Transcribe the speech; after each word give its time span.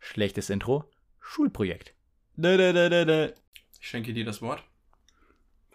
Schlechtes 0.00 0.48
Intro. 0.48 0.90
Schulprojekt. 1.20 1.92
Ich 2.38 3.88
schenke 3.88 4.14
dir 4.14 4.24
das 4.24 4.40
Wort. 4.40 4.64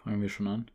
Fangen 0.02 0.20
wir 0.20 0.28
schon 0.28 0.48
an. 0.48 0.70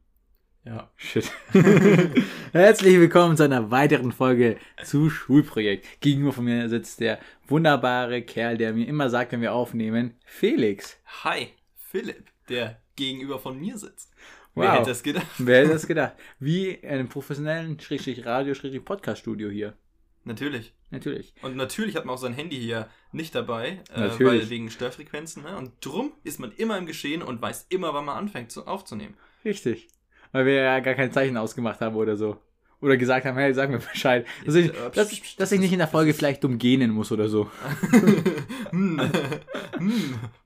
Ja. 0.64 0.90
Shit. 0.96 1.30
Herzlich 2.54 2.96
willkommen 2.96 3.36
zu 3.36 3.44
einer 3.44 3.70
weiteren 3.70 4.14
Folge 4.14 4.56
zu 4.82 5.10
Schulprojekt. 5.10 6.00
Gegenüber 6.00 6.32
von 6.32 6.46
mir 6.46 6.70
sitzt 6.70 7.02
der 7.02 7.20
wunderbare 7.50 8.21
Kerl, 8.21 8.57
der 8.57 8.71
mir 8.71 8.88
immer 8.88 9.09
sagt, 9.09 9.34
wenn 9.34 9.41
wir 9.41 9.52
aufnehmen, 9.52 10.15
Felix. 10.23 10.97
Hi, 11.25 11.50
Philipp, 11.75 12.31
der 12.47 12.81
gegenüber 12.95 13.39
von 13.39 13.59
mir 13.59 13.77
sitzt. 13.77 14.09
Wow. 14.55 14.63
Wer 14.63 14.71
hätte 14.71 14.89
das 14.89 15.04
gedacht? 15.04 15.27
Wer 15.38 15.59
hätte 15.59 15.73
das 15.73 15.86
gedacht? 15.86 16.13
Wie 16.39 16.70
in 16.70 16.89
einem 16.89 17.09
professionellen 17.09 17.77
Schrägstrich 17.77 18.25
Radio 18.25 18.54
Schrägstrich 18.54 18.86
Podcast 18.86 19.20
Studio 19.20 19.50
hier. 19.50 19.75
Natürlich. 20.23 20.73
Natürlich. 20.94 21.34
Und 21.41 21.55
natürlich 21.55 21.96
hat 21.96 22.05
man 22.05 22.16
auch 22.16 22.20
sein 22.20 22.34
Handy 22.34 22.57
hier 22.60 22.88
nicht 23.12 23.34
dabei, 23.36 23.82
äh, 23.93 24.10
weil 24.20 24.50
wegen 24.50 24.70
Störfrequenzen. 24.70 25.43
Ne? 25.43 25.57
Und 25.57 25.71
drum 25.82 26.14
ist 26.24 26.39
man 26.39 26.52
immer 26.52 26.78
im 26.78 26.86
Geschehen 26.86 27.21
und 27.24 27.42
weiß 27.42 27.66
immer, 27.69 27.93
wann 27.93 28.06
man 28.06 28.16
anfängt 28.18 28.52
zu, 28.52 28.68
aufzunehmen. 28.68 29.16
Richtig. 29.43 29.88
Weil 30.32 30.46
wir 30.46 30.54
ja 30.54 30.79
gar 30.79 30.93
kein 30.93 31.11
Zeichen 31.11 31.36
ausgemacht 31.38 31.82
haben 31.82 31.96
oder 31.96 32.16
so. 32.16 32.38
Oder 32.80 32.97
gesagt 32.97 33.25
haben, 33.25 33.38
hey, 33.38 33.53
sag 33.53 33.69
mir 33.69 33.80
Bescheid. 33.80 34.25
Dass 34.45 34.56
ich, 34.56 34.72
dass, 34.94 35.11
ich- 35.11 35.36
dass 35.38 35.52
ich 35.52 35.59
nicht 35.59 35.72
in 35.72 35.80
der 35.80 35.88
Folge 35.88 36.14
vielleicht 36.14 36.44
dumm 36.44 36.58
gähnen 36.58 36.92
muss 36.92 37.11
oder 37.11 37.30
so. 37.30 37.50
hm. 38.72 39.00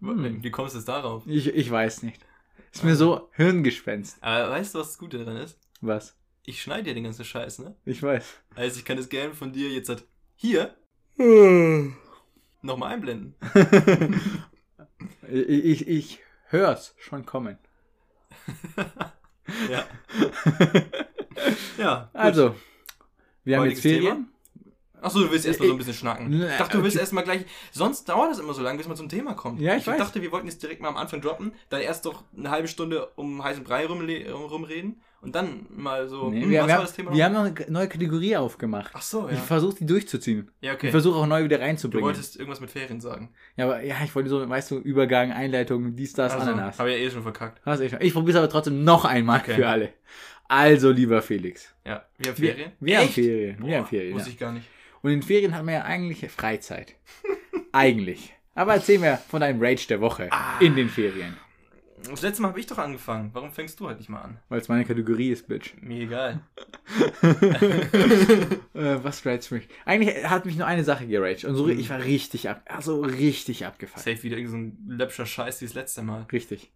hm. 0.01 0.43
Wie 0.43 0.51
kommst 0.51 0.75
du 0.75 0.79
jetzt 0.79 0.87
darauf? 0.87 1.23
Ich, 1.25 1.47
ich 1.47 1.69
weiß 1.69 2.03
nicht. 2.03 2.21
Ist 2.73 2.83
mir 2.83 2.95
so 2.95 3.29
Hirngespenst. 3.33 4.17
Aber 4.21 4.51
weißt 4.51 4.75
du, 4.75 4.79
was 4.79 4.87
das 4.89 4.97
Gute 4.97 5.17
daran 5.17 5.37
ist? 5.37 5.57
Was? 5.81 6.15
Ich 6.45 6.61
schneide 6.61 6.83
dir 6.83 6.93
den 6.93 7.03
ganzen 7.05 7.25
Scheiß, 7.25 7.59
ne? 7.59 7.75
Ich 7.85 8.01
weiß. 8.03 8.25
Also 8.55 8.79
ich 8.79 8.85
kann 8.85 8.97
das 8.97 9.09
gerne 9.09 9.33
von 9.33 9.51
dir 9.51 9.69
jetzt 9.69 9.89
halt 9.89 10.03
hier 10.37 10.75
nochmal 12.61 12.93
einblenden. 12.93 13.35
Ich, 15.29 15.65
ich, 15.65 15.87
ich 15.89 16.19
hör's 16.47 16.95
schon 16.97 17.25
kommen. 17.25 17.57
Ja. 19.69 19.85
ja. 21.77 21.99
gut. 22.01 22.09
Also, 22.13 22.55
wir 23.43 23.57
haben 23.57 23.69
jetzt 23.69 23.77
Heutiges 23.77 23.81
Ferien. 23.81 24.27
Achso, 24.99 25.19
du 25.19 25.31
willst 25.31 25.45
erstmal 25.45 25.69
so 25.69 25.75
ein 25.75 25.77
bisschen 25.77 25.93
schnacken. 25.93 26.33
Äh, 26.33 26.51
Ich 26.51 26.57
dachte, 26.57 26.77
du 26.77 26.83
willst 26.83 26.97
okay. 26.97 27.03
erstmal 27.03 27.23
gleich. 27.23 27.45
Sonst 27.71 28.09
dauert 28.09 28.31
das 28.31 28.39
immer 28.39 28.53
so 28.53 28.61
lange, 28.61 28.77
bis 28.77 28.87
man 28.87 28.97
zum 28.97 29.09
Thema 29.09 29.35
kommt. 29.35 29.61
Ja, 29.61 29.75
ich 29.75 29.87
weiß. 29.87 29.97
dachte, 29.97 30.21
wir 30.21 30.31
wollten 30.31 30.47
jetzt 30.47 30.61
direkt 30.61 30.81
mal 30.81 30.89
am 30.89 30.97
Anfang 30.97 31.21
droppen, 31.21 31.53
dann 31.69 31.81
erst 31.81 32.05
doch 32.05 32.23
eine 32.35 32.49
halbe 32.49 32.67
Stunde 32.67 33.07
um 33.15 33.43
heißen 33.43 33.63
Brei 33.63 33.85
rumreden 33.85 35.01
und 35.21 35.35
dann 35.35 35.65
mal 35.75 36.07
so. 36.07 36.29
Nee, 36.29 36.41
hm, 36.43 36.49
wir, 36.49 36.59
was 36.61 36.67
wir, 36.67 36.69
war 36.71 36.77
haben, 36.77 36.85
das 36.85 36.93
Thema? 36.95 37.11
wir 37.13 37.17
noch? 37.29 37.35
haben 37.37 37.49
noch 37.55 37.61
eine 37.65 37.71
neue 37.71 37.87
Kategorie 37.89 38.35
aufgemacht. 38.37 38.91
Ach 38.93 39.01
so, 39.01 39.27
Ich 39.29 39.35
ja. 39.35 39.41
versuche 39.41 39.75
die 39.79 39.85
durchzuziehen. 39.85 40.51
Ja, 40.61 40.71
Ich 40.73 40.77
okay. 40.77 40.91
versuche 40.91 41.17
auch 41.17 41.27
neu 41.27 41.43
wieder 41.43 41.57
Du 41.57 41.63
reinzubringen. 41.63 42.05
wolltest 42.05 42.35
irgendwas 42.37 42.61
mit 42.61 42.69
Ferien 42.69 43.01
sagen. 43.01 43.33
ja, 43.55 43.65
aber 43.65 43.81
ja, 43.83 43.95
ich 44.03 44.13
wollte 44.15 44.29
so, 44.29 44.47
weißt 44.47 44.71
du, 44.71 44.77
Übergang, 44.77 45.31
Einleitung, 45.31 45.95
dies, 45.95 46.13
das, 46.13 46.33
Also, 46.33 46.51
Ananas. 46.51 46.79
Habe 46.79 46.91
ich 46.91 46.99
ja 46.99 47.05
eh 47.07 47.11
schon 47.11 47.23
verkackt. 47.23 47.61
Hast 47.65 47.79
du 47.81 47.85
eh 47.85 47.89
schon. 47.89 48.01
Ich 48.01 48.13
probiere 48.13 48.37
es 48.37 48.43
aber 48.43 48.49
trotzdem 48.49 48.83
noch 48.83 49.05
einmal 49.05 49.39
Okay. 49.41 49.55
für 49.55 49.67
alle. 49.67 49.89
Also, 50.47 50.91
lieber 50.91 51.21
Felix. 51.21 51.73
Ja. 51.85 52.05
Wir 52.17 52.31
haben 52.31 52.37
Wir, 52.41 52.51
Ferien? 52.53 52.71
wir 52.79 52.97
haben 52.97 53.05
Echt? 53.05 53.13
Ferien. 53.15 53.57
Boah, 53.59 53.67
wir 53.67 53.77
haben 53.79 53.85
Ferien. 53.87 54.13
Wusste 54.13 54.29
Ja. 54.29 54.33
ich 54.33 54.39
gar 54.39 54.51
nicht. 54.53 54.67
Und 55.01 55.11
in 55.11 55.21
Ferien 55.21 55.53
haben 55.55 55.65
wir 55.67 55.73
ja 55.75 55.81
eigentlich 55.83 56.29
Freizeit. 56.31 56.95
eigentlich. 57.71 58.33
Aber 58.55 58.73
erzähl 58.73 58.97
mir 58.99 59.17
von 59.29 59.41
deinem 59.41 59.61
Rage 59.61 59.87
der 59.87 60.01
Woche 60.01 60.29
Ah. 60.31 60.57
in 60.59 60.75
den 60.75 60.89
Ferien. 60.89 61.37
Das 62.09 62.21
letzte 62.21 62.41
Mal 62.43 62.49
habe 62.49 62.59
ich 62.59 62.67
doch 62.67 62.77
angefangen. 62.77 63.31
Warum 63.33 63.51
fängst 63.51 63.79
du 63.79 63.87
halt 63.87 63.97
nicht 63.97 64.09
mal 64.09 64.21
an? 64.21 64.39
Weil 64.49 64.59
es 64.59 64.67
meine 64.69 64.85
Kategorie 64.85 65.31
ist, 65.31 65.47
Bitch. 65.47 65.73
Mir 65.81 66.01
egal. 66.03 66.41
Äh, 68.73 69.03
was 69.03 69.25
rage 69.25 69.55
mich? 69.55 69.67
Eigentlich 69.85 70.23
hat 70.29 70.45
mich 70.45 70.55
nur 70.55 70.67
eine 70.67 70.83
Sache 70.83 71.07
geraged. 71.07 71.45
Und 71.45 71.55
so, 71.55 71.65
Mhm. 71.65 71.79
ich 71.79 71.89
war 71.89 72.03
richtig 72.03 72.47
ab, 72.49 72.61
also 72.67 73.01
richtig 73.01 73.65
abgefuckt. 73.65 74.03
Safe 74.03 74.21
wieder 74.21 74.37
irgendein 74.37 74.77
so 74.85 74.93
ein 74.93 74.97
läppscher 74.97 75.25
Scheiß 75.25 75.61
wie 75.61 75.65
das 75.65 75.73
letzte 75.73 76.03
Mal. 76.03 76.27
Richtig. 76.31 76.71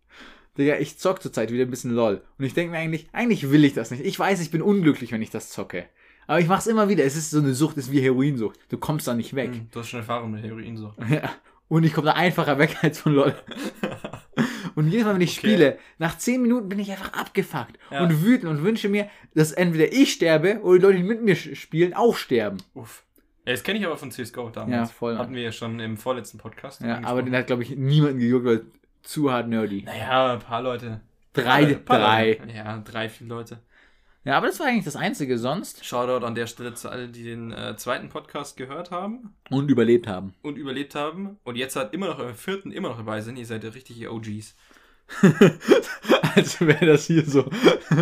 Digga, 0.57 0.77
ich 0.79 0.97
zock 0.97 1.21
zurzeit 1.21 1.51
wieder 1.51 1.63
ein 1.65 1.69
bisschen 1.69 1.91
LOL. 1.91 2.21
Und 2.39 2.45
ich 2.45 2.55
denke 2.55 2.71
mir 2.71 2.79
eigentlich, 2.79 3.07
eigentlich 3.13 3.51
will 3.51 3.63
ich 3.63 3.73
das 3.73 3.91
nicht. 3.91 4.03
Ich 4.03 4.17
weiß, 4.17 4.41
ich 4.41 4.49
bin 4.51 4.63
unglücklich, 4.63 5.11
wenn 5.11 5.21
ich 5.21 5.29
das 5.29 5.49
zocke. 5.51 5.85
Aber 6.27 6.39
ich 6.39 6.47
mach's 6.47 6.65
immer 6.67 6.89
wieder. 6.89 7.03
Es 7.05 7.15
ist 7.15 7.29
so 7.29 7.37
eine 7.39 7.53
Sucht, 7.53 7.77
es 7.77 7.85
ist 7.85 7.91
wie 7.91 8.01
Heroinsucht. 8.01 8.59
Du 8.69 8.77
kommst 8.77 9.07
da 9.07 9.13
nicht 9.13 9.35
weg. 9.35 9.51
Hm, 9.53 9.67
Du 9.71 9.79
hast 9.79 9.89
schon 9.89 9.99
Erfahrung 9.99 10.31
mit 10.31 10.43
Heroin 10.43 10.75
so. 10.77 10.93
Ja. 11.09 11.29
Und 11.67 11.83
ich 11.85 11.93
komme 11.93 12.07
da 12.07 12.13
einfacher 12.13 12.57
weg 12.57 12.77
als 12.81 12.99
von 12.99 13.13
LOL. 13.13 13.33
Und 14.75 14.87
jedes 14.89 15.05
Mal, 15.05 15.13
wenn 15.15 15.21
ich 15.21 15.37
Okay. 15.37 15.47
spiele, 15.47 15.79
nach 15.97 16.17
10 16.17 16.41
Minuten 16.41 16.69
bin 16.69 16.79
ich 16.79 16.91
einfach 16.91 17.13
abgefuckt 17.13 17.77
Ja. 17.91 18.03
und 18.03 18.23
wütend 18.23 18.49
und 18.51 18.63
wünsche 18.63 18.89
mir, 18.89 19.09
dass 19.35 19.51
entweder 19.51 19.91
ich 19.91 20.13
sterbe 20.13 20.59
oder 20.61 20.77
die 20.77 20.83
Leute, 20.85 20.97
die 20.97 21.03
mit 21.03 21.21
mir 21.23 21.35
spielen, 21.35 21.93
auch 21.93 22.15
sterben. 22.15 22.57
Uff. 22.73 23.03
Ja, 23.45 23.53
das 23.53 23.63
kenne 23.63 23.79
ich 23.79 23.85
aber 23.85 23.97
von 23.97 24.11
CSGO 24.11 24.49
damals. 24.49 24.71
Ja, 24.71 24.85
voll. 24.85 25.17
Hatten 25.17 25.33
wir 25.33 25.41
ja 25.41 25.51
schon 25.51 25.79
im 25.79 25.97
vorletzten 25.97 26.37
Podcast. 26.37 26.81
Ja, 26.81 27.01
aber 27.03 27.23
den 27.23 27.35
hat, 27.35 27.47
glaube 27.47 27.63
ich, 27.63 27.75
niemanden 27.75 28.19
gejuckt, 28.19 28.45
weil 28.45 28.61
zu 29.01 29.31
hart 29.31 29.47
nerdy. 29.47 29.81
Naja, 29.83 30.33
ein 30.33 30.39
paar 30.39 30.61
Leute. 30.61 31.01
Drei, 31.33 31.73
paar 31.75 31.97
drei. 31.99 32.37
Leute. 32.39 32.53
Ja, 32.55 32.77
drei, 32.79 33.09
vier 33.09 33.27
Leute. 33.27 33.59
Ja, 34.23 34.37
aber 34.37 34.47
das 34.47 34.59
war 34.59 34.67
eigentlich 34.67 34.85
das 34.85 34.95
Einzige 34.95 35.37
sonst. 35.39 35.83
Shoutout 35.83 36.23
an 36.25 36.35
der 36.35 36.45
Stelle 36.47 36.75
zu 36.75 36.89
allen, 36.89 37.11
die 37.11 37.23
den 37.23 37.51
äh, 37.51 37.75
zweiten 37.75 38.09
Podcast 38.09 38.55
gehört 38.55 38.91
haben 38.91 39.33
Und 39.49 39.71
überlebt 39.71 40.05
haben. 40.07 40.35
und 40.43 40.57
überlebt 40.57 40.93
haben 40.93 41.37
und 41.43 41.55
jetzt 41.55 41.75
halt 41.75 41.93
immer 41.93 42.07
noch 42.07 42.19
im 42.19 42.35
vierten 42.35 42.71
immer 42.71 42.89
noch 42.89 42.97
dabei 42.97 43.21
sind. 43.21 43.37
Ihr 43.37 43.45
seid 43.47 43.63
ja 43.63 43.71
richtige 43.71 44.11
OGs. 44.13 44.55
als 46.35 46.61
wäre 46.61 46.85
das 46.85 47.05
hier 47.05 47.25
so, 47.25 47.49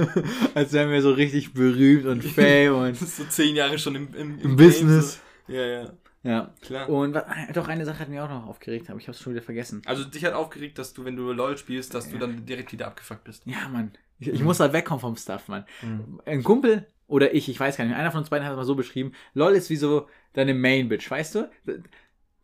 als 0.54 0.74
wären 0.74 0.92
wir 0.92 1.02
so 1.02 1.12
richtig 1.12 1.54
berühmt 1.54 2.06
und 2.06 2.24
fame 2.24 2.74
und 2.76 2.92
Das 2.92 3.02
ist 3.02 3.18
so 3.18 3.24
zehn 3.26 3.56
Jahre 3.56 3.80
schon 3.80 3.96
im, 3.96 4.14
im, 4.14 4.40
im 4.40 4.56
Business. 4.56 5.20
So. 5.48 5.54
Ja, 5.54 5.66
ja, 5.66 5.94
Ja. 6.24 6.54
klar. 6.62 6.90
Und 6.90 7.16
was, 7.16 7.24
doch, 7.54 7.68
eine 7.68 7.86
Sache 7.86 8.00
hat 8.00 8.10
mich 8.10 8.20
auch 8.20 8.30
noch 8.30 8.46
aufgeregt, 8.46 8.90
aber 8.90 9.00
ich 9.00 9.08
habe 9.08 9.16
es 9.16 9.22
schon 9.22 9.34
wieder 9.34 9.42
vergessen. 9.42 9.82
Also 9.86 10.04
dich 10.04 10.24
hat 10.26 10.34
aufgeregt, 10.34 10.78
dass 10.78 10.94
du, 10.94 11.06
wenn 11.06 11.16
du 11.16 11.32
LOL 11.32 11.58
spielst, 11.58 11.94
dass 11.96 12.08
du 12.10 12.16
Ja. 12.16 12.20
dann 12.22 12.46
direkt 12.46 12.72
wieder 12.72 12.88
abgefuckt 12.88 13.24
bist. 13.24 13.44
Ja, 13.46 13.68
Mann. 13.70 13.92
Ich, 14.20 14.28
ich 14.28 14.44
muss 14.44 14.58
da 14.58 14.74
wegkommen 14.74 15.00
vom 15.02 15.16
Stuff, 15.16 15.48
Mann. 15.48 15.66
Mhm. 15.82 16.22
Ein 16.26 16.44
Kumpel 16.44 16.86
oder 17.08 17.34
ich, 17.34 17.50
ich 17.50 17.60
weiß 17.60 17.78
gar 17.78 17.86
nicht, 17.86 17.96
einer 17.96 18.12
von 18.12 18.20
uns 18.22 18.30
beiden 18.30 18.46
hat 18.46 18.52
es 18.54 18.58
mal 18.58 18.66
so 18.66 18.76
beschrieben, 18.76 19.14
LOL 19.34 19.54
ist 19.56 19.70
wie 19.70 19.76
so 19.76 20.08
deine 20.34 20.54
Main-Bitch, 20.54 21.10
weißt 21.10 21.36
du? 21.36 21.50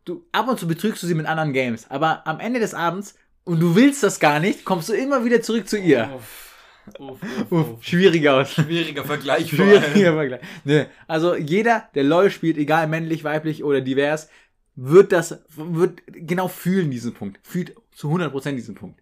Du, 0.06 0.26
ab 0.32 0.48
und 0.48 0.60
zu 0.60 0.68
betrügst 0.68 1.02
du 1.04 1.08
sie 1.08 1.16
mit 1.16 1.26
anderen 1.26 1.54
Games, 1.54 1.90
aber 1.90 2.26
am 2.28 2.40
Ende 2.40 2.60
des 2.60 2.74
Abends, 2.74 3.16
und 3.44 3.60
du 3.60 3.76
willst 3.76 4.02
das 4.04 4.20
gar 4.20 4.40
nicht, 4.40 4.66
kommst 4.66 4.90
du 4.90 4.94
immer 4.94 5.24
wieder 5.24 5.42
zurück 5.42 5.68
zu 5.68 5.78
ihr. 5.78 6.10
Uff, 6.16 6.56
uff, 7.00 7.22
uff, 7.22 7.52
Uff, 7.52 7.70
uff. 7.74 7.84
schwierig 7.84 8.28
aus. 8.28 8.54
Schwieriger 8.54 9.04
Vergleich. 9.04 9.50
Schwieriger 9.50 10.14
Vergleich. 10.14 10.42
Ne, 10.64 10.88
also 11.08 11.36
jeder, 11.36 11.90
der 11.94 12.04
LOL 12.04 12.32
spielt, 12.32 12.58
egal 12.58 12.88
männlich, 12.88 13.24
weiblich 13.24 13.64
oder 13.64 13.82
divers, 13.82 14.30
wird 14.76 15.12
das, 15.12 15.44
wird 15.56 16.02
genau 16.08 16.48
fühlen 16.48 16.92
diesen 16.92 17.14
Punkt. 17.14 17.40
Fühlt 17.44 17.76
zu 17.92 18.10
100% 18.10 18.52
diesen 18.56 18.76
Punkt. 18.76 19.00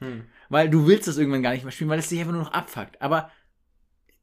Hm. 0.00 0.24
Weil 0.54 0.70
du 0.70 0.86
willst 0.86 1.08
das 1.08 1.18
irgendwann 1.18 1.42
gar 1.42 1.50
nicht 1.50 1.64
mehr 1.64 1.72
spielen, 1.72 1.90
weil 1.90 1.98
es 1.98 2.08
dich 2.08 2.20
einfach 2.20 2.32
nur 2.32 2.42
noch 2.42 2.52
abfuckt. 2.52 3.02
Aber 3.02 3.28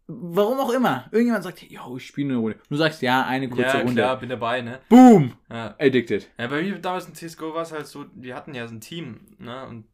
warum 0.07 0.61
auch 0.61 0.69
immer. 0.69 1.09
Irgendjemand 1.11 1.43
sagt, 1.43 1.61
yo, 1.69 1.97
ich 1.97 2.07
spiele 2.07 2.29
eine 2.29 2.37
Runde. 2.37 2.57
Du 2.69 2.77
sagst, 2.77 3.01
ja, 3.01 3.25
eine 3.25 3.49
kurze 3.49 3.63
Ja, 3.63 3.79
Runde. 3.79 3.95
klar, 3.95 4.17
bin 4.17 4.29
dabei, 4.29 4.61
ne? 4.61 4.79
Boom! 4.87 5.33
Ja. 5.49 5.75
Addicted. 5.77 6.29
ja, 6.37 6.47
bei 6.47 6.61
mir 6.61 6.79
damals 6.79 7.05
in 7.05 7.15
CSGO 7.15 7.53
war 7.53 7.63
es 7.63 7.73
halt 7.73 7.85
so, 7.85 8.05
wir 8.15 8.33
hatten 8.33 8.53
ja 8.53 8.65
so 8.65 8.73
ein 8.73 8.79
Team, 8.79 9.35
ne? 9.39 9.65
Und 9.65 9.89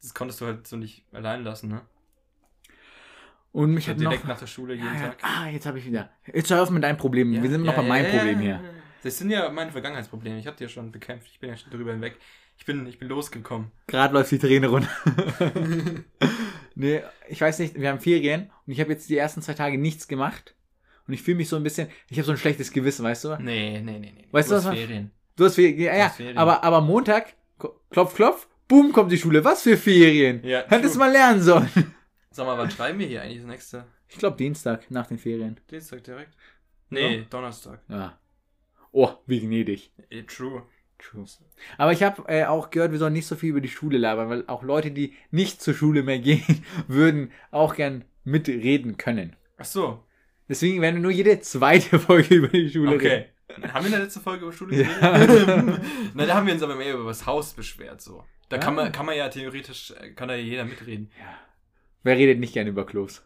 das 0.00 0.14
konntest 0.14 0.40
du 0.40 0.46
halt 0.46 0.64
so 0.68 0.76
nicht 0.76 1.02
allein 1.12 1.42
lassen, 1.42 1.70
ne? 1.70 1.80
Und 3.50 3.74
mich 3.74 3.88
hat 3.88 3.98
noch... 3.98 4.10
direkt 4.10 4.28
nach 4.28 4.38
der 4.38 4.46
Schule 4.46 4.74
jeden 4.74 4.86
ja, 4.86 4.94
ja. 4.94 5.08
Tag. 5.08 5.18
Ah, 5.22 5.48
jetzt 5.48 5.66
habe 5.66 5.80
ich 5.80 5.86
wieder. 5.86 6.08
Jetzt 6.32 6.52
hör 6.52 6.62
auf 6.62 6.70
mit 6.70 6.84
deinem 6.84 6.98
Problem. 6.98 7.32
Ja, 7.32 7.42
Wir 7.42 7.50
sind 7.50 7.64
ja, 7.64 7.66
noch 7.72 7.74
bei 7.74 7.82
ja, 7.82 7.88
meinem 7.88 8.04
ja, 8.12 8.18
Problem 8.18 8.36
ja, 8.36 8.42
hier. 8.42 8.60
ja. 8.62 8.74
Das 9.02 9.18
sind 9.18 9.30
ja 9.30 9.50
meine 9.50 9.72
Vergangenheitsprobleme. 9.72 10.38
Ich 10.38 10.46
habe 10.46 10.56
die 10.56 10.62
ja 10.62 10.68
schon 10.68 10.92
bekämpft. 10.92 11.26
Ich 11.32 11.40
bin 11.40 11.50
ja 11.50 11.56
schon 11.56 11.72
drüber 11.72 11.90
hinweg. 11.90 12.16
Ich 12.56 12.64
bin, 12.64 12.86
ich 12.86 12.98
bin 12.98 13.08
losgekommen. 13.08 13.70
Gerade 13.86 14.14
läuft 14.14 14.30
die 14.30 14.38
Träne 14.38 14.68
runter. 14.68 14.88
nee, 16.74 17.02
ich 17.28 17.40
weiß 17.40 17.58
nicht, 17.58 17.78
wir 17.78 17.90
haben 17.90 18.00
Ferien 18.00 18.50
und 18.66 18.72
ich 18.72 18.80
habe 18.80 18.92
jetzt 18.92 19.08
die 19.10 19.16
ersten 19.16 19.42
zwei 19.42 19.54
Tage 19.54 19.78
nichts 19.78 20.08
gemacht. 20.08 20.54
Und 21.06 21.12
ich 21.14 21.22
fühle 21.22 21.36
mich 21.36 21.48
so 21.48 21.56
ein 21.56 21.62
bisschen, 21.62 21.88
ich 22.08 22.16
habe 22.18 22.24
so 22.26 22.32
ein 22.32 22.38
schlechtes 22.38 22.72
Gewissen, 22.72 23.04
weißt 23.04 23.24
du? 23.24 23.36
Nee, 23.36 23.80
nee, 23.80 23.98
nee, 23.98 24.12
nee. 24.16 24.28
Weißt 24.30 24.50
du, 24.50 24.54
was 24.54 24.66
Ferien. 24.66 25.10
Du 25.36 25.44
hast 25.44 25.56
Ferien, 25.56 25.78
ja, 25.80 25.96
ja, 25.96 26.08
Ferien. 26.08 26.38
aber, 26.38 26.64
aber 26.64 26.80
Montag, 26.80 27.34
klopf, 27.90 28.14
klopf, 28.14 28.48
boom, 28.68 28.92
kommt 28.92 29.12
die 29.12 29.18
Schule. 29.18 29.44
Was 29.44 29.62
für 29.62 29.76
Ferien? 29.76 30.42
Ja, 30.44 30.64
Hättest 30.68 30.96
mal 30.96 31.10
lernen 31.10 31.42
sollen. 31.42 31.68
Sag 32.30 32.46
mal, 32.46 32.56
wann 32.56 32.70
schreiben 32.70 32.98
wir 32.98 33.06
hier 33.06 33.22
eigentlich 33.22 33.38
das 33.38 33.46
nächste? 33.46 33.86
Ich 34.08 34.16
glaube 34.16 34.36
Dienstag, 34.36 34.90
nach 34.90 35.06
den 35.06 35.18
Ferien. 35.18 35.60
Dienstag 35.70 36.02
direkt? 36.04 36.32
Nee, 36.88 37.26
Donnerstag. 37.28 37.80
Ja. 37.88 38.18
Oh, 38.92 39.10
wie 39.26 39.40
gnädig. 39.40 39.92
Eh, 40.08 40.22
true. 40.22 40.62
True. 41.10 41.24
Aber 41.78 41.92
ich 41.92 42.02
habe 42.02 42.22
äh, 42.28 42.44
auch 42.44 42.70
gehört, 42.70 42.92
wir 42.92 42.98
sollen 42.98 43.12
nicht 43.12 43.26
so 43.26 43.36
viel 43.36 43.50
über 43.50 43.60
die 43.60 43.68
Schule 43.68 43.98
labern, 43.98 44.28
weil 44.30 44.44
auch 44.46 44.62
Leute, 44.62 44.90
die 44.90 45.14
nicht 45.30 45.60
zur 45.62 45.74
Schule 45.74 46.02
mehr 46.02 46.18
gehen, 46.20 46.64
würden 46.88 47.30
auch 47.50 47.74
gern 47.74 48.04
mitreden 48.24 48.96
können. 48.96 49.36
Ach 49.58 49.64
so. 49.64 50.02
Deswegen 50.48 50.80
werden 50.82 50.96
wir 50.96 51.02
nur 51.02 51.10
jede 51.10 51.40
zweite 51.40 51.98
Folge 52.00 52.34
über 52.36 52.48
die 52.48 52.70
Schule 52.70 52.92
reden. 53.00 53.24
Okay. 53.58 53.68
Haben 53.72 53.84
wir 53.84 53.86
in 53.86 53.92
der 53.92 54.00
letzten 54.02 54.20
Folge 54.20 54.44
über 54.44 54.52
Schule 54.52 54.82
Ja. 54.82 55.16
geredet? 55.18 55.80
Na, 56.14 56.26
da 56.26 56.34
haben 56.34 56.46
wir 56.46 56.54
uns 56.54 56.62
aber 56.62 56.76
mehr 56.76 56.94
über 56.94 57.04
das 57.08 57.26
Haus 57.26 57.52
beschwert, 57.52 58.00
so. 58.00 58.24
Da 58.48 58.58
kann 58.58 58.78
Ah. 58.78 58.84
man, 58.84 58.92
kann 58.92 59.06
man 59.06 59.16
ja 59.16 59.28
theoretisch, 59.28 59.92
äh, 59.92 60.10
kann 60.10 60.28
da 60.28 60.34
jeder 60.34 60.64
mitreden. 60.64 61.10
Wer 62.02 62.16
redet 62.16 62.38
nicht 62.40 62.52
gerne 62.54 62.70
über 62.70 62.84
Klos? 62.86 63.22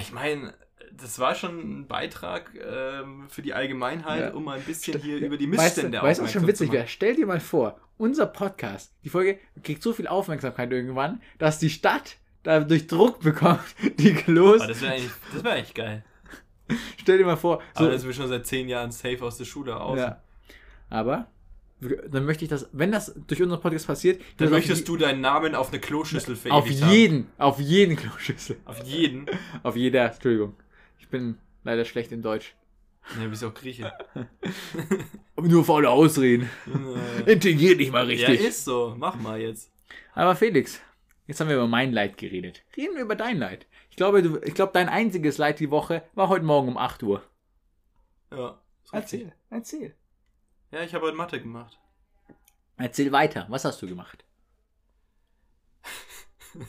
Ich 0.00 0.12
meine, 0.12 0.54
das 0.96 1.18
war 1.18 1.34
schon 1.34 1.80
ein 1.80 1.86
Beitrag 1.86 2.50
ähm, 2.54 3.26
für 3.28 3.42
die 3.42 3.54
Allgemeinheit, 3.54 4.20
Ja. 4.20 4.30
um 4.34 4.44
mal 4.44 4.58
ein 4.58 4.64
bisschen 4.64 5.00
hier 5.00 5.18
über 5.18 5.36
die 5.36 5.46
Weißt 5.50 5.76
du, 5.78 5.82
Missstände 5.82 6.02
weißt 6.02 6.20
du, 6.20 6.24
was 6.24 6.32
schon 6.32 6.46
witzig 6.46 6.72
wäre? 6.72 6.86
Stell 6.88 7.14
dir 7.16 7.26
mal 7.26 7.40
vor, 7.40 7.78
unser 7.96 8.26
Podcast, 8.26 8.92
die 9.04 9.08
Folge 9.08 9.38
kriegt 9.62 9.82
so 9.82 9.92
viel 9.92 10.06
Aufmerksamkeit 10.06 10.70
irgendwann, 10.72 11.20
dass 11.38 11.58
die 11.58 11.70
Stadt 11.70 12.16
dadurch 12.42 12.86
Druck 12.86 13.20
bekommt, 13.20 13.60
die 13.98 14.14
Klos. 14.14 14.60
Aber 14.60 14.68
das 14.72 14.80
wäre 14.82 14.92
eigentlich, 14.94 15.10
das 15.34 15.44
wär 15.44 15.52
eigentlich 15.52 15.74
geil. 15.74 16.04
Stell 16.98 17.18
dir 17.18 17.24
mal 17.26 17.36
vor. 17.36 17.62
So, 17.74 17.80
Aber 17.84 17.90
das 17.92 18.02
sind 18.02 18.10
wir 18.10 18.14
schon 18.14 18.28
seit 18.28 18.46
zehn 18.46 18.68
Jahren 18.68 18.90
safe 18.92 19.22
aus 19.22 19.38
der 19.38 19.44
Schule 19.46 19.78
aus. 19.80 19.98
ja. 19.98 20.22
Aber 20.90 21.28
dann 22.10 22.24
möchte 22.24 22.44
ich 22.44 22.50
das, 22.50 22.68
wenn 22.72 22.90
das 22.90 23.14
durch 23.28 23.40
unseren 23.40 23.60
Podcast 23.60 23.86
passiert, 23.86 24.20
Dann 24.38 24.50
möchtest 24.50 24.88
du 24.88 24.96
deinen 24.96 25.20
Namen 25.20 25.54
auf 25.54 25.68
eine 25.68 25.78
Kloschüssel 25.80 26.34
je- 26.42 26.50
auf 26.50 26.64
verewigt 26.64 26.82
haben. 26.82 26.92
jeden, 26.92 27.26
auf 27.38 27.60
jeden 27.60 27.94
Kloschüssel. 27.96 28.56
Auf 28.64 28.82
jeden. 28.84 29.26
Auf 29.62 29.76
jeder, 29.76 30.12
Entschuldigung. 30.12 30.54
Ich 30.98 31.08
bin 31.08 31.38
leider 31.64 31.84
schlecht 31.84 32.12
in 32.12 32.22
Deutsch. 32.22 32.54
Ja, 33.16 33.24
du 33.24 33.30
bist 33.30 33.42
ja 33.42 33.48
auch 33.48 33.54
Grieche. 33.54 33.92
Aber 35.36 35.48
nur 35.48 35.64
faule 35.64 35.88
Ausreden. 35.88 36.50
Integriert 37.26 37.78
nicht 37.78 37.92
mal 37.92 38.10
ja, 38.10 38.26
richtig. 38.28 38.46
ist 38.46 38.64
so. 38.64 38.94
Mach 38.96 39.14
mal 39.16 39.40
jetzt. 39.40 39.72
Aber 40.14 40.36
Felix, 40.36 40.80
jetzt 41.26 41.40
haben 41.40 41.48
wir 41.48 41.56
über 41.56 41.66
mein 41.66 41.92
Leid 41.92 42.18
geredet. 42.18 42.62
Reden 42.76 42.94
wir 42.96 43.02
über 43.02 43.16
dein 43.16 43.38
Leid. 43.38 43.66
Ich 43.90 43.96
glaube, 43.96 44.22
du, 44.22 44.38
ich 44.42 44.54
glaube, 44.54 44.72
dein 44.74 44.88
einziges 44.88 45.38
Leid 45.38 45.60
die 45.60 45.70
Woche 45.70 46.02
war 46.14 46.28
heute 46.28 46.44
Morgen 46.44 46.68
um 46.68 46.76
8 46.76 47.02
Uhr. 47.02 47.22
Ja. 48.30 48.60
ist 48.84 48.92
richtig. 48.92 49.20
Erzähl, 49.20 49.32
erzähl. 49.50 49.94
Ja, 50.70 50.82
ich 50.82 50.92
habe 50.94 51.06
heute 51.06 51.16
Mathe 51.16 51.40
gemacht. 51.40 51.78
Erzähl 52.76 53.10
weiter. 53.10 53.46
Was 53.48 53.64
hast 53.64 53.80
du 53.82 53.86
gemacht? 53.88 54.24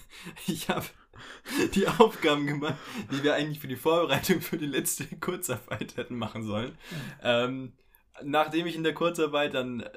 Ich 0.48 0.70
habe 0.70 0.86
die 1.76 1.88
Aufgaben 1.88 2.48
gemacht, 2.48 2.76
die 3.12 3.24
wir 3.24 3.36
eigentlich 3.36 3.60
für 3.60 3.68
die 3.68 3.76
Vorbereitung 3.76 4.42
für 4.42 4.58
die 4.58 4.66
letzte 4.66 5.06
Kurzarbeit 5.20 5.98
hätten 5.98 6.16
machen 6.18 6.44
sollen. 6.44 6.78
Ähm, 7.22 7.74
nachdem 8.24 8.68
ich 8.68 8.76
in 8.76 8.84
der 8.84 8.94
Kurzarbeit 8.94 9.54
dann 9.54 9.82
äh, 9.82 9.90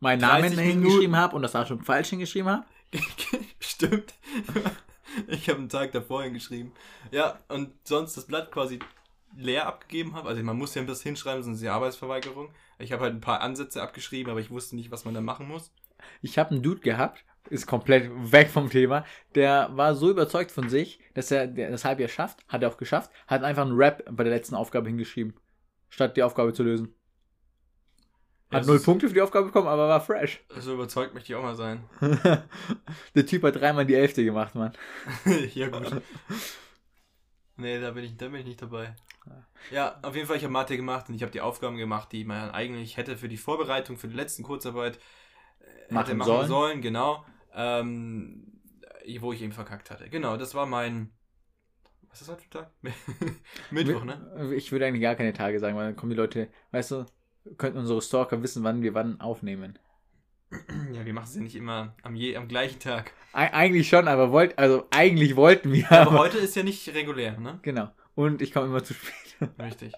Meinen 0.00 0.20
30 0.20 0.56
Namen 0.56 0.58
hingeschrieben 0.58 1.16
habe 1.16 1.36
und 1.36 1.42
das 1.42 1.56
auch 1.56 1.66
schon 1.66 1.82
falsch 1.82 2.10
hingeschrieben 2.10 2.50
habe? 2.50 2.64
Stimmt. 3.58 4.14
Ich 5.28 5.48
habe 5.48 5.58
einen 5.58 5.68
Tag 5.68 5.92
davor 5.92 6.22
hingeschrieben. 6.22 6.72
Ja, 7.10 7.40
und 7.48 7.72
sonst 7.84 8.16
das 8.16 8.26
Blatt 8.26 8.52
quasi 8.52 8.78
leer 9.36 9.66
abgegeben 9.66 10.14
habe. 10.14 10.28
Also 10.28 10.42
man 10.42 10.56
muss 10.56 10.74
ja 10.74 10.82
ein 10.82 10.86
bisschen 10.86 11.10
hinschreiben, 11.10 11.42
sonst 11.42 11.56
ist 11.56 11.62
die 11.62 11.68
Arbeitsverweigerung. 11.68 12.50
Ich 12.78 12.92
habe 12.92 13.04
halt 13.04 13.14
ein 13.14 13.20
paar 13.20 13.40
Ansätze 13.40 13.82
abgeschrieben, 13.82 14.30
aber 14.30 14.40
ich 14.40 14.50
wusste 14.50 14.76
nicht, 14.76 14.90
was 14.90 15.04
man 15.04 15.14
da 15.14 15.20
machen 15.20 15.48
muss. 15.48 15.72
Ich 16.22 16.38
habe 16.38 16.50
einen 16.50 16.62
Dude 16.62 16.80
gehabt, 16.80 17.24
ist 17.50 17.66
komplett 17.66 18.10
weg 18.32 18.48
vom 18.50 18.70
Thema. 18.70 19.04
Der 19.34 19.70
war 19.72 19.94
so 19.94 20.10
überzeugt 20.10 20.50
von 20.50 20.68
sich, 20.68 20.98
dass 21.14 21.30
er 21.30 21.46
das 21.46 21.84
Halbjahr 21.84 22.08
schafft, 22.08 22.38
hat 22.48 22.62
er 22.62 22.68
auch 22.70 22.76
geschafft, 22.76 23.10
hat 23.26 23.42
einfach 23.42 23.62
einen 23.62 23.76
Rap 23.76 24.04
bei 24.10 24.24
der 24.24 24.32
letzten 24.32 24.54
Aufgabe 24.54 24.88
hingeschrieben, 24.88 25.34
statt 25.88 26.16
die 26.16 26.22
Aufgabe 26.22 26.52
zu 26.52 26.62
lösen. 26.62 26.94
Ja, 28.50 28.58
Hat 28.58 28.60
das 28.60 28.66
null 28.68 28.76
ist- 28.76 28.84
Punkte 28.84 29.08
für 29.08 29.14
die 29.14 29.20
Aufgabe 29.20 29.46
bekommen, 29.46 29.66
aber 29.68 29.88
war 29.88 30.00
fresh. 30.00 30.40
So 30.58 30.74
überzeugt 30.74 31.14
möchte 31.14 31.32
ich 31.32 31.36
auch 31.36 31.42
mal 31.42 31.56
sein. 31.56 31.82
der 33.14 33.26
Typ 33.26 33.42
hat 33.42 33.56
dreimal 33.56 33.84
die 33.86 33.94
Elfte 33.96 34.24
gemacht, 34.24 34.54
Mann. 34.54 34.72
ja, 35.54 35.68
gut. 35.68 36.00
Nee, 37.56 37.80
da 37.80 37.90
bin 37.90 38.04
ich, 38.04 38.16
da 38.16 38.28
bin 38.28 38.40
ich 38.40 38.46
nicht 38.46 38.62
dabei. 38.62 38.94
Ja, 39.72 39.98
auf 40.02 40.14
jeden 40.14 40.28
Fall, 40.28 40.36
ich 40.36 40.44
habe 40.44 40.52
Mathe 40.52 40.76
gemacht 40.76 41.08
und 41.08 41.16
ich 41.16 41.22
habe 41.22 41.32
die 41.32 41.40
Aufgaben 41.40 41.76
gemacht, 41.76 42.12
die 42.12 42.24
man 42.24 42.50
eigentlich 42.50 42.96
hätte 42.96 43.16
für 43.16 43.28
die 43.28 43.36
Vorbereitung, 43.38 43.96
für 43.96 44.06
die 44.06 44.14
letzten 44.14 44.44
Kurzarbeit 44.44 45.00
äh, 45.88 45.92
Machen 45.94 46.16
machen 46.18 46.28
sollen. 46.28 46.46
sollen, 46.48 46.80
genau. 46.82 47.24
Ähm, 47.56 48.52
wo 49.20 49.32
ich 49.32 49.42
eben 49.42 49.52
verkackt 49.52 49.90
hatte. 49.90 50.08
Genau, 50.08 50.36
das 50.36 50.54
war 50.54 50.66
mein. 50.66 51.10
Was 52.10 52.22
ist 52.22 52.28
heute 52.28 52.42
für 52.42 52.50
Tag? 52.50 52.70
Mittwoch, 53.70 54.04
ne? 54.04 54.54
Ich 54.54 54.72
würde 54.72 54.86
eigentlich 54.86 55.02
gar 55.02 55.16
keine 55.16 55.32
Tage 55.32 55.58
sagen, 55.58 55.76
weil 55.76 55.86
dann 55.86 55.96
kommen 55.96 56.10
die 56.10 56.16
Leute, 56.16 56.48
weißt 56.70 56.90
du, 56.92 57.06
könnten 57.58 57.78
unsere 57.78 58.00
Stalker 58.00 58.42
wissen, 58.42 58.64
wann 58.64 58.82
wir 58.82 58.94
wann 58.94 59.20
aufnehmen. 59.20 59.78
Ja, 60.92 61.04
wir 61.04 61.12
machen 61.12 61.24
es 61.24 61.34
ja 61.34 61.42
nicht 61.42 61.56
immer 61.56 61.94
am, 62.02 62.14
je, 62.14 62.36
am 62.36 62.46
gleichen 62.46 62.78
Tag. 62.78 63.12
Eig 63.32 63.52
eigentlich 63.52 63.88
schon, 63.88 64.06
aber 64.06 64.30
wollt, 64.30 64.56
also 64.58 64.86
eigentlich 64.90 65.34
wollten 65.34 65.72
wir. 65.72 65.90
Aber 65.90 66.10
Aber 66.12 66.18
heute 66.20 66.38
ist 66.38 66.54
ja 66.54 66.62
nicht 66.62 66.88
regulär, 66.94 67.38
ne? 67.38 67.58
genau. 67.62 67.90
Und 68.14 68.40
ich 68.40 68.52
komme 68.52 68.66
immer 68.66 68.82
zu 68.82 68.94
spät. 68.94 69.50
Richtig. 69.58 69.92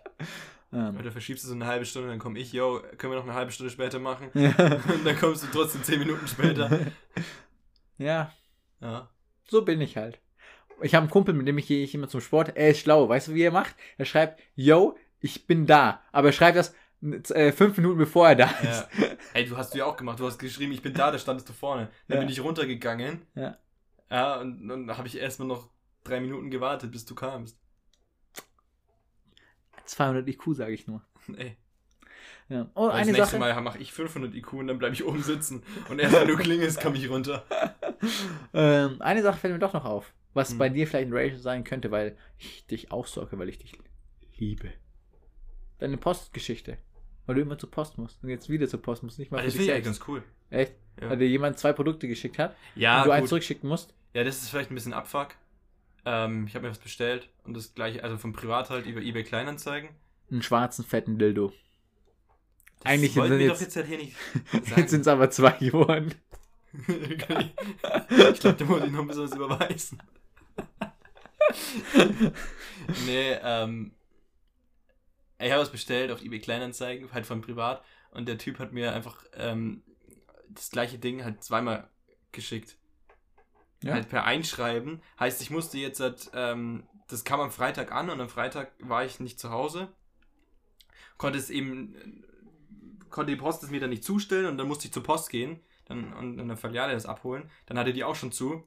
Ähm, 0.72 0.96
Oder 0.99 1.12
verschiebst 1.12 1.44
du 1.44 1.49
so 1.49 1.54
eine 1.54 1.66
halbe 1.66 1.84
Stunde, 1.84 2.08
dann 2.08 2.19
komme 2.19 2.38
ich, 2.38 2.52
yo, 2.52 2.81
können 2.96 3.12
wir 3.12 3.19
noch 3.19 3.26
eine 3.26 3.34
halbe 3.34 3.52
Stunde 3.52 3.70
später 3.70 3.99
machen? 3.99 4.31
ja. 4.34 4.50
Und 4.88 5.04
dann 5.04 5.16
kommst 5.19 5.44
du 5.44 5.49
trotzdem 5.52 5.82
zehn 5.82 5.99
Minuten 5.99 6.26
später. 6.26 6.70
Ja, 7.98 8.32
Ja. 8.80 9.10
so 9.48 9.64
bin 9.64 9.80
ich 9.80 9.96
halt. 9.96 10.20
Ich 10.80 10.94
habe 10.94 11.02
einen 11.02 11.10
Kumpel, 11.10 11.34
mit 11.34 11.46
dem 11.48 11.58
ich 11.58 11.66
gehe 11.66 11.82
ich 11.82 11.94
immer 11.94 12.08
zum 12.08 12.20
Sport. 12.20 12.56
Er 12.56 12.70
ist 12.70 12.78
schlau. 12.80 13.08
Weißt 13.08 13.28
du, 13.28 13.34
wie 13.34 13.42
er 13.42 13.50
macht? 13.50 13.74
Er 13.96 14.04
schreibt, 14.04 14.40
yo, 14.54 14.96
ich 15.20 15.46
bin 15.48 15.66
da. 15.66 16.02
Aber 16.12 16.28
er 16.28 16.32
schreibt 16.32 16.56
das 16.56 16.72
äh, 17.32 17.50
fünf 17.52 17.76
Minuten 17.76 17.98
bevor 17.98 18.28
er 18.28 18.36
da 18.36 18.50
ist. 18.60 18.88
Ja. 18.98 19.06
Ey, 19.34 19.44
du 19.46 19.56
hast 19.56 19.74
du 19.74 19.78
ja 19.78 19.86
auch 19.86 19.96
gemacht. 19.96 20.20
Du 20.20 20.26
hast 20.26 20.38
geschrieben, 20.38 20.70
ich 20.72 20.82
bin 20.82 20.94
da, 20.94 21.10
da 21.10 21.18
standest 21.18 21.48
du 21.48 21.52
vorne. 21.52 21.90
Dann 22.06 22.18
Ja. 22.18 22.20
bin 22.24 22.32
ich 22.32 22.40
runtergegangen. 22.40 23.22
Ja. 23.34 23.58
Ja, 24.10 24.40
und 24.40 24.68
dann 24.68 24.96
habe 24.96 25.08
ich 25.08 25.18
erstmal 25.18 25.48
noch 25.48 25.68
drei 26.04 26.20
Minuten 26.20 26.48
gewartet, 26.50 26.92
bis 26.92 27.04
du 27.04 27.14
kamst. 27.16 27.58
200 29.84 30.28
IQ, 30.28 30.54
sage 30.54 30.72
ich 30.72 30.86
nur. 30.86 31.02
Ey. 31.36 31.56
Ja. 32.48 32.70
Oh, 32.74 32.86
das 32.86 32.96
eine 32.96 33.12
nächste 33.12 33.26
Sache. 33.26 33.38
Mal 33.38 33.60
mache 33.60 33.78
ich 33.78 33.92
500 33.92 34.34
IQ 34.34 34.54
und 34.54 34.68
dann 34.68 34.78
bleibe 34.78 34.94
ich 34.94 35.04
oben 35.04 35.22
sitzen. 35.22 35.62
Und 35.90 35.98
erst 35.98 36.14
wenn 36.14 36.28
du 36.28 36.36
klingelst, 36.38 36.80
komme 36.80 36.96
ich 36.96 37.10
runter. 37.10 37.44
Ähm, 38.54 39.00
eine 39.00 39.22
Sache 39.22 39.38
fällt 39.38 39.52
mir 39.52 39.58
doch 39.58 39.74
noch 39.74 39.84
auf, 39.84 40.12
was 40.34 40.50
Hm. 40.50 40.58
bei 40.58 40.68
dir 40.68 40.86
vielleicht 40.86 41.08
ein 41.08 41.14
Rage 41.14 41.36
sein 41.38 41.64
könnte, 41.64 41.90
weil 41.90 42.16
ich 42.38 42.66
dich 42.66 42.90
auch 42.90 43.06
stalke, 43.06 43.38
weil 43.38 43.48
ich 43.48 43.58
dich 43.58 43.78
liebe. 44.38 44.72
Deine 45.78 45.96
Postgeschichte. 45.96 46.78
Weil 47.26 47.34
du 47.34 47.42
immer 47.42 47.58
zur 47.58 47.70
Post 47.70 47.98
musst 47.98 48.22
und 48.24 48.30
jetzt 48.30 48.48
wieder 48.48 48.66
zur 48.68 48.80
Post 48.80 49.02
musst, 49.02 49.18
nicht 49.18 49.30
mal 49.30 49.38
Also 49.38 49.48
das 49.48 49.54
finde 49.54 49.66
ich 49.66 49.72
eigentlich 49.72 49.84
ganz 49.84 50.00
cool. 50.08 50.22
Echt? 50.48 50.72
Ja, 51.00 51.10
Weil 51.10 51.18
dir 51.18 51.28
jemand 51.28 51.58
zwei 51.58 51.74
Produkte 51.74 52.08
geschickt 52.08 52.38
hat 52.38 52.56
ja 52.74 53.00
und 53.02 53.06
du 53.08 53.10
eins 53.12 53.20
gut. 53.24 53.28
zurückschicken 53.28 53.68
musst? 53.68 53.94
Ja, 54.14 54.24
das 54.24 54.38
ist 54.42 54.48
vielleicht 54.48 54.70
ein 54.70 54.74
bisschen 54.74 54.94
Abfuck. 54.94 55.34
Ähm, 56.06 56.46
ich 56.46 56.54
habe 56.54 56.64
mir 56.64 56.70
was 56.70 56.78
bestellt 56.78 57.28
und 57.44 57.54
das 57.54 57.74
gleiche, 57.74 58.02
also 58.02 58.16
vom 58.16 58.32
Privat 58.32 58.70
halt 58.70 58.86
über 58.86 59.02
eBay 59.02 59.24
Kleinanzeigen. 59.24 59.90
Einen 60.30 60.40
schwarzen, 60.42 60.84
fetten 60.86 61.18
Dildo. 61.18 61.52
Das 62.80 62.92
Eigentlich 62.92 63.12
sind 63.14 63.30
wir 63.30 63.38
jetzt- 63.40 63.56
doch 63.56 63.60
jetzt 63.60 63.76
halt 63.76 63.86
hier 63.86 63.98
nicht 63.98 64.16
Jetzt 64.76 64.90
sind 64.90 65.00
es 65.02 65.08
aber 65.08 65.30
zwei 65.30 65.50
geworden. 65.52 66.14
ich 66.86 67.19
glaube, 67.19 68.56
da 68.56 68.64
muss 68.64 68.84
ich 68.84 68.90
noch 68.90 69.00
ein 69.00 69.06
bisschen 69.08 69.25
was 69.25 69.34
überweisen. 69.34 70.02
nee, 73.06 73.32
ähm. 73.42 73.92
Ich 75.40 75.50
habe 75.52 75.62
was 75.62 75.70
bestellt 75.70 76.10
auf 76.10 76.20
eBay 76.22 76.40
Kleinanzeigen, 76.40 77.12
halt 77.12 77.25
von 77.25 77.40
privat. 77.40 77.84
Und 78.10 78.26
der 78.26 78.38
Typ 78.38 78.58
hat 78.58 78.72
mir 78.72 78.92
einfach 78.92 79.25
ähm, 79.34 79.82
das 80.49 80.70
gleiche 80.70 80.99
Ding 80.99 81.23
halt 81.23 81.44
zweimal 81.44 81.88
geschickt. 82.32 82.76
Ja. 83.85 83.92
Halt 83.94 84.08
per 84.08 84.25
Einschreiben. 84.25 85.00
Heißt, 85.20 85.40
ich 85.40 85.50
musste 85.50 85.78
jetzt 85.78 86.00
halt, 86.00 86.28
ähm, 86.35 86.88
das 87.06 87.23
kam 87.25 87.38
am 87.40 87.52
Freitag 87.52 87.92
an 87.92 88.11
und 88.11 88.20
am 88.20 88.28
Freitag 88.28 88.73
war 88.80 89.04
ich 89.04 89.20
nicht 89.20 89.38
zu 89.38 89.50
Hause. 89.50 89.88
Konnte 91.18 91.38
es 91.38 91.50
eben, 91.50 92.25
konnte 93.10 93.32
die 93.32 93.40
Post 93.40 93.62
es 93.62 93.70
mir 93.70 93.80
dann 93.80 93.90
nicht 93.90 94.04
zustellen 94.04 94.46
und 94.46 94.58
dann 94.58 94.68
musste 94.68 94.86
ich 94.86 94.92
zur 94.92 95.02
Post 95.02 95.30
gehen 95.30 95.60
dann, 95.86 96.12
und 96.12 96.38
in 96.38 96.48
der 96.48 96.56
Filiale 96.56 96.92
das 96.92 97.06
abholen. 97.06 97.50
Dann 97.66 97.78
hatte 97.78 97.92
die 97.92 98.04
auch 98.04 98.14
schon 98.14 98.32
zu. 98.32 98.64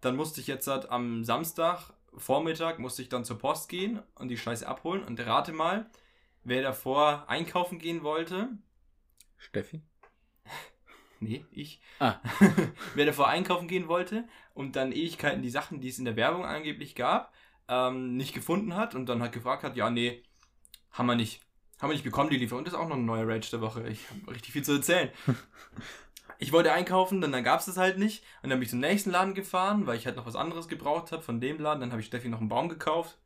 Dann 0.00 0.16
musste 0.16 0.40
ich 0.40 0.46
jetzt 0.46 0.66
halt 0.66 0.90
am 0.90 1.24
Samstag 1.24 1.92
Vormittag 2.16 2.78
musste 2.78 3.02
ich 3.02 3.08
dann 3.08 3.24
zur 3.24 3.38
Post 3.38 3.68
gehen 3.68 4.02
und 4.14 4.28
die 4.28 4.36
Scheiße 4.36 4.66
abholen 4.66 5.04
und 5.04 5.24
rate 5.24 5.52
mal, 5.52 5.86
wer 6.44 6.62
davor 6.62 7.28
einkaufen 7.28 7.78
gehen 7.78 8.02
wollte. 8.02 8.48
Steffi? 9.36 9.82
Nee, 11.20 11.44
ich. 11.50 11.80
Ah. 11.98 12.20
wer 12.94 13.04
davor 13.04 13.26
einkaufen 13.26 13.66
gehen 13.66 13.88
wollte 13.88 14.28
und 14.54 14.76
dann 14.76 14.92
Ewigkeiten 14.92 15.42
die 15.42 15.50
Sachen, 15.50 15.80
die 15.80 15.88
es 15.88 15.98
in 15.98 16.04
der 16.04 16.14
Werbung 16.14 16.44
angeblich 16.44 16.94
gab, 16.94 17.34
ähm, 17.66 18.16
nicht 18.16 18.34
gefunden 18.34 18.76
hat 18.76 18.94
und 18.94 19.08
dann 19.08 19.20
halt 19.20 19.32
gefragt 19.32 19.64
hat, 19.64 19.76
ja, 19.76 19.90
nee, 19.90 20.22
haben 20.92 21.06
wir 21.06 21.16
nicht. 21.16 21.42
Haben 21.80 21.90
wir 21.90 21.94
nicht 21.94 22.04
bekommen, 22.04 22.30
die 22.30 22.36
Lieferung. 22.38 22.58
Und 22.60 22.64
das 22.66 22.74
ist 22.74 22.80
auch 22.80 22.88
noch 22.88 22.96
ein 22.96 23.04
neuer 23.04 23.26
Rage 23.28 23.50
der 23.50 23.60
Woche. 23.60 23.86
Ich 23.88 24.00
habe 24.10 24.32
richtig 24.34 24.52
viel 24.52 24.64
zu 24.64 24.72
erzählen. 24.72 25.10
ich 26.38 26.52
wollte 26.52 26.72
einkaufen, 26.72 27.20
dann, 27.20 27.32
dann 27.32 27.44
gab 27.44 27.60
es 27.60 27.66
das 27.66 27.76
halt 27.76 27.98
nicht. 27.98 28.24
Und 28.42 28.50
dann 28.50 28.58
bin 28.58 28.64
ich 28.64 28.70
zum 28.70 28.80
nächsten 28.80 29.10
Laden 29.10 29.34
gefahren, 29.34 29.86
weil 29.86 29.96
ich 29.96 30.06
halt 30.06 30.16
noch 30.16 30.26
was 30.26 30.36
anderes 30.36 30.68
gebraucht 30.68 31.12
habe 31.12 31.22
von 31.22 31.40
dem 31.40 31.58
Laden. 31.60 31.80
Dann 31.80 31.90
habe 31.92 32.00
ich 32.00 32.06
Steffi 32.06 32.28
noch 32.28 32.40
einen 32.40 32.48
Baum 32.48 32.68
gekauft, 32.68 33.18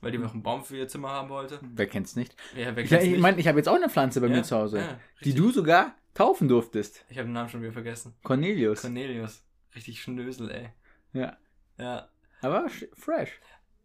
weil 0.00 0.10
die 0.12 0.18
noch 0.18 0.32
einen 0.32 0.42
Baum 0.42 0.64
für 0.64 0.76
ihr 0.76 0.88
Zimmer 0.88 1.10
haben 1.10 1.28
wollte. 1.28 1.60
Wer 1.62 1.86
kennt's 1.86 2.16
nicht? 2.16 2.34
Ja, 2.56 2.74
wer 2.76 2.82
Ich, 2.84 2.90
kennt's 2.90 3.04
ich 3.04 3.12
nicht? 3.12 3.20
meine, 3.20 3.38
ich 3.38 3.46
habe 3.48 3.58
jetzt 3.58 3.68
auch 3.68 3.76
eine 3.76 3.88
Pflanze 3.88 4.20
bei 4.20 4.26
Ja, 4.26 4.36
mir 4.36 4.42
zu 4.42 4.56
Hause, 4.56 4.78
ja, 4.78 5.00
die 5.24 5.34
du 5.34 5.50
sogar 5.52 5.94
kaufen 6.14 6.48
durftest. 6.48 7.04
Ich 7.08 7.18
habe 7.18 7.28
den 7.28 7.32
Namen 7.34 7.48
schon 7.48 7.62
wieder 7.62 7.72
vergessen. 7.72 8.14
Cornelius. 8.24 8.80
Cornelius. 8.82 9.44
Richtig 9.74 10.02
Schnösel, 10.02 10.50
ey. 10.50 10.70
ja. 11.12 11.36
Ja. 11.78 12.08
Aber 12.42 12.66
fresh. 12.94 13.30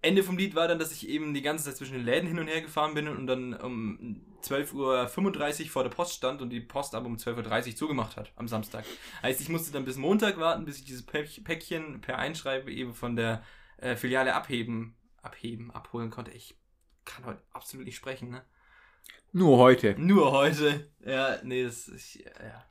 Ende 0.06 0.24
vom 0.24 0.38
Lied 0.38 0.56
war 0.56 0.68
dann, 0.68 0.80
dass 0.80 0.92
ich 0.92 1.10
eben 1.10 1.34
die 1.34 1.42
ganze 1.42 1.66
Zeit 1.66 1.78
zwischen 1.78 1.94
den 1.94 2.06
Läden 2.06 2.28
hin 2.28 2.40
und 2.40 2.48
her 2.48 2.62
gefahren 2.62 2.94
bin 2.94 3.08
und 3.08 3.28
dann 3.28 3.54
um 3.54 4.22
12.35 4.44 5.64
Uhr 5.66 5.70
vor 5.70 5.84
der 5.84 5.90
Post 5.90 6.14
stand 6.14 6.42
und 6.42 6.50
die 6.52 6.62
Post 6.62 6.96
aber 6.96 7.08
um 7.08 7.18
12.30 7.18 7.70
Uhr 7.70 7.76
zugemacht 7.76 8.16
hat 8.16 8.32
am 8.36 8.48
Samstag. 8.48 8.86
Heißt, 9.24 9.42
ich 9.42 9.50
musste 9.50 9.72
dann 9.74 9.86
bis 9.86 9.98
Montag 9.98 10.38
warten, 10.38 10.66
bis 10.66 10.78
ich 10.78 10.86
dieses 10.86 11.06
Päck- 11.06 11.44
Päckchen 11.44 12.02
per 12.02 12.18
Einschreiben 12.20 12.70
eben 12.70 12.94
von 12.94 13.16
der 13.16 13.44
äh, 13.78 13.96
Filiale 13.96 14.36
abheben, 14.36 14.96
abheben, 15.22 15.72
abholen 15.72 16.12
konnte. 16.12 16.32
Ich 16.32 16.56
kann 17.04 17.26
heute 17.26 17.42
absolut 17.52 17.86
nicht 17.86 17.98
sprechen, 17.98 18.30
ne? 18.30 18.44
Nur 19.32 19.58
heute. 19.58 19.96
Nur 19.98 20.32
heute. 20.32 20.90
Ja, 21.06 21.38
nee, 21.44 21.64
das 21.64 21.88
ist. 21.88 22.16
Ja, 22.16 22.32
ja. 22.42 22.66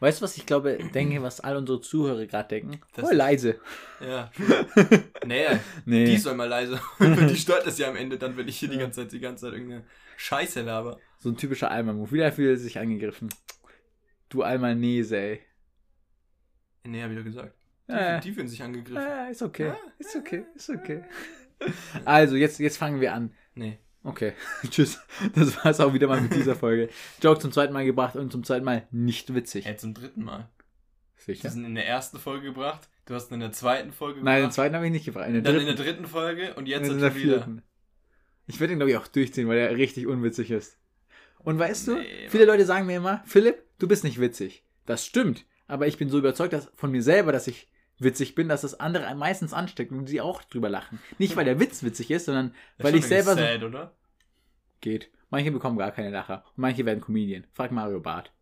Weißt 0.00 0.20
du, 0.20 0.24
was 0.24 0.36
ich 0.36 0.46
glaube, 0.46 0.78
denke, 0.94 1.22
was 1.22 1.40
all 1.40 1.56
unsere 1.56 1.80
Zuhörer 1.80 2.26
gerade 2.26 2.48
denken? 2.48 2.80
Das- 2.94 3.04
oh, 3.04 3.12
leise. 3.12 3.60
ja. 4.00 4.30
Nee, 5.26 5.46
Nee. 5.84 6.04
die 6.06 6.16
soll 6.18 6.34
mal 6.34 6.48
leise. 6.48 6.80
die 7.00 7.36
stört 7.36 7.66
das 7.66 7.78
ja 7.78 7.88
am 7.88 7.96
Ende 7.96 8.18
dann, 8.18 8.36
wenn 8.36 8.48
ich 8.48 8.58
hier 8.58 8.68
die 8.68 8.78
ganze 8.78 9.02
Zeit, 9.02 9.12
die 9.12 9.20
ganze 9.20 9.44
Zeit 9.46 9.52
irgendeine 9.54 9.84
Scheiße 10.16 10.62
laber. 10.62 10.98
So 11.18 11.28
ein 11.30 11.36
typischer 11.36 11.70
Alma-Move. 11.70 12.10
Wieder 12.10 12.32
fühlt 12.32 12.58
sich 12.58 12.78
angegriffen. 12.78 13.28
Du 14.28 14.42
Almanese, 14.42 15.16
ey. 15.16 15.40
Nee, 16.84 17.02
hab 17.02 17.10
ich 17.12 17.16
doch 17.18 17.24
gesagt. 17.24 17.54
Die, 17.88 17.92
Äh. 17.92 18.20
die 18.20 18.32
fühlen 18.32 18.48
sich 18.48 18.62
angegriffen. 18.62 18.98
Ah, 18.98 19.28
ist 19.28 19.42
okay. 19.42 19.72
Ist 19.98 20.16
okay. 20.16 20.44
Ist 20.56 20.70
okay. 20.70 21.04
Also, 22.04 22.34
jetzt, 22.36 22.58
jetzt 22.58 22.76
fangen 22.78 23.00
wir 23.00 23.12
an. 23.14 23.32
Nee. 23.54 23.78
Okay. 24.04 24.32
Tschüss. 24.70 25.00
Das 25.34 25.64
war's 25.64 25.80
auch 25.80 25.94
wieder 25.94 26.08
mal 26.08 26.20
mit 26.20 26.34
dieser 26.34 26.56
Folge. 26.56 26.88
Joke 27.22 27.40
zum 27.40 27.52
zweiten 27.52 27.72
Mal 27.72 27.84
gebracht 27.84 28.16
und 28.16 28.32
zum 28.32 28.42
zweiten 28.44 28.64
Mal 28.64 28.86
nicht 28.90 29.34
witzig. 29.34 29.64
Hey, 29.64 29.76
zum 29.76 29.94
dritten 29.94 30.24
Mal. 30.24 30.48
Du 31.18 31.22
Sicher? 31.24 31.48
hast 31.48 31.56
ihn 31.56 31.64
in 31.64 31.74
der 31.76 31.86
ersten 31.86 32.18
Folge 32.18 32.46
gebracht, 32.46 32.88
du 33.06 33.14
hast 33.14 33.30
ihn 33.30 33.34
in 33.34 33.40
der 33.40 33.52
zweiten 33.52 33.92
Folge 33.92 34.20
Nein, 34.24 34.34
den 34.34 34.40
gebracht, 34.40 34.54
zweiten 34.54 34.74
habe 34.74 34.86
ich 34.86 34.92
nicht 34.92 35.04
gebracht. 35.04 35.28
In 35.28 35.34
der 35.34 35.42
dann 35.42 35.54
dritten. 35.54 35.68
in 35.68 35.76
der 35.76 35.84
dritten 35.84 36.06
Folge 36.06 36.54
und 36.54 36.66
jetzt 36.66 36.90
in 36.90 36.98
der 36.98 37.14
wieder. 37.14 37.46
Ich 38.48 38.58
werde 38.58 38.72
ihn, 38.72 38.78
glaube 38.80 38.90
ich, 38.90 38.96
auch 38.96 39.06
durchziehen, 39.06 39.46
weil 39.48 39.58
er 39.58 39.76
richtig 39.76 40.08
unwitzig 40.08 40.50
ist. 40.50 40.78
Und 41.38 41.60
weißt 41.60 41.88
du, 41.88 41.94
Nee, 41.94 42.28
viele 42.28 42.44
Leute 42.44 42.64
sagen 42.66 42.86
mir 42.86 42.96
immer, 42.96 43.22
Philipp, 43.24 43.62
du 43.78 43.86
bist 43.86 44.02
nicht 44.02 44.20
witzig. 44.20 44.64
Das 44.84 45.06
stimmt. 45.06 45.44
Aber 45.68 45.86
ich 45.86 45.96
bin 45.96 46.08
so 46.08 46.18
überzeugt 46.18 46.52
dass, 46.52 46.70
von 46.74 46.90
mir 46.90 47.02
selber, 47.02 47.30
dass 47.30 47.46
ich 47.46 47.68
witzig 48.02 48.34
bin, 48.34 48.48
dass 48.48 48.62
das 48.62 48.78
andere 48.78 49.14
meistens 49.14 49.52
ansteckt 49.52 49.92
und 49.92 50.06
sie 50.06 50.20
auch 50.20 50.42
drüber 50.42 50.68
lachen. 50.68 51.00
Nicht, 51.18 51.36
weil 51.36 51.44
der 51.44 51.60
Witz 51.60 51.82
witzig 51.82 52.10
ist, 52.10 52.26
sondern 52.26 52.54
Das 52.78 52.86
weil 52.86 52.94
ich 52.96 53.06
selber 53.06 53.32
so 53.32 53.38
sad, 53.38 53.62
oder? 53.62 53.94
geht. 54.80 55.10
Manche 55.30 55.50
bekommen 55.50 55.78
gar 55.78 55.92
keine 55.92 56.10
Lacher 56.10 56.44
und 56.48 56.58
manche 56.58 56.84
werden 56.84 57.00
Comedian. 57.00 57.46
Frag 57.54 57.72
Mario 57.72 58.00
Barth. 58.00 58.32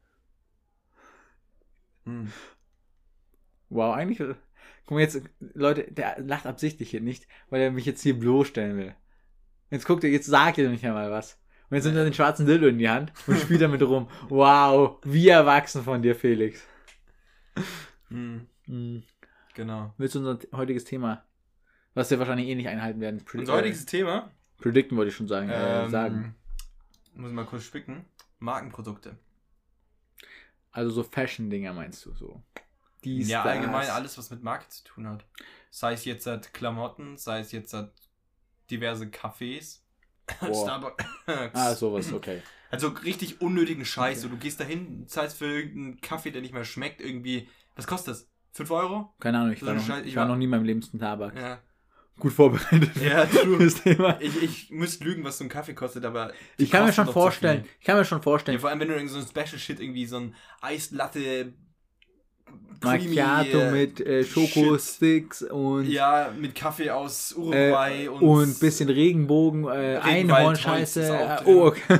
Hm. 2.04 2.32
Wow, 3.68 3.94
eigentlich. 3.94 4.18
Guck 4.86 4.96
mal 4.96 5.00
jetzt, 5.00 5.22
Leute, 5.54 5.84
der 5.92 6.18
lacht 6.18 6.46
absichtlich 6.46 6.90
hier 6.90 7.00
nicht, 7.00 7.28
weil 7.48 7.60
er 7.60 7.70
mich 7.70 7.86
jetzt 7.86 8.02
hier 8.02 8.18
bloßstellen 8.18 8.76
will. 8.76 8.94
Jetzt 9.70 9.86
guckt 9.86 10.02
er, 10.02 10.10
jetzt 10.10 10.26
sagt 10.26 10.58
er 10.58 10.68
nicht 10.68 10.84
einmal 10.84 11.12
was. 11.12 11.38
Und 11.68 11.76
jetzt 11.76 11.84
nimmt 11.84 11.96
er 11.96 12.02
den 12.04 12.14
schwarzen 12.14 12.46
Dildo 12.46 12.66
in 12.66 12.78
die 12.78 12.88
Hand 12.88 13.12
und 13.28 13.38
spielt 13.38 13.62
damit 13.62 13.82
rum. 13.82 14.08
Wow, 14.28 14.98
wie 15.04 15.28
erwachsen 15.28 15.84
von 15.84 16.02
dir, 16.02 16.16
Felix. 16.16 16.66
Hm. 18.08 18.48
Hm. 18.66 19.04
Genau. 19.54 19.94
Willst 19.98 20.14
du 20.14 20.20
unser 20.20 20.38
heutiges 20.56 20.84
Thema, 20.84 21.24
was 21.94 22.10
wir 22.10 22.18
wahrscheinlich 22.18 22.48
eh 22.48 22.54
nicht 22.54 22.68
einhalten 22.68 23.00
werden, 23.00 23.20
predi- 23.20 23.40
Unser 23.40 23.54
heutiges 23.54 23.84
Thema. 23.86 24.30
äh, 24.58 24.62
predikten 24.62 24.96
wollte 24.96 25.10
ich 25.10 25.16
schon 25.16 25.28
sagen. 25.28 25.48
Äh, 25.48 25.84
ähm, 25.84 25.90
sagen. 25.90 26.34
Muss 27.14 27.30
ich 27.30 27.34
mal 27.34 27.46
kurz 27.46 27.64
spicken. 27.64 28.04
Markenprodukte. 28.38 29.18
Also 30.72 30.90
so 30.90 31.02
Fashion-Dinger 31.02 31.72
meinst 31.72 32.06
du 32.06 32.14
so. 32.14 32.42
Dies, 33.02 33.28
ja, 33.28 33.42
das. 33.42 33.52
allgemein 33.56 33.88
alles, 33.88 34.18
was 34.18 34.30
mit 34.30 34.42
Marke 34.42 34.68
zu 34.68 34.84
tun 34.84 35.08
hat. 35.08 35.24
Sei 35.70 35.94
es 35.94 36.04
jetzt 36.04 36.26
halt 36.26 36.52
Klamotten, 36.52 37.16
sei 37.16 37.40
es 37.40 37.50
jetzt 37.52 37.72
halt 37.72 37.90
diverse 38.70 39.06
Cafés. 39.06 39.80
Starbucks. 40.38 41.04
Ah, 41.54 41.74
sowas, 41.74 42.12
okay. 42.12 42.40
Also 42.70 42.88
richtig 42.88 43.40
unnötigen 43.40 43.84
Scheiß. 43.84 44.20
So, 44.20 44.28
du 44.28 44.36
gehst 44.36 44.60
dahin, 44.60 45.08
zahlst 45.08 45.38
für 45.38 45.46
irgendeinen 45.46 46.00
Kaffee, 46.00 46.30
der 46.30 46.40
nicht 46.40 46.54
mehr 46.54 46.64
schmeckt, 46.64 47.00
irgendwie. 47.00 47.48
Was 47.74 47.86
kostet 47.88 48.14
das? 48.14 48.29
5 48.52 48.70
Euro? 48.70 49.14
Keine 49.20 49.38
Ahnung, 49.38 49.52
ich 49.52 49.60
So 49.60 49.66
war, 49.66 49.74
noch, 49.74 49.82
ich 50.04 50.16
war 50.16 50.22
war- 50.22 50.28
noch 50.28 50.36
nie 50.36 50.44
in 50.44 50.50
meinem 50.50 50.64
Leben 50.64 50.82
zum 50.82 50.98
Tabak. 50.98 51.36
Ja. 51.36 51.58
Gut 52.18 52.32
vorbereitet 52.34 52.90
Ja, 53.02 53.24
true. 53.24 53.56
Ich, 54.20 54.42
ich 54.42 54.70
müsste 54.70 55.04
lügen, 55.04 55.24
was 55.24 55.38
so 55.38 55.44
ein 55.44 55.48
Kaffee 55.48 55.72
kostet, 55.74 56.04
aber. 56.04 56.32
Ich 56.58 56.70
kann 56.70 56.84
mir 56.84 56.92
schon 56.92 57.06
vorstellen, 57.06 57.64
ich 57.78 57.86
kann 57.86 57.96
mir 57.96 58.04
schon 58.04 58.18
Ja, 58.18 58.22
vorstellen, 58.22 58.58
vor 58.58 58.68
allem, 58.68 58.80
wenn 58.80 58.88
du 58.88 58.94
irgend 58.94 59.10
so 59.10 59.18
ein 59.18 59.26
Special 59.26 59.58
Shit 59.58 59.80
irgendwie 59.80 60.04
so 60.06 60.18
ein 60.18 60.34
Eislatte. 60.60 61.54
Macchiato 62.82 63.58
äh, 63.58 63.70
mit 63.72 64.00
äh, 64.00 64.24
Schokosticks 64.24 65.42
und, 65.42 65.86
Ja, 65.86 66.32
mit 66.36 66.54
Kaffee 66.54 66.90
aus 66.90 67.32
äh, 67.32 67.36
Uruguay 67.38 68.08
und, 68.08 68.22
und. 68.22 68.60
bisschen 68.60 68.88
Regenbogen, 68.88 69.64
äh, 69.68 69.98
Einhornscheiße. 70.02 71.02
Äh, 71.06 71.38
oh, 71.44 71.66
okay. 71.68 71.98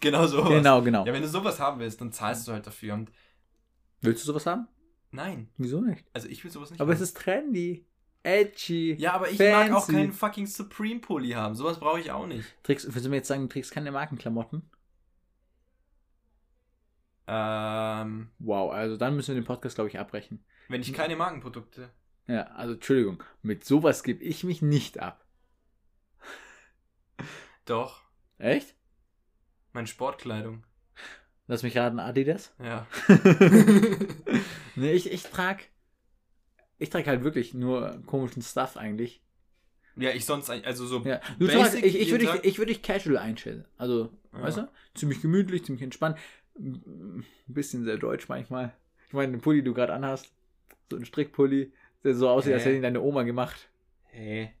genau 0.00 0.26
sowas. 0.26 0.50
genau, 0.50 0.82
genau. 0.82 1.06
Ja, 1.06 1.12
wenn 1.12 1.22
du 1.22 1.28
sowas 1.28 1.58
haben 1.58 1.80
willst, 1.80 2.00
dann 2.00 2.12
zahlst 2.12 2.46
du 2.46 2.52
halt 2.52 2.66
dafür. 2.66 2.94
Und 2.94 3.10
Willst 4.02 4.22
du 4.22 4.26
sowas 4.26 4.44
haben? 4.46 4.68
Nein, 5.14 5.48
Wieso 5.56 5.80
nicht? 5.80 6.04
also 6.12 6.28
ich 6.28 6.42
will 6.44 6.50
sowas 6.50 6.70
nicht 6.70 6.80
Aber 6.80 6.92
es 6.92 6.98
haben. 6.98 7.04
ist 7.04 7.16
trendy, 7.16 7.86
edgy. 8.22 8.94
Ja, 8.94 9.12
aber 9.14 9.30
ich 9.30 9.38
fancy. 9.38 9.52
mag 9.52 9.72
auch 9.72 9.86
keinen 9.86 10.12
fucking 10.12 10.46
Supreme-Pulli 10.46 11.30
haben. 11.30 11.54
Sowas 11.54 11.78
brauche 11.80 12.00
ich 12.00 12.10
auch 12.10 12.26
nicht. 12.26 12.46
Trägst, 12.62 12.86
willst 12.92 13.04
du 13.06 13.10
mir 13.10 13.16
jetzt 13.16 13.28
sagen, 13.28 13.42
du 13.42 13.48
trägst 13.48 13.70
keine 13.72 13.90
Markenklamotten? 13.92 14.62
Ähm, 17.26 18.28
Wow, 18.38 18.72
also 18.72 18.96
dann 18.96 19.16
müssen 19.16 19.34
wir 19.34 19.40
den 19.40 19.46
Podcast, 19.46 19.76
glaube 19.76 19.88
ich, 19.88 19.98
abbrechen. 19.98 20.44
wenn 20.68 20.80
ich 20.82 20.92
keine 20.92 21.16
Markenprodukte. 21.16 21.90
Ja, 22.26 22.44
also 22.48 22.74
Entschuldigung, 22.74 23.22
mit 23.42 23.64
sowas 23.64 24.02
gebe 24.02 24.22
ich 24.24 24.44
mich 24.44 24.62
nicht 24.62 24.98
ab. 24.98 25.24
Doch, 27.66 28.02
Echt? 28.38 28.74
meine 29.72 29.86
Sportkleidung. 29.86 30.64
Lass 31.46 31.62
mich 31.62 31.76
raten, 31.76 31.98
Adidas? 31.98 32.54
Ja. 32.62 32.86
nee, 34.76 34.92
ich, 34.92 35.12
ich 35.12 35.24
trag. 35.24 35.68
Ich 36.78 36.90
trage 36.90 37.06
halt 37.06 37.22
wirklich 37.22 37.54
nur 37.54 38.02
komischen 38.06 38.42
Stuff 38.42 38.76
eigentlich. 38.76 39.22
Ja, 39.96 40.10
ich 40.10 40.24
sonst 40.24 40.50
eigentlich, 40.50 40.66
also 40.66 40.86
so. 40.86 41.02
Ja, 41.04 41.20
du 41.38 41.46
tragst, 41.46 41.74
ich, 41.76 42.00
ich 42.00 42.10
würde 42.10 42.26
dich, 42.26 42.44
ich 42.44 42.58
würd 42.58 42.68
dich 42.68 42.82
casual 42.82 43.18
einstellen. 43.18 43.64
Also, 43.78 44.10
Ja. 44.32 44.42
weißt 44.42 44.56
du? 44.58 44.68
Ziemlich 44.94 45.20
gemütlich, 45.22 45.64
ziemlich 45.64 45.82
entspannt. 45.82 46.18
Ein 46.58 47.24
bisschen 47.46 47.84
sehr 47.84 47.96
deutsch 47.98 48.28
manchmal. 48.28 48.72
Ich 49.06 49.12
meine, 49.12 49.32
den 49.32 49.40
Pulli, 49.40 49.58
den 49.60 49.66
du 49.66 49.74
gerade 49.74 49.92
anhast, 49.92 50.32
so 50.90 50.96
ein 50.96 51.04
Strickpulli, 51.04 51.72
der 52.02 52.14
so 52.14 52.28
aussieht, 52.28 52.54
als 52.54 52.62
Hä? 52.62 52.68
hätte 52.68 52.76
ihn 52.76 52.82
deine 52.82 53.00
Oma 53.02 53.22
gemacht. 53.22 53.68
Hey. 54.04 54.52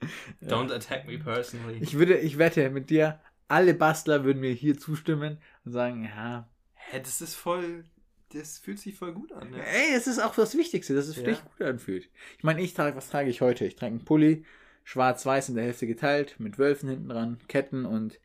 Don't 0.42 0.72
attack 0.72 1.06
me 1.06 1.18
personally. 1.18 1.78
Ich 1.80 1.98
würde, 1.98 2.16
ich 2.18 2.38
wette 2.38 2.70
mit 2.70 2.88
dir, 2.90 3.20
alle 3.50 3.74
Bastler 3.74 4.24
würden 4.24 4.40
mir 4.40 4.52
hier 4.52 4.78
zustimmen 4.78 5.38
und 5.64 5.72
sagen, 5.72 6.04
ja, 6.04 6.48
Hä, 6.74 7.00
das 7.02 7.20
ist 7.20 7.34
voll. 7.34 7.84
Das 8.32 8.58
fühlt 8.58 8.78
sich 8.78 8.94
voll 8.96 9.12
gut 9.12 9.32
an, 9.32 9.50
ne? 9.50 9.58
ey, 9.66 9.92
es 9.94 10.06
ist 10.06 10.20
auch 10.20 10.34
das 10.36 10.56
Wichtigste, 10.56 10.94
dass 10.94 11.08
es 11.08 11.16
für 11.16 11.22
Ja. 11.22 11.26
dich 11.30 11.42
gut 11.44 11.66
anfühlt. 11.66 12.08
Ich 12.38 12.44
meine, 12.44 12.62
ich 12.62 12.74
trage, 12.74 12.96
was 12.96 13.10
trage 13.10 13.28
ich 13.28 13.40
heute? 13.40 13.64
Ich 13.66 13.74
trage 13.74 13.90
einen 13.90 14.04
Pulli, 14.04 14.44
schwarz-weiß 14.84 15.48
in 15.48 15.56
der 15.56 15.64
Hälfte 15.64 15.88
geteilt, 15.88 16.36
mit 16.38 16.56
Wölfen 16.58 16.88
hinten 16.88 17.08
dran, 17.08 17.38
Ketten 17.48 17.84
und 17.84 18.20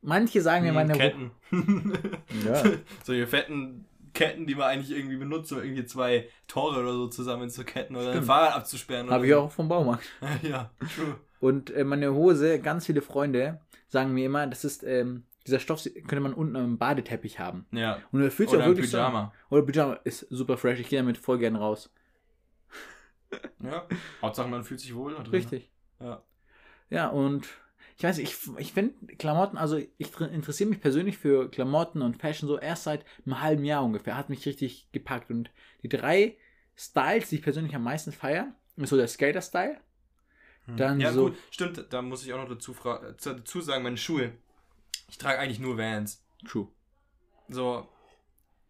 manche 0.00 0.42
sagen 0.42 0.64
mir 0.64 0.72
meine 0.72 0.92
Ketten. 0.92 1.32
Ja. 2.46 2.62
Solche 3.04 3.26
fetten 3.26 3.84
Ketten, 4.14 4.46
die 4.46 4.54
man 4.54 4.66
eigentlich 4.68 4.96
irgendwie 4.96 5.16
benutzt, 5.16 5.52
um 5.52 5.58
irgendwie 5.58 5.84
zwei 5.84 6.28
Tore 6.46 6.80
oder 6.80 6.92
so 6.92 7.08
zusammen 7.08 7.50
zu 7.50 7.64
ketten 7.64 7.96
oder 7.96 8.12
ein. 8.12 8.22
Fahrrad 8.22 8.54
abzusperren. 8.54 9.10
Habe 9.10 9.26
ich 9.26 9.32
so. 9.32 9.40
auch 9.40 9.50
vom 9.52 9.68
Baumarkt. 9.68 10.08
ja, 10.42 10.70
true. 10.94 11.16
Und 11.40 11.70
äh, 11.70 11.84
meine 11.84 12.14
Hose, 12.14 12.60
ganz 12.60 12.86
viele 12.86 13.02
Freunde 13.02 13.60
sagen 13.88 14.12
mir 14.12 14.26
immer, 14.26 14.46
das 14.46 14.64
ist, 14.64 14.82
ähm, 14.84 15.24
dieser 15.46 15.58
Stoff 15.60 15.82
könnte 15.84 16.20
man 16.20 16.34
unten 16.34 16.56
am 16.56 16.78
Badeteppich 16.78 17.38
haben. 17.38 17.66
Ja. 17.72 18.00
Und 18.12 18.22
er 18.22 18.30
fühlt 18.30 18.50
sich 18.50 18.56
Oder 18.58 18.66
auch 18.66 18.70
wirklich 18.70 18.90
Pyjama. 18.90 19.32
so. 19.48 19.56
Oder 19.56 19.66
Pyjama 19.66 19.94
ist 20.04 20.26
super 20.30 20.56
fresh. 20.56 20.80
Ich 20.80 20.88
gehe 20.88 20.98
damit 20.98 21.18
voll 21.18 21.38
gern 21.38 21.56
raus. 21.56 21.90
Ja. 23.62 23.86
Hauptsache 24.22 24.48
man 24.48 24.64
fühlt 24.64 24.80
sich 24.80 24.94
wohl. 24.94 25.14
da 25.14 25.22
drin. 25.22 25.32
Richtig. 25.32 25.70
Ja. 26.00 26.22
Ja, 26.90 27.08
und 27.08 27.46
ich 27.98 28.04
weiß 28.04 28.18
ich, 28.18 28.36
ich 28.58 28.72
finde 28.72 28.94
Klamotten, 29.16 29.58
also 29.58 29.76
ich 29.76 30.20
interessiere 30.20 30.70
mich 30.70 30.80
persönlich 30.80 31.18
für 31.18 31.50
Klamotten 31.50 32.00
und 32.00 32.16
Fashion 32.16 32.48
so 32.48 32.58
erst 32.58 32.84
seit 32.84 33.04
einem 33.26 33.40
halben 33.40 33.64
Jahr 33.64 33.84
ungefähr. 33.84 34.16
Hat 34.16 34.30
mich 34.30 34.46
richtig 34.46 34.88
gepackt. 34.92 35.30
Und 35.30 35.50
die 35.82 35.88
drei 35.88 36.36
Styles, 36.76 37.28
die 37.28 37.36
ich 37.36 37.42
persönlich 37.42 37.74
am 37.74 37.82
meisten 37.82 38.12
feiere, 38.12 38.54
ist 38.76 38.90
so 38.90 38.96
der 38.96 39.08
Skater-Style. 39.08 39.78
Hm. 40.68 40.76
Dann 40.76 41.00
ja, 41.00 41.12
so- 41.12 41.30
gut, 41.30 41.36
stimmt. 41.50 41.86
Da 41.90 42.02
muss 42.02 42.24
ich 42.24 42.32
auch 42.32 42.38
noch 42.38 42.48
dazu, 42.48 42.74
dazu 43.24 43.60
sagen, 43.60 43.82
meine 43.82 43.96
Schuhe. 43.96 44.32
Ich 45.08 45.18
trage 45.18 45.38
eigentlich 45.38 45.58
nur 45.58 45.76
Vans. 45.78 46.22
True. 46.46 46.68
So, 47.48 47.88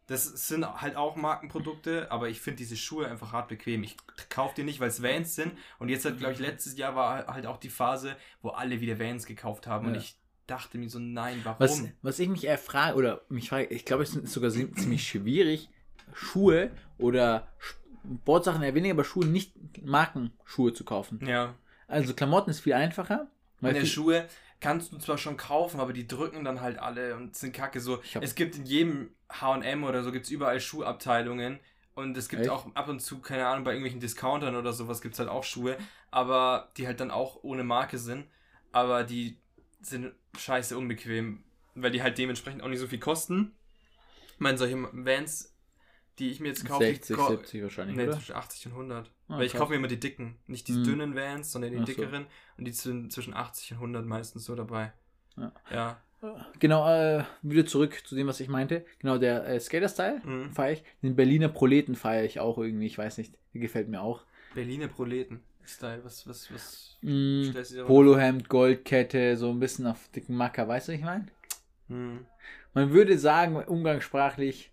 das 0.07 0.25
sind 0.49 0.65
halt 0.81 0.97
auch 0.97 1.17
Markenprodukte, 1.17 2.11
aber 2.11 2.29
ich 2.29 2.41
finde 2.41 2.59
diese 2.59 2.77
Schuhe 2.77 3.09
einfach 3.09 3.33
hart 3.33 3.49
bequem. 3.49 3.83
Ich 3.83 3.97
kaufe 4.31 4.55
die 4.57 4.63
nicht, 4.63 4.81
weil 4.81 4.89
es 4.89 5.03
Vans 5.03 5.35
sind. 5.35 5.53
Und 5.79 5.89
jetzt, 5.91 6.05
glaube 6.17 6.33
ich, 6.33 6.39
letztes 6.39 6.79
Jahr 6.79 6.95
war 6.97 7.27
halt 7.27 7.45
auch 7.47 7.59
die 7.59 7.69
Phase, 7.69 8.17
wo 8.41 8.51
alle 8.51 8.81
wieder 8.81 8.99
Vans 8.99 9.27
gekauft 9.27 9.67
haben. 9.67 9.89
Und 9.89 9.95
Ja. 9.95 10.01
ich 10.01 10.17
dachte 10.47 10.79
mir 10.79 10.89
so, 10.89 10.99
nein, 10.99 11.41
warum? 11.45 11.59
Was, 11.61 11.83
was 12.01 12.19
ich 12.21 12.29
mich 12.29 12.45
eher 12.45 12.57
frage, 12.57 12.97
oder 12.97 13.21
mich 13.29 13.51
frage, 13.51 13.67
ich 13.67 13.85
glaube, 13.85 14.05
es 14.05 14.15
ist 14.17 14.33
sogar 14.33 14.51
zi- 14.51 14.73
ziemlich 14.73 15.07
schwierig, 15.07 15.69
Schuhe 16.15 16.71
oder 16.97 17.49
Sportsachen 18.23 18.63
eher 18.63 18.75
weniger, 18.75 18.95
aber 18.95 19.05
Schuhe 19.05 19.27
nicht 19.27 19.53
Markenschuhe 19.85 20.73
zu 20.73 20.85
kaufen. 20.85 21.21
Ja. 21.27 21.55
Also 21.89 22.15
Klamotten 22.15 22.51
ist 22.51 22.61
viel 22.61 22.75
einfacher. 22.75 23.27
Meine 23.61 23.85
Schuhe 23.87 24.29
kannst 24.61 24.93
du 24.93 24.99
zwar 24.99 25.19
schon 25.19 25.37
kaufen, 25.37 25.81
aber 25.81 25.93
die 25.93 26.07
drücken 26.07 26.45
dann 26.45 26.61
halt 26.61 26.79
alle 26.79 27.17
und 27.17 27.37
sind 27.37 27.53
kacke 27.53 27.81
so. 27.81 28.01
Es 28.21 28.35
gibt 28.35 28.57
in 28.57 28.67
jedem 28.67 29.11
H&M 29.31 29.85
oder 29.85 30.03
so, 30.03 30.13
gibt 30.13 30.27
es 30.27 30.31
überall 30.31 30.61
Schuhabteilungen 30.61 31.59
Und 31.95 32.17
es 32.17 32.29
gibt 32.29 32.43
Echt? 32.43 32.51
auch 32.51 32.75
ab 32.75 32.89
und 32.89 33.01
zu, 33.01 33.21
keine 33.21 33.47
Ahnung, 33.47 33.65
bei 33.65 33.73
irgendwelchen 33.73 34.01
Discountern 34.01 34.55
oder 34.55 34.73
sowas 34.73 35.01
gibt 35.01 35.15
es 35.15 35.19
halt 35.19 35.29
auch 35.29 35.43
Schuhe, 35.45 35.77
aber 36.13 36.71
die 36.77 36.87
halt 36.87 37.01
dann 37.01 37.11
auch 37.11 37.43
ohne 37.43 37.65
Marke 37.65 37.99
sind. 37.99 38.27
Aber 38.73 39.03
die 39.03 39.37
sind 39.81 40.13
scheiße 40.39 40.77
unbequem, 40.79 41.43
weil 41.75 41.91
die 41.91 42.03
halt 42.03 42.19
dementsprechend 42.19 42.63
auch 42.63 42.69
nicht 42.69 42.79
so 42.79 42.87
viel 42.87 43.01
kosten. 43.01 43.53
Ich 44.35 44.41
meine, 44.41 44.59
solche 44.59 44.77
Vans, 44.93 45.53
die 46.19 46.31
ich 46.31 46.41
mir 46.41 46.49
jetzt 46.49 46.65
kaufe, 46.67 46.85
60, 46.85 47.17
ko- 47.17 47.29
70 47.29 47.63
wahrscheinlich, 47.63 47.97
Nee, 47.97 48.05
oder? 48.05 48.13
zwischen 48.15 48.35
80 48.37 48.67
und 48.67 48.73
100. 48.75 49.11
Ah, 49.29 49.37
Weil 49.39 49.47
ich 49.47 49.53
kaufe 49.55 49.71
mir 49.73 49.77
immer 49.77 49.89
die 49.89 50.01
dicken. 50.01 50.37
Nicht 50.47 50.69
die 50.69 50.75
Hm. 50.75 50.85
dünnen 50.85 51.15
Vans, 51.15 51.53
sondern 51.53 51.71
die 51.73 51.77
Ach 51.79 51.87
so. 51.87 51.93
dickeren. 51.93 52.27
Und 52.57 52.65
die 52.65 52.71
sind 52.73 53.13
zwischen 53.13 53.35
80 53.35 53.73
und 53.73 53.79
100 53.79 54.07
meistens 54.07 54.45
so 54.45 54.55
dabei. 54.55 54.93
Ja. 55.37 55.53
Ja. 55.71 56.01
Genau, 56.59 56.89
äh, 56.93 57.23
wieder 57.43 57.65
zurück 57.65 58.03
zu 58.05 58.17
dem, 58.17 58.27
was 58.27 58.41
ich 58.41 58.49
meinte. 58.49 58.85
Genau, 58.99 59.19
der 59.19 59.47
äh, 59.47 59.61
Skater-Style 59.61 60.21
Mhm. 60.25 60.53
feiere 60.53 60.73
ich. 60.73 60.83
Den 61.03 61.15
Berliner 61.15 61.49
Proleten 61.49 61.95
feiere 61.95 62.25
ich 62.25 62.41
auch 62.41 62.59
irgendwie. 62.59 62.87
Ich 62.87 62.99
weiß 62.99 63.19
nicht, 63.19 63.35
der 63.55 63.61
gefällt 63.61 63.89
mir 63.89 64.01
auch. 64.01 64.25
Berliner 64.55 64.89
Proleten-Style. 64.89 66.01
Was, 66.05 66.27
was, 66.27 66.53
was 66.53 66.85
Mm, 67.03 67.45
stellst 67.51 67.71
du 67.71 67.77
dir 67.77 67.85
Polohemd, 67.85 68.49
Goldkette, 68.49 69.37
so 69.37 69.51
ein 69.51 69.61
bisschen 69.61 69.87
auf 69.87 70.09
dicken 70.09 70.35
Macker, 70.35 70.67
weißt 70.67 70.89
du, 70.89 70.93
was 70.93 70.99
ich 70.99 71.05
meine? 71.05 71.27
Hm. 71.87 72.27
Man 72.75 72.91
würde 72.91 73.17
sagen, 73.19 73.55
umgangssprachlich, 73.55 74.73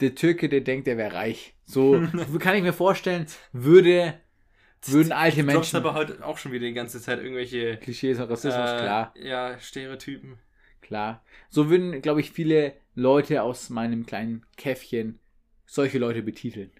der 0.00 0.14
Türke, 0.14 0.48
der 0.48 0.60
denkt, 0.60 0.86
der 0.86 0.96
wäre 0.96 1.14
reich. 1.14 1.54
So 1.64 2.00
kann 2.38 2.56
ich 2.56 2.62
mir 2.62 2.72
vorstellen, 2.72 3.26
würde, 3.52 4.14
würden 4.86 5.12
alte 5.12 5.40
Du 5.42 5.46
droppst 5.52 5.72
Menschen. 5.72 5.76
aber 5.76 5.94
heute 5.94 6.24
auch 6.24 6.38
schon 6.38 6.52
wieder 6.52 6.66
die 6.66 6.74
ganze 6.74 7.00
Zeit 7.00 7.18
irgendwelche 7.18 7.76
Klischees 7.78 8.18
und 8.20 8.30
Rassismus, 8.30 8.70
äh, 8.70 8.76
klar, 8.78 9.14
Ja, 9.16 9.58
Stereotypen. 9.58 10.38
klar. 10.80 11.24
So 11.48 11.70
würden, 11.70 12.00
glaube 12.02 12.20
ich, 12.20 12.30
viele 12.30 12.74
Leute 12.94 13.42
aus 13.42 13.70
meinem 13.70 14.06
kleinen 14.06 14.44
Käffchen 14.56 15.18
solche 15.66 15.98
Leute 15.98 16.22
betiteln. 16.22 16.70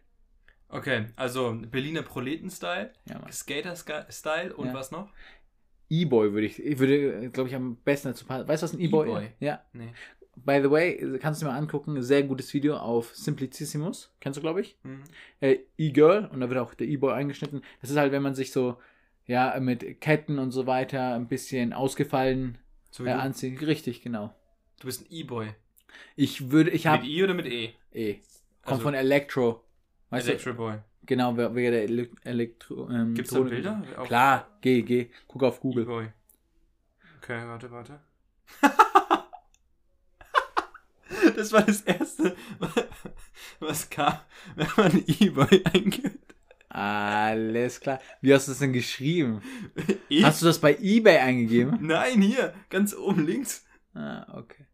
Okay, 0.68 1.06
also 1.16 1.56
Berliner 1.70 2.02
Proleten-Style, 2.02 2.92
Ja. 3.08 3.20
Skater-Style 3.30 4.54
und 4.54 4.68
Ja. 4.68 4.74
was 4.74 4.90
noch? 4.90 5.10
E-Boy 5.88 6.32
würde 6.32 6.46
ich, 6.48 6.60
ich 6.60 6.78
würde, 6.80 7.30
glaube 7.30 7.48
ich, 7.48 7.54
am 7.54 7.76
besten 7.76 8.08
dazu 8.08 8.26
passen. 8.26 8.48
Weißt 8.48 8.62
du, 8.62 8.64
was 8.64 8.72
ein 8.72 8.80
E-Boy 8.80 9.08
E-Boy? 9.08 9.24
ist? 9.26 9.32
Ja. 9.38 9.64
Nee. 9.72 9.92
By 10.36 10.60
the 10.62 10.70
way, 10.70 11.18
kannst 11.18 11.40
du 11.40 11.46
dir 11.46 11.52
mal 11.52 11.58
angucken, 11.58 12.00
sehr 12.02 12.22
gutes 12.22 12.52
Video 12.54 12.76
auf 12.76 13.14
Simplicissimus. 13.14 14.12
Kennst 14.20 14.36
du, 14.36 14.40
glaube 14.42 14.60
ich? 14.60 14.76
Hm. 14.82 15.02
äh, 15.40 15.58
E-Girl 15.78 16.26
und 16.32 16.40
da 16.40 16.48
wird 16.48 16.60
auch 16.60 16.74
der 16.74 16.86
E-Boy 16.86 17.12
eingeschnitten. 17.14 17.62
Das 17.80 17.90
ist 17.90 17.96
halt, 17.96 18.12
wenn 18.12 18.22
man 18.22 18.34
sich 18.34 18.52
so, 18.52 18.76
ja, 19.26 19.58
mit 19.60 20.00
Ketten 20.00 20.38
und 20.38 20.50
so 20.52 20.66
weiter 20.66 21.14
ein 21.14 21.26
bisschen 21.26 21.72
ausgefallen 21.72 22.58
So 22.90 23.04
äh, 23.04 23.06
du. 23.12 23.18
anziehen. 23.18 23.58
Richtig, 23.58 24.02
genau. 24.02 24.34
du 24.80 24.86
bist 24.86 25.02
ein 25.02 25.06
E-Boy. 25.10 25.48
Ich 26.14 26.50
würde, 26.50 26.70
ich 26.70 26.86
habe 26.86 27.02
Mit 27.02 27.10
I 27.10 27.24
oder 27.24 27.34
mit 27.34 27.46
E? 27.46 27.72
eh. 27.92 28.14
Kommt 28.14 28.24
Also 28.64 28.82
von 28.82 28.94
Electro. 28.94 29.64
Weißt 30.10 30.28
Electro 30.28 30.50
du? 30.50 30.56
Boy. 30.58 30.78
Genau, 31.06 31.36
wegen 31.36 31.72
der 31.72 31.84
Ele 31.84 32.10
Elektro. 32.24 32.90
Ähm, 32.90 33.14
Gibt's 33.14 33.32
da 33.32 33.40
Bilder? 33.40 33.82
Klar, 34.04 34.58
geh, 34.60 34.82
geh. 34.82 35.08
Guck 35.28 35.44
auf 35.44 35.60
Google. 35.60 35.84
E-Boy. 35.84 36.08
Okay, 37.22 37.46
warte, 37.46 37.70
warte. 37.70 38.00
das 41.36 41.52
war 41.52 41.62
das 41.62 41.82
erste, 41.82 42.36
was 43.60 43.90
kam, 43.90 44.18
wenn 44.54 44.68
man 44.76 45.04
E-Boy 45.06 45.62
eingibt. 45.72 46.34
Alles 46.68 47.80
klar. 47.80 48.00
Wie 48.20 48.34
hast 48.34 48.48
du 48.48 48.52
das 48.52 48.58
denn 48.58 48.72
geschrieben? 48.72 49.40
E 50.10 50.22
Hast 50.22 50.42
du 50.42 50.46
das 50.46 50.58
bei 50.58 50.76
eBay 50.76 51.18
eingegeben? 51.18 51.78
Nein, 51.80 52.20
hier, 52.20 52.52
ganz 52.68 52.94
oben 52.94 53.26
links. 53.26 53.64
Ah, 53.94 54.26
okay. 54.36 54.66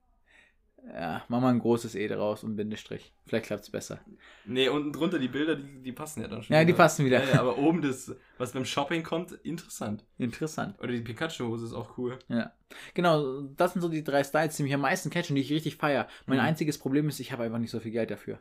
Ja, 0.94 1.22
mach 1.28 1.40
mal 1.40 1.49
ein 1.54 1.58
großes 1.58 1.94
E 1.94 2.06
draus 2.06 2.44
und 2.44 2.54
Bindestrich. 2.56 3.14
Vielleicht 3.26 3.46
klappt's 3.46 3.70
besser. 3.70 4.00
Nee, 4.44 4.68
unten 4.68 4.92
drunter 4.92 5.18
die 5.18 5.28
Bilder, 5.28 5.56
die, 5.56 5.82
die 5.82 5.92
passen 5.92 6.20
ja 6.20 6.28
dann 6.28 6.42
schon. 6.42 6.54
Ja, 6.54 6.61
die 6.62 6.68
wieder. 6.68 6.76
passen 6.76 7.06
wieder. 7.06 7.25
Ja, 7.25 7.30
ja, 7.34 7.40
aber 7.40 7.56
oben 7.56 7.80
das, 7.80 8.14
was 8.37 8.52
beim 8.52 8.66
Shopping 8.66 9.02
kommt, 9.02 9.32
interessant. 9.42 10.04
Interessant. 10.18 10.78
Oder 10.80 10.92
die 10.92 11.00
Pikachu-Hose 11.00 11.64
ist 11.64 11.72
auch 11.72 11.96
cool. 11.96 12.18
Ja. 12.28 12.52
Genau, 12.92 13.40
das 13.56 13.72
sind 13.72 13.80
so 13.80 13.88
die 13.88 14.04
drei 14.04 14.22
Styles, 14.22 14.56
die 14.56 14.64
mich 14.64 14.75
am 14.75 14.82
meisten 14.82 15.08
catchen, 15.08 15.34
die 15.34 15.42
ich 15.42 15.50
richtig 15.50 15.76
feier. 15.76 16.09
Mein 16.26 16.38
Mhm. 16.38 16.44
einziges 16.44 16.76
Problem 16.78 17.09
ist, 17.09 17.20
ich 17.20 17.33
habe 17.33 17.44
einfach 17.44 17.59
nicht 17.59 17.70
so 17.70 17.81
viel 17.81 17.92
Geld 17.92 18.11
dafür. 18.11 18.38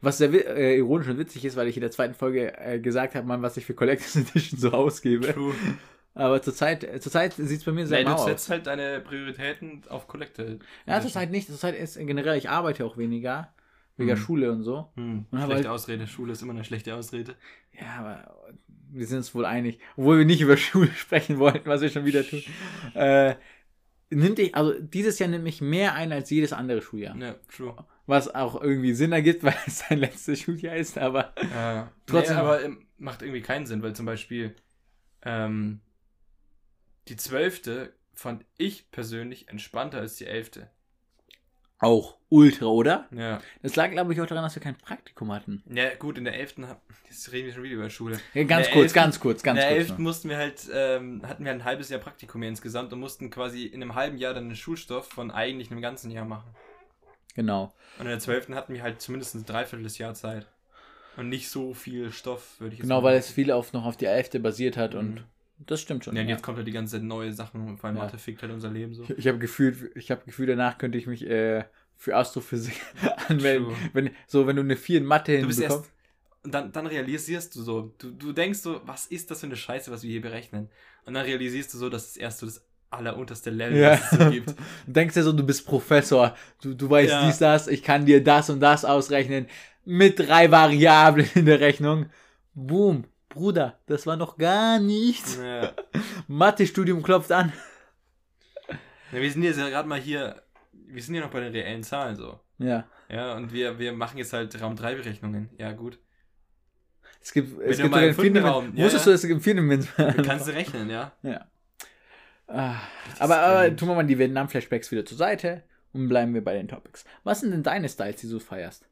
Was 0.00 0.18
sehr 0.18 0.32
äh, 0.32 0.76
ironisch 0.78 1.06
und 1.08 1.18
witzig 1.18 1.44
ist, 1.44 1.54
weil 1.54 1.68
ich 1.68 1.76
in 1.76 1.82
der 1.82 1.90
zweiten 1.92 2.14
Folge 2.14 2.58
äh, 2.58 2.80
gesagt 2.80 3.14
habe, 3.14 3.26
Mann, 3.26 3.42
was 3.42 3.56
ich 3.56 3.64
für 3.66 3.74
Collectors 3.74 4.16
Edition 4.16 4.58
so 4.58 4.72
ausgebe. 4.72 5.32
True. 5.32 5.54
Aber 6.14 6.42
zurzeit, 6.42 6.84
äh, 6.84 7.00
zurzeit 7.00 7.32
sieht 7.34 7.58
es 7.60 7.64
bei 7.64 7.72
mir 7.72 7.86
sehr 7.86 7.98
Nee, 8.00 8.04
du 8.04 8.10
mau 8.10 8.16
aus. 8.16 8.24
setzt 8.26 8.50
halt 8.50 8.66
deine 8.66 9.00
Prioritäten 9.00 9.82
auf 9.88 10.06
Collector. 10.08 10.44
Ja, 10.86 11.00
zurzeit 11.00 11.30
nicht. 11.30 11.46
Zurzeit 11.48 11.74
ist 11.74 11.96
generell, 11.98 12.36
ich 12.36 12.50
arbeite 12.50 12.84
auch 12.84 12.96
weniger. 12.98 13.54
Wegen 13.96 14.08
der 14.08 14.16
Mhm. 14.16 14.20
Schule 14.20 14.52
und 14.52 14.62
so. 14.62 14.90
Hm, 14.96 15.26
Und 15.30 15.38
schlechte 15.38 15.54
halt- 15.54 15.66
Ausrede. 15.66 16.06
Schule 16.06 16.32
ist 16.32 16.40
immer 16.42 16.52
eine 16.54 16.64
schlechte 16.64 16.94
Ausrede. 16.94 17.34
Ja, 17.78 17.98
aber 18.00 18.54
wir 18.90 19.06
sind 19.06 19.18
uns 19.18 19.34
wohl 19.34 19.44
einig. 19.44 19.78
Obwohl 19.96 20.18
wir 20.18 20.24
nicht 20.24 20.40
über 20.40 20.56
Schule 20.58 20.90
sprechen 20.92 21.38
wollten, 21.38 21.68
was 21.68 21.82
wir 21.82 21.90
schon 21.90 22.04
wieder 22.06 22.24
tun. 22.26 22.42
Äh, 22.94 23.34
nimmt 24.10 24.38
dich, 24.38 24.54
also 24.54 24.72
dieses 24.80 25.18
Jahr 25.18 25.28
nimmt 25.28 25.44
mich 25.44 25.60
mehr 25.60 25.94
ein 25.94 26.10
als 26.12 26.30
jedes 26.30 26.52
andere 26.54 26.80
Schuljahr. 26.82 27.16
Ja, 27.16 27.34
true. 27.54 27.74
Was 28.06 28.34
auch 28.34 28.60
irgendwie 28.60 28.94
Sinn 28.94 29.12
ergibt, 29.12 29.44
weil 29.44 29.54
es 29.66 29.80
sein 29.80 29.98
letztes 29.98 30.40
Schuljahr 30.40 30.76
ist, 30.76 30.96
aber 30.98 31.34
Ja. 31.54 31.92
Trotzdem- 32.06 32.36
nee, 32.36 32.40
aber 32.42 32.62
ähm, 32.64 32.86
macht 32.98 33.20
irgendwie 33.22 33.42
keinen 33.42 33.66
Sinn, 33.66 33.82
weil 33.82 33.94
zum 33.94 34.06
Beispiel 34.06 34.56
ähm, 35.24 35.80
die 37.08 37.16
zwölfte 37.16 37.92
fand 38.14 38.44
ich 38.58 38.90
persönlich 38.90 39.48
entspannter 39.48 39.98
als 39.98 40.16
die 40.16 40.26
elfte. 40.26 40.70
auch 41.78 42.16
ultra, 42.28 42.66
oder? 42.66 43.08
Ja. 43.10 43.40
Das 43.60 43.74
lag, 43.74 43.90
glaube 43.90 44.12
ich, 44.12 44.20
auch 44.20 44.26
daran, 44.26 44.44
dass 44.44 44.54
wir 44.54 44.62
kein 44.62 44.76
Praktikum 44.78 45.32
hatten. 45.32 45.64
Ja, 45.68 45.92
gut, 45.96 46.16
in 46.16 46.22
der 46.24 46.34
elften, 46.38 46.68
hab- 46.68 46.80
jetzt 47.10 47.32
reden 47.32 47.46
wir 47.46 47.52
schon 47.54 47.64
wieder 47.64 47.74
über 47.74 47.90
Schule. 47.90 48.20
Ja, 48.34 48.44
ganz 48.44 48.66
kurz, 48.70 48.84
elften- 48.84 48.94
ganz 48.94 49.18
kurz, 49.20 49.42
ganz 49.42 49.56
in 49.58 49.60
der 49.62 49.68
kurz. 49.70 49.78
elften 49.80 49.92
noch. 49.94 50.08
mussten 50.08 50.28
wir 50.28 50.36
halt, 50.36 50.62
ähm, 50.72 51.22
hatten 51.26 51.44
wir 51.44 51.50
ein 51.50 51.64
halbes 51.64 51.88
Jahr 51.88 51.98
Praktikum 52.00 52.40
hier 52.40 52.50
insgesamt 52.50 52.92
und 52.92 53.00
mussten 53.00 53.30
quasi 53.30 53.64
in 53.66 53.82
einem 53.82 53.96
halben 53.96 54.16
Jahr 54.16 54.32
dann 54.32 54.44
einen 54.44 54.54
Schulstoff 54.56 55.08
von 55.08 55.32
eigentlich 55.32 55.72
einem 55.72 55.80
ganzen 55.82 56.12
Jahr 56.12 56.24
machen. 56.24 56.54
Genau. 57.34 57.74
Und 57.98 58.04
in 58.04 58.10
der 58.10 58.20
zwölften 58.20 58.54
hatten 58.54 58.74
wir 58.74 58.82
halt 58.82 59.00
zumindest 59.00 59.34
ein 59.34 59.44
Dreivierteljahr 59.44 60.14
Zeit. 60.14 60.46
Und 61.16 61.28
nicht 61.30 61.48
so 61.50 61.74
viel 61.74 62.12
Stoff, 62.12 62.60
würde 62.60 62.74
ich 62.76 62.80
Genau, 62.82 63.00
mal 63.00 63.08
weil 63.08 63.18
es 63.18 63.28
viel 63.30 63.50
auf, 63.50 63.72
noch 63.72 63.84
auf 63.86 63.96
die 63.96 64.06
Elfte 64.06 64.38
basiert 64.38 64.76
hat 64.76 64.94
und 64.94 65.14
Mhm. 65.16 65.24
Das 65.66 65.80
stimmt 65.80 66.04
schon. 66.04 66.14
Ja, 66.16 66.22
und 66.22 66.28
ja. 66.28 66.34
jetzt 66.34 66.42
kommt 66.42 66.56
halt 66.58 66.66
die 66.66 66.72
ganze 66.72 66.92
Zeit 66.96 67.02
neue 67.02 67.32
Sachen 67.32 67.60
und 67.66 67.76
vor 67.78 67.88
allem 67.88 67.96
Ja. 67.96 68.04
Mathe 68.04 68.18
fickt 68.18 68.42
halt 68.42 68.52
unser 68.52 68.70
Leben 68.70 68.94
so. 68.94 69.04
Ich 69.16 69.26
habe 69.28 69.38
gefühlt, 69.38 69.90
ich 69.96 70.10
habe 70.10 70.22
Gefühl, 70.24 70.46
danach 70.46 70.78
könnte 70.78 70.98
ich 70.98 71.06
mich 71.06 71.26
äh, 71.28 71.64
für 71.96 72.16
Astrophysik 72.16 72.74
anmelden. 73.28 73.66
True. 73.68 73.76
Wenn, 73.92 74.10
so, 74.26 74.46
wenn 74.46 74.56
du 74.56 74.62
eine 74.62 74.76
4 74.76 74.98
in 74.98 75.04
Mathe 75.06 75.40
Du 75.40 75.46
bist 75.46 75.60
hinbekommst. 75.60 75.88
erst. 75.90 76.44
Und 76.44 76.52
dann, 76.54 76.72
dann 76.72 76.86
realisierst 76.88 77.54
du 77.54 77.62
so, 77.62 77.94
du, 77.98 78.10
du 78.10 78.32
denkst 78.32 78.58
so, 78.58 78.80
was 78.84 79.06
ist 79.06 79.30
das 79.30 79.40
für 79.40 79.46
eine 79.46 79.54
Scheiße, 79.56 79.90
was 79.92 80.02
wir 80.02 80.10
hier 80.10 80.20
berechnen? 80.22 80.68
Und 81.04 81.14
dann 81.14 81.24
realisierst 81.24 81.72
du 81.74 81.78
so, 81.78 81.88
dass 81.88 82.08
es 82.10 82.16
erst 82.16 82.38
so 82.40 82.46
das 82.46 82.64
allerunterste 82.90 83.50
Level, 83.50 83.78
Ja. 83.78 83.92
was 83.92 84.12
es 84.12 84.18
so 84.18 84.30
gibt. 84.30 84.48
Du 84.50 84.92
denkst 84.92 85.14
ja 85.16 85.22
so, 85.22 85.32
du 85.32 85.44
bist 85.46 85.64
Professor, 85.66 86.34
du, 86.60 86.74
du 86.74 86.90
weißt 86.90 87.10
Ja. 87.10 87.26
dies, 87.26 87.38
das, 87.38 87.68
ich 87.68 87.82
kann 87.82 88.04
dir 88.06 88.22
das 88.24 88.50
und 88.50 88.58
das 88.60 88.84
ausrechnen, 88.84 89.46
mit 89.84 90.18
drei 90.18 90.50
Variablen 90.50 91.28
in 91.36 91.46
der 91.46 91.60
Rechnung. 91.60 92.06
Boom, 92.54 93.04
Bruder, 93.32 93.78
das 93.86 94.06
war 94.06 94.16
noch 94.16 94.36
gar 94.36 94.78
nichts. 94.78 95.36
Ja. 95.42 95.72
Mathe-Studium 96.28 97.02
klopft 97.02 97.32
an. 97.32 97.52
Ja, 99.12 99.20
wir 99.20 99.30
sind 99.30 99.42
jetzt 99.42 99.58
ja 99.58 99.68
gerade 99.68 99.88
mal 99.88 100.00
hier, 100.00 100.42
wir 100.72 101.02
sind 101.02 101.14
ja 101.14 101.20
noch 101.22 101.30
bei 101.30 101.40
den 101.40 101.52
reellen 101.52 101.82
Zahlen 101.82 102.16
so. 102.16 102.40
Ja, 102.58 102.84
Ja, 103.08 103.34
und 103.34 103.52
wir, 103.52 103.78
wir 103.78 103.92
machen 103.92 104.18
jetzt 104.18 104.32
halt 104.32 104.58
Raum 104.60 104.76
3 104.76 104.94
Berechnungen. 104.94 105.50
Ja, 105.58 105.72
gut. 105.72 105.98
es 107.20 107.32
gibt, 107.32 107.60
es 107.60 107.76
gibt 107.78 107.88
sogar 107.90 108.02
im 108.02 108.08
den 108.08 108.14
vierten 108.14 108.38
Raum- 108.46 108.64
Dimension. 108.72 108.98
ja, 108.98 109.04
du, 109.04 109.10
es 109.12 109.22
gibt 109.26 109.42
vierten 109.42 109.60
Dimension? 109.60 110.22
Kannst 110.24 110.46
du 110.48 110.52
rechnen, 110.52 110.88
ja? 110.90 111.12
Ja. 111.22 111.46
Ah, 112.46 112.76
aber, 113.18 113.38
aber 113.38 113.76
tun 113.76 113.88
wir 113.88 113.94
mal 113.94 114.06
die 114.06 114.18
Vietnam-Flashbacks 114.18 114.90
wieder 114.90 115.04
zur 115.06 115.16
Seite 115.16 115.62
und 115.92 116.08
bleiben 116.08 116.34
wir 116.34 116.44
bei 116.44 116.52
den 116.54 116.68
Topics. 116.68 117.04
Was 117.24 117.40
sind 117.40 117.50
denn 117.52 117.62
deine 117.62 117.88
Styles, 117.88 118.20
die 118.20 118.28
du 118.28 118.38
feierst? 118.40 118.86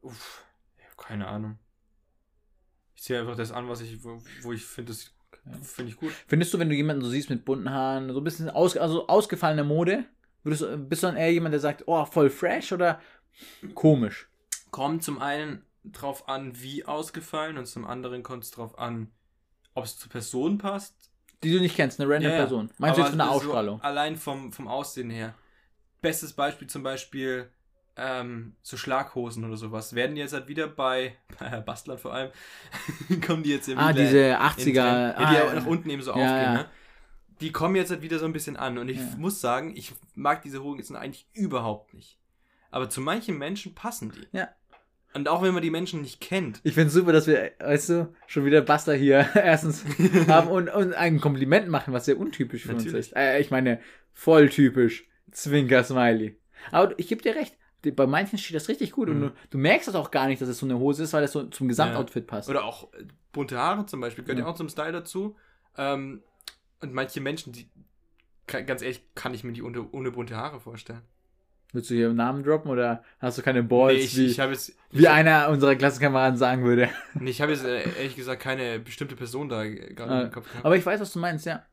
Uff, 0.00 0.44
keine 0.96 1.26
Ahnung. 1.28 1.58
Ich 3.02 3.06
ziehe 3.06 3.18
einfach 3.18 3.34
das 3.34 3.50
an, 3.50 3.68
was 3.68 3.80
ich, 3.80 4.04
wo, 4.04 4.22
wo 4.42 4.52
ich 4.52 4.64
finde, 4.64 4.92
das 4.92 5.10
finde 5.64 5.90
ich 5.90 5.96
gut. 5.96 6.12
Findest 6.28 6.54
du, 6.54 6.60
wenn 6.60 6.68
du 6.68 6.76
jemanden 6.76 7.02
so 7.02 7.10
siehst 7.10 7.30
mit 7.30 7.44
bunten 7.44 7.68
Haaren, 7.68 8.12
so 8.12 8.20
ein 8.20 8.22
bisschen 8.22 8.48
aus, 8.48 8.76
also 8.76 9.08
ausgefallene 9.08 9.64
Mode, 9.64 10.04
würdest 10.44 10.64
bist 10.88 11.02
du 11.02 11.08
dann 11.08 11.16
eher 11.16 11.32
jemand, 11.32 11.52
der 11.52 11.58
sagt, 11.58 11.82
oh, 11.86 12.04
voll 12.04 12.30
fresh 12.30 12.70
oder 12.70 13.00
komisch? 13.74 14.28
Kommt 14.70 15.02
zum 15.02 15.20
einen 15.20 15.66
drauf 15.82 16.28
an, 16.28 16.52
wie 16.62 16.84
ausgefallen, 16.84 17.58
und 17.58 17.66
zum 17.66 17.86
anderen 17.88 18.22
kommt 18.22 18.44
es 18.44 18.52
drauf 18.52 18.78
an, 18.78 19.10
ob 19.74 19.82
es 19.82 19.98
zur 19.98 20.08
Person 20.08 20.58
passt. 20.58 21.10
Die 21.42 21.52
du 21.52 21.58
nicht 21.58 21.74
kennst, 21.74 22.00
eine 22.00 22.08
random 22.08 22.30
Ja. 22.30 22.36
Person. 22.36 22.70
Meinst 22.78 22.98
du 22.98 23.02
jetzt 23.02 23.10
von 23.10 23.18
der 23.18 23.26
so 23.26 23.32
Ausstrahlung? 23.32 23.80
allein 23.80 24.16
vom, 24.16 24.52
vom 24.52 24.68
Aussehen 24.68 25.10
her. 25.10 25.34
Bestes 26.02 26.34
Beispiel 26.34 26.68
zum 26.68 26.84
Beispiel 26.84 27.50
ähm, 27.96 28.54
so 28.62 28.76
Schlaghosen 28.76 29.44
oder 29.44 29.56
sowas. 29.56 29.94
Werden 29.94 30.16
jetzt 30.16 30.32
halt 30.32 30.48
wieder 30.48 30.66
bei, 30.68 31.14
bei 31.38 31.60
Bastlern 31.60 31.98
vor 31.98 32.14
allem, 32.14 32.30
kommen 33.26 33.42
die 33.42 33.50
jetzt 33.50 33.68
ja 33.68 33.76
Ah, 33.76 33.92
diese 33.92 34.18
in 34.18 34.34
80er. 34.36 34.54
Trend. 34.56 34.74
Ja, 34.74 35.12
die 35.12 35.24
ah, 35.24 35.32
ja 35.46 35.54
nach 35.54 35.66
unten 35.66 35.90
eben 35.90 36.02
so 36.02 36.10
Ja, 36.12 36.16
aufgehen, 36.16 36.52
ne? 36.54 36.66
Die 37.40 37.50
kommen 37.52 37.74
jetzt 37.74 37.90
halt 37.90 38.02
wieder 38.02 38.18
so 38.20 38.24
ein 38.24 38.32
bisschen 38.32 38.56
an. 38.56 38.78
Und 38.78 38.88
ich 38.88 39.00
muss 39.18 39.40
sagen, 39.40 39.72
ich 39.76 39.92
mag 40.14 40.42
diese 40.42 40.62
Hosen 40.62 40.78
jetzt 40.78 40.94
eigentlich 40.94 41.26
überhaupt 41.32 41.92
nicht. 41.92 42.18
aber 42.70 42.88
zu 42.88 43.00
manchen 43.00 43.36
Menschen 43.36 43.74
passen 43.74 44.12
die. 44.12 44.36
Ja. 44.36 44.48
Und 45.14 45.28
auch 45.28 45.42
wenn 45.42 45.52
man 45.52 45.62
die 45.62 45.70
Menschen 45.70 46.00
nicht 46.00 46.20
kennt. 46.22 46.60
Ich 46.62 46.72
finde 46.74 46.88
es 46.88 46.94
super, 46.94 47.12
dass 47.12 47.26
wir, 47.26 47.50
weißt 47.58 47.88
du, 47.90 48.14
schon 48.26 48.44
wieder 48.46 48.62
Buster 48.62 48.94
hier 48.94 49.28
erstens 49.34 49.84
haben 50.28 50.48
und, 50.48 50.68
und 50.70 50.94
ein 50.94 51.20
Kompliment 51.20 51.68
machen, 51.68 51.92
was 51.92 52.04
sehr 52.06 52.18
untypisch 52.18 52.62
für 52.62 52.72
uns 52.74 52.84
Natürlich. 52.84 53.08
ist. 53.08 53.16
Äh, 53.16 53.40
ich 53.40 53.50
meine, 53.50 53.80
voll 54.14 54.48
typisch. 54.48 55.04
Zwinker 55.32 55.82
Smiley. 55.84 56.38
Aber 56.70 56.96
ich 56.98 57.08
gebe 57.08 57.20
dir 57.22 57.34
recht. 57.34 57.56
Bei 57.90 58.06
manchen 58.06 58.38
steht 58.38 58.54
das 58.56 58.68
richtig 58.68 58.92
gut 58.92 59.08
und 59.08 59.16
Mhm. 59.18 59.20
du, 59.28 59.32
du 59.50 59.58
merkst 59.58 59.88
das 59.88 59.94
auch 59.96 60.10
gar 60.10 60.26
nicht, 60.28 60.40
dass 60.40 60.48
es 60.48 60.58
so 60.58 60.66
eine 60.66 60.78
Hose 60.78 61.02
ist, 61.02 61.12
weil 61.12 61.22
das 61.22 61.32
so 61.32 61.44
zum 61.44 61.68
Gesamtoutfit 61.68 62.26
passt. 62.26 62.48
Oder 62.48 62.64
auch 62.64 62.92
äh, 62.94 63.04
bunte 63.32 63.58
Haare 63.58 63.86
zum 63.86 64.00
Beispiel, 64.00 64.22
gehört 64.24 64.38
ja 64.38 64.44
Ja. 64.44 64.50
auch 64.50 64.56
zum 64.56 64.68
Style 64.68 64.92
dazu. 64.92 65.36
Ähm, 65.76 66.22
und 66.80 66.92
manche 66.92 67.20
Menschen, 67.20 67.52
die, 67.52 67.68
ganz 68.46 68.82
ehrlich, 68.82 69.02
kann 69.14 69.34
ich 69.34 69.42
mir 69.44 69.52
die 69.52 69.62
ohne, 69.62 69.88
ohne 69.90 70.10
bunte 70.12 70.36
Haare 70.36 70.60
vorstellen. 70.60 71.02
Willst 71.72 71.88
du 71.88 71.94
hier 71.94 72.08
einen 72.08 72.16
Namen 72.16 72.42
droppen 72.44 72.70
oder 72.70 73.02
hast 73.18 73.38
du 73.38 73.42
keine 73.42 73.62
Balls, 73.62 73.96
nee, 73.98 74.04
ich, 74.04 74.16
wie, 74.18 74.26
ich 74.26 74.36
jetzt, 74.36 74.76
wie 74.90 75.08
einer 75.08 75.48
unserer 75.48 75.74
Klassenkameraden 75.74 76.36
sagen 76.36 76.64
würde? 76.64 76.90
nee, 77.14 77.30
ich 77.30 77.40
habe 77.40 77.52
jetzt 77.52 77.64
äh, 77.64 77.82
ehrlich 77.96 78.14
gesagt 78.14 78.42
keine 78.42 78.78
bestimmte 78.78 79.16
Person 79.16 79.48
da 79.48 79.64
gerade 79.64 80.12
Äh, 80.14 80.24
im 80.26 80.30
Kopf 80.32 80.48
gehabt. 80.48 80.66
Aber 80.66 80.76
ich 80.76 80.84
weiß, 80.84 81.00
was 81.00 81.12
du 81.14 81.18
meinst, 81.18 81.46
ja. 81.46 81.64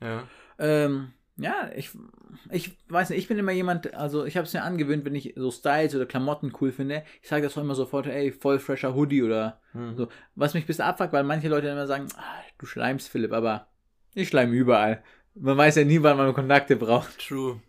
ja. 0.00 0.22
Ähm, 0.58 1.12
ja, 1.40 1.70
ich, 1.74 1.90
ich 2.50 2.76
weiß 2.88 3.10
nicht, 3.10 3.18
ich 3.18 3.28
bin 3.28 3.38
immer 3.38 3.52
jemand, 3.52 3.94
also 3.94 4.24
ich 4.24 4.36
habe 4.36 4.46
es 4.46 4.52
mir 4.52 4.62
angewöhnt, 4.62 5.04
wenn 5.04 5.14
ich 5.14 5.34
so 5.36 5.50
Styles 5.50 5.94
oder 5.94 6.06
Klamotten 6.06 6.52
cool 6.60 6.72
finde, 6.72 7.02
ich 7.22 7.28
sage 7.28 7.42
das 7.42 7.56
auch 7.56 7.62
immer 7.62 7.74
sofort, 7.74 8.06
ey, 8.06 8.30
voll 8.32 8.58
fresher 8.58 8.94
Hoodie 8.94 9.22
oder 9.22 9.60
Hm. 9.72 9.96
so. 9.96 10.08
Was 10.34 10.54
mich 10.54 10.64
ein 10.64 10.66
bisschen 10.66 10.84
abfuckt, 10.84 11.12
weil 11.12 11.24
manche 11.24 11.48
Leute 11.48 11.66
dann 11.68 11.76
immer 11.76 11.86
sagen, 11.86 12.06
ah, 12.16 12.40
du 12.58 12.66
schleimst, 12.66 13.08
Philipp, 13.08 13.32
aber 13.32 13.68
ich 14.14 14.28
schleim 14.28 14.52
überall. 14.52 15.02
Man 15.34 15.56
weiß 15.56 15.76
ja 15.76 15.84
nie, 15.84 16.02
wann 16.02 16.16
man 16.16 16.34
Kontakte 16.34 16.76
braucht. 16.76 17.18
True. 17.26 17.60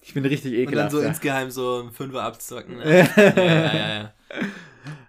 Ich 0.00 0.14
bin 0.14 0.24
richtig 0.24 0.52
Und 0.52 0.58
dann 0.58 0.86
ekelhaft. 0.86 0.92
so 0.92 1.02
ja. 1.02 1.08
insgeheim 1.08 1.50
so 1.50 1.82
ein 1.82 1.90
Fünfer 1.92 2.22
abzocken. 2.22 2.78
Ne? 2.78 3.08
ja, 3.16 3.22
ja, 3.36 3.74
ja, 3.74 3.88
ja. 4.02 4.12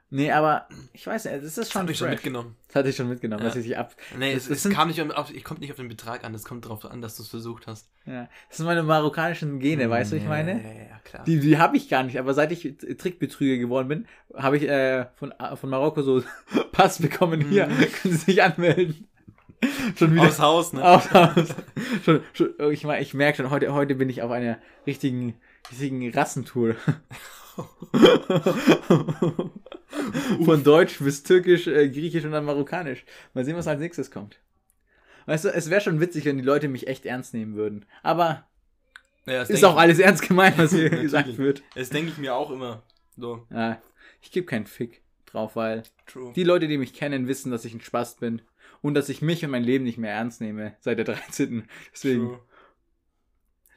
Nee, 0.09 0.31
aber 0.31 0.67
ich 0.93 1.05
weiß 1.07 1.25
nicht, 1.25 1.37
das 1.37 1.43
ist 1.45 1.57
Das 1.57 1.71
schon 1.71 1.81
habe 1.83 1.91
ich 1.91 1.97
schon 1.97 2.09
mitgenommen. 2.09 2.55
Das 2.67 2.75
hatte 2.75 2.89
ich 2.89 2.95
schon 2.95 3.09
mitgenommen, 3.09 3.41
Ja. 3.41 3.47
dass 3.49 3.55
ich 3.57 3.63
sich 3.63 3.77
ab... 3.77 3.95
Nee, 4.17 4.33
Das- 4.33 4.43
es, 4.43 4.47
das 4.49 4.57
es 4.57 4.63
sind- 4.63 4.73
kam 4.73 4.87
nicht 4.89 5.01
auf, 5.01 5.33
ich 5.33 5.43
kommt 5.43 5.59
nicht 5.61 5.71
auf 5.71 5.77
den 5.77 5.87
Betrag 5.87 6.23
an, 6.23 6.33
es 6.35 6.43
kommt 6.45 6.65
darauf 6.65 6.85
an, 6.85 7.01
dass 7.01 7.15
du 7.17 7.23
es 7.23 7.29
versucht 7.29 7.67
hast. 7.67 7.89
Ja. 8.05 8.27
Das 8.47 8.57
sind 8.57 8.65
meine 8.65 8.83
marokkanischen 8.83 9.59
Gene, 9.59 9.89
weißt 9.89 10.11
du, 10.11 10.15
ich 10.17 10.25
meine? 10.25 10.53
Ja, 10.61 10.67
ja, 10.69 10.73
ja, 10.89 10.99
klar. 11.03 11.23
Die, 11.25 11.39
die 11.39 11.57
habe 11.57 11.77
ich 11.77 11.89
gar 11.89 12.03
nicht, 12.03 12.17
aber 12.19 12.33
seit 12.33 12.51
ich 12.51 12.75
Trickbetrüger 12.97 13.57
geworden 13.57 13.87
bin, 13.87 14.07
habe 14.35 14.57
ich 14.57 14.63
äh, 14.67 15.05
von, 15.15 15.33
von 15.55 15.69
Marokko 15.69 16.01
so 16.01 16.23
Pass 16.71 16.99
bekommen. 16.99 17.41
Hier, 17.49 17.67
Mhm. 17.67 17.77
können 18.01 18.13
Sie 18.15 18.31
sich 18.31 18.43
anmelden. 18.43 19.05
Schon 19.97 20.13
wieder. 20.13 20.23
Aus 20.23 20.39
Haus, 20.39 20.71
ne? 20.73 20.81
Aus, 20.83 21.11
aus. 21.13 21.47
Schon, 22.05 22.21
schon, 22.31 22.53
ich 22.71 22.85
mein, 22.85 23.01
ich 23.01 23.13
merke 23.13 23.37
schon, 23.43 23.49
heute, 23.49 23.73
heute 23.73 23.95
bin 23.95 24.09
ich 24.09 24.21
auf 24.21 24.31
einer 24.31 24.57
richtigen, 24.87 25.35
richtigen 25.69 26.09
Rassentour. 26.13 26.75
Von 30.45 30.63
Deutsch 30.63 30.99
bis 30.99 31.23
Türkisch, 31.23 31.67
äh, 31.67 31.89
Griechisch 31.89 32.25
und 32.25 32.31
dann 32.31 32.45
Marokkanisch. 32.45 33.05
Mal 33.33 33.45
sehen, 33.45 33.55
was 33.55 33.67
als 33.67 33.79
nächstes 33.79 34.11
kommt. 34.11 34.39
Weißt 35.25 35.45
du, 35.45 35.49
es 35.49 35.69
wäre 35.69 35.81
schon 35.81 35.99
witzig, 35.99 36.25
wenn 36.25 36.37
die 36.37 36.43
Leute 36.43 36.67
mich 36.67 36.87
echt 36.87 37.05
ernst 37.05 37.33
nehmen 37.33 37.55
würden. 37.55 37.85
Aber 38.03 38.47
Ja, 39.25 39.43
ist 39.43 39.63
auch 39.63 39.77
alles 39.77 39.99
ernst 39.99 40.27
gemeint, 40.27 40.57
was 40.57 40.71
hier 40.71 40.89
gesagt 41.01 41.37
wird. 41.37 41.61
Das 41.75 41.89
denke 41.89 42.11
ich 42.11 42.17
mir 42.17 42.35
auch 42.35 42.51
immer. 42.51 42.83
So, 43.17 43.45
Ja, 43.51 43.81
ich 44.21 44.31
gebe 44.31 44.45
keinen 44.45 44.65
Fick 44.65 45.01
drauf, 45.25 45.55
weil 45.55 45.83
true. 46.07 46.33
die 46.35 46.43
Leute, 46.43 46.67
die 46.67 46.77
mich 46.77 46.93
kennen, 46.93 47.27
wissen, 47.27 47.51
dass 47.51 47.65
ich 47.65 47.73
ein 47.73 47.81
Spast 47.81 48.19
bin 48.19 48.41
und 48.81 48.93
dass 48.93 49.09
ich 49.09 49.21
mich 49.21 49.43
und 49.43 49.51
mein 49.51 49.63
Leben 49.63 49.83
nicht 49.83 49.97
mehr 49.97 50.13
ernst 50.13 50.41
nehme 50.41 50.75
seit 50.79 50.97
der 50.97 51.05
13. 51.05 51.67
Deswegen, 51.93 52.27
True. 52.27 52.39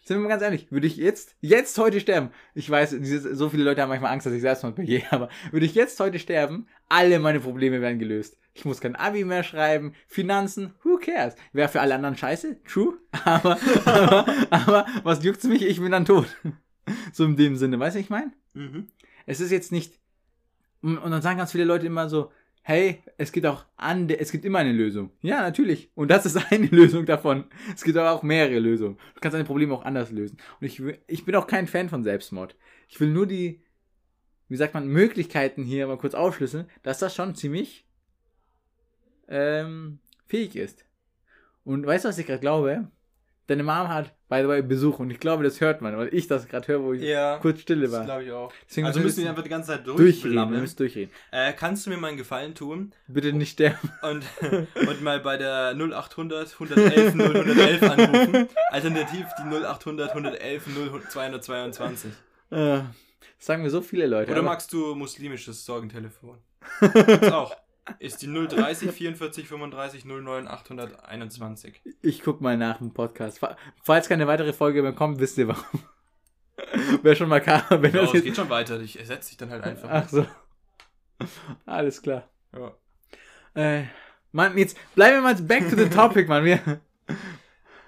Sind 0.04 0.16
wir 0.16 0.22
mal 0.22 0.28
ganz 0.28 0.42
ehrlich, 0.42 0.70
würde 0.70 0.86
ich 0.86 0.96
jetzt, 0.96 1.36
jetzt 1.40 1.78
heute 1.78 2.00
sterben, 2.00 2.30
ich 2.54 2.68
weiß, 2.68 2.90
diese, 2.98 3.34
so 3.36 3.48
viele 3.48 3.62
Leute 3.62 3.82
haben 3.82 3.88
manchmal 3.88 4.12
Angst, 4.12 4.26
dass 4.26 4.32
ich 4.32 4.40
Selbstmord 4.40 4.74
begehe, 4.74 5.04
aber 5.10 5.28
würde 5.52 5.66
ich 5.66 5.74
jetzt 5.74 5.98
heute 6.00 6.18
sterben, 6.18 6.66
alle 6.88 7.18
meine 7.20 7.40
Probleme 7.40 7.80
wären 7.80 7.98
gelöst. 7.98 8.36
Ich 8.54 8.64
muss 8.64 8.80
kein 8.80 8.96
Abi 8.96 9.24
mehr 9.24 9.44
schreiben, 9.44 9.94
Finanzen, 10.08 10.74
who 10.82 10.98
cares? 10.98 11.36
Wäre 11.52 11.68
für 11.68 11.80
alle 11.80 11.94
anderen 11.94 12.16
scheiße, 12.16 12.62
true, 12.64 12.98
aber, 13.24 13.58
aber, 13.84 14.26
aber 14.50 14.86
was 15.04 15.22
juckt's 15.24 15.44
mich, 15.44 15.62
ich 15.62 15.80
bin 15.80 15.92
dann 15.92 16.04
tot. 16.04 16.26
So 17.12 17.24
in 17.24 17.36
dem 17.36 17.54
Sinne, 17.54 17.78
weißt 17.78 17.94
du, 17.94 18.00
was 18.00 18.04
ich 18.04 18.10
meine? 18.10 18.32
Mhm. 18.54 18.88
es 19.24 19.38
ist 19.38 19.52
jetzt 19.52 19.70
nicht. 19.70 20.00
Und 20.82 21.00
dann 21.00 21.22
sagen 21.22 21.38
ganz 21.38 21.52
viele 21.52 21.62
Leute 21.62 21.86
immer 21.86 22.08
so, 22.08 22.32
hey, 22.62 23.02
es 23.18 23.32
gibt 23.32 23.46
auch 23.46 23.64
ande, 23.76 24.18
es 24.18 24.30
gibt 24.30 24.44
immer 24.44 24.60
eine 24.60 24.72
Lösung. 24.72 25.10
Ja, 25.20 25.40
natürlich. 25.40 25.90
Und 25.94 26.10
das 26.10 26.26
ist 26.26 26.36
eine 26.50 26.66
Lösung 26.66 27.06
davon. 27.06 27.44
Es 27.74 27.82
gibt 27.82 27.98
aber 27.98 28.12
auch 28.12 28.22
mehrere 28.22 28.58
Lösungen. 28.58 28.96
Du 29.14 29.20
kannst 29.20 29.34
deine 29.34 29.44
Probleme 29.44 29.74
auch 29.74 29.84
anders 29.84 30.10
lösen. 30.10 30.38
Und 30.60 30.66
ich, 30.66 30.82
ich 31.06 31.24
bin 31.24 31.34
auch 31.34 31.46
kein 31.46 31.66
Fan 31.66 31.88
von 31.88 32.04
Selbstmord. 32.04 32.56
Ich 32.88 33.00
will 33.00 33.08
nur 33.08 33.26
die, 33.26 33.62
wie 34.48 34.56
sagt 34.56 34.74
man, 34.74 34.86
Möglichkeiten 34.88 35.64
hier 35.64 35.86
mal 35.86 35.98
kurz 35.98 36.14
aufschlüsseln, 36.14 36.68
dass 36.82 36.98
das 36.98 37.14
schon 37.14 37.34
ziemlich 37.34 37.86
ähm, 39.28 39.98
fähig 40.26 40.56
ist. 40.56 40.84
Und 41.64 41.86
weißt 41.86 42.04
du, 42.04 42.08
was 42.08 42.18
ich 42.18 42.26
gerade 42.26 42.40
glaube? 42.40 42.90
Deine 43.52 43.64
Mom 43.64 43.88
hat, 43.88 44.14
by 44.30 44.40
the 44.40 44.48
way, 44.48 44.62
Besuch 44.62 44.98
und 44.98 45.10
ich 45.10 45.20
glaube, 45.20 45.44
das 45.44 45.60
hört 45.60 45.82
man, 45.82 45.94
weil 45.98 46.08
ich 46.14 46.26
das 46.26 46.48
gerade 46.48 46.66
höre, 46.68 46.82
wo 46.82 46.94
ich 46.94 47.02
Ja, 47.02 47.36
kurz 47.36 47.60
stille 47.60 47.82
das 47.82 47.92
war. 47.92 48.04
glaube 48.06 48.24
ich 48.24 48.32
auch. 48.32 48.50
Deswegen 48.66 48.86
also 48.86 49.00
müssen 49.00 49.22
wir 49.22 49.28
einfach 49.28 49.42
die 49.42 49.50
ganze 49.50 49.72
Zeit 49.72 49.86
durchreden, 49.86 50.50
wir 50.50 50.58
müssen 50.58 50.76
durchreden. 50.78 51.12
Äh, 51.32 51.52
kannst 51.52 51.84
du 51.84 51.90
mir 51.90 51.98
mal 51.98 52.08
einen 52.08 52.16
Gefallen 52.16 52.54
tun 52.54 52.94
Bitte 53.08 53.30
nicht 53.34 53.52
sterben. 53.52 53.76
und, 54.00 54.24
und 54.88 55.02
mal 55.02 55.20
bei 55.20 55.36
der 55.36 55.74
0800 55.76 56.50
111 56.50 57.14
0111 57.14 57.82
anrufen? 57.82 58.48
Alternativ 58.70 59.26
die 59.38 59.54
0800 59.54 60.08
111 60.08 60.66
0222. 61.10 62.10
Äh, 62.52 62.56
das 62.56 62.86
sagen 63.38 63.62
mir 63.62 63.68
so 63.68 63.82
viele 63.82 64.06
Leute. 64.06 64.32
Oder 64.32 64.40
magst 64.40 64.72
du 64.72 64.94
muslimisches 64.94 65.62
Sorgentelefon? 65.66 66.38
Gibt's 66.80 67.30
auch. 67.30 67.54
Ist 67.98 68.22
die 68.22 68.26
030 68.32 68.90
44 68.92 69.48
35 69.48 70.04
09 70.04 70.46
821. 70.48 71.82
ich 72.02 72.22
guck 72.22 72.40
mal 72.40 72.56
nach 72.56 72.78
dem 72.78 72.92
Podcast. 72.94 73.40
Fa- 73.40 73.56
Falls 73.82 74.08
keine 74.08 74.26
weitere 74.28 74.52
Folge 74.52 74.82
mehr 74.82 74.92
kommt, 74.92 75.18
wisst 75.18 75.36
ihr 75.38 75.48
warum. 75.48 75.82
Wäre 77.02 77.16
schon 77.16 77.28
makaber, 77.28 77.82
wenn 77.82 77.92
Ja, 77.92 78.00
das 78.02 78.08
es 78.10 78.14
jetzt. 78.14 78.24
geht 78.24 78.36
schon 78.36 78.50
weiter. 78.50 78.78
Ich 78.80 78.98
ersetze 78.98 79.30
dich 79.30 79.36
dann 79.38 79.50
halt 79.50 79.64
einfach. 79.64 79.88
Ach 79.90 80.08
so. 80.08 80.26
Alles 81.66 82.00
klar. 82.02 82.28
Ja. 82.54 82.74
Äh, 83.54 83.84
Mann, 84.30 84.56
jetzt 84.56 84.76
bleiben 84.94 85.16
wir 85.16 85.22
mal 85.22 85.34
back 85.34 85.68
to 85.68 85.76
the 85.76 85.88
topic, 85.88 86.28
Mann. 86.28 86.44
Wir, 86.44 86.60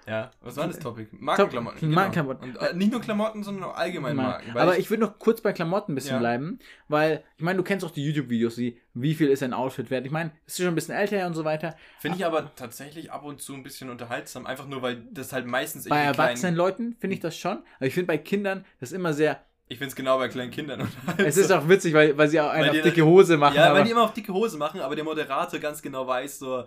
ja, 0.07 0.31
was 0.41 0.57
war 0.57 0.67
das 0.67 0.79
Topic? 0.79 1.09
Markenklamotten. 1.13 1.81
genau. 1.81 1.95
Markenklamotten. 1.95 2.51
Und 2.51 2.57
äh, 2.63 2.75
nicht 2.75 2.93
nur 2.93 3.01
Klamotten, 3.01 3.43
sondern 3.43 3.65
auch 3.65 3.75
allgemein 3.77 4.17
Marken. 4.17 4.55
weil 4.55 4.63
aber 4.63 4.79
ich 4.79 4.91
würde 4.91 5.03
noch 5.03 5.19
kurz 5.19 5.41
bei 5.41 5.53
Klamotten 5.53 5.93
ein 5.93 5.95
bisschen 5.95 6.15
Ja. 6.15 6.19
bleiben, 6.19 6.59
weil 6.89 7.25
ich 7.37 7.43
meine, 7.43 7.57
du 7.57 7.63
kennst 7.63 7.85
auch 7.85 7.91
die 7.91 8.05
YouTube-Videos, 8.05 8.59
wie 8.59 8.81
wie 8.95 9.15
viel 9.15 9.29
ist 9.29 9.43
ein 9.43 9.53
Outfit 9.55 9.91
wert. 9.91 10.07
Ich 10.07 10.13
meine, 10.13 10.33
ist 10.47 10.57
schon 10.59 10.67
ein 10.67 10.75
bisschen 10.75 10.95
älter 10.95 11.27
und 11.27 11.35
so 11.35 11.45
weiter. 11.45 11.75
Finde 11.99 12.19
ich 12.19 12.27
aber 12.27 12.55
tatsächlich 12.55 13.11
ab 13.11 13.25
und 13.25 13.41
zu 13.41 13.55
ein 13.55 13.63
bisschen 13.63 13.91
unterhaltsam, 13.91 14.47
einfach 14.47 14.67
nur 14.67 14.83
weil 14.83 15.03
das 15.11 15.33
halt 15.33 15.47
meistens 15.47 15.89
Bei 15.89 16.01
erwachsenen 16.01 16.55
Leuten 16.55 16.97
finde 17.01 17.15
ich 17.15 17.21
das 17.21 17.37
schon, 17.37 17.63
aber 17.79 17.87
ich 17.87 17.95
finde 17.95 18.09
bei 18.09 18.19
Kindern 18.19 18.65
das 18.81 18.93
immer 18.93 19.13
sehr. 19.13 19.41
Ich 19.67 19.79
finde 19.79 19.89
es 19.89 19.97
genau 19.97 20.19
bei 20.19 20.29
kleinen 20.29 20.51
Kindern 20.51 20.81
unterhaltsam. 20.83 21.27
Es 21.27 21.39
ist 21.39 21.51
auch 21.51 21.67
witzig, 21.69 21.95
weil, 21.95 22.17
weil 22.19 22.29
sie 22.29 22.39
auch 22.39 22.53
Weil 22.53 22.69
auf 22.69 22.83
dicke 22.83 23.05
Hose 23.05 23.39
machen. 23.39 23.57
Ja, 23.57 23.73
weil 23.73 23.85
die 23.85 23.93
immer 23.93 24.03
auf 24.03 24.13
dicke 24.13 24.33
Hose 24.35 24.59
machen, 24.59 24.81
aber 24.81 24.95
der 24.95 25.05
Moderator 25.05 25.59
ganz 25.59 25.81
genau 25.81 26.07
weiß, 26.07 26.39
so, 26.39 26.65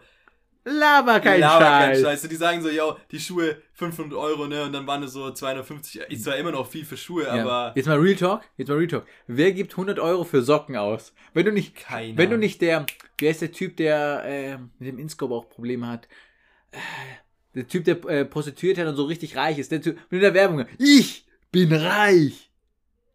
Laber 0.69 1.19
kein 1.21 1.39
laber 1.39 1.63
Scheiß. 1.65 2.01
Scheiß. 2.01 2.21
Die 2.29 2.35
sagen 2.35 2.61
so, 2.61 2.69
yo, 2.69 2.97
die 3.11 3.19
Schuhe 3.19 3.61
500 3.73 4.17
Euro, 4.17 4.47
ne, 4.47 4.63
und 4.63 4.73
dann 4.73 4.85
waren 4.85 5.01
es 5.03 5.13
so 5.13 5.31
250, 5.31 6.01
ist 6.09 6.23
zwar 6.25 6.35
immer 6.35 6.51
noch 6.51 6.67
viel 6.69 6.83
für 6.83 6.97
Schuhe, 6.97 7.23
Ja. 7.23 7.41
aber 7.41 7.71
Jetzt 7.75 7.85
mal 7.87 7.97
Real 7.97 8.15
Talk, 8.15 8.41
jetzt 8.57 8.67
mal 8.67 8.75
Real 8.77 8.87
Talk. 8.87 9.05
Wer 9.27 9.51
gibt 9.53 9.71
100 9.73 9.97
Euro 9.99 10.23
für 10.25 10.41
Socken 10.41 10.75
aus? 10.75 11.13
Wenn 11.33 11.45
du 11.45 11.51
nicht, 11.53 11.75
keiner. 11.75 12.17
wenn 12.17 12.29
du 12.29 12.37
nicht 12.37 12.61
der, 12.61 12.85
wer 13.17 13.31
ist 13.31 13.41
der 13.41 13.51
Typ, 13.51 13.77
der 13.77 14.23
äh, 14.25 14.57
mit 14.79 14.89
dem 14.89 14.99
Inscope 14.99 15.33
auch 15.33 15.47
Probleme 15.49 15.87
hat? 15.87 16.07
Äh, 16.71 16.77
der 17.55 17.67
Typ, 17.67 17.85
der 17.85 18.03
äh, 18.05 18.25
prostituiert 18.25 18.77
hat 18.77 18.87
und 18.87 18.95
so 18.95 19.05
richtig 19.05 19.35
reich 19.35 19.57
ist. 19.57 19.71
Der 19.71 19.81
Typ 19.81 19.97
mit 20.09 20.21
der 20.21 20.33
Werbung. 20.33 20.65
Ich 20.79 21.25
bin 21.51 21.71
reich. 21.73 22.51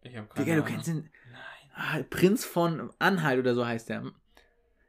Ich 0.01 0.17
hab 0.17 0.33
keine 0.33 0.45
Digga, 0.45 0.55
du 0.57 0.63
Ahnung. 0.63 0.65
kennst 0.65 0.87
den 0.87 1.09
ah, 1.75 1.99
Prinz 2.09 2.43
von 2.45 2.89
Anhalt 2.99 3.39
oder 3.39 3.53
so 3.53 3.65
heißt 3.65 3.89
der. 3.89 4.03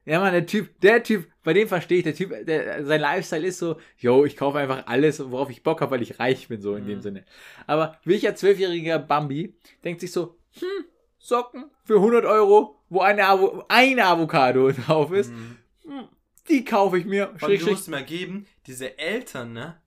Ja, 0.06 0.20
Mann, 0.20 0.32
der 0.32 0.46
Typ, 0.46 0.80
der 0.80 1.02
Typ, 1.02 1.28
bei 1.44 1.52
dem 1.52 1.68
verstehe 1.68 1.98
ich, 1.98 2.04
der 2.04 2.14
Typ, 2.14 2.44
der, 2.46 2.84
sein 2.84 3.00
Lifestyle 3.00 3.46
ist 3.46 3.58
so, 3.58 3.76
yo, 3.98 4.24
ich 4.24 4.36
kaufe 4.36 4.58
einfach 4.58 4.86
alles, 4.86 5.30
worauf 5.30 5.50
ich 5.50 5.62
Bock 5.62 5.80
habe, 5.80 5.92
weil 5.92 6.02
ich 6.02 6.18
reich 6.18 6.48
bin, 6.48 6.60
so 6.60 6.74
in 6.74 6.84
Mhm. 6.84 6.88
dem 6.88 7.00
Sinne. 7.02 7.24
Aber 7.66 7.98
welcher 8.04 8.34
zwölfjähriger 8.34 8.98
Bambi 8.98 9.54
denkt 9.84 10.00
sich 10.00 10.10
so, 10.10 10.36
hm, 10.58 10.84
Socken 11.18 11.70
für 11.84 12.00
100 12.00 12.24
Euro, 12.24 12.80
wo 12.88 13.00
eine, 13.00 13.26
Avo 13.26 13.64
eine 13.68 14.04
Avocado 14.06 14.72
drauf 14.72 15.12
ist, 15.12 15.30
Mhm. 15.32 15.58
hm, 15.84 16.08
die 16.48 16.64
kaufe 16.64 16.98
ich 16.98 17.04
mir. 17.04 17.32
Schräg, 17.38 17.60
du 17.60 17.70
musst 17.70 17.88
mal 17.88 18.04
geben, 18.04 18.46
diese 18.66 18.98
Eltern, 18.98 19.52
ne, 19.52 19.80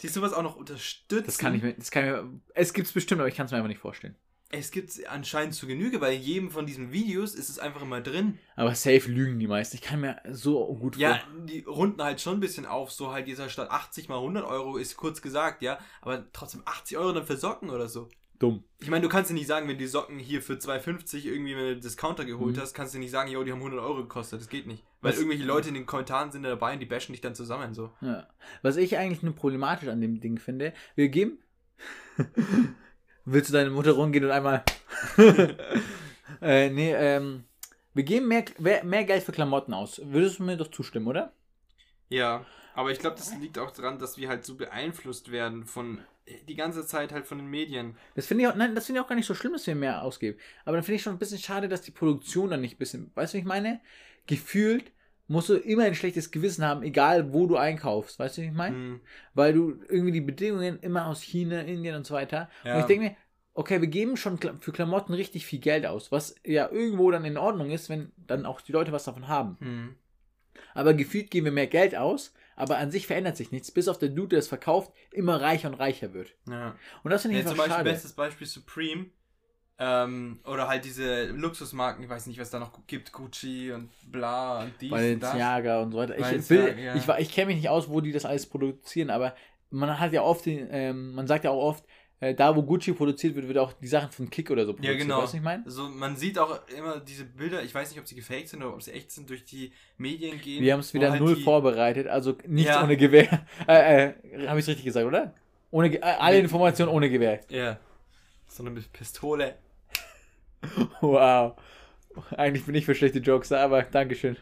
die 0.00 0.08
sowas 0.08 0.32
auch 0.32 0.42
noch 0.42 0.56
unterstützen. 0.56 1.24
Das 1.26 1.38
kann 1.38 1.54
ich 1.54 1.62
mir, 1.62 1.74
das 1.74 1.90
kann 1.90 2.04
ich 2.06 2.10
mir, 2.12 2.40
es 2.54 2.72
gibt's 2.72 2.92
bestimmt, 2.92 3.20
aber 3.20 3.28
ich 3.28 3.34
kann 3.36 3.46
es 3.46 3.52
mir 3.52 3.58
einfach 3.58 3.68
nicht 3.68 3.80
vorstellen. 3.80 4.16
Es 4.54 4.70
gibt 4.70 4.92
anscheinend 5.08 5.54
zu 5.54 5.66
Genüge, 5.66 6.00
weil 6.02 6.14
in 6.14 6.20
jedem 6.22 6.50
von 6.50 6.66
diesen 6.66 6.92
Videos 6.92 7.34
ist 7.34 7.48
es 7.48 7.58
einfach 7.58 7.80
immer 7.82 8.00
drin. 8.02 8.38
Aber 8.54 8.74
safe 8.74 9.10
lügen 9.10 9.38
die 9.38 9.46
meisten. 9.46 9.76
Ich 9.76 9.82
kann 9.82 10.00
mir 10.00 10.20
so 10.30 10.66
gut 10.76 10.96
Ja, 10.96 11.14
vor. 11.20 11.44
die 11.46 11.60
runden 11.60 12.02
halt 12.02 12.20
schon 12.20 12.34
ein 12.36 12.40
bisschen 12.40 12.66
auf, 12.66 12.92
so 12.92 13.12
halt 13.12 13.26
dieser 13.26 13.48
Stadt 13.48 13.70
80 13.70 14.08
mal 14.10 14.16
100 14.18 14.44
Euro 14.44 14.76
ist 14.76 14.96
kurz 14.98 15.22
gesagt, 15.22 15.62
ja, 15.62 15.78
aber 16.02 16.30
trotzdem 16.34 16.62
80 16.66 16.98
Euro 16.98 17.12
dann 17.12 17.24
für 17.26 17.36
Socken 17.36 17.70
oder 17.70 17.88
so. 17.88 18.08
dumm. 18.38 18.64
Ich 18.80 18.90
meine, 18.90 19.02
du 19.02 19.08
kannst 19.08 19.30
dir 19.30 19.34
nicht 19.34 19.46
sagen, 19.46 19.68
wenn 19.68 19.78
die 19.78 19.86
Socken 19.86 20.18
hier 20.18 20.42
für 20.42 20.54
2,50 20.58 21.26
irgendwie 21.26 21.54
mit 21.54 21.84
Discounter 21.84 22.24
geholt 22.24 22.56
Mhm. 22.56 22.60
hast, 22.60 22.74
kannst 22.74 22.92
du 22.92 22.98
nicht 22.98 23.12
sagen, 23.12 23.30
yo, 23.30 23.44
die 23.44 23.52
haben 23.52 23.60
100 23.62 23.78
Euro 23.80 23.98
gekostet. 24.02 24.40
Das 24.40 24.48
geht 24.48 24.66
nicht. 24.66 24.82
Weil 25.00 25.12
Was- 25.12 25.18
irgendwelche 25.18 25.44
Leute 25.44 25.68
in 25.68 25.74
den 25.74 25.86
Kommentaren 25.86 26.32
sind 26.32 26.42
da 26.42 26.48
dabei 26.48 26.72
und 26.74 26.80
die 26.80 26.86
bashen 26.86 27.12
dich 27.12 27.20
dann 27.20 27.36
zusammen. 27.36 27.72
So. 27.72 27.92
Ja. 28.00 28.26
Was 28.62 28.76
ich 28.76 28.98
eigentlich 28.98 29.22
nur 29.22 29.34
problematisch 29.36 29.88
an 29.88 30.00
dem 30.00 30.20
Ding 30.20 30.38
finde, 30.38 30.74
wir 30.96 31.08
geben. 31.08 31.38
Willst 33.24 33.50
du 33.50 33.52
deine 33.52 33.70
Mutter 33.70 33.92
rumgehen 33.92 34.24
und 34.24 34.30
einmal. 34.30 34.64
äh, 36.40 36.70
nee, 36.70 36.92
ähm. 36.92 37.44
Wir 37.94 38.04
geben 38.04 38.28
mehr, 38.28 38.44
mehr 38.84 39.04
Geld 39.04 39.22
für 39.22 39.32
Klamotten 39.32 39.74
aus. 39.74 40.00
Würdest 40.02 40.38
du 40.38 40.44
mir 40.44 40.56
doch 40.56 40.70
zustimmen, 40.70 41.06
oder? 41.06 41.32
Ja, 42.08 42.46
aber 42.74 42.90
ich 42.90 42.98
glaube, 42.98 43.16
das 43.16 43.34
liegt 43.38 43.58
auch 43.58 43.70
daran, 43.70 43.98
dass 43.98 44.16
wir 44.16 44.28
halt 44.28 44.46
so 44.46 44.54
beeinflusst 44.54 45.30
werden 45.30 45.66
von 45.66 46.00
die 46.48 46.54
ganze 46.54 46.86
Zeit 46.86 47.12
halt 47.12 47.26
von 47.26 47.38
den 47.38 47.48
Medien. 47.48 47.96
Das 48.14 48.26
finde 48.26 48.44
ich 48.44 48.50
auch, 48.50 48.54
nein, 48.54 48.74
das 48.74 48.86
finde 48.86 49.00
ich 49.00 49.04
auch 49.04 49.08
gar 49.08 49.16
nicht 49.16 49.26
so 49.26 49.34
schlimm, 49.34 49.52
dass 49.52 49.66
wir 49.66 49.74
mehr 49.74 50.02
ausgeben. 50.02 50.38
Aber 50.64 50.76
dann 50.76 50.84
finde 50.84 50.96
ich 50.96 51.02
schon 51.02 51.14
ein 51.14 51.18
bisschen 51.18 51.38
schade, 51.38 51.68
dass 51.68 51.82
die 51.82 51.90
Produktion 51.90 52.50
dann 52.50 52.60
nicht 52.60 52.76
ein 52.76 52.78
bisschen, 52.78 53.10
weißt 53.14 53.34
du, 53.34 53.36
wie 53.36 53.40
ich 53.40 53.46
meine? 53.46 53.80
Gefühlt 54.26 54.90
musst 55.28 55.48
du 55.48 55.54
immer 55.54 55.84
ein 55.84 55.94
schlechtes 55.94 56.30
Gewissen 56.30 56.64
haben, 56.64 56.82
egal 56.82 57.32
wo 57.32 57.46
du 57.46 57.56
einkaufst, 57.56 58.18
weißt 58.18 58.38
du, 58.38 58.42
wie 58.42 58.46
ich 58.46 58.52
meine? 58.52 58.76
Hm. 58.76 59.00
Weil 59.34 59.54
du 59.54 59.80
irgendwie 59.88 60.12
die 60.12 60.20
Bedingungen 60.20 60.78
immer 60.80 61.06
aus 61.06 61.22
China, 61.22 61.60
Indien 61.60 61.96
und 61.96 62.06
so 62.06 62.14
weiter. 62.14 62.50
Ja. 62.64 62.74
Und 62.74 62.80
ich 62.80 62.86
denke 62.86 63.04
mir, 63.04 63.16
okay, 63.54 63.80
wir 63.80 63.88
geben 63.88 64.16
schon 64.16 64.38
für 64.60 64.72
Klamotten 64.72 65.14
richtig 65.14 65.46
viel 65.46 65.60
Geld 65.60 65.86
aus, 65.86 66.10
was 66.12 66.34
ja 66.44 66.70
irgendwo 66.70 67.10
dann 67.10 67.24
in 67.24 67.36
Ordnung 67.36 67.70
ist, 67.70 67.88
wenn 67.88 68.12
dann 68.16 68.46
auch 68.46 68.60
die 68.60 68.72
Leute 68.72 68.92
was 68.92 69.04
davon 69.04 69.28
haben. 69.28 69.56
Hm. 69.60 69.96
Aber 70.74 70.94
gefühlt 70.94 71.30
geben 71.30 71.46
wir 71.46 71.52
mehr 71.52 71.66
Geld 71.66 71.94
aus, 71.96 72.34
aber 72.56 72.78
an 72.78 72.90
sich 72.90 73.06
verändert 73.06 73.36
sich 73.36 73.52
nichts, 73.52 73.70
bis 73.70 73.88
auf 73.88 73.98
der 73.98 74.10
Dude, 74.10 74.28
der 74.28 74.38
es 74.38 74.48
verkauft, 74.48 74.92
immer 75.10 75.40
reicher 75.40 75.68
und 75.68 75.74
reicher 75.74 76.12
wird. 76.12 76.34
Ja. 76.48 76.76
Und 77.02 77.10
das 77.10 77.22
finde 77.22 77.38
ich 77.38 77.44
Ja, 77.44 77.50
zum 77.50 77.60
einfach 77.60 77.64
Beispiel, 77.64 77.76
schade. 77.76 77.90
bestes 77.90 78.12
Beispiel 78.12 78.46
Supreme. 78.46 79.06
Ähm, 79.84 80.38
oder 80.44 80.68
halt 80.68 80.84
diese 80.84 81.24
Luxusmarken, 81.32 82.04
ich 82.04 82.08
weiß 82.10 82.26
nicht, 82.26 82.38
was 82.38 82.50
da 82.50 82.60
noch 82.60 82.70
gibt, 82.86 83.10
Gucci 83.12 83.72
und 83.72 83.90
bla 84.12 84.62
und 84.62 84.72
dies 84.80 84.92
und 84.92 85.18
das. 85.20 85.30
Balenciaga 85.32 85.80
und 85.82 85.90
so 85.92 85.98
weiter. 85.98 86.16
Ich, 86.18 86.50
will, 86.50 86.78
ja. 86.78 86.94
ich, 86.94 87.08
ich 87.18 87.32
kenne 87.32 87.46
mich 87.48 87.56
nicht 87.56 87.68
aus, 87.68 87.88
wo 87.88 88.00
die 88.00 88.12
das 88.12 88.24
alles 88.24 88.46
produzieren, 88.46 89.10
aber 89.10 89.34
man 89.70 89.98
hat 89.98 90.12
ja 90.12 90.22
oft, 90.22 90.46
den, 90.46 90.68
ähm, 90.70 91.14
man 91.14 91.26
sagt 91.26 91.42
ja 91.44 91.50
auch 91.50 91.62
oft, 91.62 91.84
äh, 92.20 92.32
da 92.34 92.54
wo 92.54 92.62
Gucci 92.62 92.92
produziert 92.92 93.34
wird, 93.34 93.48
wird 93.48 93.58
auch 93.58 93.72
die 93.72 93.88
Sachen 93.88 94.12
von 94.12 94.30
Kick 94.30 94.50
oder 94.52 94.64
so 94.64 94.70
Ja, 94.72 94.76
produziert. 94.76 94.98
genau. 95.00 95.14
Weißt 95.16 95.22
du, 95.22 95.26
was 95.28 95.34
ich 95.34 95.42
meine? 95.42 95.64
Also 95.64 95.88
man 95.88 96.14
sieht 96.16 96.38
auch 96.38 96.60
immer 96.68 97.00
diese 97.00 97.24
Bilder, 97.24 97.62
ich 97.64 97.74
weiß 97.74 97.90
nicht, 97.90 97.98
ob 97.98 98.06
sie 98.06 98.14
gefaked 98.14 98.48
sind 98.50 98.62
oder 98.62 98.74
ob 98.74 98.82
sie 98.82 98.92
echt 98.92 99.10
sind, 99.10 99.28
durch 99.30 99.44
die 99.44 99.72
Medien 99.96 100.40
gehen. 100.40 100.62
Wir 100.62 100.74
haben 100.74 100.80
es 100.80 100.94
wieder 100.94 101.10
halt 101.10 101.20
null 101.20 101.34
die- 101.34 101.42
vorbereitet, 101.42 102.06
also 102.06 102.36
nichts 102.46 102.70
Ja. 102.70 102.84
ohne 102.84 102.96
Gewehr. 102.96 103.44
Äh, 103.66 104.10
äh, 104.10 104.46
Habe 104.46 104.60
ich 104.60 104.64
es 104.64 104.68
richtig 104.68 104.84
gesagt, 104.84 105.06
oder? 105.06 105.34
Ohne, 105.72 105.92
äh, 105.96 106.00
alle 106.02 106.38
Informationen 106.38 106.92
ohne 106.92 107.10
Gewehr. 107.10 107.40
Ja. 107.48 107.78
So 108.46 108.62
eine 108.64 108.70
Pistole. 108.92 109.56
Wow. 111.00 111.56
Eigentlich 112.36 112.64
bin 112.66 112.74
ich 112.74 112.84
für 112.84 112.94
schlechte 112.94 113.18
Jokes 113.18 113.48
da, 113.48 113.62
aber 113.64 113.82
Dankeschön. 113.82 114.36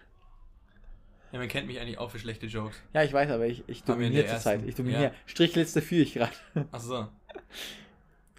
Ja, 1.32 1.38
man 1.38 1.48
kennt 1.48 1.68
mich 1.68 1.78
eigentlich 1.80 1.98
auch 1.98 2.10
für 2.10 2.18
schlechte 2.18 2.46
Jokes. 2.46 2.82
Ja, 2.92 3.04
ich 3.04 3.12
weiß, 3.12 3.30
aber 3.30 3.46
ich, 3.46 3.62
ich 3.68 3.84
dominiere 3.84 4.26
zur 4.26 4.38
Zeit. 4.38 4.62
Ich 4.66 4.74
dominiere. 4.74 5.02
ja. 5.04 5.12
Strichliste 5.26 5.80
führe 5.80 6.02
ich 6.02 6.14
gerade. 6.14 6.32
Ach 6.72 6.80
so. 6.80 7.08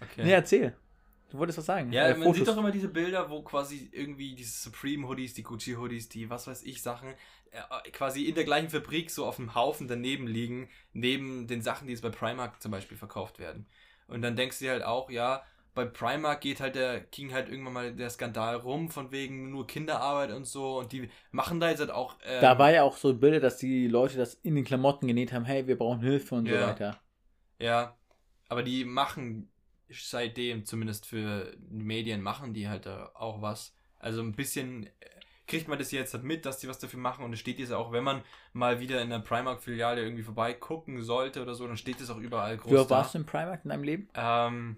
Okay. 0.00 0.24
Nee, 0.24 0.32
erzähl. 0.32 0.74
Du 1.30 1.38
wolltest 1.38 1.58
was 1.58 1.64
sagen. 1.64 1.90
Ja, 1.92 2.08
Äh, 2.08 2.16
man 2.18 2.34
sieht 2.34 2.46
doch 2.46 2.58
immer 2.58 2.70
diese 2.70 2.88
Bilder, 2.88 3.30
wo 3.30 3.40
quasi 3.40 3.88
irgendwie 3.92 4.34
diese 4.34 4.52
Supreme 4.52 5.08
Hoodies, 5.08 5.32
die 5.32 5.42
Gucci 5.42 5.72
Hoodies, 5.72 6.10
die 6.10 6.28
was 6.28 6.46
weiß 6.46 6.62
ich 6.64 6.82
Sachen 6.82 7.14
äh, 7.52 7.90
quasi 7.90 8.24
in 8.26 8.34
der 8.34 8.44
gleichen 8.44 8.68
Fabrik 8.68 9.10
so 9.10 9.24
auf 9.24 9.36
dem 9.36 9.54
Haufen 9.54 9.88
daneben 9.88 10.26
liegen, 10.26 10.68
neben 10.92 11.46
den 11.46 11.62
Sachen, 11.62 11.86
die 11.86 11.94
jetzt 11.94 12.02
bei 12.02 12.10
Primark 12.10 12.60
zum 12.60 12.70
Beispiel 12.70 12.98
verkauft 12.98 13.38
werden. 13.38 13.66
Und 14.08 14.20
dann 14.20 14.36
denkst 14.36 14.58
du 14.58 14.66
dir 14.66 14.72
halt 14.72 14.82
auch, 14.82 15.08
ja, 15.10 15.42
bei 15.74 15.84
Primark 15.84 16.40
geht 16.40 16.60
halt 16.60 16.74
der, 16.74 17.00
ging 17.00 17.32
halt 17.32 17.48
irgendwann 17.48 17.72
mal 17.72 17.94
der 17.94 18.10
Skandal 18.10 18.56
rum, 18.56 18.90
von 18.90 19.10
wegen 19.12 19.50
nur 19.50 19.66
Kinderarbeit 19.66 20.30
und 20.32 20.44
so. 20.46 20.78
Und 20.78 20.92
die 20.92 21.08
machen 21.30 21.60
da 21.60 21.70
jetzt 21.70 21.80
halt 21.80 21.90
auch. 21.90 22.16
ähm, 22.24 22.42
Da 22.42 22.58
war 22.58 22.70
ja 22.72 22.82
auch 22.82 22.96
so 22.96 23.14
Bilder, 23.14 23.40
dass 23.40 23.56
die 23.58 23.86
Leute 23.88 24.16
das 24.18 24.34
in 24.34 24.54
den 24.54 24.64
Klamotten 24.64 25.06
genäht 25.06 25.32
haben, 25.32 25.44
hey, 25.44 25.66
wir 25.66 25.78
brauchen 25.78 26.00
Hilfe 26.00 26.34
und 26.34 26.46
so 26.46 26.52
Ja. 26.52 26.66
weiter. 26.66 27.00
Ja, 27.60 27.96
aber 28.48 28.62
die 28.62 28.84
machen 28.84 29.50
seitdem, 29.90 30.64
zumindest 30.66 31.06
für 31.06 31.54
die 31.58 31.84
Medien, 31.84 32.22
machen 32.22 32.54
die 32.54 32.68
halt 32.68 32.86
da 32.86 33.12
auch 33.14 33.42
was. 33.42 33.74
Also 33.98 34.22
ein 34.22 34.32
bisschen 34.32 34.86
äh, 34.86 34.90
kriegt 35.46 35.68
man 35.68 35.78
das 35.78 35.92
jetzt 35.92 36.14
halt 36.14 36.24
mit, 36.24 36.46
dass 36.46 36.58
die 36.58 36.68
was 36.68 36.78
dafür 36.78 37.00
machen 37.00 37.24
und 37.24 37.32
es 37.34 37.40
steht 37.40 37.58
jetzt 37.60 37.72
auch, 37.72 37.92
wenn 37.92 38.04
man 38.04 38.22
mal 38.52 38.80
wieder 38.80 39.00
in 39.02 39.12
einer 39.12 39.22
Primark-Filiale 39.24 40.02
irgendwie 40.02 40.22
vorbeigucken 40.24 41.02
sollte 41.02 41.42
oder 41.42 41.54
so, 41.54 41.66
dann 41.66 41.76
steht 41.76 42.00
es 42.00 42.10
auch 42.10 42.18
überall 42.18 42.56
groß 42.56 42.70
Wie 42.72 42.76
oft 42.78 42.90
warst 42.90 43.14
du 43.14 43.18
im 43.18 43.26
Primark 43.26 43.64
in 43.64 43.70
deinem 43.70 43.84
Leben? 43.84 44.08
Ähm, 44.14 44.76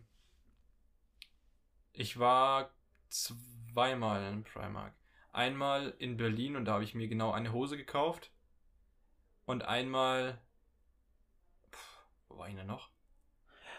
ich 1.95 2.19
war 2.19 2.71
zweimal 3.09 4.33
in 4.33 4.45
Primark. 4.45 4.93
Einmal 5.33 5.95
in 5.99 6.17
Berlin 6.17 6.57
und 6.57 6.65
da 6.67 6.75
habe 6.75 6.85
ich 6.85 6.95
mir 6.95 7.09
genau 7.09 7.33
eine 7.33 7.53
Hose 7.53 7.77
gekauft. 7.77 8.31
Und 9.47 9.65
einmal. 9.65 10.39
Puh, 11.71 11.79
wo 12.29 12.39
war 12.39 12.49
ich 12.49 12.55
denn 12.55 12.67
noch? 12.67 12.89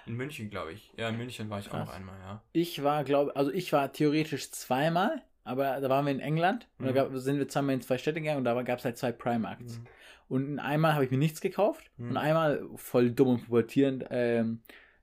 In 0.05 0.15
München, 0.15 0.49
glaube 0.49 0.73
ich. 0.73 0.91
Ja, 0.97 1.09
in 1.09 1.17
München 1.17 1.49
war 1.49 1.59
ich 1.59 1.67
auch 1.67 1.71
Krass. 1.71 1.87
noch 1.87 1.95
einmal, 1.95 2.19
ja. 2.19 2.43
Ich 2.51 2.83
war, 2.83 3.03
glaube 3.03 3.35
also 3.35 3.51
ich 3.51 3.73
war 3.73 3.91
theoretisch 3.91 4.51
zweimal, 4.51 5.23
aber 5.43 5.79
da 5.81 5.89
waren 5.89 6.05
wir 6.05 6.11
in 6.11 6.19
England 6.19 6.67
und 6.77 6.85
Mhm. 6.85 6.93
da 6.93 7.03
gab, 7.05 7.15
sind 7.15 7.37
wir 7.39 7.47
zweimal 7.47 7.75
in 7.75 7.81
zwei 7.81 7.97
Städte 7.97 8.21
gegangen 8.21 8.39
und 8.39 8.43
da 8.43 8.61
gab 8.61 8.79
es 8.79 8.85
halt 8.85 8.97
zwei 8.97 9.11
Primarks. 9.11 9.79
Mhm. 9.79 9.87
Und 10.27 10.47
in 10.47 10.59
einmal 10.59 10.93
habe 10.93 11.05
ich 11.05 11.11
mir 11.11 11.17
nichts 11.17 11.41
gekauft 11.41 11.89
Mhm. 11.97 12.09
und 12.11 12.17
einmal 12.17 12.67
voll 12.75 13.11
dumm 13.11 13.29
und 13.29 13.45
pubertierend 13.45 14.05
ähm, 14.11 14.61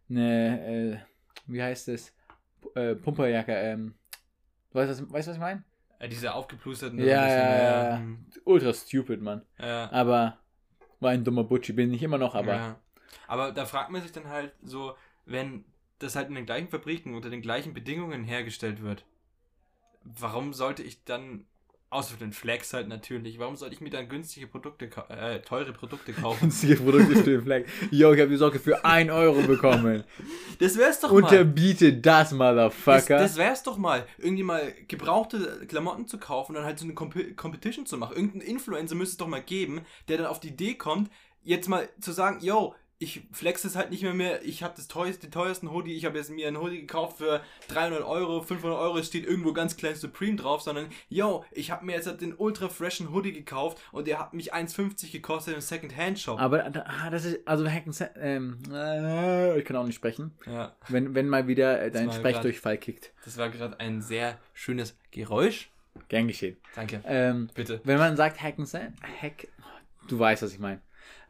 eine, 0.09 0.67
äh, 0.67 0.99
wie 1.47 1.63
heißt 1.63 1.89
es, 1.89 2.15
äh, 2.75 2.95
Pumperjacke, 2.95 3.53
ähm, 3.53 3.95
du 4.71 4.79
weißt, 4.79 4.91
was, 4.91 5.13
weißt 5.13 5.29
was 5.29 5.37
ich 5.37 5.41
meine? 5.41 5.65
Äh, 5.99 6.09
diese 6.09 6.35
aufgeplusterten. 6.35 6.99
Ja, 6.99 7.25
bisschen, 7.25 7.41
ja, 7.41 7.91
ja. 7.91 7.99
mhm. 7.99 8.27
Ultra 8.45 8.73
stupid, 8.73 9.21
Mann. 9.21 9.43
ja. 9.59 9.91
Aber 9.93 10.39
war 11.01 11.11
ein 11.11 11.25
dummer 11.25 11.45
Butchi, 11.45 11.73
bin 11.73 11.93
ich 11.93 12.03
immer 12.03 12.19
noch, 12.19 12.35
aber 12.35 12.55
Ja. 12.55 12.77
Aber 13.27 13.53
da 13.53 13.67
fragt 13.67 13.91
man 13.91 14.03
sich 14.03 14.13
dann 14.13 14.29
halt 14.29 14.53
so, 14.63 14.97
wenn 15.27 15.65
das 15.99 16.17
halt 16.17 16.29
in 16.29 16.35
den 16.35 16.47
gleichen 16.47 16.69
Fabriken 16.69 17.15
unter 17.15 17.31
den 17.31 17.43
gleichen 17.43 17.75
Bedingungen 17.75 18.25
hergestellt 18.25 18.83
wird, 18.83 19.05
warum 20.03 20.53
sollte 20.53 20.83
ich 20.83 21.05
dann, 21.05 21.47
außer 21.93 22.15
für 22.15 22.21
den 22.25 22.33
Flex 22.33 22.73
halt 22.73 22.89
natürlich, 22.89 23.39
warum 23.39 23.57
sollte 23.57 23.75
ich 23.75 23.81
mir 23.81 23.91
dann 23.91 24.09
günstige 24.09 24.47
Produkte, 24.47 24.91
äh, 25.09 25.41
teure 25.41 25.73
Produkte 25.73 26.13
kaufen? 26.23 26.41
günstige 26.41 26.77
Produkte 26.77 27.17
für 27.17 27.31
den 27.31 27.43
Flag. 27.43 27.63
Yo, 27.91 28.13
ich 28.13 28.21
habe 28.21 28.31
die 28.31 28.37
Socke 28.37 28.59
für 28.59 28.85
1 28.85 29.11
Euro 29.11 29.43
bekommen. 29.43 30.05
Das 30.59 30.79
wär's 30.79 31.01
doch 31.01 31.11
mal. 31.11 31.23
Unterbiete 31.23 31.93
das, 31.93 32.31
Das, 32.31 32.39
Motherfucker. 32.39 33.19
das 33.19 33.37
wär's 33.37 33.63
doch 33.65 33.77
mal, 33.79 34.07
irgendwie 34.19 34.45
mal 34.45 34.73
gebrauchte 34.87 35.67
Klamotten 35.67 36.07
zu 36.07 36.19
kaufen 36.19 36.53
und 36.53 36.57
dann 36.57 36.65
halt 36.65 36.79
so 36.79 36.85
eine 36.85 36.95
Comp 36.95 37.37
Competition 37.37 37.85
zu 37.85 37.97
machen. 37.97 38.15
Irgendein 38.15 38.43
Influencer 38.43 38.95
müsste 38.95 39.13
es 39.15 39.17
doch 39.19 39.27
mal 39.27 39.43
geben, 39.43 39.81
der 40.09 40.19
dann 40.19 40.27
auf 40.27 40.39
die 40.39 40.49
Idee 40.49 40.75
kommt, 40.75 41.11
jetzt 41.43 41.69
mal 41.69 41.89
zu 42.01 42.13
sagen, 42.13 42.39
yo, 42.41 42.75
ich 43.03 43.23
flex 43.33 43.65
es 43.65 43.75
halt 43.77 43.91
nicht 43.91 44.03
mehr 44.03 44.15
mehr, 44.15 44.45
ich 44.45 44.63
habe 44.63 44.75
das 44.77 44.87
teuerste, 44.89 45.27
den 45.27 45.33
teuersten 45.33 45.71
Hoodie, 45.73 45.95
ich 45.95 46.05
habe 46.05 46.17
jetzt 46.19 46.31
mir 46.31 46.47
einen 46.49 46.59
Hoodie 46.61 46.81
gekauft 46.81 47.19
für 47.19 47.41
300 47.69 48.03
Euro, 48.05 48.41
500 48.43 48.79
Euro, 48.79 48.99
es 48.99 49.09
steht 49.09 49.27
irgendwo 49.27 49.53
ganz 49.53 49.77
klein 49.77 49.95
Supreme 49.97 50.37
drauf, 50.37 50.63
sondern, 50.63 50.87
yo, 51.09 51.45
ich 51.51 51.71
habe 51.71 51.85
mir 51.85 51.93
jetzt 51.97 52.07
halt 52.07 52.21
den 52.21 52.35
ultra 52.35 52.69
freshen 52.69 53.13
Hoodie 53.13 53.33
gekauft 53.33 53.79
und 53.93 54.07
der 54.07 54.19
hat 54.19 54.35
mich 54.35 54.55
1,50 54.55 55.11
gekostet 55.11 55.55
im 55.55 55.61
Second-Hand-Shop. 55.61 56.39
aber 56.41 56.71
da- 56.71 56.85
ah, 56.87 57.11
das 57.11 57.25
ist, 57.25 57.47
also 57.47 57.69
Hacken, 57.69 57.93
ähm, 58.17 58.59
äh, 58.73 59.59
ich 59.59 59.65
kann 59.65 59.77
auch 59.77 59.85
nicht 59.87 59.97
sprechen. 59.97 60.33
Ja, 60.47 60.75
Wenn, 60.89 61.15
wenn 61.15 61.29
mal 61.29 61.47
wieder 61.49 61.83
äh, 61.83 61.91
dein 61.91 62.13
Sprechdurchfall 62.13 62.79
kickt. 62.79 63.13
das 63.25 63.37
war 63.37 63.49
gerade 63.51 63.79
ein 63.81 64.01
sehr 64.01 64.39
schönes 64.55 64.97
Geräusch. 65.11 65.71
Gern 66.09 66.27
geschehen. 66.29 66.57
Danke. 66.75 67.03
Ähm, 67.05 67.51
Bitte. 67.55 67.81
wenn 67.85 67.99
man 67.99 68.17
sagt 68.17 68.41
Hacken, 68.43 68.67
Hack, 69.21 69.49
du 70.09 70.19
weißt, 70.19 70.43
was 70.43 70.53
ich 70.53 70.59
meine. 70.59 70.81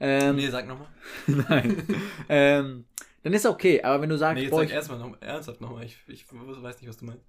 Ähm, 0.02 0.36
Nee, 0.36 0.48
sag 0.48 0.66
nochmal. 0.66 0.88
nein. 1.48 1.82
ähm, 2.28 2.84
dann 3.22 3.32
ist 3.32 3.46
okay, 3.46 3.82
aber 3.82 4.02
wenn 4.02 4.08
du 4.10 4.18
sagst, 4.18 4.34
Nee, 4.36 4.42
jetzt 4.42 4.50
boah, 4.50 4.58
sag 4.60 4.66
ich, 4.68 4.72
erstmal 4.74 4.98
noch, 4.98 5.16
ernsthaft 5.22 5.60
nochmal. 5.60 5.84
Ich, 5.84 5.96
ich 6.08 6.26
weiß 6.30 6.80
nicht, 6.80 6.88
was 6.88 6.96
du 6.98 7.04
meinst. 7.06 7.22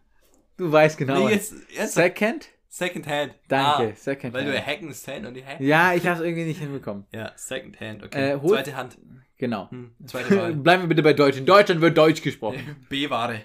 du 0.58 0.72
weißt 0.72 0.98
genau. 0.98 1.28
Nee, 1.28 1.34
jetzt, 1.36 1.54
jetzt 1.70 1.94
Second? 1.94 2.50
Second 2.68 3.08
Hand. 3.08 3.36
Danke, 3.48 3.92
Ah, 3.94 3.96
Second 3.96 4.34
weil 4.34 4.46
du. 4.46 4.60
Hacken 4.66 4.92
Hand 4.92 5.28
und 5.28 5.36
die 5.36 5.46
Hack. 5.46 5.60
Ja, 5.60 5.94
ich 5.94 6.08
habe 6.08 6.18
es 6.20 6.26
irgendwie 6.26 6.46
nicht 6.46 6.60
hinbekommen. 6.60 7.06
Ja, 7.14 7.32
Second 7.36 7.80
Hand, 7.80 8.04
okay. 8.04 8.32
Äh, 8.32 8.40
Zweite 8.42 8.76
Hand. 8.76 8.98
Genau. 9.38 9.70
Hm, 9.70 9.94
zweite 10.08 10.36
Wahl. 10.36 10.54
Bleiben 10.56 10.84
wir 10.84 10.90
bitte 10.90 11.04
bei 11.04 11.14
Deutsch. 11.14 11.38
In 11.38 11.46
Deutschland 11.46 11.82
wird 11.82 11.96
Deutsch 11.98 12.22
gesprochen. 12.24 12.78
B-Ware. 12.90 13.42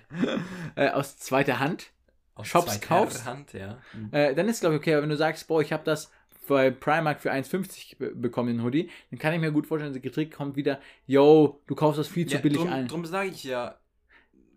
Äh, 0.76 0.88
aus 0.90 1.18
zweiter 1.18 1.58
Hand. 1.58 1.90
Aus 2.34 2.46
Shops 2.46 2.72
zweiter 2.72 2.86
kaufst? 2.86 3.24
Hand, 3.26 3.52
ja. 3.52 3.78
Äh, 4.12 4.34
dann 4.34 4.48
ist 4.48 4.60
glaube 4.60 4.76
ich 4.76 4.80
okay, 4.80 4.94
aber 4.94 5.02
wenn 5.02 5.10
du 5.10 5.16
sagst, 5.16 5.46
boah, 5.48 5.60
ich 5.60 5.72
habe 5.72 5.82
das 5.84 6.10
bei 6.48 6.70
Primark 6.70 7.20
für 7.20 7.32
1,50 7.32 7.98
be 7.98 8.14
bekommen, 8.14 8.48
den 8.48 8.64
Hoodie, 8.64 8.90
dann 9.10 9.18
kann 9.18 9.32
ich 9.32 9.40
mir 9.40 9.52
gut 9.52 9.66
vorstellen, 9.66 9.92
der 9.92 10.12
Trick 10.12 10.34
kommt 10.34 10.56
wieder, 10.56 10.80
yo, 11.06 11.62
du 11.66 11.74
kaufst 11.74 11.98
das 11.98 12.08
viel 12.08 12.26
zu 12.26 12.34
ja, 12.34 12.40
billig 12.40 12.58
drum, 12.58 12.72
ein. 12.72 12.88
Drum 12.88 13.04
sage 13.04 13.30
ich 13.30 13.44
ja 13.44 13.78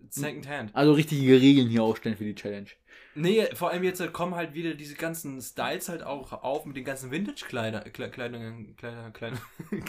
Second 0.10 0.48
Hand. 0.48 0.76
Also 0.76 0.94
richtige 0.94 1.40
Regeln 1.40 1.70
hier 1.70 1.84
aufstellen 1.84 2.18
für 2.18 2.26
die 2.26 2.36
Challenge. 2.36 2.68
Nee, 3.14 3.46
vor 3.54 3.72
allem 3.72 3.84
jetzt 3.84 4.00
halt 4.00 4.14
kommen 4.14 4.36
halt 4.36 4.54
wieder 4.54 4.74
diese 4.74 4.96
ganzen 4.96 5.42
Styles 5.42 5.90
halt 5.90 6.04
auch 6.04 6.32
auf 6.32 6.66
mit 6.66 6.76
den 6.76 6.86
ganzen 6.86 7.12
Vintage-Kleider, 7.12 7.82
Kle 7.82 8.10
Kleidungen, 8.10 8.76
Kleider, 8.76 9.12
Kleider. 9.12 9.38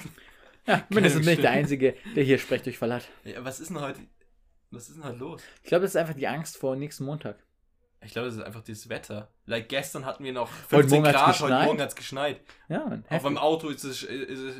Ja, 0.64 0.86
mindestens 0.90 1.24
bin 1.24 1.34
ich 1.34 1.40
der. 1.40 1.50
Einzige, 1.50 1.96
der 2.14 2.22
hier 2.22 2.38
Sprechdurchfall 2.38 2.92
hat. 2.92 3.08
Ja, 3.24 3.44
was 3.44 3.58
ist 3.58 3.70
denn 3.70 3.80
heute? 3.80 3.98
Was 4.70 4.88
ist 4.88 4.96
denn 4.96 5.04
halt 5.04 5.18
los? 5.18 5.42
Ich 5.62 5.68
glaube, 5.68 5.82
das 5.82 5.90
ist 5.90 5.96
einfach 5.96 6.14
die 6.14 6.28
Angst 6.28 6.56
vor 6.56 6.76
nächsten 6.76 7.04
Montag. 7.04 7.36
Ich 8.04 8.12
glaube, 8.12 8.26
das 8.28 8.36
ist 8.36 8.42
einfach 8.42 8.62
das 8.62 8.88
Wetter. 8.88 9.28
Like 9.46 9.68
gestern 9.68 10.04
hatten 10.04 10.24
wir 10.24 10.32
noch 10.32 10.48
Heute 10.70 10.88
15 10.88 11.02
Morgen 11.02 11.16
hat's 11.16 11.38
Grad, 11.38 11.50
heute. 11.50 11.66
Morgen 11.66 11.80
hat 11.80 11.88
es 11.90 11.96
geschneit. 11.96 12.40
Ja, 12.68 12.84
Mann. 12.86 13.04
Auf 13.08 13.22
meinem 13.22 13.38
Auto 13.38 13.68
ist 13.68 13.84
es, 13.84 14.02
ist 14.02 14.38
es 14.40 14.56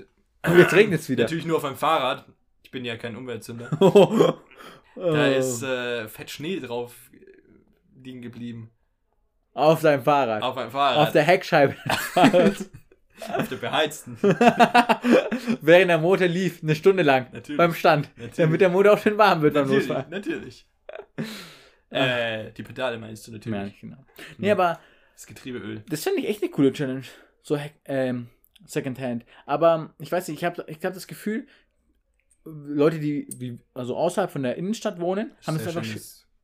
Und 0.48 0.58
jetzt 0.58 0.72
regnet 0.74 1.00
es 1.00 1.08
wieder. 1.08 1.24
natürlich 1.24 1.44
nur 1.44 1.56
auf 1.56 1.62
meinem 1.62 1.76
Fahrrad. 1.76 2.24
Ich 2.62 2.70
bin 2.70 2.84
ja 2.84 2.96
kein 2.96 3.16
Umweltsünder. 3.16 3.70
Oh. 4.94 5.04
Da 5.14 5.26
ist 5.28 5.62
äh, 5.62 6.06
fett 6.06 6.28
Schnee 6.30 6.60
drauf 6.60 6.94
liegen 8.04 8.20
geblieben. 8.20 8.70
Auf 9.54 9.80
seinem 9.80 10.02
Fahrrad. 10.02 10.42
Auf 10.42 10.54
meinem 10.54 10.70
Fahrrad. 10.70 11.06
Auf 11.06 11.12
der 11.12 11.22
Heckscheibe. 11.22 11.76
auf 12.14 13.48
der 13.48 13.56
beheizten. 13.56 14.18
Während 15.62 15.90
der 15.90 15.98
Motor 15.98 16.26
lief, 16.26 16.62
eine 16.62 16.74
Stunde 16.74 17.02
lang. 17.02 17.28
Natürlich. 17.32 17.56
Beim 17.56 17.72
Stand. 17.74 18.10
Natürlich. 18.16 18.36
Damit 18.36 18.60
der 18.60 18.68
Motor 18.68 18.92
auch 18.94 18.98
schön 18.98 19.16
warm 19.16 19.40
wird 19.40 19.54
beim 19.54 19.64
natürlich, 19.64 19.88
Losfahren. 19.88 20.10
natürlich. 20.10 20.66
Äh, 21.92 22.52
die 22.52 22.62
Pedale 22.62 22.98
meinst 22.98 23.26
du 23.26 23.32
Ja, 23.32 23.38
natürlich. 23.38 23.80
genau. 23.80 24.04
Nee, 24.38 24.50
aber 24.50 24.80
Das 25.14 25.26
Getriebeöl. 25.26 25.82
das 25.88 26.02
finde 26.02 26.20
ich 26.20 26.28
echt 26.28 26.42
eine 26.42 26.50
coole 26.50 26.72
Challenge. 26.72 27.04
So 27.42 27.58
ähm, 27.84 28.28
Secondhand. 28.66 29.24
Aber 29.46 29.94
ich 29.98 30.10
weiß 30.10 30.28
nicht, 30.28 30.38
ich 30.38 30.44
habe 30.44 30.64
ich 30.68 30.84
hab 30.84 30.94
das 30.94 31.06
Gefühl, 31.06 31.46
Leute, 32.44 32.98
die 32.98 33.28
wie, 33.38 33.58
also 33.74 33.96
außerhalb 33.96 34.30
von 34.30 34.42
der 34.42 34.56
Innenstadt 34.56 35.00
wohnen, 35.00 35.32
haben 35.46 35.56
es 35.56 35.66
einfach. 35.66 35.84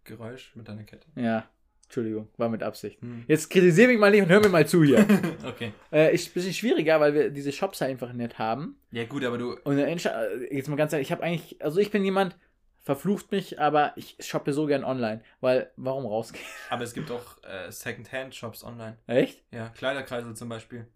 Geräusch 0.05 0.53
mit 0.55 0.67
deiner 0.67 0.85
Kette. 0.85 1.07
Ja, 1.17 1.49
Entschuldigung, 1.85 2.29
war 2.37 2.49
mit 2.49 2.63
Absicht. 2.63 3.01
Hm. 3.03 3.25
Jetzt 3.29 3.51
kritisiere 3.51 3.89
mich 3.89 3.99
mal 3.99 4.11
nicht 4.11 4.23
und 4.23 4.29
hör 4.29 4.41
mir 4.41 4.49
mal 4.49 4.67
zu 4.67 4.83
hier. 4.83 5.07
okay. 5.47 5.73
äh, 5.93 6.15
ist 6.15 6.29
ein 6.29 6.33
bisschen 6.35 6.55
schwieriger, 6.55 6.99
weil 7.01 7.15
wir 7.15 7.31
diese 7.31 7.53
Shops 7.53 7.81
halt 7.81 7.91
einfach 7.91 8.13
nicht 8.13 8.39
haben. 8.39 8.79
Ja 8.91 9.05
gut, 9.05 9.25
aber 9.25 9.37
du. 9.37 9.53
Und 9.65 9.73
in 9.73 9.79
der 9.79 9.87
Innenstadt, 9.89 10.15
äh, 10.33 10.55
jetzt 10.55 10.69
mal 10.69 10.77
ganz 10.77 10.93
ehrlich, 10.93 11.09
ich 11.09 11.13
habe 11.13 11.23
eigentlich, 11.23 11.63
also 11.63 11.79
ich 11.79 11.91
bin 11.91 12.05
jemand, 12.05 12.39
verflucht 12.88 13.31
mich, 13.33 13.61
aber 13.61 13.92
ich 13.96 14.16
shoppe 14.20 14.55
so 14.55 14.64
gern 14.64 14.83
online. 14.83 15.22
Weil, 15.42 15.70
warum 15.77 16.07
rausgehen? 16.07 16.42
Aber 16.70 16.85
es 16.85 16.94
gibt 16.94 17.11
auch 17.11 17.37
äh, 17.44 17.70
Second-Hand-Shops 17.70 18.64
online. 18.64 18.96
Echt? 19.07 19.44
Ja, 19.51 19.68
Kleiderkreisel 19.68 20.35
zum 20.35 20.48
Beispiel. 20.48 20.87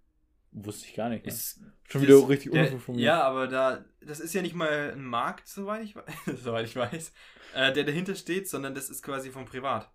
Wusste 0.52 0.86
ich 0.88 0.94
gar 0.94 1.10
nicht. 1.10 1.26
Ne? 1.26 1.30
Ist 1.32 1.60
Schon 1.84 2.00
das- 2.00 2.08
wieder 2.08 2.28
richtig 2.30 2.52
der. 2.52 2.72
Ja, 2.94 3.22
aber 3.22 3.46
da, 3.46 3.84
das 4.00 4.20
ist 4.20 4.32
ja 4.32 4.40
nicht 4.40 4.54
mal 4.54 4.92
ein 4.94 5.04
Markt, 5.04 5.46
soweit 5.48 5.82
ich, 5.84 5.94
we- 5.94 6.02
soweit 6.42 6.64
ich 6.64 6.76
weiß, 6.76 7.12
äh, 7.56 7.72
der 7.74 7.84
dahinter 7.84 8.14
steht, 8.14 8.48
sondern 8.48 8.74
das 8.74 8.88
ist 8.88 9.02
quasi 9.02 9.30
von 9.30 9.44
privat. 9.44 9.90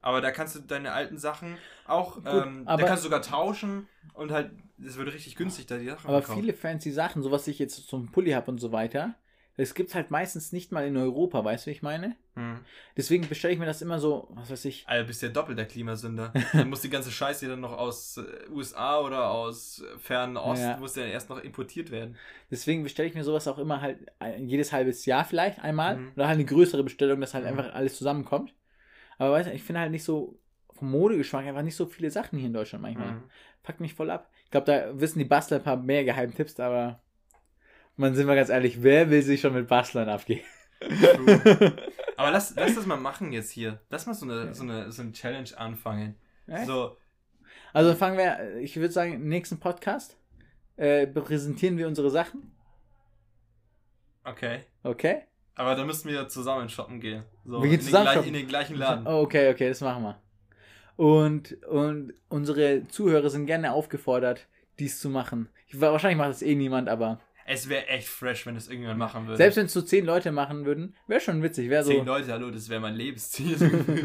Aber 0.00 0.20
da 0.20 0.32
kannst 0.32 0.56
du 0.56 0.60
deine 0.60 0.90
alten 0.92 1.16
Sachen 1.16 1.58
auch, 1.86 2.16
Gut, 2.16 2.24
ähm, 2.26 2.64
da 2.66 2.72
aber- 2.72 2.82
kannst 2.86 3.04
du 3.04 3.06
sogar 3.08 3.22
tauschen 3.22 3.86
und 4.14 4.32
halt, 4.32 4.50
das 4.78 4.96
wird 4.96 5.12
richtig 5.14 5.36
günstig, 5.36 5.66
da 5.66 5.78
die 5.78 5.86
Sachen 5.86 6.08
Aber 6.08 6.18
verkaufen. 6.22 6.40
viele 6.40 6.54
fancy 6.54 6.90
Sachen, 6.90 7.22
so 7.22 7.30
was 7.30 7.46
ich 7.46 7.60
jetzt 7.60 7.86
zum 7.86 8.10
Pulli 8.10 8.32
habe 8.32 8.50
und 8.50 8.58
so 8.58 8.72
weiter, 8.72 9.14
das 9.56 9.74
gibt's 9.74 9.94
halt 9.94 10.10
meistens 10.10 10.52
nicht 10.52 10.70
mal 10.72 10.86
in 10.86 10.96
Europa, 10.96 11.44
weißt 11.44 11.64
du, 11.66 11.70
wie 11.70 11.74
ich 11.74 11.82
meine? 11.82 12.14
Hm. 12.34 12.58
Deswegen 12.96 13.26
bestelle 13.28 13.54
ich 13.54 13.58
mir 13.58 13.64
das 13.66 13.80
immer 13.82 13.98
so, 13.98 14.28
was 14.30 14.50
weiß 14.50 14.64
ich. 14.66 14.84
Alter, 14.86 15.06
bist 15.06 15.22
ja 15.22 15.28
doppelt 15.30 15.58
der 15.58 15.64
Klimasünder. 15.66 16.32
dann 16.52 16.68
muss 16.68 16.82
die 16.82 16.90
ganze 16.90 17.10
Scheiße 17.10 17.48
dann 17.48 17.60
noch 17.60 17.76
aus 17.78 18.18
äh, 18.18 18.50
USA 18.50 19.00
oder 19.00 19.30
aus 19.30 19.80
äh, 19.82 19.98
fernen 19.98 20.36
Osten, 20.36 20.66
Ja. 20.66 20.76
muss 20.76 20.94
ja 20.96 21.04
erst 21.06 21.30
noch 21.30 21.38
importiert 21.42 21.90
werden. 21.90 22.16
Deswegen 22.50 22.82
bestelle 22.82 23.08
ich 23.08 23.14
mir 23.14 23.24
sowas 23.24 23.48
auch 23.48 23.58
immer 23.58 23.80
halt 23.80 23.98
ein- 24.18 24.46
jedes 24.48 24.72
halbes 24.72 25.06
Jahr 25.06 25.24
vielleicht 25.24 25.60
einmal. 25.60 25.96
Mhm. 25.96 26.12
Oder 26.16 26.26
halt 26.28 26.34
eine 26.36 26.44
größere 26.44 26.84
Bestellung, 26.84 27.20
dass 27.20 27.32
halt 27.34 27.44
Mhm. 27.44 27.50
einfach 27.58 27.74
alles 27.74 27.96
zusammenkommt. 27.96 28.54
Aber 29.18 29.32
weißt 29.32 29.48
du, 29.48 29.54
ich 29.54 29.62
finde 29.62 29.80
halt 29.80 29.90
nicht 29.92 30.04
so 30.04 30.38
vom 30.74 30.90
Modegeschmack 30.90 31.46
einfach 31.46 31.62
nicht 31.62 31.76
so 31.76 31.86
viele 31.86 32.10
Sachen 32.10 32.38
hier 32.38 32.48
in 32.48 32.52
Deutschland 32.52 32.82
manchmal. 32.82 33.12
Mhm. 33.12 33.22
Fuckt 33.62 33.80
mich 33.80 33.94
voll 33.94 34.10
ab. 34.10 34.30
Ich 34.44 34.50
glaube, 34.50 34.66
da 34.66 35.00
wissen 35.00 35.18
die 35.18 35.24
Bastler 35.24 35.56
ein 35.56 35.62
paar 35.64 35.78
mehr 35.78 36.04
Geheimtipps, 36.04 36.60
aber 36.60 37.00
man 37.96 38.14
sind 38.14 38.26
wir 38.26 38.34
ganz 38.34 38.48
ehrlich, 38.50 38.82
wer 38.82 39.10
will 39.10 39.22
sich 39.22 39.40
schon 39.40 39.54
mit 39.54 39.68
Bastlern 39.68 40.08
abgehen? 40.08 40.44
Aber 42.16 42.30
lass, 42.30 42.54
lass 42.56 42.74
das 42.74 42.86
mal 42.86 42.96
machen 42.96 43.32
jetzt 43.32 43.50
hier. 43.50 43.80
Lass 43.90 44.06
mal 44.06 44.14
so 44.14 44.26
eine, 44.26 44.54
so 44.54 44.62
eine, 44.62 44.90
so 44.92 45.02
eine 45.02 45.12
Challenge 45.12 45.48
anfangen. 45.56 46.16
Echt? 46.46 46.66
So, 46.66 46.96
Also 47.72 47.94
fangen 47.94 48.18
wir, 48.18 48.56
ich 48.58 48.76
würde 48.76 48.92
sagen, 48.92 49.14
im 49.14 49.28
nächsten 49.28 49.58
Podcast 49.58 50.16
äh, 50.76 51.06
präsentieren 51.06 51.76
wir 51.78 51.86
unsere 51.88 52.10
Sachen. 52.10 52.52
okay. 54.24 54.60
Okay? 54.82 55.22
Aber 55.58 55.74
da 55.74 55.84
müssen 55.84 56.10
wir 56.10 56.28
zusammen 56.28 56.68
shoppen 56.68 57.00
gehen. 57.00 57.22
So, 57.46 57.62
Wir 57.62 57.70
gehen 57.70 57.80
in 57.80 57.84
zusammen 57.86 58.04
den, 58.06 58.12
shoppen. 58.14 58.28
in 58.28 58.34
den 58.34 58.46
gleichen 58.48 58.76
Laden. 58.76 59.06
Oh, 59.06 59.20
okay, 59.22 59.50
okay, 59.50 59.68
das 59.68 59.80
machen 59.80 60.02
wir. 60.02 60.20
Und, 60.96 61.62
und 61.64 62.12
unsere 62.28 62.86
Zuhörer 62.88 63.30
sind 63.30 63.46
gerne 63.46 63.72
aufgefordert, 63.72 64.46
dies 64.78 65.00
zu 65.00 65.08
machen. 65.08 65.48
Ich, 65.66 65.80
wahrscheinlich 65.80 66.18
macht 66.18 66.28
das 66.30 66.42
eh 66.42 66.54
niemand, 66.54 66.90
aber 66.90 67.20
Es 67.48 67.68
wäre 67.68 67.86
echt 67.86 68.08
fresh, 68.08 68.44
wenn 68.44 68.56
es 68.56 68.66
irgendjemand 68.66 68.98
machen 68.98 69.26
würde. 69.26 69.36
selbst 69.36 69.56
wenn 69.56 69.66
es 69.66 69.72
so 69.72 69.80
zehn 69.82 70.04
Leute 70.04 70.32
machen 70.32 70.64
würden, 70.66 70.96
wäre 71.06 71.20
schon 71.20 71.42
witzig. 71.42 71.70
Wäre 71.70 71.84
so, 71.84 71.92
Zehn 71.92 72.04
Leute, 72.04 72.32
hallo, 72.32 72.50
das 72.50 72.68
wäre 72.68 72.80
mein 72.80 72.96
Lebensziel. 72.96 73.56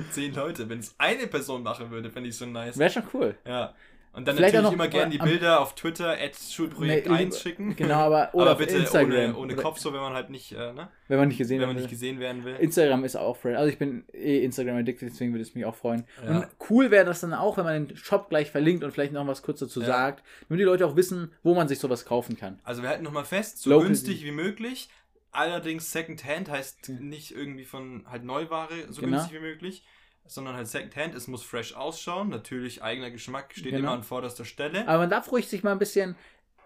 Zehn 0.11 0.33
Leute. 0.35 0.69
Wenn 0.69 0.79
es 0.79 0.93
eine 0.99 1.25
Person 1.25 1.63
machen 1.63 1.89
würde, 1.89 2.11
fände 2.11 2.29
ich 2.29 2.37
schon 2.37 2.51
nice. 2.51 2.77
wäre 2.77 2.91
schon 2.91 3.03
cool. 3.13 3.35
Ja. 3.45 3.73
Und 4.13 4.27
dann 4.27 4.35
Vielleicht 4.35 4.55
natürlich 4.55 4.67
auch 4.67 4.71
noch 4.77 4.83
immer 4.83 4.87
gerne 4.89 5.09
die 5.11 5.21
am- 5.21 5.27
Bilder 5.29 5.61
auf 5.61 5.73
Twitter, 5.73 6.09
at 6.19 6.35
Schulprojekt 6.35 7.07
Nee, 7.07 7.15
1 7.15 7.39
schicken. 7.41 7.75
Genau, 7.77 7.95
aber 7.95 8.29
oder 8.33 8.43
Aber 8.43 8.51
auf 8.53 8.57
bitte 8.57 8.75
Instagram. 8.75 9.09
ohne, 9.09 9.37
ohne 9.37 9.55
Kopf, 9.55 9.79
so 9.79 9.93
wenn 9.93 10.01
man 10.01 10.13
halt 10.13 10.29
nicht, 10.29 10.51
äh, 10.51 10.73
ne? 10.73 10.89
Wenn 11.07 11.17
man 11.17 11.29
nicht 11.29 11.37
gesehen 11.37 11.61
wenn 11.61 11.67
man 11.67 11.77
wird. 11.77 11.85
nicht 11.85 11.91
gesehen 11.91 12.19
werden 12.19 12.43
will. 12.43 12.55
Instagram 12.57 13.05
ist 13.05 13.15
auch 13.15 13.37
friend. 13.37 13.55
Also 13.57 13.71
ich 13.71 13.77
bin 13.77 14.03
eh 14.11 14.43
Instagram 14.43 14.75
addicted, 14.77 15.09
deswegen 15.09 15.31
würde 15.31 15.43
es 15.43 15.55
mich 15.55 15.63
auch 15.63 15.75
freuen. 15.75 16.03
Ja. 16.25 16.29
Und 16.39 16.47
cool 16.69 16.91
wäre 16.91 17.05
das 17.05 17.21
dann 17.21 17.33
auch, 17.33 17.55
wenn 17.55 17.63
man 17.63 17.87
den 17.87 17.95
Shop 17.95 18.27
gleich 18.29 18.51
verlinkt 18.51 18.83
und 18.83 18.91
vielleicht 18.91 19.13
noch 19.13 19.25
was 19.27 19.43
kurz 19.43 19.59
dazu 19.61 19.79
Ja. 19.79 19.87
sagt, 19.87 20.23
damit 20.49 20.59
die 20.59 20.65
Leute 20.65 20.85
auch 20.85 20.97
wissen, 20.97 21.31
wo 21.41 21.53
man 21.55 21.69
sich 21.69 21.79
sowas 21.79 22.03
kaufen 22.03 22.35
kann. 22.35 22.59
Also 22.65 22.81
wir 22.81 22.89
halten 22.89 23.03
nochmal 23.03 23.23
fest, 23.23 23.61
so 23.61 23.69
Local- 23.69 23.87
günstig 23.87 24.25
wie 24.25 24.31
möglich. 24.31 24.89
Allerdings 25.31 25.89
Secondhand 25.93 26.49
heißt 26.49 26.89
nicht 26.99 27.31
irgendwie 27.33 27.63
von 27.63 28.03
halt 28.11 28.25
Neuware 28.25 28.73
so 28.89 28.99
Genau. 29.01 29.15
günstig 29.19 29.37
wie 29.39 29.41
möglich, 29.41 29.85
sondern 30.25 30.55
halt 30.55 30.67
Secondhand. 30.67 31.13
Es 31.15 31.27
muss 31.27 31.43
fresh 31.43 31.75
ausschauen. 31.75 32.29
Natürlich 32.29 32.81
eigener 32.83 33.11
Geschmack 33.11 33.51
steht 33.53 33.65
Genau. 33.65 33.79
immer 33.79 33.91
an 33.91 34.03
vorderster 34.03 34.45
Stelle. 34.45 34.87
Aber 34.87 34.99
man 34.99 35.09
darf 35.09 35.31
ruhig 35.31 35.47
sich 35.47 35.63
mal 35.63 35.71
ein 35.73 35.79
bisschen, 35.79 36.15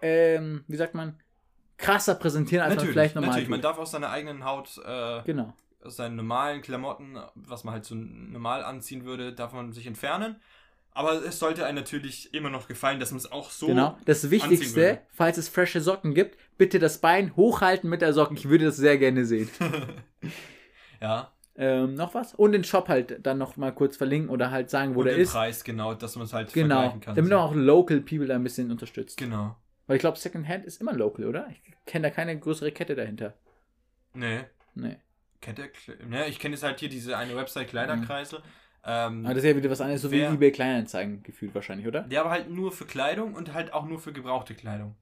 ähm, 0.02 0.64
wie 0.68 0.76
sagt 0.76 0.94
man, 0.94 1.18
krasser 1.78 2.14
präsentieren, 2.14 2.64
als 2.64 2.76
man 2.76 2.86
vielleicht 2.86 3.14
normal 3.14 3.28
natürlich. 3.30 3.46
tut. 3.48 3.50
Man 3.50 3.60
darf 3.62 3.78
aus 3.78 3.90
seiner 3.90 4.10
eigenen 4.10 4.44
Haut, 4.44 4.80
äh, 4.84 5.22
genau. 5.24 5.52
aus 5.82 5.96
seinen 5.96 6.16
normalen 6.16 6.62
Klamotten, 6.62 7.18
was 7.34 7.64
man 7.64 7.74
halt 7.74 7.84
so 7.84 7.94
normal 7.94 8.64
anziehen 8.64 9.04
würde, 9.04 9.32
darf 9.32 9.52
man 9.52 9.72
sich 9.72 9.86
entfernen. 9.86 10.36
Aber 10.92 11.12
es 11.26 11.38
sollte 11.38 11.66
einem 11.66 11.76
natürlich 11.76 12.32
immer 12.32 12.48
noch 12.48 12.68
gefallen, 12.68 12.98
dass 13.00 13.10
man 13.10 13.18
es 13.18 13.30
auch 13.30 13.50
so. 13.50 13.66
Genau. 13.66 13.98
Das 14.06 14.30
Wichtigste, 14.30 15.02
falls 15.12 15.36
es 15.36 15.50
frische 15.50 15.82
Socken 15.82 16.14
gibt, 16.14 16.38
bitte 16.56 16.78
das 16.78 16.98
Bein 17.02 17.36
hochhalten 17.36 17.90
mit 17.90 18.00
der 18.00 18.14
Socken. 18.14 18.34
Ich 18.38 18.48
würde 18.48 18.64
das 18.64 18.76
sehr 18.76 18.96
gerne 18.96 19.26
sehen. 19.26 19.50
Ja. 21.00 21.30
Ähm, 21.58 21.94
noch 21.94 22.14
was? 22.14 22.34
Und 22.34 22.52
den 22.52 22.64
Shop 22.64 22.88
halt 22.88 23.24
dann 23.26 23.38
noch 23.38 23.56
mal 23.56 23.72
kurz 23.72 23.96
verlinken 23.96 24.30
oder 24.30 24.50
halt 24.50 24.70
sagen, 24.70 24.94
wo 24.94 25.00
Und 25.00 25.06
der 25.06 25.14
den 25.14 25.22
ist. 25.22 25.32
Preis, 25.32 25.64
genau, 25.64 25.94
dass 25.94 26.16
man 26.16 26.24
es 26.26 26.32
halt 26.32 26.52
Genau. 26.52 26.74
vergleichen 26.76 27.00
kann. 27.00 27.14
Damit 27.16 27.30
man 27.30 27.40
auch 27.40 27.54
Local 27.54 28.00
People 28.00 28.26
da 28.26 28.34
ein 28.34 28.42
bisschen 28.42 28.70
unterstützt. 28.70 29.16
Genau. 29.18 29.56
Weil 29.86 29.96
ich 29.96 30.00
glaube, 30.00 30.18
Secondhand 30.18 30.64
ist 30.64 30.80
immer 30.80 30.92
local, 30.92 31.26
oder? 31.26 31.46
Ich 31.50 31.62
kenne 31.86 32.08
da 32.08 32.10
keine 32.14 32.38
größere 32.38 32.72
Kette 32.72 32.94
dahinter. 32.96 33.34
Nee. 34.14 34.40
Nee. 34.74 34.96
Kennt? 35.40 35.58
Kle- 35.60 36.04
Ne, 36.08 36.26
ich 36.26 36.38
kenne 36.38 36.54
jetzt 36.54 36.62
halt 36.64 36.80
hier 36.80 36.88
diese 36.88 37.16
eine 37.16 37.36
Website 37.36 37.68
Kleiderkreisel. 37.68 38.40
Ähm, 38.84 39.24
Aber 39.24 39.34
das 39.34 39.42
ist 39.44 39.50
ja 39.50 39.56
wieder 39.56 39.70
was 39.70 39.80
anderes, 39.80 40.02
so 40.02 40.10
Wer- 40.10 40.30
wie 40.30 40.34
eBay 40.34 40.52
Kleinanzeigen 40.52 41.22
gefühlt 41.22 41.54
wahrscheinlich, 41.54 41.86
oder? 41.86 42.02
der 42.02 42.20
aber 42.20 42.30
halt 42.30 42.50
nur 42.50 42.70
für 42.72 42.84
Kleidung 42.84 43.34
und 43.34 43.52
halt 43.52 43.72
auch 43.72 43.84
nur 43.86 43.98
für 43.98 44.12
gebrauchte 44.12 44.54
Kleidung. 44.54 44.94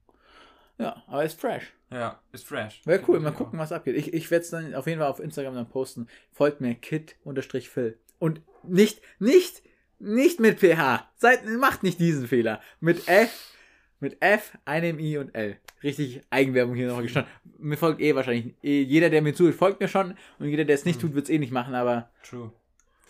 Ja, 0.79 1.03
aber 1.07 1.25
ist 1.25 1.41
fresh. 1.41 1.73
Ja, 1.91 2.21
ist 2.33 2.47
fresh. 2.47 2.83
Wäre 2.85 3.03
cool, 3.07 3.21
mal 3.21 3.31
gucken, 3.33 3.59
was 3.59 3.71
abgeht. 3.71 3.97
Ich, 3.97 4.13
ich 4.13 4.31
werde 4.31 4.43
es 4.45 4.51
dann 4.51 4.75
auf 4.75 4.87
jeden 4.87 4.99
Fall 5.01 5.09
auf 5.09 5.21
Instagram 5.21 5.55
dann 5.55 5.69
posten. 5.69 6.09
Folgt 6.33 6.61
mir 6.61 6.75
kit-phil. 6.75 7.99
Und 8.19 8.41
nicht, 8.65 9.01
nicht, 9.21 9.63
nicht 10.01 10.41
mit 10.41 10.59
ph. 10.61 11.07
Seid, 11.17 11.47
macht 11.47 11.83
nicht 11.85 12.01
diesen 12.01 12.27
Fehler. 12.27 12.61
Mit 12.81 13.07
f, 13.09 13.53
mit 14.01 14.17
f, 14.21 14.59
einem 14.65 14.99
i 14.99 15.19
und 15.19 15.35
l. 15.35 15.57
Richtig 15.83 16.23
Eigenwerbung 16.31 16.75
hier 16.75 16.89
nochmal 16.89 17.05
gestanden. 17.05 17.31
Mir 17.59 17.77
folgt 17.77 18.01
eh 18.01 18.15
wahrscheinlich, 18.15 18.55
eh, 18.63 18.83
jeder, 18.83 19.11
der 19.11 19.23
mir 19.23 19.35
zuhört, 19.35 19.55
folgt 19.55 19.81
mir 19.81 19.89
schon. 19.89 20.17
Und 20.39 20.49
jeder, 20.49 20.65
der 20.65 20.75
es 20.75 20.85
nicht 20.85 20.97
Hm. 20.97 21.09
tut, 21.09 21.15
wird 21.15 21.25
es 21.27 21.31
eh 21.31 21.39
nicht 21.39 21.53
machen, 21.53 21.75
aber 21.75 22.11
True. 22.29 22.51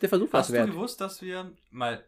der 0.03 0.09
Versuch 0.09 0.33
war 0.33 0.40
Hast 0.40 0.48
es 0.48 0.53
du 0.55 0.59
wert. 0.59 0.70
gewusst, 0.70 1.00
dass 1.00 1.22
wir 1.22 1.50
mal. 1.70 2.05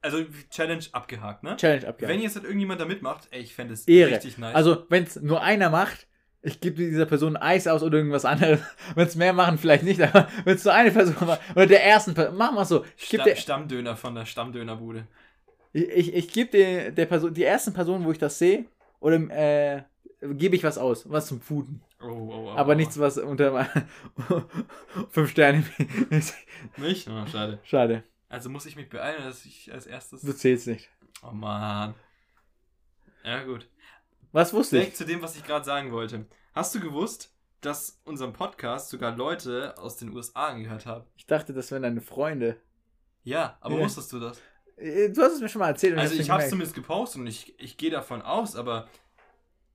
Also, 0.00 0.24
Challenge 0.50 0.84
abgehakt, 0.92 1.42
ne? 1.42 1.56
Challenge 1.56 1.88
abgehakt. 1.88 2.14
Wenn 2.14 2.22
jetzt 2.22 2.36
halt 2.36 2.44
irgendjemand 2.44 2.80
da 2.80 2.84
mitmacht, 2.84 3.28
ey, 3.30 3.40
ich 3.40 3.54
fände 3.54 3.74
es 3.74 3.86
Ehre. 3.88 4.12
richtig 4.12 4.38
nice. 4.38 4.54
Also, 4.54 4.84
wenn 4.88 5.04
es 5.04 5.20
nur 5.20 5.42
einer 5.42 5.70
macht, 5.70 6.06
ich 6.40 6.60
gebe 6.60 6.76
dieser 6.76 7.06
Person 7.06 7.36
Eis 7.36 7.66
aus 7.66 7.82
oder 7.82 7.98
irgendwas 7.98 8.24
anderes. 8.24 8.60
Wenn 8.94 9.06
es 9.06 9.16
mehr 9.16 9.32
machen, 9.32 9.58
vielleicht 9.58 9.82
nicht, 9.82 10.00
aber 10.00 10.28
wenn 10.44 10.54
es 10.54 10.64
nur 10.64 10.72
eine 10.72 10.90
Person 10.90 11.16
macht, 11.26 11.40
oder 11.54 11.66
der 11.66 11.84
ersten 11.84 12.14
Person, 12.14 12.36
machen 12.36 12.54
wir 12.54 12.64
so. 12.64 12.84
Ich 12.96 13.08
gebe 13.08 13.22
Stamm, 13.22 13.26
der, 13.26 13.36
Stammdöner 13.36 13.96
von 13.96 14.14
der 14.14 14.24
Stammdönerbude. 14.24 15.06
ich, 15.72 15.88
ich, 15.88 16.14
ich 16.14 16.32
geb 16.32 16.52
der, 16.52 16.92
der 16.92 17.06
Person, 17.06 17.34
die 17.34 17.42
ersten 17.42 17.72
Personen, 17.72 18.04
wo 18.04 18.12
ich 18.12 18.18
das 18.18 18.38
sehe, 18.38 18.66
oder 19.00 19.16
äh, 19.16 19.82
gebe 20.34 20.56
ich 20.56 20.64
was 20.64 20.78
aus, 20.78 21.10
was 21.10 21.26
zum 21.26 21.40
Fooden. 21.40 21.82
Oh, 22.00 22.06
oh, 22.06 22.30
oh. 22.30 22.50
aber 22.50 22.72
oh. 22.72 22.76
nichts, 22.76 22.98
was 22.98 23.18
unter 23.18 23.66
fünf 25.10 25.30
Sterne. 25.30 25.64
Mich? 26.76 27.06
Oh, 27.10 27.26
schade. 27.26 27.58
Schade, 27.64 28.04
Also 28.28 28.50
muss 28.50 28.66
ich 28.66 28.76
mich 28.76 28.88
beeilen, 28.88 29.24
dass 29.24 29.44
ich 29.44 29.72
als 29.72 29.86
erstes. 29.86 30.20
du 30.22 30.32
zählst 30.34 30.66
nicht. 30.66 30.88
Oh 31.22 31.30
man. 31.32 31.94
Ja, 33.24 33.42
gut. 33.44 33.68
Was 34.32 34.52
wusste 34.52 34.76
Direkt 34.76 34.92
ich? 34.92 34.98
zu 34.98 35.06
dem, 35.06 35.22
was 35.22 35.36
ich 35.36 35.44
gerade 35.44 35.64
sagen 35.64 35.90
wollte. 35.92 36.26
Hast 36.54 36.74
du 36.74 36.80
gewusst, 36.80 37.34
dass 37.60 38.00
unseren 38.04 38.32
Podcast 38.32 38.90
sogar 38.90 39.16
Leute 39.16 39.76
aus 39.78 39.96
den 39.96 40.14
USA 40.14 40.48
angehört 40.48 40.86
haben. 40.86 41.04
Ich 41.16 41.26
dachte, 41.26 41.52
das 41.52 41.70
wären 41.70 41.82
deine 41.82 42.00
Freunde. 42.00 42.56
Ja, 43.24 43.56
aber 43.60 43.76
Ja. 43.76 43.84
wusstest 43.84 44.12
du 44.12 44.20
das? 44.20 44.40
Äh, 44.76 45.10
Du 45.10 45.22
hast 45.22 45.34
es 45.34 45.40
mir 45.40 45.48
schon 45.48 45.60
mal 45.60 45.68
erzählt. 45.68 45.98
Also 45.98 46.14
ich 46.14 46.30
habe 46.30 46.42
es 46.42 46.50
zumindest 46.50 46.74
gepostet 46.74 47.20
und 47.22 47.26
ich, 47.26 47.58
ich 47.58 47.76
gehe 47.78 47.90
davon 47.90 48.22
aus, 48.22 48.54
aber 48.54 48.88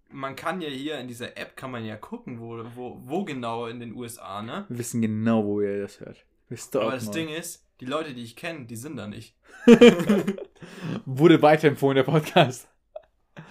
man 0.10 0.36
kann 0.36 0.62
ja 0.62 0.70
hier 0.70 1.00
in 1.00 1.08
dieser 1.08 1.36
App 1.38 1.58
kann 1.58 1.72
man 1.72 1.84
ja 1.84 1.98
gucken, 1.98 2.40
wo, 2.40 2.64
wo, 2.76 3.02
wo 3.04 3.26
genau 3.26 3.66
in 3.66 3.80
den 3.80 3.96
USA, 3.96 4.42
ne? 4.44 4.66
Wir 4.70 4.78
wissen 4.78 5.02
genau, 5.02 5.44
wo 5.44 5.60
ihr 5.60 5.82
das 5.82 6.00
hört. 6.00 6.24
Stalken 6.58 6.88
Aber 6.88 6.96
das 6.96 7.08
euch. 7.08 7.14
Ding 7.14 7.30
ist, 7.30 7.66
die 7.80 7.86
Leute, 7.86 8.14
die 8.14 8.24
ich 8.24 8.36
kenne, 8.36 8.66
die 8.66 8.76
sind 8.76 8.98
da 8.98 9.08
nicht. 9.08 9.36
Wurde 11.06 11.42
weiterempfohlen, 11.42 11.96
der 11.96 12.04
Podcast. 12.04 12.68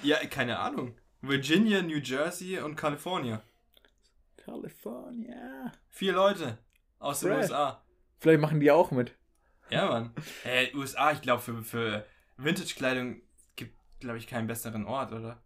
Ja, 0.02 0.18
keine 0.26 0.58
Ahnung. 0.58 0.96
Virginia, 1.20 1.82
New 1.82 1.98
Jersey 1.98 2.58
und 2.58 2.76
Kalifornien. 2.76 3.40
California. 4.36 5.72
Vier 5.90 6.12
Leute 6.14 6.58
aus 6.98 7.20
den 7.20 7.30
Fresh. 7.30 7.42
USA. 7.44 7.82
Vielleicht 8.18 8.40
machen 8.40 8.60
die 8.60 8.70
auch 8.70 8.90
mit. 8.90 9.14
Ja, 9.70 9.88
Mann. 9.88 10.12
Äh, 10.44 10.74
USA, 10.74 11.12
ich 11.12 11.20
glaube, 11.22 11.42
für, 11.42 11.62
für 11.62 12.06
Vintage-Kleidung 12.36 13.20
gibt, 13.56 13.74
glaube 14.00 14.18
ich, 14.18 14.26
keinen 14.26 14.46
besseren 14.46 14.84
Ort, 14.84 15.12
oder? 15.12 15.41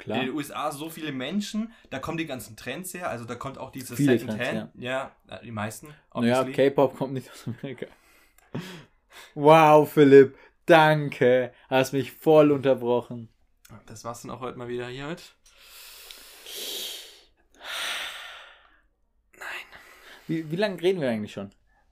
Klar. 0.00 0.20
In 0.20 0.26
den 0.26 0.34
USA 0.34 0.72
so 0.72 0.88
viele 0.88 1.12
Menschen, 1.12 1.72
da 1.90 1.98
kommen 1.98 2.16
die 2.16 2.26
ganzen 2.26 2.56
Trends 2.56 2.94
her, 2.94 3.10
also 3.10 3.26
da 3.26 3.34
kommt 3.34 3.58
auch 3.58 3.70
dieses 3.70 3.96
Viele 3.96 4.18
Secondhand. 4.18 4.70
Ja, 4.74 5.12
äh, 5.28 5.44
die 5.44 5.52
meisten. 5.52 5.88
Naja, 6.14 6.40
obviously. 6.40 6.52
K-Pop 6.52 6.96
kommt 6.96 7.12
nicht 7.12 7.30
aus 7.30 7.46
Amerika. 7.46 7.86
Wow, 9.34 9.90
Philipp. 9.90 10.36
Danke. 10.64 11.52
Hast 11.68 11.92
mich 11.92 12.12
voll 12.12 12.50
unterbrochen. 12.50 13.28
Das 13.86 14.04
war's 14.04 14.22
dann 14.22 14.30
auch 14.30 14.40
heute 14.40 14.58
mal 14.58 14.68
wieder 14.68 14.88
hier 14.88 15.06
heute. 15.06 15.22
Wie, 20.26 20.50
wie 20.50 20.56
lange 20.56 20.80
reden 20.80 21.00
wir 21.00 21.10
eigentlich 21.10 21.32
schon? 21.32 21.50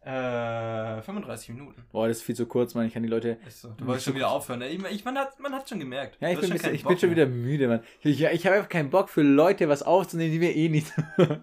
Äh, 0.09 1.03
35 1.03 1.51
Minuten. 1.51 1.85
Boah, 1.93 2.09
das 2.09 2.19
ist 2.19 2.23
viel 2.23 2.35
zu 2.35 2.47
kurz, 2.47 2.75
Mann. 2.75 2.87
Ich 2.87 2.95
kann 2.95 3.03
die 3.03 3.11
Leute. 3.11 3.37
Ist 3.47 3.61
so. 3.61 3.69
Du 3.77 3.87
wolltest 3.87 4.07
schon 4.07 4.15
wieder 4.15 4.31
aufhören. 4.31 4.61
ne? 4.61 4.69
Ich, 4.69 4.83
ich, 4.85 5.05
man, 5.05 5.19
hat, 5.19 5.39
man 5.39 5.53
hat 5.53 5.69
schon 5.69 5.79
gemerkt. 5.81 6.17
Ja, 6.21 6.31
ich 6.31 6.41
bin, 6.41 6.47
ein 6.51 6.53
bisschen, 6.53 6.75
ich 6.75 6.85
bin 6.85 6.99
schon 6.99 7.11
wieder 7.11 7.27
müde, 7.27 7.69
Mann. 7.69 7.81
Ich, 8.03 8.23
ich 8.23 8.47
habe 8.47 8.57
einfach 8.57 8.71
keinen 8.71 8.89
Bock 8.89 9.11
für 9.11 9.21
Leute 9.23 9.69
was 9.69 9.83
aufzunehmen, 9.83 10.33
die 10.33 10.41
wir 10.41 10.57
eh 10.57 10.71
nicht 10.71 10.93
hören. 11.17 11.43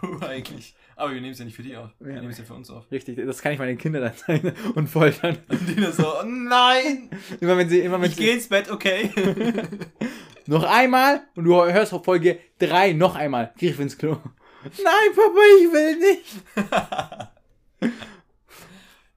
True 0.00 0.18
eigentlich. 0.26 0.74
Aber 0.96 1.12
wir 1.12 1.20
nehmen 1.20 1.32
es 1.34 1.38
ja 1.38 1.44
nicht 1.44 1.54
für 1.56 1.62
die 1.62 1.76
auf. 1.76 1.90
Wir 2.00 2.14
Ja. 2.14 2.20
nehmen 2.20 2.32
es 2.32 2.38
ja 2.38 2.44
für 2.44 2.54
uns 2.54 2.70
auf. 2.70 2.90
Richtig, 2.90 3.16
das 3.24 3.42
kann 3.42 3.52
ich 3.52 3.58
meinen 3.58 3.76
Kindern 3.78 4.02
dann 4.02 4.16
zeigen 4.16 4.52
und 4.74 4.88
foltern. 4.88 5.36
Und 5.48 5.68
die 5.68 5.76
dann 5.76 5.92
so, 5.92 6.06
oh 6.06 6.24
nein! 6.24 7.10
Immer 7.40 7.56
wenn 7.58 7.68
sie, 7.68 7.80
immer 7.80 8.00
wenn 8.00 8.08
Ich 8.10 8.16
sie, 8.16 8.24
geh 8.24 8.32
ins 8.32 8.48
Bett, 8.48 8.70
okay? 8.70 9.10
noch 10.46 10.64
einmal 10.64 11.20
und 11.36 11.44
du 11.44 11.54
hörst 11.54 11.92
auf 11.92 12.04
Folge 12.04 12.38
3 12.60 12.94
noch 12.94 13.14
einmal. 13.14 13.52
Griff 13.58 13.78
ins 13.78 13.96
Klo. 13.98 14.16
Nein, 14.64 15.14
Papa, 15.14 15.40
ich 15.60 15.72
will 15.72 15.96
nicht. 15.98 17.37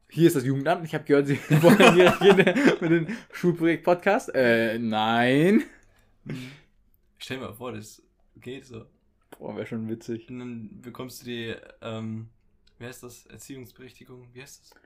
Hier 0.09 0.27
ist 0.27 0.35
das 0.35 0.43
Jugendamt. 0.43 0.85
Ich 0.85 0.93
habe 0.93 1.05
gehört, 1.05 1.27
Sie 1.27 1.39
wollen 1.61 1.97
ihre 1.97 2.17
Kinder 2.17 2.53
mit 2.81 2.91
dem 2.91 3.07
Schulprojekt 3.31 3.83
Podcast. 3.83 4.33
Äh, 4.35 4.77
nein. 4.77 5.63
Stell 7.17 7.37
dir 7.37 7.43
mal 7.47 7.53
vor, 7.53 7.71
das 7.71 8.01
geht 8.35 8.65
so. 8.65 8.85
Boah, 9.39 9.55
wäre 9.55 9.65
schon 9.65 9.87
witzig. 9.87 10.29
Und 10.29 10.39
dann 10.39 10.81
bekommst 10.81 11.21
du 11.21 11.25
die, 11.25 11.55
ähm, 11.81 12.27
wie 12.77 12.85
heißt 12.85 13.03
das? 13.03 13.25
Erziehungsberechtigung? 13.27 14.27
Wie 14.33 14.41
heißt 14.41 14.61
das? 14.61 14.79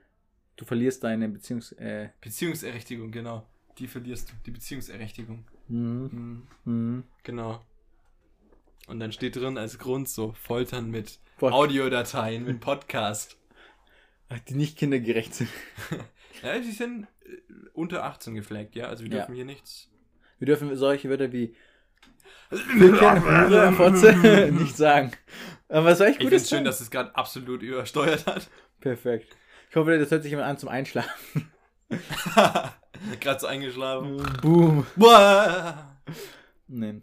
Du 0.56 0.64
verlierst 0.64 1.02
deine 1.04 1.28
Beziehungs... 1.28 1.72
Äh, 1.72 2.10
Beziehungserrichtigung, 2.20 3.10
genau. 3.10 3.46
Die 3.78 3.88
verlierst 3.88 4.30
du. 4.30 4.34
Die 4.46 4.50
Beziehungserrichtigung. 4.52 5.44
hm, 5.68 6.02
Mhm. 6.04 6.42
hm. 6.64 7.04
Genau. 7.24 7.66
Und 8.86 9.00
dann 9.00 9.10
steht 9.12 9.34
drin 9.36 9.58
als 9.58 9.78
Grund 9.78 10.08
so 10.08 10.32
Foltern 10.34 10.88
mit 10.90 11.18
Pod- 11.38 11.52
Audiodateien, 11.52 12.44
mit 12.44 12.60
Podcast. 12.60 13.36
Die 14.48 14.54
nicht 14.54 14.76
kindergerecht 14.78 15.34
sind. 15.34 15.50
Ja, 16.42 16.58
die 16.58 16.70
sind 16.70 17.04
äh, 17.24 17.28
unter 17.72 18.04
18 18.04 18.34
geflaggt, 18.34 18.76
ja. 18.76 18.88
Also 18.88 19.04
wir 19.04 19.10
Ja. 19.10 19.16
dürfen 19.20 19.34
hier 19.34 19.46
nichts. 19.46 19.88
Wir 20.38 20.44
dürfen 20.46 20.76
solche 20.76 21.08
Wörter 21.08 21.32
wie 21.32 21.56
Fotze 23.76 24.50
nicht 24.52 24.76
sagen. 24.76 25.12
Aber 25.68 25.86
was 25.86 25.98
soll 25.98 26.08
ich 26.08 26.12
Ich 26.12 26.18
finde 26.18 26.30
Gutes 26.32 26.42
es 26.42 26.50
schön, 26.50 26.64
dass 26.64 26.80
es 26.82 26.90
gerade 26.90 27.14
absolut 27.16 27.62
übersteuert 27.62 28.26
hat. 28.26 28.50
Perfekt. 28.80 29.34
Ich 29.70 29.76
hoffe, 29.76 29.98
das 29.98 30.10
hört 30.10 30.22
sich 30.24 30.30
jemand 30.30 30.48
an 30.48 30.58
zum 30.58 30.68
Einschlafen. 30.68 31.50
gerade 33.20 33.40
so 33.40 33.46
eingeschlafen. 33.46 34.18
Boom. 34.42 34.86
Boah. 34.94 35.96
Nee. 36.68 37.00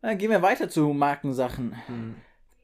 Dann 0.00 0.16
gehen 0.18 0.30
wir 0.30 0.40
weiter 0.42 0.70
zu 0.70 0.88
Markensachen. 0.94 1.76
Hm. 1.86 2.14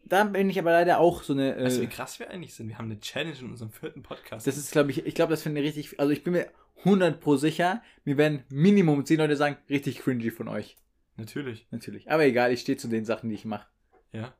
Da 0.08 0.22
bin 0.24 0.48
ich 0.50 0.58
aber 0.58 0.70
leider 0.70 1.00
auch 1.00 1.22
so 1.24 1.32
eine. 1.32 1.56
Weißt 1.56 1.78
du, 1.78 1.80
wie 1.82 1.86
Äh, 1.86 1.88
krass 1.88 2.18
wir 2.20 2.30
eigentlich 2.30 2.54
sind? 2.54 2.68
Wir 2.68 2.78
haben 2.78 2.84
eine 2.90 3.00
Challenge 3.00 3.36
in 3.40 3.50
unserem 3.50 3.72
vierten 3.72 4.02
Podcast. 4.02 4.46
das 4.46 4.56
ist, 4.56 4.70
glaube 4.70 4.90
ich, 4.92 5.04
ich 5.04 5.14
glaube, 5.14 5.30
das 5.30 5.42
finde 5.42 5.60
ich 5.60 5.66
richtig. 5.76 5.98
Also 5.98 6.12
ich 6.12 6.22
bin 6.22 6.32
mir 6.34 6.48
100 6.84 7.20
pro 7.20 7.36
sicher, 7.36 7.82
mir 8.04 8.16
werden 8.16 8.44
Minimum 8.48 9.04
10 9.04 9.18
Leute 9.18 9.36
sagen, 9.36 9.56
richtig 9.68 9.98
cringy 9.98 10.30
von 10.30 10.46
euch. 10.48 10.76
Natürlich. 11.16 11.66
Natürlich. 11.70 12.10
Aber 12.10 12.24
egal, 12.24 12.52
ich 12.52 12.60
stehe 12.60 12.78
zu 12.78 12.88
den 12.88 13.04
Sachen, 13.04 13.30
die 13.30 13.34
ich 13.34 13.44
mache. 13.44 13.66
Ja. 14.12 14.34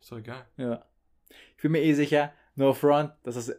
Ist 0.00 0.10
doch 0.10 0.18
egal. 0.18 0.44
Ja. 0.56 0.84
Ich 1.56 1.62
bin 1.62 1.72
mir 1.72 1.82
eh 1.82 1.92
sicher, 1.92 2.32
no 2.54 2.72
front, 2.72 3.12
dass 3.22 3.34
das 3.36 3.50
äh, 3.50 3.56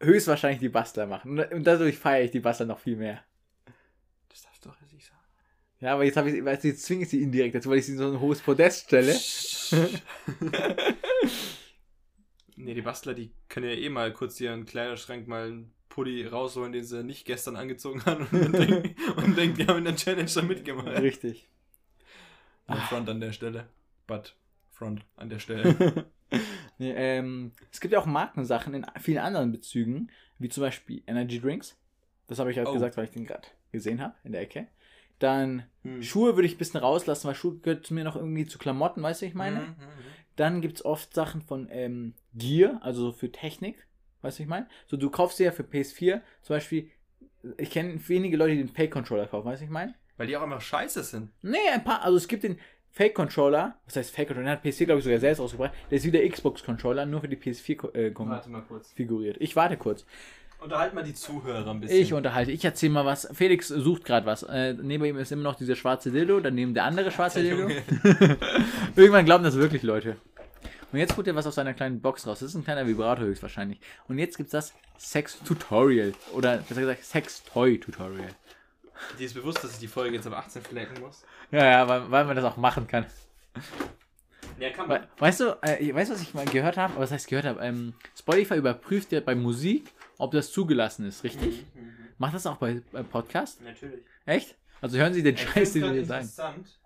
höchstwahrscheinlich 0.00 0.60
die 0.60 0.68
Bastler 0.70 1.06
machen. 1.06 1.38
Und- 1.38 1.64
dadurch 1.64 1.98
feiere 1.98 2.24
ich 2.24 2.30
die 2.30 2.40
Bastler 2.40 2.66
noch 2.66 2.78
viel 2.78 2.96
mehr. 2.96 3.22
Das 4.30 4.42
darfst 4.42 4.64
du 4.64 4.70
doch 4.70 4.80
jetzt 4.80 4.94
nicht 4.94 5.06
sagen. 5.06 5.18
Ja, 5.80 5.92
aber 5.94 6.04
jetzt 6.04 6.16
habe 6.16 6.30
ich, 6.30 6.44
weißt 6.44 6.64
du, 6.64 6.68
jetzt 6.68 6.82
zwinge 6.84 7.02
ich 7.04 7.10
sie 7.10 7.22
indirekt 7.22 7.54
dazu, 7.54 7.70
weil 7.70 7.78
ich 7.78 7.86
sie 7.86 7.92
in 7.92 7.98
so 7.98 8.10
ein 8.10 8.18
hohes 8.20 8.40
Podest 8.40 8.86
stelle. 8.86 9.12
nee, 12.56 12.74
die 12.74 12.82
Bastler, 12.82 13.14
die 13.14 13.30
können 13.48 13.68
ja 13.68 13.74
eh 13.76 13.88
mal 13.88 14.12
kurz 14.12 14.40
ihren 14.40 14.66
Kleiderschrank 14.66 15.28
mal 15.28 15.46
einen 15.46 15.72
Pulli 15.88 16.26
rausholen, 16.26 16.72
den 16.72 16.84
sie 16.84 17.02
nicht 17.02 17.24
gestern 17.24 17.56
angezogen 17.56 18.04
haben 18.04 18.26
und, 18.30 18.52
denken, 18.52 18.94
und 19.16 19.36
denken, 19.36 19.56
die 19.56 19.66
haben 19.66 19.78
in 19.78 19.84
der 19.84 19.96
Challenge 19.96 20.30
da 20.32 20.42
mitgemacht. 20.42 21.00
Richtig. 21.00 21.48
No 22.68 22.76
front 22.76 23.08
an 23.08 23.20
der 23.20 23.32
Stelle. 23.32 23.66
But 24.06 24.36
front 24.70 25.04
an 25.16 25.28
der 25.28 25.38
Stelle. 25.38 26.06
Nee, 26.80 26.92
ähm, 26.94 27.52
es 27.72 27.80
gibt 27.80 27.92
ja 27.92 27.98
auch 27.98 28.06
Markensachen 28.06 28.72
in 28.74 28.86
vielen 29.00 29.18
anderen 29.18 29.50
Bezügen, 29.50 30.10
wie 30.38 30.48
zum 30.50 30.60
Beispiel 30.60 31.02
Energy 31.06 31.40
Drinks. 31.40 31.76
Das 32.28 32.38
habe 32.38 32.52
ich 32.52 32.58
halt 32.58 32.68
Oh. 32.68 32.72
gesagt, 32.74 32.96
weil 32.96 33.06
ich 33.06 33.10
den 33.10 33.24
gerade 33.24 33.48
gesehen 33.72 34.00
habe 34.00 34.14
in 34.22 34.30
der 34.32 34.42
Ecke. 34.42 34.68
Dann 35.18 35.64
Hm. 35.82 36.02
Schuhe 36.02 36.36
würde 36.36 36.46
ich 36.46 36.54
ein 36.54 36.58
bisschen 36.58 36.80
rauslassen, 36.80 37.26
weil 37.28 37.34
Schuhe 37.34 37.56
gehört 37.58 37.86
zu 37.86 37.94
mir 37.94 38.04
noch 38.04 38.16
irgendwie 38.16 38.46
zu 38.46 38.58
Klamotten, 38.58 39.02
weißt 39.02 39.22
du, 39.22 39.26
ich 39.26 39.34
meine? 39.34 39.60
Mhm, 39.60 39.66
mhm, 39.66 39.74
Dann 40.36 40.60
gibt 40.60 40.76
es 40.76 40.84
oft 40.84 41.14
Sachen 41.14 41.42
von 41.42 41.68
ähm, 41.70 42.14
Gear, 42.34 42.78
also 42.82 43.06
so 43.06 43.12
für 43.12 43.30
Technik, 43.32 43.86
weißt 44.22 44.38
du, 44.38 44.42
ich 44.44 44.48
meine? 44.48 44.68
So, 44.86 44.96
du 44.96 45.10
kaufst 45.10 45.38
dir 45.38 45.44
ja 45.44 45.52
für 45.52 45.62
PS4 45.64 46.20
zum 46.42 46.54
Beispiel, 46.56 46.90
ich 47.56 47.70
kenne 47.70 47.98
wenige 48.08 48.36
Leute, 48.36 48.52
die 48.52 48.58
den 48.58 48.68
Fake-Controller 48.68 49.26
kaufen, 49.26 49.46
weißt 49.46 49.60
du, 49.62 49.64
ich 49.64 49.70
meine? 49.70 49.94
Weil 50.16 50.26
die 50.26 50.36
auch 50.36 50.42
immer 50.42 50.60
scheiße 50.60 51.02
sind. 51.04 51.30
Nee, 51.42 51.56
ein 51.72 51.82
paar, 51.84 52.02
also 52.02 52.16
es 52.16 52.28
gibt 52.28 52.42
den 52.42 52.58
Fake-Controller, 52.92 53.78
was 53.86 53.96
heißt 53.96 54.10
Fake-Controller, 54.14 54.46
den 54.50 54.52
hat 54.56 54.64
PS4, 54.64 54.86
glaube 54.86 54.98
ich, 54.98 55.04
sogar 55.04 55.20
selbst 55.20 55.40
rausgebracht, 55.40 55.72
der 55.90 55.98
ist 55.98 56.04
wie 56.04 56.10
der 56.10 56.28
Xbox-Controller, 56.28 57.06
nur 57.06 57.20
für 57.20 57.28
die 57.28 57.36
PS4 57.36 57.94
äh, 57.94 58.10
kom- 58.10 58.26
mal 58.48 58.62
kurz. 58.62 58.92
figuriert. 58.92 59.36
Ich 59.40 59.54
warte 59.56 59.76
kurz. 59.76 60.04
Unterhalt 60.60 60.92
mal 60.92 61.04
die 61.04 61.14
Zuhörer 61.14 61.70
ein 61.70 61.80
bisschen. 61.80 62.00
Ich 62.00 62.12
unterhalte, 62.12 62.50
ich 62.50 62.64
erzähle 62.64 62.92
mal 62.92 63.04
was. 63.04 63.28
Felix 63.32 63.68
sucht 63.68 64.04
gerade 64.04 64.26
was. 64.26 64.42
Äh, 64.42 64.74
neben 64.74 65.04
ihm 65.04 65.16
ist 65.16 65.30
immer 65.30 65.44
noch 65.44 65.54
dieser 65.54 65.76
schwarze 65.76 66.10
Dildo, 66.10 66.40
daneben 66.40 66.74
der 66.74 66.84
andere 66.84 67.12
schwarze 67.12 67.42
Der 67.42 67.54
Dildo. 67.54 67.72
Irgendwann 68.96 69.24
glauben 69.24 69.44
das 69.44 69.54
wirklich 69.54 69.82
Leute. 69.84 70.16
Und 70.90 70.98
jetzt 70.98 71.16
holt 71.16 71.26
er 71.26 71.34
was 71.34 71.46
aus 71.46 71.54
seiner 71.54 71.74
kleinen 71.74 72.00
Box 72.00 72.26
raus. 72.26 72.40
Das 72.40 72.48
ist 72.48 72.54
ein 72.56 72.64
kleiner 72.64 72.86
Vibrator 72.86 73.26
höchstwahrscheinlich. 73.26 73.78
Und 74.08 74.18
jetzt 74.18 74.36
gibt's 74.36 74.52
das 74.52 74.72
Sex-Tutorial. 74.96 76.14
Oder 76.32 76.58
besser 76.58 76.80
gesagt, 76.80 77.04
Sex-Toy-Tutorial. 77.04 78.30
Die 79.18 79.24
ist 79.24 79.34
bewusst, 79.34 79.62
dass 79.62 79.74
ich 79.74 79.78
die 79.78 79.86
Folge 79.86 80.16
jetzt 80.16 80.26
ab 80.26 80.32
18 80.32 80.62
flecken 80.62 81.00
muss. 81.00 81.24
Ja, 81.52 81.64
ja, 81.64 81.88
weil, 81.88 82.10
weil 82.10 82.24
man 82.24 82.34
das 82.34 82.44
auch 82.44 82.56
machen 82.56 82.88
kann. 82.88 83.06
Ja, 84.58 84.70
kann 84.70 84.88
We 84.88 85.06
weißt 85.18 85.40
du, 85.40 85.58
äh, 85.62 85.94
weißt 85.94 86.10
du, 86.10 86.14
was 86.14 86.22
ich 86.22 86.34
mal 86.34 86.44
gehört 86.46 86.76
habe? 86.76 86.94
Was 86.96 87.10
heißt 87.12 87.28
gehört 87.28 87.46
habe? 87.46 87.60
Ähm, 87.60 87.94
Spotify 88.18 88.54
überprüft 88.56 89.12
ja 89.12 89.20
bei 89.20 89.34
Musik, 89.34 89.90
ob 90.18 90.32
das 90.32 90.50
zugelassen 90.52 91.06
ist, 91.06 91.22
richtig? 91.24 91.64
Mhm, 91.74 91.94
Macht 92.18 92.34
das 92.34 92.46
auch 92.46 92.56
bei, 92.56 92.82
bei 92.92 93.02
Podcast? 93.02 93.62
Natürlich. 93.62 94.00
Echt? 94.26 94.56
Also 94.80 94.98
hören 94.98 95.12
Sie 95.14 95.22
den 95.22 95.34
Ich 95.36 95.42
Scheiß, 95.42 95.72
den 95.72 95.82
wir 95.82 95.88
grad 95.88 95.96
hier 95.96 96.04
sagen. 96.06 96.24
interessant, 96.24 96.78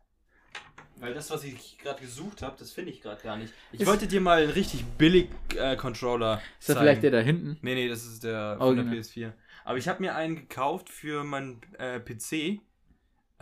weil 0.96 1.14
das, 1.14 1.30
was 1.30 1.44
ich 1.44 1.78
gerade 1.78 2.00
gesucht 2.00 2.42
habe, 2.42 2.56
das 2.58 2.72
finde 2.72 2.90
ich 2.90 3.00
gerade 3.00 3.22
gar 3.22 3.36
nicht. 3.36 3.52
Ich 3.72 3.80
Ist- 3.80 3.86
wollte 3.86 4.06
dir 4.06 4.20
mal 4.20 4.42
einen 4.42 4.50
richtig 4.52 4.84
billig 4.98 5.28
äh, 5.56 5.76
Controller 5.76 6.40
Ist 6.60 6.68
das 6.68 6.78
vielleicht 6.78 7.02
der 7.02 7.10
da 7.10 7.18
hinten? 7.20 7.58
Nee, 7.62 7.74
nee, 7.74 7.88
das 7.88 8.04
ist 8.04 8.24
der 8.24 8.56
Oh, 8.60 8.66
von 8.66 8.76
der 8.76 8.84
genau. 8.84 8.96
PS4. 8.96 9.32
Aber 9.64 9.78
ich 9.78 9.88
habe 9.88 10.02
mir 10.02 10.14
einen 10.14 10.36
gekauft 10.36 10.88
für 10.88 11.24
meinen 11.24 11.60
äh, 11.78 11.98
PC. 12.00 12.60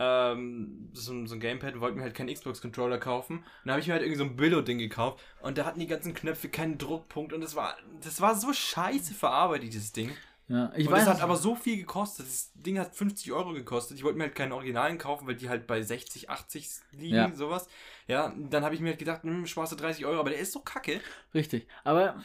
Ähm, 0.03 0.89
so, 0.93 1.13
ein- 1.13 1.27
so 1.27 1.35
ein 1.35 1.39
Gamepad, 1.39 1.79
wollte 1.79 1.97
mir 1.97 2.03
halt 2.03 2.15
keinen 2.15 2.33
Xbox-Controller 2.33 2.97
kaufen. 2.97 3.37
Und 3.37 3.45
dann 3.65 3.73
habe 3.73 3.81
ich 3.81 3.87
mir 3.87 3.93
halt 3.93 4.01
irgendwie 4.03 4.17
so 4.17 4.23
ein 4.23 4.35
Billo-Ding 4.35 4.79
gekauft. 4.79 5.21
Und 5.41 5.57
da 5.57 5.65
hatten 5.65 5.79
die 5.79 5.87
ganzen 5.87 6.13
Knöpfe 6.15 6.49
keinen 6.49 6.77
Druckpunkt. 6.77 7.33
Und 7.33 7.41
das 7.41 7.55
war, 7.55 7.77
das 8.03 8.19
war 8.19 8.35
so 8.35 8.51
scheiße 8.51 9.13
verarbeitet, 9.13 9.67
dieses 9.73 9.91
Ding. 9.91 10.11
Ja, 10.47 10.71
ich 10.75 10.87
und 10.87 10.93
weiß. 10.93 11.05
das 11.05 11.15
hat 11.15 11.21
aber 11.23 11.37
so 11.37 11.55
viel 11.55 11.77
gekostet. 11.77 12.25
Das 12.25 12.51
Ding 12.55 12.77
hat 12.79 12.93
50 12.95 13.31
Euro 13.31 13.53
gekostet. 13.53 13.95
Ich 13.97 14.03
wollte 14.03 14.17
mir 14.17 14.25
halt 14.25 14.35
keinen 14.35 14.51
Originalen 14.51 14.97
kaufen, 14.97 15.25
weil 15.27 15.35
die 15.35 15.47
halt 15.49 15.65
bei 15.67 15.81
60, 15.81 16.29
80 16.29 16.67
liegen, 16.91 17.15
Ja. 17.15 17.31
sowas. 17.33 17.69
Ja, 18.07 18.33
dann 18.49 18.65
habe 18.65 18.75
ich 18.75 18.81
mir 18.81 18.89
halt 18.89 18.99
gedacht, 18.99 19.23
hm, 19.23 19.45
sparst 19.45 19.71
du 19.71 19.75
30 19.77 20.05
Euro, 20.05 20.19
aber 20.19 20.31
der 20.31 20.39
ist 20.39 20.51
so 20.51 20.59
kacke. 20.59 20.99
Richtig. 21.33 21.67
Aber 21.85 22.21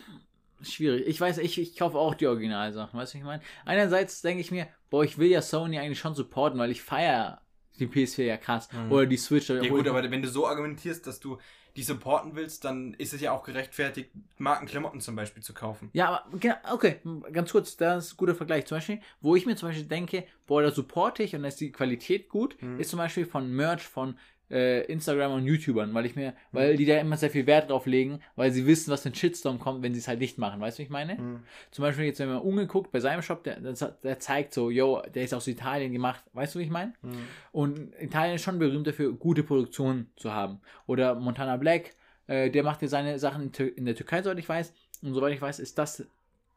schwierig. 0.63 1.07
Ich 1.07 1.21
weiß, 1.21 1.39
ich, 1.39 1.61
ich 1.61 1.77
kaufe 1.77 1.99
auch 1.99 2.15
die 2.15 2.27
Originalsachen, 2.27 2.99
weißt 2.99 3.15
du, 3.15 3.19
was 3.19 3.21
ich 3.21 3.25
meine? 3.27 3.43
Einerseits 3.65 4.23
denke 4.23 4.41
ich 4.41 4.51
mir, 4.51 4.67
boah, 4.91 5.05
ich 5.05 5.19
will 5.19 5.29
ja 5.31 5.43
Sony 5.43 5.79
eigentlich 5.79 6.01
schon 6.01 6.15
supporten, 6.15 6.59
weil 6.59 6.71
ich 6.73 6.83
feiere 6.83 7.41
die 7.81 7.87
PS4 7.87 8.25
ja 8.25 8.37
krass. 8.37 8.69
Mhm. 8.73 8.93
Oder 8.93 9.07
die 9.07 9.17
Switch. 9.17 9.49
Ja 9.49 9.57
obwohl- 9.61 9.79
gut, 9.83 9.89
aber 9.89 10.11
wenn 10.11 10.23
du 10.23 10.29
so 10.29 10.47
argumentierst, 10.47 11.07
dass 11.07 11.21
du 11.21 11.39
die 11.77 11.83
supporten 11.83 12.35
willst, 12.37 12.65
dann 12.65 12.95
ist 12.95 13.13
es 13.13 13.21
ja 13.21 13.33
auch 13.33 13.43
gerechtfertigt, 13.45 14.11
Markenklamotten 14.39 15.01
zum 15.03 15.15
Beispiel 15.15 15.43
zu 15.43 15.53
kaufen. 15.53 15.91
Ja, 15.93 16.09
aber 16.25 16.39
genau, 16.39 16.55
okay, 16.73 17.01
ganz 17.33 17.53
kurz, 17.53 17.77
das 17.77 18.07
ist 18.07 18.13
ein 18.15 18.17
guter 18.17 18.35
Vergleich. 18.35 18.65
Zum 18.65 18.79
Beispiel, 18.79 19.01
wo 19.21 19.37
ich 19.37 19.45
mir 19.45 19.57
zum 19.57 19.69
Beispiel 19.69 19.85
denke, 19.85 20.25
boah, 20.47 20.63
da 20.63 20.71
supporte 20.71 21.23
ich 21.23 21.35
und 21.37 21.43
da 21.43 21.49
ist 21.49 21.61
die 21.61 21.73
Qualität 21.73 22.31
gut, 22.31 22.57
Mhm. 22.63 22.81
ist 22.81 22.89
zum 22.91 22.99
Beispiel 22.99 23.27
von 23.27 23.51
Merch 23.51 23.83
von 23.83 24.19
äh, 24.51 24.83
Instagram 24.87 25.33
und 25.33 25.45
YouTubern, 25.47 25.93
weil 25.95 26.07
ich 26.07 26.15
mir, 26.17 26.31
Mhm. 26.31 26.35
weil 26.53 26.77
die 26.77 26.87
da 26.87 26.99
immer 26.99 27.17
sehr 27.17 27.31
viel 27.31 27.47
Wert 27.47 27.69
drauf 27.71 27.87
legen, 27.87 28.21
weil 28.37 28.51
sie 28.53 28.67
wissen, 28.67 28.91
was 28.93 29.03
für 29.03 29.09
ein 29.09 29.15
Shitstorm 29.15 29.59
kommt, 29.59 29.83
wenn 29.83 29.93
sie 29.93 30.01
es 30.01 30.09
halt 30.09 30.21
nicht 30.21 30.39
machen. 30.39 30.61
Weißt 30.61 30.79
du, 30.79 30.81
wie 30.81 30.85
ich 30.85 30.91
meine? 30.91 31.17
Mhm. 31.17 31.41
Zum 31.71 31.83
Beispiel 31.83 32.05
jetzt, 32.05 32.21
wenn 32.21 32.29
man 32.29 32.39
umgeguckt 32.43 32.93
bei 32.93 33.01
seinem 33.01 33.23
Shop, 33.23 33.43
der, 33.45 33.59
der, 33.61 34.19
zeigt 34.21 34.55
so, 34.55 34.71
yo, 34.71 35.03
der 35.15 35.25
ist 35.25 35.35
aus 35.35 35.47
Italien 35.49 35.93
gemacht. 35.93 36.23
Weißt 36.33 36.55
du, 36.55 36.61
wie 36.61 36.65
ich 36.65 36.71
meine? 36.71 36.93
Mhm. 37.03 37.13
Und 37.53 37.93
Italien 38.01 38.37
ist 38.37 38.43
schon 38.43 38.59
berühmt 38.59 38.87
dafür, 38.87 39.13
gute 39.13 39.43
Produktion 39.43 40.11
zu 40.17 40.33
haben. 40.33 40.61
Oder 40.87 41.15
Montana 41.17 41.57
Black, 41.57 41.97
äh, 42.29 42.51
der 42.51 42.63
macht 42.63 42.83
ja 42.83 42.89
seine 42.89 43.19
Sachen 43.19 43.51
in 43.53 43.85
der 43.85 43.97
Türkei, 43.97 44.23
soweit 44.23 44.39
ich 44.39 44.49
weiß. 44.49 44.73
Und 45.03 45.15
soweit 45.15 45.35
ich 45.35 45.43
weiß, 45.43 45.59
ist 45.59 45.77
das 45.79 46.07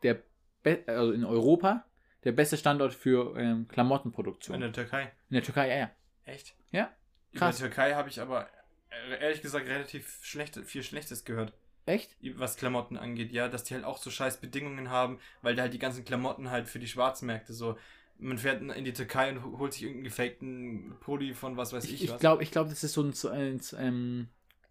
der, 0.04 0.20
be 0.64 0.80
also 0.86 1.12
in 1.12 1.26
Europa, 1.26 1.86
der 2.24 2.34
beste 2.34 2.58
Standort 2.58 2.94
für 2.94 3.36
ähm, 3.38 3.68
Klamottenproduktion. 3.68 4.56
In 4.56 4.62
der 4.62 4.74
Türkei. 4.74 5.04
In 5.30 5.36
der 5.36 5.44
Türkei, 5.44 5.70
ja, 5.70 5.76
ja. 5.78 5.90
Echt? 6.26 6.54
Ja, 6.72 6.90
Über 7.32 7.40
krass. 7.40 7.58
die 7.58 7.64
Türkei 7.64 7.94
habe 7.94 8.10
ich 8.10 8.20
aber 8.22 8.48
äh, 8.90 9.22
ehrlich 9.22 9.42
gesagt 9.42 9.68
relativ 9.68 10.20
schlecht, 10.24 10.58
viel 10.66 10.84
Schlechtes 10.84 11.26
gehört, 11.26 11.54
Echt? 11.86 12.16
was 12.36 12.58
Klamotten 12.58 12.98
angeht. 12.98 13.32
Ja, 13.32 13.48
dass 13.48 13.64
die 13.64 13.74
halt 13.76 13.84
auch 13.86 13.98
so 13.98 14.10
scheiß 14.10 14.38
Bedingungen 14.42 14.90
haben, 14.90 15.20
weil 15.42 15.56
da 15.56 15.64
halt 15.64 15.74
die 15.74 15.80
ganzen 15.80 16.06
Klamotten 16.06 16.50
halt 16.50 16.68
für 16.68 16.80
die 16.80 16.88
Schwarzmärkte 16.88 17.54
so. 17.54 17.78
Man 18.22 18.38
fährt 18.38 18.62
in 18.62 18.84
die 18.84 18.92
Türkei 18.94 19.32
und 19.32 19.58
holt 19.60 19.72
sich 19.74 19.84
irgendeinen 19.84 20.04
gefakten 20.04 20.94
Pulli 21.00 21.34
von 21.34 21.56
was 21.56 21.72
weiß 21.72 21.86
ich, 21.86 21.94
Ich, 21.94 22.04
ich 22.06 22.12
was. 22.12 22.20
glaube, 22.20 22.44
ich 22.44 22.52
glaub, 22.52 22.68
das 22.68 22.84
ist 22.84 22.92
so 22.94 23.02
ein, 23.02 23.14
ein 23.32 23.60
Z- 23.62 23.80
ähm, 23.80 24.28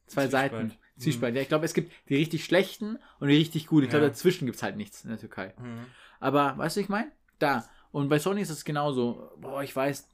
zwei 0.06 0.24
Zwiespalt. 0.24 0.30
Seiten. 0.52 0.64
Mhm. 0.66 1.00
Zwiespalt. 1.00 1.34
Ja, 1.34 1.40
ich 1.42 1.48
glaube, 1.48 1.64
es 1.64 1.72
gibt 1.72 1.92
die 2.10 2.16
richtig 2.16 2.44
schlechten 2.44 2.98
und 3.20 3.28
die 3.28 3.36
richtig 3.36 3.66
guten. 3.66 3.84
Ich 3.84 3.90
glaube, 3.90 4.04
Ja. 4.04 4.10
dazwischen 4.10 4.44
gibt 4.44 4.56
es 4.56 4.62
halt 4.62 4.76
nichts 4.76 5.02
in 5.04 5.08
der 5.10 5.18
Türkei. 5.18 5.54
Mhm. 5.58 5.86
Aber 6.20 6.58
weißt 6.58 6.76
du, 6.76 6.80
ich 6.80 6.88
meine? 6.90 7.10
Da. 7.38 7.66
Und 7.90 8.10
bei 8.10 8.18
Sony 8.18 8.42
ist 8.42 8.50
es 8.50 8.66
genauso. 8.66 9.32
Boah, 9.38 9.62
ich 9.62 9.74
weiß, 9.74 10.06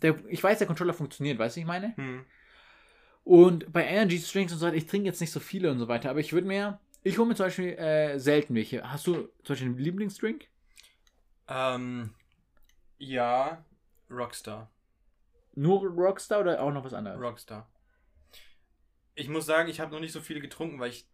der, 0.00 0.16
ich 0.28 0.42
weiß, 0.42 0.58
der 0.58 0.66
Controller 0.66 0.94
funktioniert, 0.94 1.38
weißt 1.38 1.56
du, 1.56 1.60
ich 1.60 1.66
meine? 1.66 1.94
Mhm. 1.96 2.24
Und 3.24 3.72
bei 3.72 3.84
Energy 3.84 4.20
Drinks 4.20 4.52
und 4.52 4.58
so 4.58 4.66
weiter, 4.66 4.76
ich 4.76 4.86
trinke 4.86 5.06
jetzt 5.06 5.20
nicht 5.20 5.30
so 5.30 5.40
viele 5.40 5.70
und 5.70 5.78
so 5.78 5.88
weiter, 5.88 6.10
aber 6.10 6.20
ich 6.20 6.32
würde 6.32 6.46
mir, 6.46 6.80
ich 7.04 7.18
hole 7.18 7.28
mir 7.28 7.34
zum 7.34 7.46
Beispiel 7.46 7.72
äh, 7.74 8.18
selten 8.18 8.54
welche. 8.54 8.90
Hast 8.90 9.06
du 9.06 9.14
zum 9.14 9.28
Beispiel 9.48 9.68
einen 9.68 9.78
Lieblingsdrink? 9.78 10.48
Ähm, 11.48 12.14
ja, 12.98 13.64
Rockstar. 14.10 14.70
Nur 15.54 15.86
Rockstar 15.86 16.40
oder 16.40 16.62
auch 16.62 16.72
noch 16.72 16.84
was 16.84 16.94
anderes? 16.94 17.20
Rockstar. 17.20 17.68
Ich 19.14 19.28
muss 19.28 19.46
sagen, 19.46 19.68
ich 19.68 19.80
habe 19.80 19.92
noch 19.92 20.00
nicht 20.00 20.12
so 20.12 20.20
viele 20.20 20.40
getrunken, 20.40 20.80
weil 20.80 20.90
ich 20.90 21.06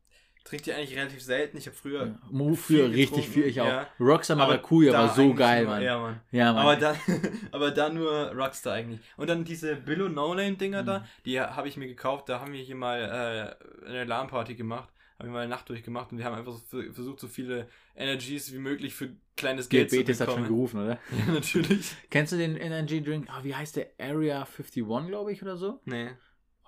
trinke 0.49 0.65
die 0.65 0.73
eigentlich 0.73 0.97
relativ 0.97 1.23
selten. 1.23 1.57
Ich 1.59 1.67
habe 1.67 1.77
früher. 1.77 2.07
Ja. 2.07 2.19
Früher 2.31 2.57
viel 2.57 2.85
richtig 2.87 3.29
viel, 3.29 3.45
ich 3.45 3.61
auch. 3.61 3.67
ja. 3.67 3.87
Rockstar 4.01 4.37
Aber 4.39 4.47
Maracuja 4.49 4.93
da 4.93 4.99
war 5.03 5.15
so 5.15 5.35
geil, 5.35 5.65
Mann. 5.67 5.83
Ja, 5.83 5.99
Mann. 5.99 6.21
Ja, 6.33 6.53
Mann. 6.53 6.63
Aber 6.63 6.77
dann, 6.77 6.97
aber 7.53 7.71
dann 7.71 7.95
nur 7.95 8.33
Rockstar 8.35 8.75
eigentlich. 8.75 9.01
Und 9.17 9.29
dann 9.29 9.45
diese 9.45 9.77
Billo 9.77 10.09
No 10.09 10.35
Name 10.35 10.55
Dinger 10.57 10.83
Mhm. 10.83 10.87
da, 10.87 11.07
die 11.25 11.41
habe 11.41 11.69
ich 11.69 11.77
mir 11.77 11.87
gekauft. 11.87 12.29
Da 12.29 12.41
haben 12.41 12.53
wir 12.53 12.61
hier 12.61 12.77
mal 12.77 13.57
äh, 13.85 13.87
eine 13.89 14.01
Alarmparty 14.01 14.55
gemacht. 14.55 14.89
Haben 15.19 15.31
wir 15.31 15.33
mal 15.33 15.41
eine 15.41 15.51
Nacht 15.51 15.69
durchgemacht 15.69 16.13
und 16.13 16.19
wir 16.19 16.25
haben 16.25 16.35
einfach 16.37 16.53
so 16.53 16.61
ver- 16.69 16.93
versucht, 16.93 17.19
so 17.19 17.27
viele 17.27 17.67
Energies 17.97 18.53
wie 18.53 18.59
möglich 18.59 18.95
für 18.95 19.09
kleines 19.37 19.69
Geld 19.69 19.91
Diabetes 19.91 20.19
zu 20.19 20.23
hat 20.23 20.31
schon 20.33 20.43
bekommen. 20.45 20.57
gerufen, 20.57 20.85
oder? 20.85 20.99
Ja, 21.27 21.33
natürlich. 21.33 21.93
Kennst 22.09 22.33
du 22.33 22.37
den 22.37 22.57
Energy 22.57 23.03
Drink? 23.03 23.27
Ah, 23.29 23.41
wie 23.43 23.53
heißt 23.55 23.75
der? 23.77 23.89
Area 23.99 24.47
51, 24.47 24.85
glaube 25.09 25.33
ich, 25.33 25.43
oder 25.43 25.57
so? 25.57 25.81
Nee. 25.87 26.11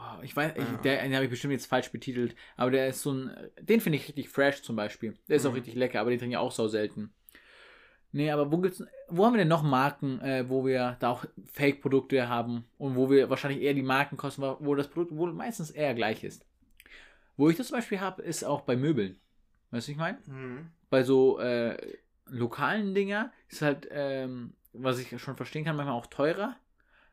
Oh, 0.03 0.23
ich 0.23 0.35
weiß, 0.35 0.53
ich, 0.57 0.63
Ah. 0.65 0.81
der, 0.83 1.03
den 1.03 1.15
habe 1.15 1.25
ich 1.25 1.31
bestimmt 1.31 1.53
jetzt 1.53 1.67
falsch 1.67 1.93
betitelt, 1.93 2.35
aber 2.57 2.71
der 2.71 2.89
ist 2.89 3.03
so 3.03 3.13
ein, 3.13 3.31
den 3.61 3.81
finde 3.81 3.99
ich 3.99 4.09
richtig 4.09 4.31
fresh 4.31 4.63
zum 4.63 4.75
Beispiel. 4.75 5.15
Der 5.29 5.37
ist 5.37 5.45
auch 5.45 5.51
Mhm. 5.51 5.57
richtig 5.57 5.75
lecker, 5.75 6.01
aber 6.01 6.09
den 6.11 6.19
trinke 6.19 6.35
ich 6.35 6.39
auch 6.39 6.53
so 6.53 6.69
selten. 6.69 7.13
Nee, 8.13 8.31
aber 8.31 8.51
wo 8.51 8.59
gibt's, 8.59 8.83
wo 9.09 9.25
haben 9.27 9.35
wir 9.35 9.39
denn 9.39 9.49
noch 9.49 9.63
Marken, 9.63 10.21
äh, 10.21 10.49
wo 10.49 10.65
wir 10.67 10.97
da 11.01 11.11
auch 11.11 11.25
Fake-Produkte 11.53 12.29
haben 12.29 12.65
und 12.79 12.97
wo 12.97 13.11
wir 13.11 13.31
wahrscheinlich 13.31 13.63
eher 13.63 13.75
die 13.75 13.83
Marken 13.83 14.17
kosten, 14.17 14.43
wo 14.43 14.75
das 14.75 14.89
Produkt 14.89 15.15
wohl 15.17 15.33
meistens 15.33 15.71
eher 15.71 15.95
gleich 15.95 16.25
ist? 16.25 16.45
Wo 17.37 17.49
ich 17.51 17.57
das 17.57 17.69
zum 17.69 17.77
Beispiel 17.77 18.01
habe, 18.01 18.23
ist 18.23 18.43
auch 18.43 18.63
bei 18.63 18.77
Möbeln. 18.77 19.21
Weißt 19.71 19.87
du, 19.87 19.93
ich 19.93 19.99
meine? 19.99 20.19
Mhm. 20.27 20.71
Bei 20.89 21.05
so 21.05 21.39
äh, 21.39 21.77
lokalen 22.27 22.95
Dinger 22.95 23.33
ist 23.49 23.63
halt, 23.63 23.87
ähm, 23.93 24.55
was 24.73 24.99
ich 24.99 25.21
schon 25.23 25.37
verstehen 25.37 25.65
kann, 25.65 25.77
manchmal 25.77 25.95
auch 25.97 26.07
teurer. 26.07 26.57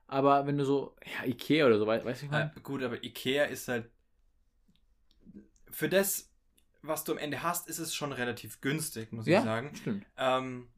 Aber 0.07 0.47
wenn 0.47 0.57
du 0.57 0.65
so, 0.65 0.95
ja, 1.05 1.25
Ikea 1.25 1.65
oder 1.65 1.77
so, 1.77 1.85
weißt 1.85 2.05
du, 2.05 2.25
ich 2.25 2.31
meine? 2.31 2.51
Äh, 2.55 2.59
gut, 2.61 2.81
aber 2.81 3.03
Ikea 3.03 3.45
ist 3.45 3.67
halt. 3.67 3.89
Für 5.69 5.89
das, 5.89 6.31
was 6.81 7.03
du 7.03 7.11
am 7.11 7.17
Ende 7.17 7.43
hast, 7.43 7.67
ist 7.67 7.79
es 7.79 7.93
schon 7.93 8.13
relativ 8.13 8.61
günstig, 8.61 9.11
muss 9.11 9.27
ja, 9.27 9.39
ich 9.39 9.45
sagen. 9.45 9.75
stimmt. 9.75 10.05
Ähm, 10.17 10.69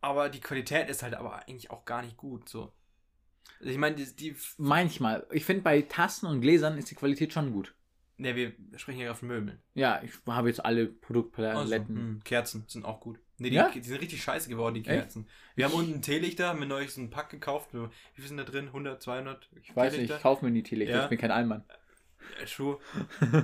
aber 0.00 0.30
die 0.30 0.40
Qualität 0.40 0.88
ist 0.88 1.02
halt 1.02 1.14
aber 1.14 1.46
eigentlich 1.46 1.70
auch 1.70 1.84
gar 1.84 2.02
nicht 2.02 2.16
gut. 2.16 2.48
So. 2.48 2.72
Also 3.58 3.70
ich 3.70 3.78
meine, 3.78 3.96
die, 3.96 4.16
die. 4.16 4.36
Manchmal. 4.56 5.26
Ich 5.30 5.44
finde, 5.44 5.62
bei 5.62 5.82
Tassen 5.82 6.26
und 6.26 6.40
Gläsern 6.40 6.78
ist 6.78 6.90
die 6.90 6.94
Qualität 6.94 7.32
schon 7.32 7.52
gut. 7.52 7.74
Ne, 8.16 8.34
wir 8.34 8.52
sprechen 8.76 8.96
hier 8.96 9.06
gerade 9.06 9.18
von 9.18 9.28
Möbeln. 9.28 9.62
Ja, 9.74 10.02
ich 10.02 10.12
habe 10.26 10.48
jetzt 10.48 10.64
alle 10.64 10.86
Produktpaletten. 10.86 11.58
Also, 11.58 11.74
hm, 11.74 12.20
Kerzen 12.24 12.64
sind 12.66 12.84
auch 12.84 13.00
gut. 13.00 13.18
Ne, 13.40 13.48
die, 13.50 13.56
Ja? 13.56 13.70
die 13.70 13.80
sind 13.82 14.00
richtig 14.00 14.22
scheiße 14.22 14.48
geworden, 14.50 14.74
die 14.74 14.80
Echt? 14.80 14.88
Kerzen. 14.88 15.26
Wir 15.56 15.64
haben 15.64 15.72
unten 15.74 15.94
einen 15.94 16.02
Teelichter, 16.02 16.48
haben 16.48 16.66
neulich 16.68 16.92
so 16.92 17.00
einen 17.00 17.10
Pack 17.10 17.30
gekauft. 17.30 17.70
Wie 17.72 17.88
viel 18.14 18.26
sind 18.28 18.36
da 18.36 18.44
drin? 18.44 18.66
100, 18.66 19.02
200? 19.02 19.48
Ich 19.62 19.74
weiß 19.74 19.96
nicht, 19.96 20.10
ich 20.10 20.20
kaufe 20.22 20.44
mir 20.44 20.50
nie 20.50 20.62
Teelichter, 20.62 20.94
Ja. 20.96 21.02
ich 21.04 21.08
bin 21.08 21.18
kein 21.18 21.30
Allmann. 21.30 21.64
Äh, 22.40 22.46
Schuh. 22.46 22.76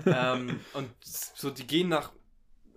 ähm, 0.06 0.60
und 0.74 0.90
so, 1.02 1.50
die 1.50 1.66
gehen 1.66 1.88
nach, 1.88 2.12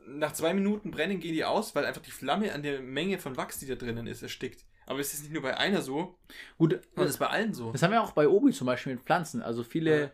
nach 0.08 0.32
zwei 0.34 0.54
Minuten 0.54 0.92
brennen, 0.92 1.20
gehen 1.20 1.34
die 1.34 1.44
aus, 1.46 1.76
weil 1.76 1.86
einfach 1.86 2.02
die 2.02 2.12
Flamme 2.12 2.54
an 2.54 2.64
der 2.64 2.82
Menge 2.82 3.20
von 3.20 3.36
Wachs, 3.38 3.60
die 3.60 3.68
da 3.68 3.76
drinnen 3.76 4.08
ist, 4.08 4.24
erstickt. 4.24 4.66
Aber 4.86 5.00
es 5.00 5.14
ist 5.14 5.22
nicht 5.24 5.34
nur 5.34 5.44
bei 5.44 5.56
einer 5.58 5.82
so, 5.84 6.18
Gut, 6.58 6.72
sondern 6.72 7.06
es 7.06 7.12
ist 7.12 7.20
bei 7.20 7.28
allen 7.28 7.54
so. 7.54 7.72
das 7.72 7.84
haben 7.84 7.92
wir 7.92 8.02
auch 8.02 8.14
bei 8.14 8.28
Obi 8.28 8.52
zum 8.54 8.66
Beispiel 8.66 8.96
mit 8.96 9.04
Pflanzen. 9.04 9.44
Also 9.44 9.64
viele, 9.64 10.06
ich 10.06 10.12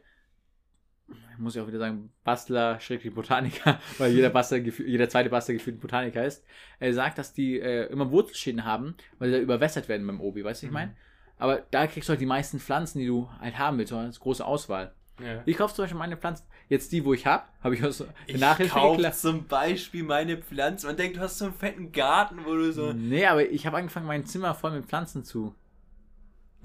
muss 1.37 1.55
ja 1.55 1.63
auch 1.63 1.67
wieder 1.67 1.79
sagen, 1.79 2.11
Bastler, 2.23 2.79
Schrägstrich 2.79 3.13
Botaniker, 3.13 3.79
weil 3.97 4.11
jeder 4.11 4.29
Bastler, 4.29 4.57
jeder 4.57 5.09
zweite 5.09 5.29
Bastler 5.29 5.53
gefühlt 5.55 5.79
Botaniker 5.79 6.23
ist, 6.25 6.43
er 6.79 6.93
sagt, 6.93 7.17
dass 7.17 7.33
die 7.33 7.59
äh, 7.59 7.85
immer 7.91 8.09
Wurzelschäden 8.11 8.65
haben, 8.65 8.95
weil 9.19 9.29
sie 9.29 9.35
da 9.35 9.41
überwässert 9.41 9.87
werden 9.89 10.07
beim 10.07 10.21
Obi, 10.21 10.43
weißt 10.43 10.63
du, 10.63 10.67
was 10.67 10.69
ich 10.69 10.69
Mhm. 10.69 10.73
meine? 10.73 10.95
Aber 11.37 11.63
da 11.71 11.85
kriegst 11.87 12.07
du 12.07 12.11
halt 12.11 12.21
die 12.21 12.25
meisten 12.25 12.59
Pflanzen, 12.59 12.99
die 12.99 13.07
du 13.07 13.29
halt 13.41 13.57
haben 13.59 13.77
willst, 13.77 13.91
eine 13.91 14.09
große 14.11 14.45
Auswahl. 14.45 14.93
Ja. 15.21 15.41
Ich 15.45 15.57
kaufe 15.57 15.73
zum 15.75 15.83
Beispiel 15.83 15.99
meine 15.99 16.17
Pflanzen, 16.17 16.45
jetzt 16.69 16.91
die, 16.91 17.03
wo 17.05 17.13
ich 17.13 17.25
habe, 17.25 17.43
habe 17.61 17.75
ich 17.75 17.83
aus 17.83 17.97
der 17.99 18.07
Ich 18.27 18.39
Nachhilfe 18.39 18.73
kauf 18.73 18.95
geklaut. 18.97 19.15
zum 19.15 19.45
Beispiel 19.47 20.03
meine 20.03 20.37
Pflanzen. 20.37 20.87
Man 20.87 20.97
denkt, 20.97 21.17
du 21.17 21.21
hast 21.21 21.37
so 21.37 21.45
einen 21.45 21.53
fetten 21.53 21.91
Garten, 21.91 22.39
wo 22.45 22.53
du 22.55 22.71
so... 22.71 22.91
Nee, 22.93 23.25
aber 23.25 23.49
ich 23.49 23.65
habe 23.67 23.77
angefangen, 23.77 24.07
mein 24.07 24.25
Zimmer 24.25 24.53
voll 24.55 24.71
mit 24.71 24.85
Pflanzen 24.85 25.23
zu 25.23 25.53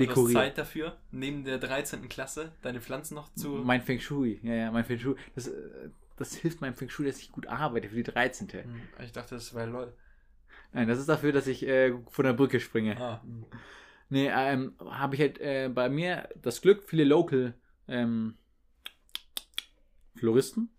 Du 0.08 0.26
hast. 0.26 0.32
Zeit 0.32 0.58
dafür, 0.58 0.96
neben 1.10 1.44
der 1.44 1.58
13. 1.58 2.08
Klasse, 2.08 2.52
deine 2.62 2.80
Pflanzen 2.80 3.14
noch 3.14 3.32
zu... 3.34 3.48
Mein 3.48 3.82
Feng 3.82 4.00
Shui, 4.00 4.40
ja, 4.42 4.54
ja, 4.54 4.70
mein 4.70 4.84
Feng 4.84 4.98
Shui. 4.98 5.16
Das, 5.34 5.48
äh, 5.48 5.90
das 6.16 6.34
hilft 6.34 6.60
meinem 6.60 6.74
Feng 6.74 6.88
Shui, 6.88 7.06
dass 7.06 7.18
ich 7.18 7.32
gut 7.32 7.46
arbeite 7.46 7.88
für 7.88 7.96
die 7.96 8.02
13. 8.02 8.48
Hm, 8.48 8.80
Ich 9.04 9.12
dachte, 9.12 9.34
das 9.34 9.54
wäre 9.54 9.68
lol. 9.68 9.92
Nein, 10.72 10.88
das 10.88 10.98
ist 10.98 11.08
dafür, 11.08 11.32
dass 11.32 11.46
ich 11.46 11.66
äh, 11.66 11.94
von 12.08 12.24
der 12.24 12.32
Brücke 12.32 12.60
springe. 12.60 12.96
Ah. 13.00 13.22
Nee, 14.08 14.28
ähm, 14.32 14.74
habe 14.78 15.14
ich 15.14 15.20
halt 15.20 15.40
äh, 15.40 15.68
bei 15.72 15.88
mir 15.88 16.28
das 16.40 16.60
Glück, 16.60 16.82
viele 16.84 17.04
Local 17.04 17.54
ähm, 17.88 18.36
Floristen. 20.16 20.70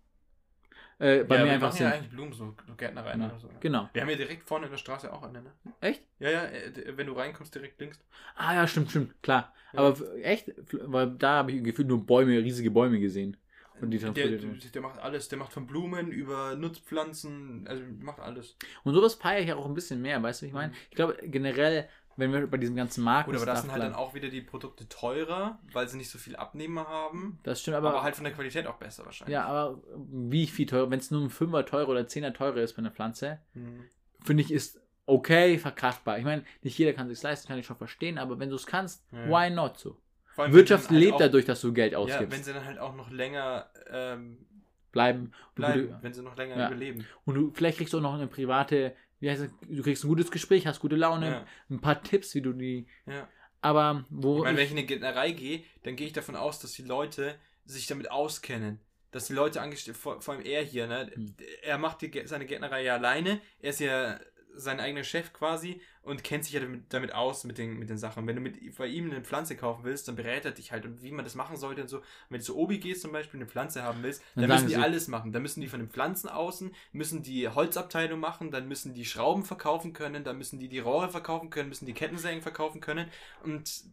Äh, 1.02 1.24
bei 1.24 1.36
ja, 1.36 1.42
mir 1.42 1.46
wir 1.46 1.52
einfach 1.54 1.68
machen 1.68 1.82
ja 1.82 1.90
sind. 1.90 1.98
eigentlich 1.98 2.10
Blumen, 2.10 2.32
so 2.32 2.54
Gärtnereien 2.76 3.20
Ja, 3.20 3.26
oder 3.26 3.38
so. 3.40 3.48
Genau. 3.60 3.88
Wir 3.92 4.02
haben 4.02 4.10
ja 4.10 4.16
direkt 4.16 4.46
vorne 4.46 4.66
in 4.66 4.70
der 4.70 4.78
Straße 4.78 5.12
auch 5.12 5.22
eine, 5.22 5.42
ne? 5.42 5.52
Echt? 5.80 6.02
Ja, 6.20 6.30
ja, 6.30 6.44
äh, 6.44 6.96
wenn 6.96 7.06
du 7.08 7.12
reinkommst, 7.14 7.54
direkt 7.54 7.80
links. 7.80 7.98
Ah 8.36 8.54
ja, 8.54 8.66
stimmt, 8.66 8.90
stimmt, 8.90 9.20
klar. 9.22 9.52
Ja. 9.72 9.80
Aber 9.80 9.96
echt, 10.22 10.52
weil 10.70 11.10
da 11.10 11.38
habe 11.38 11.52
ich 11.52 11.64
gefühlt 11.64 11.88
nur 11.88 12.06
Bäume, 12.06 12.38
riesige 12.38 12.70
Bäume 12.70 13.00
gesehen. 13.00 13.36
Und 13.80 13.90
die 13.90 13.98
Der, 13.98 14.12
der, 14.12 14.28
der 14.38 14.82
macht 14.82 15.00
alles. 15.00 15.28
Der 15.28 15.38
macht 15.38 15.52
von 15.52 15.66
Blumen 15.66 16.12
über 16.12 16.54
Nutzpflanzen, 16.54 17.66
also 17.66 17.82
macht 17.98 18.20
alles. 18.20 18.56
Und 18.84 18.94
sowas 18.94 19.14
feiere 19.14 19.42
ich 19.42 19.52
auch 19.52 19.66
ein 19.66 19.74
bisschen 19.74 20.00
mehr, 20.00 20.22
weißt 20.22 20.40
du, 20.40 20.44
wie 20.44 20.48
ich 20.48 20.54
meine? 20.54 20.72
Ich 20.90 20.94
glaube, 20.94 21.16
generell, 21.24 21.88
wenn 22.16 22.32
wir 22.32 22.46
bei 22.46 22.56
diesem 22.58 22.76
ganzen 22.76 23.02
Marken. 23.04 23.30
Gut, 23.30 23.36
aber 23.36 23.46
das 23.46 23.62
sind 23.62 23.72
halt 23.72 23.82
dann 23.82 23.94
auch 23.94 24.14
wieder 24.14 24.28
die 24.28 24.40
Produkte 24.40 24.88
teurer, 24.88 25.58
weil 25.72 25.88
sie 25.88 25.96
nicht 25.96 26.10
so 26.10 26.18
viel 26.18 26.36
Abnehmer 26.36 26.86
haben. 26.88 27.38
Das 27.42 27.60
stimmt, 27.60 27.76
Aber, 27.78 27.90
aber. 27.90 28.02
halt 28.02 28.14
von 28.16 28.24
der 28.24 28.32
Qualität 28.32 28.66
auch 28.66 28.76
besser 28.76 29.04
wahrscheinlich. 29.04 29.32
ja, 29.32 29.44
aber 29.44 29.80
wie 29.96 30.46
viel 30.46 30.66
teurer, 30.66 30.90
wenn 30.90 30.98
es 30.98 31.10
nur 31.10 31.22
ein 31.22 31.30
Fünfer 31.30 31.64
teurer 31.66 31.88
oder 31.88 32.06
Zehner 32.06 32.32
teurer 32.32 32.56
ist 32.58 32.74
bei 32.74 32.78
einer 32.80 32.90
Pflanze, 32.90 33.38
Mhm. 33.54 33.84
finde 34.22 34.42
ich, 34.42 34.50
ist 34.52 34.80
okay, 35.06 35.58
verkraftbar. 35.58 36.18
Ich 36.18 36.24
meine, 36.24 36.44
nicht 36.62 36.78
jeder 36.78 36.92
kann 36.92 37.08
sich 37.08 37.20
leisten, 37.22 37.48
kann 37.48 37.58
ich 37.58 37.66
schon 37.66 37.76
verstehen, 37.76 38.18
aber 38.18 38.38
wenn 38.38 38.50
du 38.50 38.56
es 38.56 38.66
kannst, 38.66 39.04
Ja. 39.12 39.26
why 39.26 39.50
not 39.50 39.78
so? 39.78 39.96
Allem, 40.36 40.52
Wirtschaft 40.54 40.88
halt 40.90 40.98
lebt 40.98 41.14
auch, 41.14 41.18
dadurch, 41.18 41.44
dass 41.44 41.60
du 41.60 41.72
Geld 41.72 41.92
Ja, 41.92 41.98
ausgibst. 41.98 42.30
wenn 42.36 42.42
sie 42.44 42.52
dann 42.52 42.64
halt 42.64 42.78
auch 42.78 42.94
noch 42.94 43.10
länger 43.10 43.66
ähm, 43.90 44.46
bleiben. 44.92 45.32
bleiben, 45.54 45.88
du, 45.88 45.98
wenn 46.02 46.14
sie 46.14 46.22
noch 46.22 46.36
länger 46.36 46.56
Ja. 46.58 46.66
überleben. 46.68 47.04
und 47.26 47.34
du 47.34 47.50
vielleicht 47.54 47.78
kriegst 47.78 47.92
du 47.92 47.98
auch 47.98 48.02
noch 48.02 48.14
eine 48.14 48.26
private, 48.28 48.94
wie 49.22 49.30
heißt 49.30 49.42
es, 49.42 49.50
du 49.68 49.82
kriegst 49.82 50.02
ein 50.04 50.08
gutes 50.08 50.32
Gespräch, 50.32 50.66
hast 50.66 50.80
gute 50.80 50.96
Laune, 50.96 51.26
Ja. 51.30 51.46
ein 51.70 51.80
paar 51.80 52.02
Tipps, 52.02 52.34
wie 52.34 52.42
du 52.42 52.52
die. 52.52 52.86
Ja. 53.06 53.28
Aber 53.60 54.04
wo 54.10 54.38
Ich 54.38 54.42
meine, 54.42 54.58
wenn 54.58 54.64
ich, 54.64 54.72
in 54.72 54.78
eine 54.78 54.86
Gärtnerei 54.86 55.30
gehe, 55.30 55.62
dann 55.84 55.94
gehe 55.94 56.08
ich 56.08 56.12
davon 56.12 56.34
aus, 56.34 56.58
dass 56.58 56.72
die 56.72 56.82
Leute 56.82 57.36
sich 57.64 57.86
damit 57.86 58.10
auskennen. 58.10 58.80
Dass 59.12 59.26
die 59.28 59.34
Leute 59.34 59.60
angestellt, 59.62 59.96
vor, 59.96 60.20
vor 60.20 60.34
allem 60.34 60.44
er 60.44 60.64
hier, 60.64 60.88
ne? 60.88 61.08
Hm. 61.14 61.36
Er 61.62 61.78
macht 61.78 62.02
die, 62.02 62.10
seine 62.24 62.46
Gärtnerei 62.46 62.82
ja 62.82 62.96
alleine. 62.96 63.40
Er 63.60 63.70
ist 63.70 63.78
ja 63.78 64.18
sein 64.54 64.80
eigener 64.80 65.04
Chef 65.04 65.32
quasi 65.32 65.80
und 66.02 66.24
kennt 66.24 66.44
sich 66.44 66.52
ja 66.54 66.60
damit, 66.60 66.92
damit 66.92 67.14
aus 67.14 67.44
mit 67.44 67.58
den, 67.58 67.78
mit 67.78 67.88
den 67.90 67.98
Sachen. 67.98 68.26
Wenn 68.26 68.36
du 68.36 68.42
mit, 68.42 68.76
bei 68.76 68.86
ihm 68.86 69.10
eine 69.10 69.22
Pflanze 69.22 69.56
kaufen 69.56 69.84
willst, 69.84 70.08
dann 70.08 70.16
berät 70.16 70.44
er 70.44 70.50
dich 70.52 70.72
halt 70.72 70.84
und 70.84 71.02
wie 71.02 71.12
man 71.12 71.24
das 71.24 71.34
machen 71.34 71.56
sollte 71.56 71.82
und 71.82 71.88
so. 71.88 72.00
Wenn 72.28 72.38
du 72.40 72.44
zu 72.44 72.56
Obi 72.56 72.78
gehst 72.78 73.02
zum 73.02 73.12
Beispiel 73.12 73.38
eine 73.40 73.48
Pflanze 73.48 73.82
haben 73.82 74.02
willst, 74.02 74.22
Dann 74.34 74.48
dann, 74.48 74.50
müssen 74.50 74.68
die 74.68 74.76
alles 74.76 75.08
machen. 75.08 75.32
Dann 75.32 75.42
müssen 75.42 75.60
die 75.60 75.68
von 75.68 75.80
den 75.80 75.88
Pflanzen 75.90 76.28
außen, 76.28 76.74
müssen 76.92 77.22
die 77.22 77.48
Holzabteilung 77.48 78.20
machen, 78.20 78.50
dann 78.50 78.68
müssen 78.68 78.94
die 78.94 79.04
Schrauben 79.04 79.44
verkaufen 79.44 79.92
können, 79.92 80.24
dann 80.24 80.38
müssen 80.38 80.58
die 80.58 80.68
die 80.68 80.80
Rohre 80.80 81.08
verkaufen 81.10 81.50
können, 81.50 81.68
müssen 81.68 81.86
die 81.86 81.94
Kettensägen 81.94 82.42
verkaufen 82.42 82.80
können 82.80 83.08
und 83.44 83.84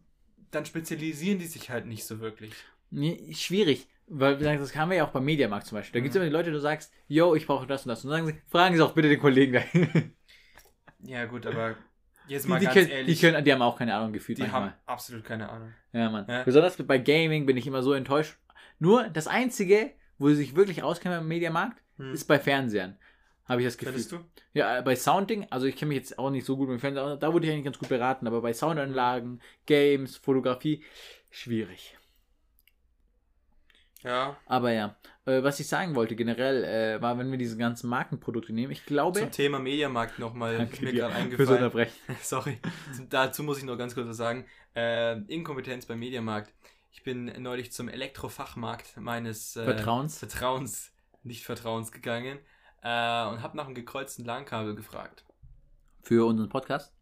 dann 0.50 0.66
spezialisieren 0.66 1.38
die 1.38 1.46
sich 1.46 1.70
halt 1.70 1.86
nicht 1.86 2.04
so 2.04 2.20
wirklich. 2.20 2.66
nee, 2.90 3.32
schwierig. 3.34 3.88
Weil 4.12 4.36
das 4.38 4.74
haben 4.74 4.90
wir 4.90 4.96
ja 4.98 5.06
auch 5.06 5.12
beim 5.12 5.24
Mediamarkt 5.24 5.66
zum 5.68 5.76
Beispiel. 5.78 6.00
Da 6.00 6.02
gibt 6.02 6.10
es 6.14 6.16
Mhm. 6.16 6.22
immer 6.22 6.26
die 6.28 6.32
Leute, 6.32 6.50
du 6.50 6.58
sagst, 6.60 6.92
yo, 7.06 7.34
ich 7.36 7.46
brauche 7.46 7.66
das 7.66 7.84
und 7.84 7.90
das. 7.90 8.04
Und 8.04 8.10
dann 8.10 8.24
sagen 8.26 8.36
sie, 8.36 8.42
fragen 8.50 8.74
sie 8.76 8.82
auch 8.82 8.92
bitte 8.92 9.08
den 9.08 9.20
Kollegen 9.20 9.52
da. 9.52 9.62
die, 11.02 11.10
Ja, 11.10 11.24
gut, 11.26 11.46
aber 11.46 11.76
jetzt 12.28 12.48
mal 12.48 12.58
die, 12.58 12.64
ganz 12.66 12.74
können, 12.74 12.86
die, 12.88 12.92
ehrlich, 12.92 13.20
können, 13.20 13.44
die 13.44 13.52
haben 13.52 13.62
auch 13.62 13.78
keine 13.78 13.94
Ahnung 13.94 14.12
gefühlt 14.12 14.38
die 14.38 14.42
manchmal. 14.42 14.62
haben 14.62 14.74
absolut 14.86 15.24
keine 15.24 15.48
Ahnung. 15.48 15.72
Ja, 15.92 16.10
Mann. 16.10 16.26
Ja. 16.28 16.42
Besonders 16.44 16.76
bei 16.76 16.98
Gaming 16.98 17.46
bin 17.46 17.56
ich 17.56 17.66
immer 17.66 17.82
so 17.82 17.92
enttäuscht. 17.92 18.36
Nur 18.78 19.08
das 19.08 19.26
Einzige, 19.26 19.92
wo 20.18 20.28
sie 20.28 20.36
sich 20.36 20.56
wirklich 20.56 20.82
auskennen 20.82 21.20
im 21.20 21.28
Mediamarkt, 21.28 21.82
Hm. 21.96 22.12
ist 22.14 22.24
bei 22.24 22.38
Fernsehern. 22.38 22.96
Habe 23.46 23.60
ich 23.62 23.66
das 23.66 23.76
Gefühl. 23.76 23.92
Findest 23.94 24.12
du? 24.12 24.18
Ja, 24.54 24.78
äh, 24.78 24.82
bei 24.82 24.94
Sounding, 24.94 25.46
also 25.50 25.66
ich 25.66 25.76
kenne 25.76 25.88
mich 25.90 25.98
jetzt 25.98 26.18
auch 26.18 26.30
nicht 26.30 26.46
so 26.46 26.56
gut 26.56 26.68
mit 26.68 26.78
dem 26.78 26.80
Fernseher, 26.80 27.16
da 27.16 27.32
wurde 27.32 27.46
ich 27.46 27.52
eigentlich 27.52 27.64
ganz 27.64 27.78
gut 27.78 27.88
beraten, 27.88 28.26
aber 28.26 28.40
bei 28.40 28.52
Soundanlagen, 28.52 29.40
Games, 29.66 30.16
Fotografie, 30.16 30.84
schwierig. 31.30 31.96
Ja. 34.02 34.36
Aber 34.46 34.72
ja, 34.72 34.96
äh, 35.26 35.42
was 35.42 35.60
ich 35.60 35.68
sagen 35.68 35.94
wollte 35.94 36.16
generell, 36.16 36.64
äh, 36.64 37.02
war, 37.02 37.18
wenn 37.18 37.30
wir 37.30 37.38
diese 37.38 37.56
ganzen 37.56 37.90
Markenprodukte 37.90 38.52
nehmen, 38.52 38.72
ich 38.72 38.86
glaube... 38.86 39.20
Zum 39.20 39.30
Thema 39.30 39.58
Mediamarkt 39.58 40.18
nochmal, 40.18 40.54
ist 40.54 40.58
Danke 40.60 40.84
mir 40.84 40.92
gerade 40.92 41.14
eingefallen. 41.14 41.50
Unterbrechen. 41.50 41.98
Sorry. 42.22 42.58
Dazu 43.08 43.42
muss 43.42 43.58
ich 43.58 43.64
noch 43.64 43.76
ganz 43.76 43.94
kurz 43.94 44.08
was 44.08 44.16
sagen. 44.16 44.46
Äh, 44.74 45.18
Inkompetenz 45.32 45.86
beim 45.86 45.98
Mediamarkt. 45.98 46.52
Ich 46.92 47.02
bin 47.02 47.26
neulich 47.42 47.72
zum 47.72 47.88
Elektrofachmarkt 47.88 48.96
meines 48.96 49.56
äh, 49.56 49.64
Vertrauens. 49.64 50.18
Vertrauens, 50.18 50.92
nicht 51.22 51.44
Vertrauens 51.44 51.92
gegangen 51.92 52.38
äh, 52.82 53.26
und 53.26 53.42
habe 53.42 53.56
nach 53.56 53.66
einem 53.66 53.74
gekreuzten 53.74 54.24
LAN-Kabel 54.24 54.74
gefragt. 54.74 55.24
Für 56.02 56.26
unseren 56.26 56.48
Podcast. 56.48 56.94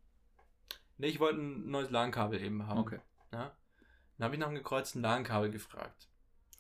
Ne, 0.99 1.07
ich 1.07 1.21
wollte 1.21 1.41
ein 1.41 1.71
neues 1.71 1.91
LAN-Kabel 1.91 2.43
eben 2.43 2.67
haben. 2.67 2.81
Okay. 2.81 2.99
Ja? 3.33 3.57
Dann 4.17 4.25
habe 4.25 4.35
ich 4.35 4.41
nach 4.41 4.49
einem 4.49 4.57
gekreuzten 4.57 5.01
LAN-Kabel 5.01 5.51
gefragt. 5.51 6.08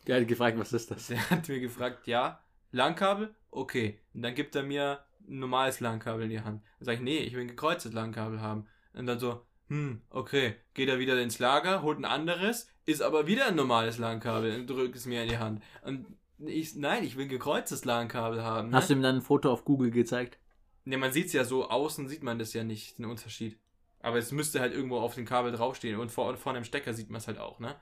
Der 0.08 0.20
hat 0.20 0.26
gefragt, 0.26 0.58
was 0.58 0.72
ist 0.72 0.90
das? 0.90 1.06
Der 1.08 1.30
hat 1.30 1.48
mir 1.48 1.60
gefragt, 1.60 2.06
ja, 2.06 2.40
LAN-Kabel? 2.72 3.34
Okay. 3.50 4.00
Und 4.14 4.22
dann 4.22 4.34
gibt 4.34 4.56
er 4.56 4.62
mir 4.62 5.04
ein 5.28 5.38
normales 5.38 5.80
LAN-Kabel 5.80 6.24
in 6.24 6.30
die 6.30 6.40
Hand. 6.40 6.62
Dann 6.78 6.86
sage 6.86 6.96
ich, 6.96 7.02
nee, 7.02 7.18
ich 7.18 7.34
will 7.34 7.42
ein 7.42 7.48
gekreuztes 7.48 7.92
LAN-Kabel 7.92 8.40
haben. 8.40 8.66
Und 8.94 9.06
dann 9.06 9.18
so, 9.18 9.42
hm, 9.68 10.00
okay. 10.08 10.56
Geht 10.72 10.88
er 10.88 10.98
wieder 10.98 11.20
ins 11.20 11.38
Lager, 11.38 11.82
holt 11.82 11.98
ein 11.98 12.06
anderes, 12.06 12.70
ist 12.86 13.02
aber 13.02 13.26
wieder 13.26 13.48
ein 13.48 13.54
normales 13.54 13.98
LAN-Kabel 13.98 14.58
und 14.58 14.68
drückt 14.68 14.96
es 14.96 15.04
mir 15.04 15.22
in 15.22 15.28
die 15.28 15.38
Hand. 15.38 15.62
Und 15.82 16.06
ich, 16.38 16.74
nein, 16.74 17.04
ich 17.04 17.16
will 17.16 17.26
ein 17.26 17.28
gekreuztes 17.28 17.84
LAN-Kabel 17.84 18.42
haben. 18.42 18.70
Ne? 18.70 18.76
Hast 18.76 18.88
du 18.88 18.94
ihm 18.94 19.02
dann 19.02 19.16
ein 19.16 19.22
Foto 19.22 19.52
auf 19.52 19.66
Google 19.66 19.90
gezeigt? 19.90 20.38
Ne, 20.86 20.96
man 20.96 21.12
sieht 21.12 21.26
es 21.26 21.34
ja 21.34 21.44
so, 21.44 21.68
außen 21.68 22.08
sieht 22.08 22.22
man 22.22 22.38
das 22.38 22.54
ja 22.54 22.64
nicht, 22.64 22.96
den 22.96 23.04
Unterschied. 23.04 23.58
Aber 24.00 24.16
es 24.16 24.32
müsste 24.32 24.60
halt 24.60 24.72
irgendwo 24.72 25.00
auf 25.00 25.14
dem 25.16 25.26
Kabel 25.26 25.52
draufstehen 25.52 26.00
und 26.00 26.10
vor, 26.10 26.34
vorne 26.38 26.58
im 26.60 26.64
Stecker 26.64 26.94
sieht 26.94 27.10
man 27.10 27.18
es 27.18 27.26
halt 27.26 27.38
auch, 27.38 27.58
ne? 27.58 27.74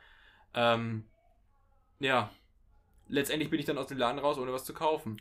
Ähm, 0.55 1.05
ja. 2.01 2.31
Letztendlich 3.09 3.51
bin 3.51 3.61
ich 3.61 3.67
dann 3.67 3.79
aus 3.79 3.87
dem 3.87 3.99
Laden 3.99 4.19
raus, 4.19 4.39
ohne 4.39 4.53
was 4.53 4.65
zu 4.65 4.75
kaufen. 4.75 5.21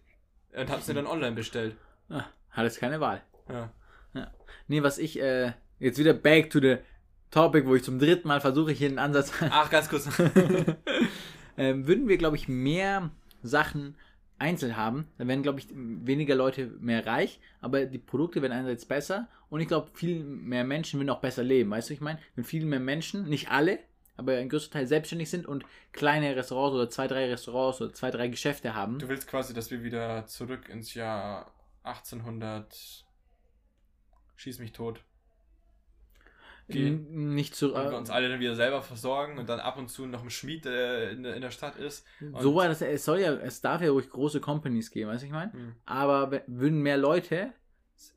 und 0.52 0.70
hab's 0.70 0.88
mir 0.88 0.94
dann 0.94 1.06
online 1.06 1.36
bestellt. 1.36 1.76
Ah, 2.08 2.24
hat 2.50 2.64
jetzt 2.64 2.80
keine 2.80 3.00
Wahl. 3.00 3.22
Ja. 3.48 3.70
Nee, 4.66 4.82
was 4.82 4.98
ich, 4.98 5.20
äh, 5.20 5.52
jetzt 5.78 5.98
wieder 5.98 6.12
back 6.12 6.50
to 6.50 6.60
the 6.60 6.78
topic, 7.30 7.66
wo 7.66 7.74
ich 7.74 7.84
zum 7.84 7.98
dritten 7.98 8.28
Mal 8.28 8.40
versuche, 8.40 8.72
hier 8.72 8.88
einen 8.88 8.98
Ansatz. 8.98 9.32
Ach, 9.50 9.70
ganz 9.70 9.88
kurz. 9.88 10.08
ähm, 11.56 11.86
würden 11.86 12.08
wir, 12.08 12.16
glaube 12.18 12.36
ich, 12.36 12.48
mehr 12.48 13.10
Sachen 13.42 13.96
einzeln 14.38 14.76
haben, 14.76 15.06
dann 15.18 15.28
werden, 15.28 15.42
glaube 15.42 15.60
ich, 15.60 15.66
weniger 15.70 16.34
Leute 16.34 16.72
mehr 16.80 17.06
reich, 17.06 17.40
aber 17.60 17.84
die 17.84 17.98
Produkte 17.98 18.40
werden 18.40 18.52
einerseits 18.52 18.86
besser 18.86 19.28
und 19.50 19.60
ich 19.60 19.68
glaube, 19.68 19.90
viel 19.92 20.24
mehr 20.24 20.64
Menschen 20.64 20.98
würden 20.98 21.10
auch 21.10 21.20
besser 21.20 21.42
leben. 21.42 21.70
Weißt 21.70 21.90
du, 21.90 21.94
ich 21.94 22.00
meine, 22.00 22.18
wenn 22.36 22.44
viel 22.44 22.64
mehr 22.64 22.80
Menschen, 22.80 23.28
nicht 23.28 23.50
alle, 23.50 23.80
aber 24.20 24.36
ein 24.36 24.50
größter 24.50 24.72
Teil 24.72 24.86
selbstständig 24.86 25.30
sind 25.30 25.46
und 25.46 25.64
kleine 25.92 26.36
Restaurants 26.36 26.74
oder 26.74 26.90
zwei, 26.90 27.08
drei 27.08 27.28
Restaurants 27.28 27.80
oder 27.80 27.92
zwei, 27.92 28.10
drei 28.10 28.28
Geschäfte 28.28 28.74
haben. 28.74 28.98
Du 28.98 29.08
willst 29.08 29.26
quasi, 29.26 29.54
dass 29.54 29.70
wir 29.70 29.82
wieder 29.82 30.26
zurück 30.26 30.68
ins 30.68 30.94
Jahr 30.94 31.50
1800 31.84 33.06
schieß 34.36 34.58
mich 34.58 34.72
tot. 34.72 35.02
gehen. 36.68 37.34
Nicht 37.34 37.56
so. 37.56 37.74
Und 37.74 37.90
wir 37.90 37.96
uns 37.96 38.10
alle 38.10 38.28
dann 38.28 38.40
wieder 38.40 38.54
selber 38.54 38.82
versorgen 38.82 39.38
und 39.38 39.48
dann 39.48 39.58
ab 39.58 39.78
und 39.78 39.88
zu 39.88 40.06
noch 40.06 40.22
ein 40.22 40.30
Schmied 40.30 40.66
äh, 40.66 41.12
in, 41.12 41.22
der, 41.22 41.34
in 41.34 41.40
der 41.40 41.50
Stadt 41.50 41.76
ist. 41.76 42.06
so 42.38 42.54
war 42.54 42.68
das. 42.68 42.82
Es 42.82 43.06
soll 43.06 43.20
ja, 43.20 43.32
es 43.32 43.62
darf 43.62 43.80
ja 43.80 43.90
ruhig 43.90 44.10
große 44.10 44.40
Companies 44.40 44.90
geben, 44.90 45.10
weißt 45.10 45.22
du, 45.22 45.26
ich 45.26 45.32
meine? 45.32 45.52
Hm. 45.52 45.74
Aber 45.86 46.42
würden 46.46 46.80
mehr 46.80 46.98
Leute, 46.98 47.52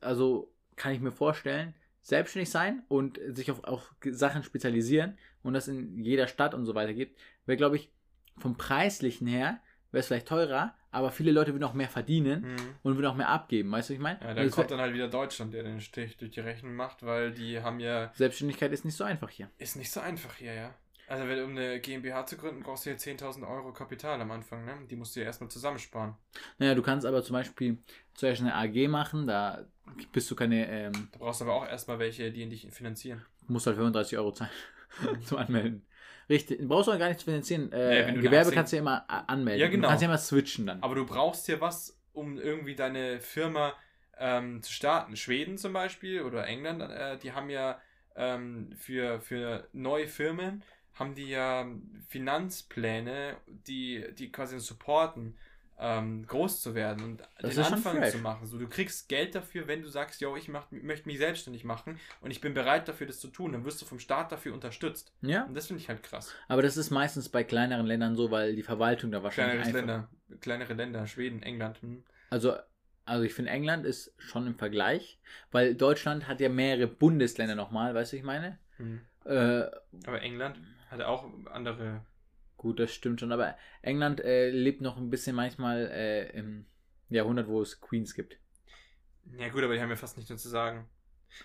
also 0.02 0.52
kann 0.76 0.92
ich 0.92 1.00
mir 1.00 1.12
vorstellen, 1.12 1.74
selbstständig 2.02 2.50
sein 2.50 2.82
und 2.88 3.18
sich 3.28 3.50
auf, 3.50 3.64
auf 3.64 3.94
Sachen 4.04 4.42
spezialisieren 4.42 5.16
und 5.44 5.54
das 5.54 5.68
in 5.68 6.02
jeder 6.02 6.26
Stadt 6.26 6.54
und 6.54 6.64
so 6.66 6.74
weiter 6.74 6.92
gibt, 6.94 7.20
wäre, 7.46 7.56
glaube 7.56 7.76
ich, 7.76 7.90
vom 8.38 8.56
Preislichen 8.56 9.28
her, 9.28 9.60
wäre 9.92 10.00
es 10.00 10.08
vielleicht 10.08 10.26
teurer, 10.26 10.74
aber 10.90 11.12
viele 11.12 11.30
Leute 11.30 11.52
würden 11.52 11.62
auch 11.64 11.74
mehr 11.74 11.88
verdienen 11.88 12.42
Mhm. 12.42 12.56
und 12.82 12.96
würden 12.96 13.06
auch 13.06 13.14
mehr 13.14 13.28
abgeben, 13.28 13.70
weißt 13.70 13.90
du, 13.90 13.92
was 13.92 13.96
ich 13.96 14.02
meine? 14.02 14.18
Ja, 14.20 14.34
dann 14.34 14.50
kommt 14.50 14.70
dann 14.72 14.80
halt 14.80 14.92
wieder 14.94 15.06
Deutschland, 15.08 15.54
der 15.54 15.62
den 15.62 15.80
Stich 15.80 16.16
durch 16.16 16.32
die 16.32 16.40
Rechnung 16.40 16.74
macht, 16.74 17.04
weil 17.04 17.30
die 17.32 17.60
haben 17.60 17.78
ja. 17.78 18.10
Selbstständigkeit 18.14 18.72
ist 18.72 18.84
nicht 18.84 18.96
so 18.96 19.04
einfach 19.04 19.30
hier. 19.30 19.48
Ist 19.58 19.76
nicht 19.76 19.92
so 19.92 20.00
einfach 20.00 20.34
hier, 20.34 20.52
ja. 20.54 20.74
Also, 21.06 21.28
wenn, 21.28 21.44
um 21.44 21.50
eine 21.50 21.80
GmbH 21.80 22.24
zu 22.24 22.36
gründen, 22.38 22.62
brauchst 22.62 22.86
du 22.86 22.90
ja 22.90 22.96
10.000 22.96 23.46
Euro 23.46 23.72
Kapital 23.74 24.18
am 24.22 24.30
Anfang, 24.30 24.64
ne? 24.64 24.72
Die 24.90 24.96
musst 24.96 25.14
du 25.14 25.20
ja 25.20 25.26
erstmal 25.26 25.50
zusammensparen. 25.50 26.14
Naja, 26.58 26.74
du 26.74 26.80
kannst 26.80 27.04
aber 27.06 27.22
zum 27.22 27.34
Beispiel 27.34 27.76
zuerst 28.14 28.40
eine 28.40 28.54
AG 28.54 28.88
machen, 28.88 29.26
da 29.26 29.66
bist 30.12 30.30
du 30.30 30.34
keine, 30.34 30.66
ähm, 30.66 30.92
Du 31.12 31.18
brauchst 31.18 31.42
aber 31.42 31.52
auch 31.52 31.66
erstmal 31.68 31.98
welche, 31.98 32.32
die 32.32 32.48
dich 32.48 32.66
finanzieren. 32.70 33.22
musst 33.48 33.66
halt 33.66 33.76
35 33.76 34.16
Euro 34.16 34.32
zahlen 34.32 34.50
zum 35.26 35.38
Anmelden. 35.38 35.86
Richtig, 36.28 36.58
du 36.58 36.68
brauchst 36.68 36.88
auch 36.88 36.98
gar 36.98 37.08
nicht 37.08 37.20
zu 37.20 37.26
finanzieren. 37.26 37.70
Äh, 37.72 38.06
Ja, 38.06 38.12
du 38.12 38.22
Gewerbe 38.22 38.52
kannst 38.52 38.72
du 38.72 38.76
ja 38.76 38.82
immer 38.82 39.04
a- 39.08 39.20
anmelden. 39.20 39.60
Ja, 39.60 39.68
genau. 39.68 39.82
Du 39.82 39.88
kannst 39.88 40.02
ja 40.02 40.08
immer 40.08 40.18
switchen 40.18 40.66
dann. 40.66 40.82
Aber 40.82 40.94
du 40.94 41.04
brauchst 41.04 41.48
ja 41.48 41.60
was, 41.60 41.98
um 42.12 42.38
irgendwie 42.38 42.74
deine 42.74 43.20
Firma 43.20 43.74
ähm, 44.18 44.62
zu 44.62 44.72
starten. 44.72 45.16
Schweden 45.16 45.58
zum 45.58 45.72
Beispiel 45.72 46.22
oder 46.22 46.46
England, 46.46 46.82
äh, 46.82 47.18
die 47.18 47.32
haben 47.32 47.50
ja 47.50 47.80
ähm, 48.16 48.72
für, 48.78 49.20
für 49.20 49.68
neue 49.72 50.08
Firmen 50.08 50.62
haben 50.94 51.14
die 51.16 51.28
ja 51.28 51.66
Finanzpläne, 52.08 53.36
die, 53.48 54.04
die 54.16 54.30
quasi 54.30 54.60
supporten, 54.60 55.36
ähm, 55.78 56.26
groß 56.26 56.62
zu 56.62 56.74
werden 56.74 57.02
und 57.04 57.22
Das 57.40 57.54
den 57.54 57.64
Anfang 57.64 58.02
zu 58.10 58.18
machen. 58.18 58.46
So, 58.46 58.58
du 58.58 58.68
kriegst 58.68 59.08
Geld 59.08 59.34
dafür, 59.34 59.66
wenn 59.66 59.82
du 59.82 59.88
sagst, 59.88 60.20
yo, 60.20 60.36
ich 60.36 60.48
mach, 60.48 60.70
möchte 60.70 61.08
mich 61.08 61.18
selbstständig 61.18 61.64
machen 61.64 61.98
und 62.20 62.30
ich 62.30 62.40
bin 62.40 62.54
bereit 62.54 62.86
dafür, 62.88 63.06
das 63.06 63.18
zu 63.18 63.28
tun. 63.28 63.52
Dann 63.52 63.64
wirst 63.64 63.82
du 63.82 63.86
vom 63.86 63.98
Staat 63.98 64.30
dafür 64.32 64.54
unterstützt. 64.54 65.12
Ja, 65.20 65.44
Und 65.44 65.54
das 65.54 65.66
finde 65.66 65.82
ich 65.82 65.88
halt 65.88 66.02
krass. 66.02 66.32
aber 66.48 66.62
das 66.62 66.76
ist 66.76 66.90
meistens 66.90 67.28
bei 67.28 67.42
kleineren 67.44 67.86
Ländern 67.86 68.14
so, 68.16 68.30
weil 68.30 68.54
die 68.54 68.62
Verwaltung 68.62 69.10
da 69.10 69.22
wahrscheinlich 69.22 69.62
Kleineres 69.62 69.88
einfach... 69.88 70.08
Länder, 70.28 70.40
kleinere 70.40 70.74
Länder, 70.74 71.06
Schweden, 71.06 71.42
England. 71.42 71.82
Hm. 71.82 72.04
Also, 72.30 72.54
also 73.04 73.24
ich 73.24 73.34
finde 73.34 73.50
England 73.50 73.84
ist 73.84 74.14
schon 74.18 74.46
im 74.46 74.54
Vergleich, 74.56 75.18
weil 75.50 75.74
Deutschland 75.74 76.28
hat 76.28 76.40
ja 76.40 76.48
mehrere 76.48 76.86
Bundesländer 76.86 77.54
nochmal, 77.54 77.94
weißt 77.94 78.12
du, 78.12 78.16
was 78.16 78.20
ich 78.20 78.24
meine? 78.24 78.58
Hm. 78.76 79.00
Äh, 79.24 79.64
Aber 80.06 80.22
England 80.22 80.58
hat 80.90 81.00
auch 81.02 81.24
andere. 81.50 82.04
Gut, 82.64 82.80
das 82.80 82.94
stimmt 82.94 83.20
schon, 83.20 83.30
aber 83.30 83.56
England 83.82 84.20
äh, 84.20 84.48
lebt 84.48 84.80
noch 84.80 84.96
ein 84.96 85.10
bisschen 85.10 85.36
manchmal 85.36 85.86
äh, 85.90 86.30
im 86.30 86.64
Jahrhundert, 87.10 87.46
wo 87.46 87.60
es 87.60 87.78
Queens 87.78 88.14
gibt. 88.14 88.38
Ja 89.38 89.50
gut, 89.50 89.62
aber 89.62 89.74
die 89.74 89.80
haben 89.80 89.90
ja 89.90 89.96
fast 89.96 90.16
nichts 90.16 90.30
mehr 90.30 90.38
zu 90.38 90.48
sagen. 90.48 90.88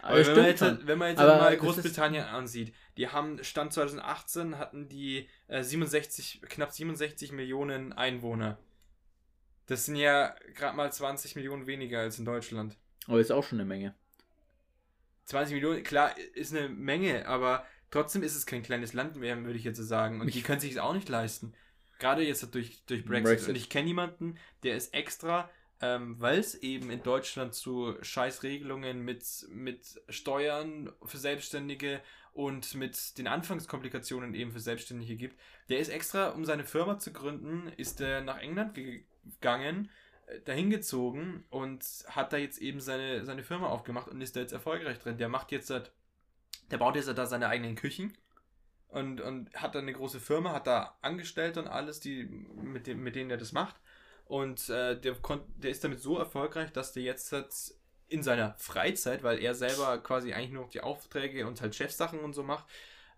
Aber 0.01 0.11
Aber 0.11 0.20
das 0.20 0.28
wenn, 0.30 0.36
man 0.38 0.45
jetzt, 0.45 0.88
wenn 0.88 0.97
man 0.97 1.09
jetzt 1.09 1.20
Aber 1.20 1.38
mal 1.38 1.57
Großbritannien 1.57 2.24
ansieht, 2.24 2.74
die 2.95 3.09
haben 3.09 3.43
Stand 3.43 3.74
2018 3.74 4.57
hatten 4.57 4.88
die 4.88 5.28
äh, 5.49 5.61
67, 5.61 6.41
knapp 6.47 6.72
67 6.72 7.34
Millionen 7.34 7.91
Einwohner. 7.91 8.57
Das 9.65 9.86
sind 9.86 9.97
ja 9.97 10.36
gerade 10.55 10.78
mal 10.78 10.91
20 10.91 11.36
Millionen 11.36 11.67
weniger 11.67 11.99
als 11.99 12.17
in 12.17 12.26
Deutschland. 12.26 12.78
Aber 13.07 13.20
ist 13.20 13.32
auch 13.32 13.43
schon 13.43 13.59
eine 13.59 13.67
Menge. 13.67 13.93
20 15.26 15.55
Millionen, 15.55 15.84
klar, 15.84 16.17
ist 16.34 16.55
eine 16.55 16.70
Menge, 16.70 17.28
aber 17.28 17.65
trotzdem 17.92 18.24
ist 18.24 18.36
es 18.36 18.46
kein 18.46 18.64
kleines 18.64 18.94
Land 18.94 19.16
mehr, 19.16 19.42
würde 19.44 19.58
ich 19.58 19.64
jetzt 19.64 19.78
so 19.78 19.84
sagen. 19.84 20.22
Und 20.22 20.28
Ich- 20.30 20.36
die 20.36 20.42
können 20.42 20.60
sich 20.60 20.72
es 20.72 20.78
auch 20.78 20.94
nicht 20.94 21.10
leisten. 21.10 21.54
Gerade 22.00 22.24
jetzt 22.26 22.54
durch, 22.56 22.84
durch 22.86 23.04
Brexit. 23.06 23.24
Brexit. 23.26 23.50
Und 23.50 23.56
ich 23.56 23.70
kenne 23.70 23.88
jemanden, 23.88 24.38
der 24.64 24.76
ist 24.78 24.94
extra, 24.94 25.50
ähm, 25.82 26.16
weil 26.20 26.40
es 26.40 26.56
eben 26.56 26.90
in 26.92 27.04
Deutschland 27.04 27.54
zu 27.54 27.96
Scheißregelungen 28.02 29.04
mit, 29.04 29.24
mit 29.50 30.02
Steuern 30.10 30.92
für 31.06 31.18
Selbstständige 31.18 32.02
und 32.34 32.74
mit 32.76 33.18
den 33.18 33.28
Anfangskomplikationen 33.28 34.34
eben 34.34 34.52
für 34.52 34.60
Selbstständige 34.60 35.16
gibt. 35.16 35.38
Der 35.70 35.80
ist 35.80 35.90
extra, 35.90 36.30
um 36.30 36.46
seine 36.46 36.64
Firma 36.64 37.00
zu 37.00 37.12
gründen, 37.12 37.72
ist 37.78 38.00
er 38.02 38.22
nach 38.22 38.38
England 38.40 38.76
ge- 38.76 39.04
gegangen, 39.26 39.90
äh, 40.28 40.40
dahin 40.42 40.70
gezogen 40.70 41.44
und 41.50 41.84
hat 42.08 42.32
da 42.34 42.38
jetzt 42.38 42.60
eben 42.60 42.80
seine, 42.80 43.26
seine 43.26 43.44
Firma 43.44 43.68
aufgemacht 43.68 44.08
und 44.08 44.22
ist 44.22 44.36
da 44.36 44.40
jetzt 44.42 44.54
erfolgreich 44.54 45.00
drin. 45.00 45.18
Der 45.18 45.28
macht 45.30 45.52
jetzt, 45.52 45.68
seit- 45.68 45.92
der 46.72 46.78
baut 46.78 46.95
jetzt 46.95 47.07
da 47.07 47.26
seine 47.26 47.47
eigenen 47.47 47.76
Küchen 47.76 48.13
und, 48.89 49.22
und 49.22 49.53
hat 49.53 49.76
da 49.76 49.80
eine 49.80 49.93
große 49.93 50.20
Firma, 50.20 50.53
hat 50.53 50.67
da 50.67 50.97
Angestellte 51.01 51.61
und 51.61 51.67
alles, 51.67 51.99
die, 51.99 52.24
mit, 52.24 52.88
dem, 52.88 53.03
mit 53.03 53.15
denen 53.15 53.30
er 53.30 53.38
das 53.38 53.51
macht. 53.51 53.76
Und 54.26 54.70
äh, 54.70 54.99
der, 54.99 55.15
der 55.57 55.72
ist 55.72 55.84
damit 55.84 56.01
so 56.01 56.17
erfolgreich, 56.17 56.72
dass 56.72 56.93
der 56.93 57.03
jetzt 57.03 57.32
halt 57.32 57.53
in 58.07 58.24
seiner 58.24 58.55
Freizeit, 58.57 59.24
weil 59.24 59.39
er 59.39 59.53
selber 59.53 59.97
quasi 59.99 60.34
eigentlich 60.34 60.51
nur 60.51 60.63
noch 60.63 60.72
die 60.72 60.82
Aufträge 60.82 61.47
und 61.47 61.61
halt 61.61 61.76
Chefsachen 61.76 62.20
und 62.20 62.34
so 62.34 62.43
macht, 62.43 62.65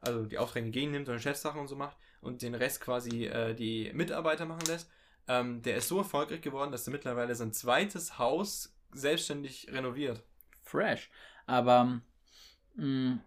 also 0.02 0.26
die 0.26 0.38
Aufträge 0.38 0.70
gehen 0.70 0.92
nimmt 0.92 1.08
und 1.10 1.22
Chefsachen 1.22 1.60
und 1.60 1.68
so 1.68 1.76
macht 1.76 1.98
und 2.20 2.42
den 2.42 2.56
Rest 2.56 2.82
quasi 2.82 3.26
äh, 3.26 3.54
die 3.54 3.92
Mitarbeiter 3.94 4.46
machen 4.46 4.66
lässt, 4.68 4.90
ähm, 5.28 5.62
der 5.62 5.78
ist 5.78 5.88
so 5.88 6.00
erfolgreich 6.00 6.42
geworden, 6.42 6.72
dass 6.72 6.88
er 6.88 6.92
mittlerweile 6.92 7.36
sein 7.36 7.54
zweites 7.54 8.18
Haus 8.18 8.76
selbstständig 8.92 9.70
renoviert. 9.72 10.24
Fresh. 10.64 11.10
Aber 11.46 12.02
mh, 12.76 13.20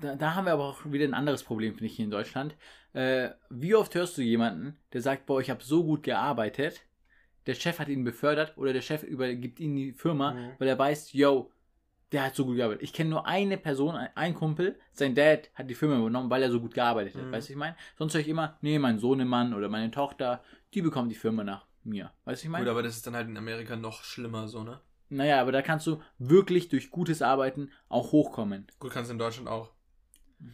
da, 0.00 0.14
da 0.16 0.34
haben 0.34 0.46
wir 0.46 0.52
aber 0.52 0.64
auch 0.64 0.84
wieder 0.84 1.04
ein 1.04 1.14
anderes 1.14 1.42
Problem, 1.44 1.72
finde 1.74 1.86
ich, 1.86 1.96
hier 1.96 2.04
in 2.04 2.10
Deutschland. 2.10 2.56
Äh, 2.92 3.30
wie 3.50 3.74
oft 3.74 3.94
hörst 3.94 4.16
du 4.18 4.22
jemanden, 4.22 4.76
der 4.92 5.00
sagt, 5.00 5.26
boah, 5.26 5.40
ich 5.40 5.50
habe 5.50 5.62
so 5.62 5.84
gut 5.84 6.02
gearbeitet, 6.02 6.82
der 7.46 7.54
Chef 7.54 7.78
hat 7.78 7.88
ihn 7.88 8.04
befördert 8.04 8.56
oder 8.56 8.72
der 8.72 8.82
Chef 8.82 9.02
übergibt 9.02 9.58
ihm 9.60 9.74
die 9.74 9.92
Firma, 9.92 10.32
Mhm. 10.32 10.52
weil 10.58 10.68
er 10.68 10.78
weiß, 10.78 11.12
yo, 11.12 11.50
der 12.12 12.24
hat 12.24 12.34
so 12.36 12.44
gut 12.44 12.56
gearbeitet. 12.56 12.82
Ich 12.82 12.92
kenne 12.92 13.10
nur 13.10 13.26
eine 13.26 13.56
Person, 13.56 13.96
ein, 13.96 14.34
Kumpel, 14.34 14.78
sein 14.92 15.14
Dad 15.14 15.50
hat 15.54 15.68
die 15.70 15.74
Firma 15.74 15.96
übernommen, 15.98 16.28
weil 16.30 16.42
er 16.42 16.50
so 16.50 16.60
gut 16.60 16.74
gearbeitet 16.74 17.14
hat. 17.14 17.24
Mhm. 17.24 17.32
Weißt 17.32 17.48
du, 17.48 17.52
ich 17.54 17.58
meine? 17.58 17.74
Sonst 17.96 18.14
höre 18.14 18.20
ich 18.20 18.28
immer, 18.28 18.58
nee, 18.60 18.78
mein 18.78 18.98
Sohnemann 18.98 19.54
oder 19.54 19.68
meine 19.68 19.90
Tochter, 19.90 20.42
die 20.74 20.82
bekommt 20.82 21.10
die 21.10 21.16
Firma 21.16 21.42
nach 21.42 21.66
mir. 21.84 22.12
Weißt 22.26 22.42
du, 22.42 22.46
ich 22.46 22.50
meine? 22.52 22.64
Gut, 22.64 22.70
aber 22.70 22.82
das 22.82 22.96
ist 22.96 23.06
dann 23.06 23.16
halt 23.16 23.28
in 23.28 23.36
Amerika 23.36 23.74
noch 23.76 24.04
schlimmer 24.04 24.46
so, 24.46 24.62
ne? 24.62 24.80
Naja, 25.12 25.40
aber 25.42 25.52
da 25.52 25.60
kannst 25.60 25.86
du 25.86 26.00
wirklich 26.18 26.68
durch 26.70 26.90
gutes 26.90 27.20
Arbeiten 27.20 27.70
auch 27.88 28.12
hochkommen. 28.12 28.66
Gut, 28.78 28.92
kannst 28.92 29.10
du 29.10 29.12
in 29.12 29.18
Deutschland 29.18 29.46
auch. 29.48 29.70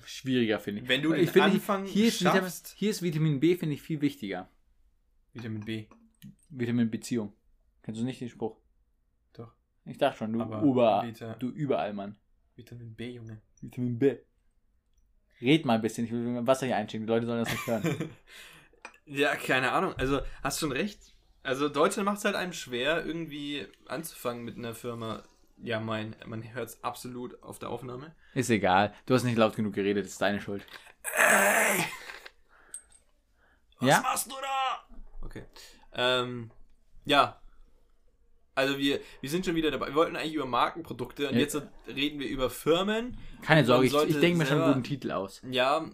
Schwieriger, 0.04 0.58
finde 0.58 0.82
ich. 0.82 0.88
Wenn 0.88 1.00
du 1.00 1.10
Weil 1.10 1.18
den 1.18 1.24
ich 1.24 1.30
finde, 1.30 1.44
Anfang 1.46 1.84
hier 1.86 2.08
ist, 2.08 2.20
Vitamin, 2.20 2.42
schaffst- 2.42 2.74
hier 2.76 2.90
ist 2.90 3.00
Vitamin 3.02 3.40
B, 3.40 3.56
finde 3.56 3.74
ich, 3.76 3.82
viel 3.82 4.00
wichtiger. 4.00 4.50
Vitamin 5.32 5.60
B. 5.64 5.86
Vitamin 6.50 6.90
Beziehung. 6.90 7.32
Kennst 7.82 8.00
du 8.00 8.04
nicht 8.04 8.20
den 8.20 8.28
Spruch? 8.28 8.58
Doch. 9.32 9.52
Ich 9.84 9.96
dachte 9.96 10.18
schon, 10.18 10.32
du, 10.32 10.40
Aber 10.42 10.60
über, 10.62 11.02
Vita- 11.04 11.34
du 11.34 11.48
überall, 11.50 11.92
Mann. 11.94 12.16
Vitamin 12.56 12.94
B, 12.94 13.12
Junge. 13.12 13.40
Vitamin 13.60 13.98
B. 13.98 14.16
Red 15.40 15.64
mal 15.64 15.74
ein 15.76 15.82
bisschen, 15.82 16.04
ich 16.04 16.10
will 16.10 16.18
mir 16.18 16.46
Wasser 16.46 16.66
hier 16.66 16.76
einschicken, 16.76 17.06
die 17.06 17.12
Leute 17.12 17.26
sollen 17.26 17.44
das 17.44 17.52
nicht 17.52 17.66
hören. 17.66 18.10
ja, 19.06 19.36
keine 19.36 19.70
Ahnung. 19.70 19.94
Also, 19.94 20.20
hast 20.42 20.58
schon 20.58 20.72
recht. 20.72 21.14
Also, 21.48 21.68
Deutschland 21.70 22.04
macht 22.04 22.18
es 22.18 22.24
halt 22.26 22.34
einem 22.36 22.52
schwer, 22.52 23.06
irgendwie 23.06 23.66
anzufangen 23.86 24.44
mit 24.44 24.58
einer 24.58 24.74
Firma. 24.74 25.22
Ja, 25.62 25.80
mein, 25.80 26.14
man 26.26 26.42
hört 26.54 26.68
es 26.68 26.84
absolut 26.84 27.42
auf 27.42 27.58
der 27.58 27.70
Aufnahme. 27.70 28.14
Ist 28.34 28.50
egal, 28.50 28.94
du 29.06 29.14
hast 29.14 29.24
nicht 29.24 29.38
laut 29.38 29.56
genug 29.56 29.72
geredet, 29.74 30.04
ist 30.06 30.20
deine 30.20 30.40
Schuld. 30.40 30.64
Ey! 31.16 31.84
Was 33.80 33.88
Ja? 33.88 34.00
machst 34.02 34.26
du 34.30 34.34
da? 34.40 34.96
Okay. 35.22 35.44
Ähm, 35.94 36.50
ja. 37.06 37.40
Also 38.54 38.76
wir, 38.76 39.00
wir 39.20 39.30
sind 39.30 39.46
schon 39.46 39.54
wieder 39.54 39.70
dabei. 39.70 39.86
Wir 39.88 39.94
wollten 39.94 40.16
eigentlich 40.16 40.34
über 40.34 40.46
Markenprodukte 40.46 41.28
und 41.28 41.34
Ja. 41.34 41.40
jetzt 41.40 41.60
reden 41.86 42.18
wir 42.20 42.28
über 42.28 42.50
Firmen. 42.50 43.16
Keine 43.42 43.64
Sorge, 43.64 43.86
ich, 43.86 43.94
ich 43.94 44.20
denke 44.20 44.38
mir 44.38 44.46
schon 44.46 44.60
einen 44.60 44.74
guten 44.74 44.84
Titel 44.84 45.12
aus. 45.12 45.40
Ja. 45.48 45.88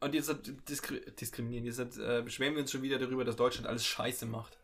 Und 0.00 0.14
jetzt 0.14 0.34
diskri 0.68 1.00
diskriminieren. 1.20 1.64
Jetzt 1.64 1.98
äh, 1.98 2.22
beschweren 2.22 2.54
wir 2.54 2.60
uns 2.62 2.70
schon 2.70 2.82
wieder 2.82 2.98
darüber, 2.98 3.24
dass 3.24 3.36
Deutschland 3.36 3.66
alles 3.66 3.84
scheiße 3.86 4.26
macht. 4.26 4.56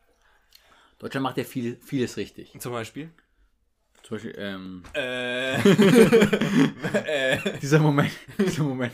Deutschland 1.00 1.22
macht 1.24 1.38
ja 1.38 1.44
viel, 1.44 1.78
vieles 1.82 2.16
richtig. 2.18 2.52
Zum 2.60 2.72
Beispiel. 2.72 3.10
Zum 4.02 4.16
Beispiel, 4.16 4.34
ähm, 4.36 4.82
Äh. 4.94 5.54
äh. 7.04 7.58
dieser 7.60 7.78
Moment, 7.78 8.12
dieser 8.38 8.64
Moment. 8.64 8.92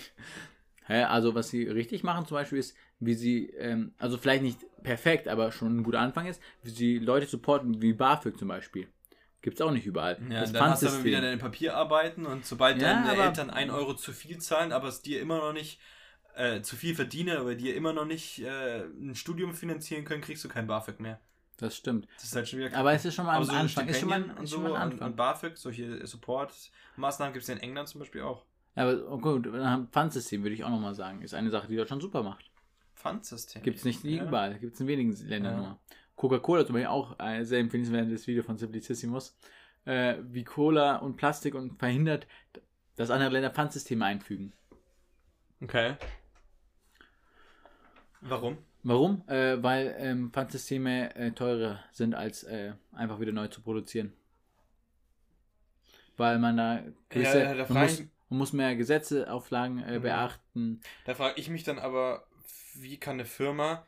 Hä, 0.87 1.03
also 1.03 1.35
was 1.35 1.49
sie 1.49 1.65
richtig 1.65 2.05
machen 2.05 2.25
zum 2.25 2.37
Beispiel 2.37 2.61
ist, 2.61 2.77
wie 3.01 3.15
sie, 3.15 3.51
ähm, 3.59 3.93
also 3.99 4.19
vielleicht 4.19 4.43
nicht 4.43 4.61
perfekt, 4.85 5.27
aber 5.27 5.51
schon 5.51 5.79
ein 5.79 5.83
guter 5.83 5.99
Anfang 5.99 6.27
ist, 6.27 6.41
wie 6.63 6.71
sie 6.71 6.99
Leute 6.99 7.27
supporten, 7.27 7.83
wie 7.83 7.93
BAföG 7.93 8.39
zum 8.39 8.49
Beispiel. 8.49 8.87
Gibt's 9.43 9.61
auch 9.61 9.73
nicht 9.73 9.85
überall. 9.87 10.17
Ja, 10.31 10.43
das 10.43 10.53
dann 10.53 10.71
hast 10.71 10.85
du 10.85 10.89
aber 10.89 11.03
wieder 11.03 11.21
deine 11.21 11.39
Papierarbeiten 11.39 12.25
und 12.25 12.47
sobald 12.47 12.81
Ja, 12.81 13.03
deine 13.03 13.21
Eltern 13.21 13.51
1 13.51 13.73
Euro 13.73 13.95
zu 13.95 14.13
viel 14.13 14.39
zahlen, 14.39 14.71
aber 14.71 14.87
es 14.89 15.03
dir 15.03 15.21
immer 15.21 15.39
noch 15.39 15.53
nicht 15.53 15.81
äh, 16.37 16.63
zu 16.63 16.77
viel 16.77 16.95
verdienen, 16.95 17.37
aber 17.37 17.57
dir 17.57 17.75
immer 17.75 17.93
noch 17.93 18.05
nicht 18.05 18.41
äh, 18.41 18.85
ein 18.85 19.17
Studium 19.17 19.55
finanzieren 19.55 20.05
können, 20.05 20.21
kriegst 20.23 20.45
du 20.45 20.49
kein 20.49 20.69
BAföG 20.69 21.01
mehr. 21.01 21.21
Das 21.59 21.77
stimmt. 21.77 22.07
Das 22.17 22.25
ist 22.25 22.37
halt 22.37 22.49
schon 22.49 22.59
wieder 22.59 22.77
Aber 22.77 22.93
es 22.93 23.05
ist 23.05 23.15
schon 23.15 23.25
mal 23.25 23.37
am 23.37 23.45
so 23.45 23.53
Anfang. 23.53 23.89
Ist 23.89 24.01
schon 24.01 24.09
mal, 24.09 24.23
und 24.23 24.47
so 24.47 24.57
schon 24.57 24.71
mal 24.71 24.93
und, 25.03 25.17
BAföG, 25.17 25.57
solche 25.57 26.07
Support-Maßnahmen 26.07 27.33
gibt 27.33 27.43
es 27.43 27.49
ja 27.49 27.55
in 27.55 27.63
England 27.63 27.89
zum 27.89 28.01
Beispiel 28.01 28.23
auch. 28.23 28.45
Aber 28.75 29.11
oh 29.11 29.19
gut, 29.19 29.47
ein 29.49 29.89
Pfandsystem 29.89 30.43
würde 30.43 30.55
ich 30.55 30.65
auch 30.65 30.69
nochmal 30.71 30.95
sagen. 30.95 31.23
Ist 31.23 31.33
eine 31.33 31.51
Sache, 31.51 31.67
die 31.67 31.77
Deutschland 31.77 32.03
super 32.03 32.23
macht. 32.23 32.51
Pfandsystem. 32.95 33.63
Gibt 33.63 33.79
es 33.79 33.85
nicht 33.85 34.05
Ja. 34.05 34.25
überall. 34.25 34.59
Gibt 34.59 34.75
es 34.75 34.81
in 34.81 34.87
wenigen 34.87 35.13
Ländern 35.27 35.55
Ja. 35.55 35.61
nur. 35.61 35.79
Coca-Cola 36.17 36.67
zum 36.67 36.75
Beispiel 36.75 36.89
auch 36.89 37.19
ein 37.19 37.45
sehr 37.47 37.61
empfehlenswertes 37.61 38.27
Video 38.27 38.43
von 38.43 38.59
Simplicissimus. 38.59 39.37
Äh, 39.87 40.17
wie 40.23 40.45
Cola 40.45 40.97
und 40.97 41.17
Plastik 41.17 41.55
und 41.55 41.79
verhindert, 41.79 42.27
dass 42.97 43.11
andere 43.11 43.31
Länder 43.31 43.51
Pfandsysteme 43.51 44.05
einfügen. 44.05 44.53
Okay. 45.63 45.97
Warum? 48.21 48.59
Warum? 48.87 49.27
Äh, 49.27 49.61
weil 49.63 49.97
ähm, 49.99 50.31
Pfandsysteme 50.33 51.15
äh, 51.17 51.33
teurer 51.33 51.81
sind, 51.91 52.15
als 52.15 52.45
äh, 52.45 52.73
einfach 52.93 53.19
wieder 53.19 53.33
neu 53.33 53.49
zu 53.49 53.61
produzieren. 53.61 54.13
Weil 56.17 56.39
man 56.39 56.57
da 56.57 56.83
gewisse, 57.09 57.43
Ja, 57.43 57.55
da 57.55 57.75
man, 57.75 57.83
muss, 57.83 57.99
man 58.31 58.39
muss 58.39 58.53
mehr 58.53 58.77
Gesetze, 58.77 59.31
Auflagen 59.31 59.83
äh, 59.83 59.99
Mhm. 59.99 60.03
beachten. 60.03 60.81
Da 61.05 61.15
frage 61.15 61.41
ich 61.41 61.51
mich 61.51 61.65
dann 61.65 61.81
aber, 61.81 62.29
wie 62.75 62.97
kann 62.97 63.15
eine 63.15 63.25
Firma, 63.25 63.85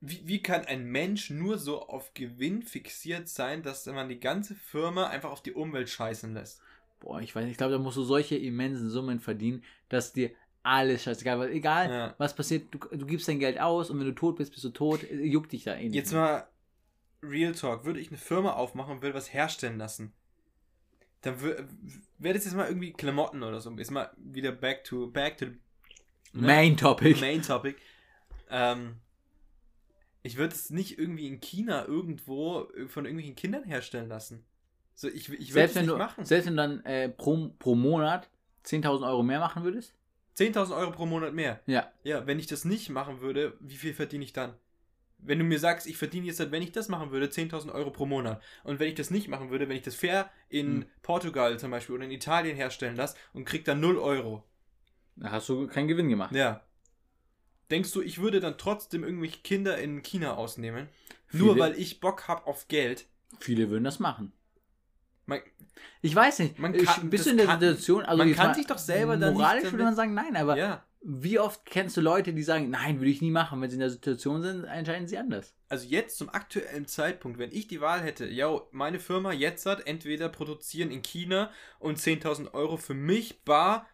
wie, 0.00 0.26
wie 0.26 0.42
kann 0.42 0.64
ein 0.64 0.84
Mensch 0.84 1.28
nur 1.28 1.58
so 1.58 1.82
auf 1.86 2.14
Gewinn 2.14 2.62
fixiert 2.62 3.28
sein, 3.28 3.62
dass 3.62 3.84
man 3.84 4.08
die 4.08 4.18
ganze 4.18 4.54
Firma 4.54 5.08
einfach 5.08 5.30
auf 5.30 5.42
die 5.42 5.52
Umwelt 5.52 5.90
scheißen 5.90 6.32
lässt? 6.32 6.62
Boah, 7.00 7.20
ich 7.20 7.34
weiß 7.34 7.44
nicht, 7.44 7.52
ich 7.52 7.58
glaube, 7.58 7.74
da 7.74 7.78
musst 7.78 7.96
du 7.96 8.02
solche 8.02 8.36
immensen 8.36 8.90
Summen 8.90 9.20
verdienen, 9.20 9.62
dass 9.88 10.12
dir 10.12 10.30
alles 10.68 11.02
scheißegal, 11.02 11.38
weil 11.38 11.50
egal, 11.52 11.90
Ja. 11.90 12.14
was 12.18 12.34
passiert, 12.34 12.72
du, 12.72 12.78
du 12.78 13.06
gibst 13.06 13.26
dein 13.28 13.38
Geld 13.38 13.58
aus 13.58 13.90
und 13.90 13.98
wenn 13.98 14.06
du 14.06 14.14
tot 14.14 14.36
bist, 14.36 14.52
bist 14.52 14.64
du 14.64 14.70
tot, 14.70 15.00
juckt 15.10 15.52
dich 15.52 15.64
da 15.64 15.74
eh 15.76 15.84
nicht. 15.84 15.94
Jetzt 15.94 16.12
mal 16.12 16.46
Real 17.22 17.52
Talk, 17.52 17.84
würde 17.84 18.00
ich 18.00 18.08
eine 18.08 18.18
Firma 18.18 18.52
aufmachen 18.52 18.94
und 18.96 19.02
würde 19.02 19.14
was 19.14 19.32
herstellen 19.32 19.78
lassen, 19.78 20.12
dann 21.22 21.40
wäre 21.42 22.34
das 22.34 22.44
jetzt 22.44 22.54
mal 22.54 22.68
irgendwie 22.68 22.92
Klamotten 22.92 23.42
oder 23.42 23.60
so. 23.60 23.70
Ist 23.76 23.90
mal 23.90 24.10
wieder 24.18 24.52
back 24.52 24.84
to 24.84 25.08
back 25.08 25.36
to 25.38 25.46
the 25.46 26.40
Main 26.40 26.76
Topic. 26.76 27.18
Main 27.20 27.42
Topic. 27.42 27.76
Ähm, 28.50 28.96
ich 30.22 30.36
würde 30.36 30.54
es 30.54 30.70
nicht 30.70 30.98
irgendwie 30.98 31.26
in 31.26 31.40
China 31.40 31.86
irgendwo 31.86 32.68
von 32.88 33.04
irgendwelchen 33.04 33.34
Kindern 33.34 33.64
herstellen 33.64 34.08
lassen. 34.08 34.44
So, 34.94 35.08
ich, 35.08 35.28
ich 35.28 35.30
würde 35.30 35.42
es 35.42 35.52
selbst, 35.52 35.74
wenn 35.76 35.82
nicht 35.86 35.94
du, 35.94 35.98
machen. 35.98 36.24
selbst 36.24 36.46
wenn 36.46 36.56
du 36.56 36.62
dann 36.62 36.84
äh, 36.84 37.08
pro, 37.08 37.50
pro 37.58 37.74
Monat 37.74 38.28
10.000 38.64 39.08
Euro 39.08 39.22
mehr 39.22 39.40
machen 39.40 39.64
würdest? 39.64 39.94
10.000 40.38 40.76
Euro 40.76 40.90
pro 40.92 41.06
Monat 41.06 41.34
mehr. 41.34 41.60
Ja. 41.66 41.90
Ja, 42.04 42.26
wenn 42.26 42.38
ich 42.38 42.46
das 42.46 42.64
nicht 42.64 42.88
machen 42.90 43.20
würde, 43.20 43.56
wie 43.60 43.76
viel 43.76 43.94
verdiene 43.94 44.24
ich 44.24 44.32
dann? 44.32 44.54
Wenn 45.20 45.40
du 45.40 45.44
mir 45.44 45.58
sagst, 45.58 45.88
ich 45.88 45.96
verdiene 45.96 46.26
jetzt, 46.26 46.38
halt, 46.38 46.52
wenn 46.52 46.62
ich 46.62 46.70
das 46.70 46.88
machen 46.88 47.10
würde, 47.10 47.26
10.000 47.26 47.72
Euro 47.74 47.90
pro 47.90 48.06
Monat. 48.06 48.40
Und 48.62 48.78
wenn 48.78 48.86
ich 48.88 48.94
das 48.94 49.10
nicht 49.10 49.26
machen 49.28 49.50
würde, 49.50 49.68
wenn 49.68 49.76
ich 49.76 49.82
das 49.82 49.96
fair 49.96 50.30
in 50.48 50.82
Hm. 50.82 50.86
Portugal 51.02 51.58
zum 51.58 51.72
Beispiel 51.72 51.96
oder 51.96 52.04
in 52.04 52.12
Italien 52.12 52.54
herstellen 52.54 52.94
lasse 52.94 53.16
und 53.32 53.44
krieg 53.44 53.64
dann 53.64 53.80
0 53.80 53.98
Euro. 53.98 54.44
Da 55.16 55.32
hast 55.32 55.48
du 55.48 55.66
keinen 55.66 55.88
Gewinn 55.88 56.08
gemacht. 56.08 56.32
Ja. 56.34 56.62
Denkst 57.72 57.92
du, 57.92 58.00
ich 58.00 58.18
würde 58.20 58.38
dann 58.40 58.56
trotzdem 58.58 59.02
irgendwelche 59.02 59.40
Kinder 59.40 59.76
in 59.76 60.02
China 60.02 60.36
ausnehmen? 60.36 60.88
Nur 61.32 61.54
Viele- 61.54 61.60
weil 61.64 61.78
ich 61.78 61.98
Bock 62.00 62.28
habe 62.28 62.46
auf 62.46 62.68
Geld? 62.68 63.06
Viele 63.40 63.68
würden 63.70 63.84
das 63.84 63.98
machen. 63.98 64.32
Man, 65.28 65.40
Ich 66.02 66.14
weiß 66.14 66.40
nicht. 66.40 66.58
Man 66.58 66.72
kann- 66.76 67.10
bist 67.10 67.26
du 67.26 67.30
in 67.30 67.36
der 67.36 67.46
kann- 67.46 67.60
Situation, 67.60 68.04
also 68.04 68.18
man 68.24 68.34
kann 68.34 68.46
mal 68.48 68.54
sich 68.54 68.66
doch 68.66 68.78
selber 68.78 69.16
dann 69.16 69.30
nicht 69.34 69.38
Moralisch 69.38 69.62
damit- 69.62 69.72
würde 69.74 69.84
man 69.84 69.94
sagen, 69.94 70.14
nein, 70.14 70.36
aber 70.36 70.56
ja. 70.56 70.84
wie 71.02 71.38
oft 71.38 71.64
kennst 71.66 71.96
du 71.96 72.00
Leute, 72.00 72.32
die 72.32 72.42
sagen, 72.42 72.70
nein, 72.70 72.98
würde 72.98 73.10
ich 73.10 73.20
nie 73.20 73.30
machen, 73.30 73.60
wenn 73.60 73.68
sie 73.70 73.74
in 73.76 73.80
der 73.80 73.90
Situation 73.90 74.42
sind, 74.42 74.64
entscheiden 74.64 75.06
sie 75.06 75.18
anders. 75.18 75.54
also 75.68 75.86
jetzt 75.86 76.16
zum 76.18 76.28
aktuellen 76.30 76.86
Zeitpunkt, 76.86 77.38
wenn 77.38 77.52
ich 77.52 77.68
die 77.68 77.80
Wahl 77.80 78.00
hätte, 78.00 78.26
ja, 78.26 78.58
meine 78.72 78.98
Firma 78.98 79.32
jetzt 79.32 79.66
hat 79.66 79.86
entweder 79.86 80.28
produzieren 80.30 80.90
in 80.90 81.02
China 81.02 81.50
und 81.78 81.98
10.000 81.98 82.54
Euro 82.54 82.76
für 82.78 82.94
mich 82.94 83.44
bar 83.44 83.86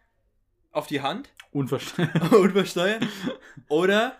auf 0.70 0.86
die 0.86 1.02
Hand 1.02 1.30
Unverständlich. 1.50 2.32
unversteuert 2.32 3.04
oder 3.68 4.16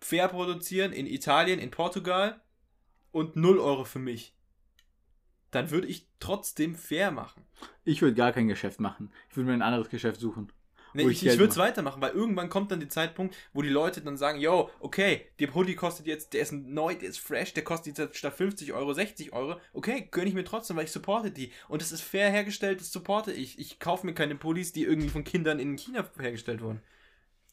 fair 0.00 0.28
produzieren 0.28 0.92
in 0.92 1.06
Italien, 1.06 1.58
in 1.58 1.70
Portugal 1.70 2.40
und 3.12 3.36
0 3.36 3.58
Euro 3.58 3.84
für 3.84 3.98
mich, 3.98 4.34
dann 5.50 5.70
würde 5.70 5.86
ich 5.86 6.06
trotzdem 6.20 6.74
fair 6.74 7.10
machen. 7.10 7.44
Ich 7.84 8.02
würde 8.02 8.14
gar 8.14 8.32
kein 8.32 8.48
Geschäft 8.48 8.80
machen. 8.80 9.10
Ich 9.30 9.36
würde 9.36 9.48
mir 9.48 9.54
ein 9.54 9.62
anderes 9.62 9.88
Geschäft 9.88 10.20
suchen. 10.20 10.52
Nee, 10.92 11.04
ich 11.04 11.22
ich 11.22 11.26
ich 11.26 11.38
würde 11.38 11.50
es 11.50 11.56
mache. 11.56 11.68
weitermachen, 11.68 12.02
weil 12.02 12.12
irgendwann 12.12 12.48
kommt 12.48 12.72
dann 12.72 12.80
der 12.80 12.88
Zeitpunkt, 12.88 13.36
wo 13.52 13.62
die 13.62 13.68
Leute 13.68 14.00
dann 14.00 14.16
sagen, 14.16 14.40
yo, 14.40 14.70
okay, 14.80 15.26
der 15.38 15.54
Hoodie 15.54 15.76
kostet 15.76 16.06
jetzt, 16.06 16.32
der 16.32 16.42
ist 16.42 16.52
neu, 16.52 16.94
der 16.94 17.08
ist 17.08 17.20
fresh, 17.20 17.54
der 17.54 17.64
kostet 17.64 17.96
jetzt 17.98 18.16
statt 18.16 18.34
50 18.34 18.72
Euro 18.72 18.92
60 18.92 19.32
Euro. 19.32 19.60
Okay, 19.72 20.08
gönne 20.10 20.28
ich 20.28 20.34
mir 20.34 20.44
trotzdem, 20.44 20.76
weil 20.76 20.84
ich 20.84 20.92
supporte 20.92 21.30
die. 21.30 21.52
Und 21.68 21.82
das 21.82 21.92
ist 21.92 22.02
fair 22.02 22.30
hergestellt, 22.30 22.80
das 22.80 22.90
supporte 22.90 23.32
ich. 23.32 23.58
Ich 23.58 23.78
kaufe 23.78 24.04
mir 24.04 24.14
keine 24.14 24.34
Pullis, 24.34 24.72
die 24.72 24.84
irgendwie 24.84 25.10
von 25.10 25.24
Kindern 25.24 25.60
in 25.60 25.76
China 25.76 26.08
hergestellt 26.18 26.60
wurden. 26.60 26.80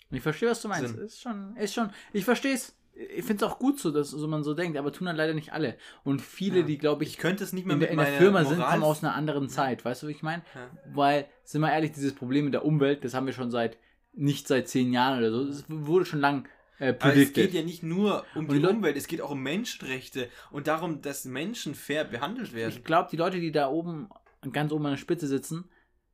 Ich 0.10 0.22
verstehe, 0.22 0.50
was 0.50 0.62
du 0.62 0.70
meinst. 0.70 0.96
Sinn. 0.96 1.06
Ist 1.06 1.22
schon, 1.22 1.56
ist 1.58 1.74
schon, 1.74 1.92
ich 2.14 2.26
verstehe 2.26 2.54
es. 2.54 2.74
Ich 3.16 3.26
finde 3.26 3.46
es 3.46 3.52
auch 3.52 3.60
gut 3.60 3.80
so, 3.80 3.92
dass 3.92 4.10
so 4.10 4.28
man 4.28 4.44
so 4.44 4.54
denkt, 4.54 4.78
aber 4.78 4.92
tun 4.92 5.06
dann 5.06 5.16
leider 5.16 5.34
nicht 5.34 5.54
alle. 5.54 5.78
Und 6.04 6.22
viele, 6.22 6.62
Ja. 6.62 6.66
die, 6.66 6.78
glaube 6.78 7.04
Ich 7.04 7.12
ich, 7.12 7.18
könnte 7.18 7.44
es 7.44 7.54
nicht 7.54 7.66
mehr 7.66 7.74
in, 7.76 7.80
mit 7.80 7.90
der, 7.90 7.94
in 7.94 7.98
der 8.00 8.08
Firma 8.08 8.44
sind, 8.44 8.58
Moral- 8.58 8.72
kommen 8.72 8.84
aus 8.84 9.04
einer 9.04 9.14
anderen 9.14 9.50
Zeit. 9.50 9.86
Weißt 9.86 10.04
du, 10.04 10.08
wie 10.08 10.12
ich 10.12 10.24
meine? 10.24 10.44
Ja. 10.56 10.70
Weil, 10.94 11.26
sind 11.44 11.62
wir 11.62 11.72
ehrlich, 11.72 11.92
dieses 11.92 12.14
Problem 12.16 12.46
mit 12.46 12.54
der 12.54 12.66
Umwelt, 12.66 13.04
das 13.04 13.14
haben 13.14 13.26
wir 13.28 13.34
schon 13.34 13.52
seit, 13.52 13.78
nicht 14.14 14.48
seit 14.48 14.68
zehn 14.68 14.92
Jahren 14.94 15.20
oder 15.20 15.32
so. 15.32 15.46
Das 15.46 15.64
wurde 15.68 16.06
schon 16.06 16.20
lang 16.20 16.48
äh, 16.80 16.94
Aber 17.00 17.16
es 17.16 17.34
geht 17.34 17.54
ja 17.54 17.64
nicht 17.64 17.82
nur 17.84 18.24
um 18.36 18.48
die 18.48 18.56
die 18.56 18.60
Leute- 18.62 18.76
Umwelt, 18.78 18.98
es 18.98 19.08
geht 19.08 19.22
auch 19.22 19.32
um 19.32 19.42
Menschenrechte 19.44 20.30
und 20.52 20.68
darum, 20.68 21.02
dass 21.02 21.26
Menschen 21.26 21.76
fair 21.76 22.04
behandelt 22.04 22.54
werden. 22.54 22.72
Ich 22.76 22.84
glaube, 22.84 23.10
die 23.12 23.18
Leute, 23.18 23.40
die 23.40 23.52
da 23.52 23.70
oben, 23.70 24.10
ganz 24.52 24.72
oben 24.72 24.86
an 24.86 24.92
der 24.94 24.98
Spitze 24.98 25.28
sitzen, 25.28 25.66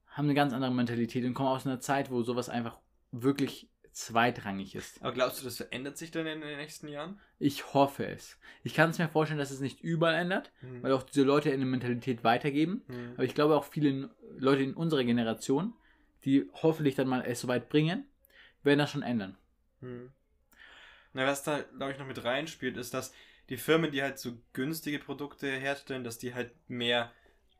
haben 0.07 0.25
eine 0.25 0.33
ganz 0.35 0.53
andere 0.53 0.71
Mentalität 0.71 1.25
und 1.25 1.33
kommen 1.33 1.49
aus 1.49 1.65
einer 1.65 1.79
Zeit, 1.79 2.11
wo 2.11 2.23
sowas 2.23 2.47
einfach 2.49 2.77
wirklich 3.11 3.69
zweitrangig 3.93 4.75
ist. 4.75 5.01
Aber 5.01 5.13
glaubst 5.13 5.39
du, 5.39 5.45
das 5.45 5.57
verändert 5.57 5.97
sich 5.97 6.11
dann 6.11 6.25
in 6.27 6.41
den 6.41 6.57
nächsten 6.57 6.87
Jahren? 6.87 7.19
Ich 7.39 7.73
hoffe 7.73 8.05
es. 8.05 8.37
Ich 8.63 8.73
kann 8.73 8.89
es 8.89 8.97
mir 8.99 9.07
vorstellen, 9.07 9.39
dass 9.39 9.51
es 9.51 9.59
nicht 9.59 9.81
überall 9.81 10.15
ändert, 10.15 10.51
Mhm. 10.61 10.83
weil 10.83 10.91
auch 10.93 11.03
diese 11.03 11.23
Leute 11.23 11.51
eine 11.51 11.65
Mentalität 11.65 12.23
weitergeben. 12.23 12.83
Mhm. 12.87 13.11
Aber 13.15 13.23
ich 13.23 13.35
glaube 13.35 13.55
auch 13.55 13.65
viele 13.65 14.09
Leute 14.37 14.63
in 14.63 14.73
unserer 14.73 15.03
Generation, 15.03 15.73
die 16.25 16.49
hoffentlich 16.53 16.95
dann 16.95 17.07
mal 17.07 17.23
es 17.25 17.41
so 17.41 17.47
weit 17.47 17.69
bringen, 17.69 18.05
werden 18.63 18.79
das 18.79 18.91
schon 18.91 19.03
ändern. 19.03 19.37
Hm. 19.81 20.09
Na, 21.13 21.25
was 21.27 21.43
da, 21.43 21.59
glaube 21.59 21.91
ich, 21.91 21.99
noch 21.99 22.07
mit 22.07 22.23
reinspielt, 22.23 22.77
ist, 22.77 22.93
dass 22.93 23.13
die 23.49 23.57
Firmen, 23.57 23.91
die 23.91 24.01
halt 24.01 24.17
so 24.17 24.37
günstige 24.53 24.99
Produkte 24.99 25.47
herstellen, 25.47 26.03
dass 26.03 26.17
die 26.17 26.33
halt 26.33 26.51
mehr 26.69 27.11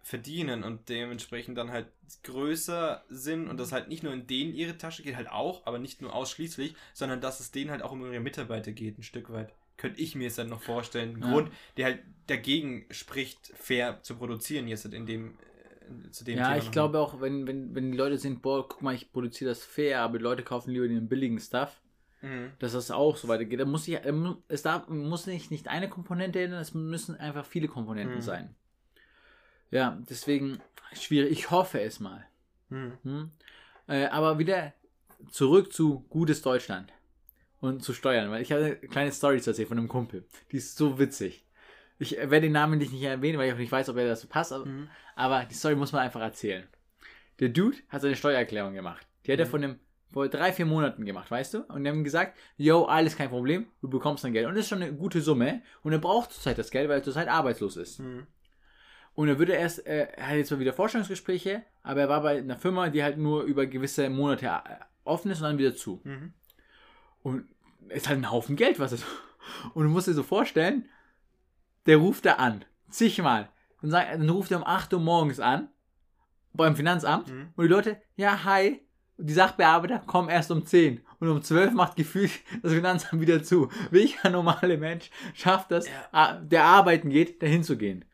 verdienen 0.04 0.64
und 0.64 0.90
dementsprechend 0.90 1.58
dann 1.58 1.72
halt 1.72 1.88
größer 2.24 3.04
sind 3.10 3.48
und 3.48 3.58
das 3.58 3.72
halt 3.72 3.88
nicht 3.88 4.04
nur 4.04 4.14
in 4.14 4.28
denen 4.28 4.54
ihre 4.54 4.78
Tasche 4.78 5.02
geht, 5.02 5.16
halt 5.16 5.32
auch, 5.32 5.66
aber 5.66 5.80
nicht 5.80 6.02
nur 6.02 6.14
ausschließlich, 6.14 6.76
sondern 6.94 7.22
dass 7.22 7.40
es 7.40 7.52
denen 7.52 7.72
halt 7.72 7.82
auch 7.82 7.94
um 7.94 8.06
ihre 8.06 8.20
Mitarbeiter 8.20 8.74
geht, 8.74 8.98
ein 9.00 9.04
Stück 9.04 9.32
weit. 9.32 9.54
Könnte 9.78 10.02
ich 10.02 10.14
mir 10.16 10.26
jetzt 10.26 10.38
dann 10.38 10.50
noch 10.50 10.62
vorstellen. 10.62 11.16
Ein 11.16 11.22
Ja. 11.22 11.30
Grund, 11.32 11.52
der 11.78 11.86
halt 11.86 12.00
dagegen 12.28 12.86
spricht, 12.92 13.54
fair 13.56 14.00
zu 14.04 14.16
produzieren, 14.16 14.68
jetzt 14.68 14.86
in 14.86 15.06
dem, 15.06 15.38
äh, 16.06 16.10
zu 16.12 16.26
dem 16.26 16.38
ja, 16.38 16.50
Thema 16.50 16.58
ich 16.58 16.72
glaube 16.72 17.00
auch, 17.00 17.22
wenn, 17.22 17.48
wenn, 17.48 17.74
wenn 17.74 17.92
die 17.92 17.98
Leute 17.98 18.18
sind, 18.18 18.42
boah, 18.42 18.68
guck 18.68 18.82
mal, 18.82 18.94
ich 18.94 19.12
produziere 19.12 19.52
das 19.52 19.64
fair, 19.64 20.02
aber 20.02 20.18
die 20.18 20.24
Leute 20.24 20.44
kaufen 20.44 20.72
lieber 20.72 20.88
den 20.88 21.08
billigen 21.08 21.40
Stuff, 21.40 21.80
Mhm. 22.22 22.52
dass 22.60 22.72
das 22.72 22.90
auch 22.92 23.18
so 23.18 23.28
weitergeht. 23.28 23.60
Da 23.60 23.66
muss 23.66 23.86
ich, 23.88 24.00
es 24.48 24.62
darf, 24.62 24.88
muss 24.88 25.28
nicht, 25.28 25.52
nicht 25.52 25.68
eine 25.68 25.90
Komponente 25.90 26.42
ändern, 26.42 26.62
es 26.62 26.74
müssen 26.74 27.18
einfach 27.18 27.46
viele 27.46 27.68
Komponenten 27.68 28.18
Mhm. 28.18 28.22
sein. 28.22 28.56
Ja, 29.74 29.98
deswegen 30.10 30.60
schwierig. 30.94 31.32
Ich 31.32 31.52
hoffe 31.52 31.82
es 31.82 32.00
mal. 32.00 32.26
Mhm. 32.70 32.94
Hm? 33.04 33.32
Äh, 33.88 34.06
aber 34.08 34.38
wieder 34.40 34.74
zurück 35.32 35.74
zu 35.74 36.02
gutes 36.10 36.42
Deutschland 36.42 36.92
und 37.60 37.84
zu 37.84 37.94
Steuern, 37.94 38.30
weil 38.30 38.42
ich 38.42 38.52
habe 38.52 38.64
eine 38.66 38.76
kleine 38.76 39.12
Story 39.12 39.42
zu 39.42 39.50
erzählen 39.52 39.68
von 39.68 39.78
einem 39.78 39.88
Kumpel. 39.88 40.26
Die 40.52 40.58
ist 40.58 40.78
so 40.78 41.00
witzig. 41.00 41.46
Ich 42.00 42.12
werde 42.18 42.42
den 42.42 42.52
Namen 42.52 42.80
nicht 42.80 42.94
erwähnen, 43.02 43.38
weil 43.38 43.48
ich 43.48 43.54
auch 43.54 43.58
nicht 43.58 43.72
weiß, 43.72 43.90
ob 43.90 43.98
er 43.98 44.08
dazu 44.08 44.28
passt, 44.28 44.52
aber, 44.52 44.66
Mhm. 44.66 44.90
aber 45.16 45.46
die 45.46 45.54
Story 45.56 45.76
muss 45.76 45.92
man 45.92 46.02
einfach 46.02 46.22
erzählen. 46.22 46.68
Der 47.40 47.50
Dude 47.50 47.78
hat 47.90 48.02
seine 48.02 48.16
Steuererklärung 48.16 48.74
gemacht. 48.74 49.08
Die 49.26 49.32
hat 49.32 49.40
er 49.40 49.46
Mhm. 49.46 49.50
von 49.52 49.64
einem 49.64 49.80
vor 50.12 50.28
drei, 50.28 50.54
vier 50.54 50.66
Monaten 50.68 51.06
gemacht, 51.06 51.32
weißt 51.32 51.56
du? 51.56 51.64
Und 51.64 51.84
die 51.84 51.90
haben 51.90 52.04
gesagt, 52.04 52.38
yo, 52.58 52.86
alles 52.86 53.16
kein 53.16 53.30
Problem, 53.30 53.66
du 53.82 53.90
bekommst 53.90 54.24
dein 54.24 54.34
Geld. 54.34 54.46
Und 54.46 54.54
das 54.56 54.66
ist 54.66 54.70
schon 54.70 54.84
eine 54.84 54.94
gute 54.94 55.22
Summe. 55.22 55.64
Und 55.82 55.92
er 55.94 55.98
braucht 55.98 56.32
zurzeit 56.32 56.58
das 56.60 56.70
Geld, 56.70 56.88
weil 56.90 57.00
er 57.00 57.04
zurzeit 57.04 57.28
arbeitslos 57.28 57.78
ist. 57.78 58.00
Mhm. 58.00 58.28
Und 59.16 59.28
er 59.28 59.38
würde 59.38 59.54
erst, 59.54 59.86
äh, 59.86 60.08
er 60.16 60.28
hat 60.30 60.36
jetzt 60.36 60.52
mal 60.52 60.60
wieder 60.60 60.74
Vorstellungsgespräche, 60.74 61.62
aber 61.84 62.02
er 62.02 62.10
war 62.10 62.22
bei 62.22 62.38
einer 62.40 62.58
Firma, 62.58 62.90
die 62.90 63.04
halt 63.04 63.18
nur 63.18 63.44
über 63.44 63.66
gewisse 63.68 64.10
Monate 64.10 64.48
äh, 64.48 64.76
offen 65.04 65.30
ist 65.32 65.40
und 65.40 65.44
dann 65.44 65.58
wieder 65.58 65.76
zu. 65.76 66.02
Mhm. 66.04 66.34
Und 67.22 67.46
es 67.90 67.98
ist 68.04 68.10
halt 68.10 68.20
ein 68.20 68.32
Haufen 68.32 68.56
Geld, 68.56 68.80
was 68.80 68.92
es. 68.92 69.04
Und 69.74 69.84
du 69.84 69.90
musst 69.90 70.08
dir 70.08 70.14
so 70.14 70.24
vorstellen, 70.24 70.88
der 71.86 71.98
ruft 71.98 72.26
da 72.26 72.34
an, 72.36 72.64
zigmal. 72.90 73.50
Dann, 73.82 73.92
sagt, 73.92 74.14
dann 74.14 74.30
ruft 74.30 74.52
er 74.52 74.58
um 74.58 74.64
8 74.64 74.94
Uhr 74.94 75.00
morgens 75.02 75.40
an, 75.42 75.68
beim 76.54 76.76
Finanzamt, 76.76 77.28
Mhm. 77.30 77.50
und 77.56 77.64
die 77.66 77.70
Leute, 77.70 78.02
ja, 78.16 78.44
hi. 78.46 78.80
Die 79.18 79.34
Sachbearbeiter 79.34 80.00
kommen 80.00 80.30
erst 80.30 80.50
um 80.50 80.66
10. 80.66 81.02
Und 81.20 81.30
um 81.30 81.42
12 81.42 81.74
macht 81.74 81.96
gefühlt 81.98 82.32
das 82.64 82.72
Finanzamt 82.74 83.22
wieder 83.22 83.44
zu. 83.44 83.70
Welcher 83.92 84.30
normale 84.30 84.78
Mensch 84.78 85.12
schafft 85.34 85.72
das, 85.72 85.86
Ja. 86.14 86.40
der 86.42 86.64
arbeiten 86.64 87.10
geht, 87.10 87.42
dahin 87.44 87.64
zu 87.64 87.78
gehen? 87.78 88.06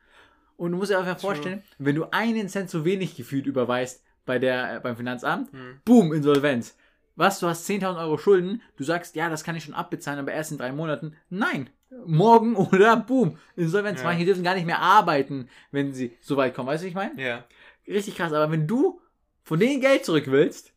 Und 0.59 0.71
du 0.73 0.77
musst 0.77 0.91
dir 0.91 0.99
einfach 0.99 1.13
True. 1.17 1.21
vorstellen, 1.31 1.63
wenn 1.77 1.95
du 1.95 2.05
einen 2.11 2.49
Cent 2.49 2.69
zu 2.69 2.83
wenig 2.83 3.15
gefühlt 3.15 3.45
überweist 3.45 4.03
bei 4.25 4.39
der, 4.39 4.75
äh, 4.75 4.79
beim 4.81 4.97
Finanzamt, 4.97 5.51
Mhm. 5.53 5.79
boom, 5.85 6.13
Insolvenz. 6.13 6.75
Was, 7.15 7.39
du 7.39 7.47
hast 7.47 7.65
10.000 7.65 7.97
Euro 7.99 8.17
Schulden, 8.17 8.61
du 8.77 8.83
sagst, 8.83 9.15
ja, 9.15 9.29
das 9.29 9.43
kann 9.43 9.55
ich 9.55 9.63
schon 9.63 9.73
abbezahlen, 9.73 10.19
aber 10.19 10.31
erst 10.33 10.51
in 10.51 10.57
drei 10.57 10.71
Monaten. 10.71 11.15
Nein, 11.29 11.69
morgen 12.05 12.55
oder 12.73 12.97
boom, 12.97 13.37
Insolvenz. 13.55 13.99
Ja. 14.01 14.05
Manche 14.07 14.25
dürfen 14.25 14.43
gar 14.43 14.53
nicht 14.55 14.65
mehr 14.65 14.79
arbeiten, 14.79 15.47
wenn 15.71 15.93
sie 15.93 16.17
so 16.21 16.35
weit 16.37 16.53
kommen. 16.53 16.67
Weißt 16.67 16.83
du, 16.83 16.87
was 16.87 16.89
ich 16.89 16.95
meine? 16.95 17.21
Ja. 17.21 17.45
Richtig 17.87 18.15
krass, 18.17 18.33
aber 18.33 18.51
wenn 18.51 18.67
du 18.67 18.99
von 19.43 19.59
denen 19.59 19.79
Geld 19.81 20.03
zurück 20.05 20.25
willst, 20.27 20.73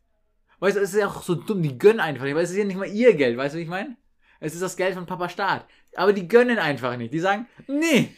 weißt 0.59 0.77
du, 0.77 0.81
es 0.81 0.93
ist 0.93 0.99
ja 0.99 1.07
auch 1.07 1.21
so 1.23 1.35
dumm, 1.35 1.61
die 1.61 1.77
gönnen 1.77 1.99
einfach 1.99 2.23
nicht, 2.23 2.35
weil 2.35 2.43
es 2.45 2.51
ist 2.51 2.57
ja 2.57 2.63
nicht 2.65 2.77
mal 2.79 2.87
ihr 2.87 3.13
Geld, 3.15 3.37
weißt 3.37 3.53
du, 3.53 3.59
wie 3.59 3.63
ich 3.63 3.69
meine? 3.69 3.95
Es 4.39 4.53
ist 4.53 4.61
das 4.61 4.75
Geld 4.77 4.95
von 4.95 5.05
Papa 5.05 5.27
Staat. 5.29 5.65
Aber 5.95 6.11
die 6.13 6.27
gönnen 6.27 6.57
einfach 6.57 6.97
nicht. 6.97 7.13
Die 7.13 7.19
sagen, 7.19 7.47
nee, 7.67 8.13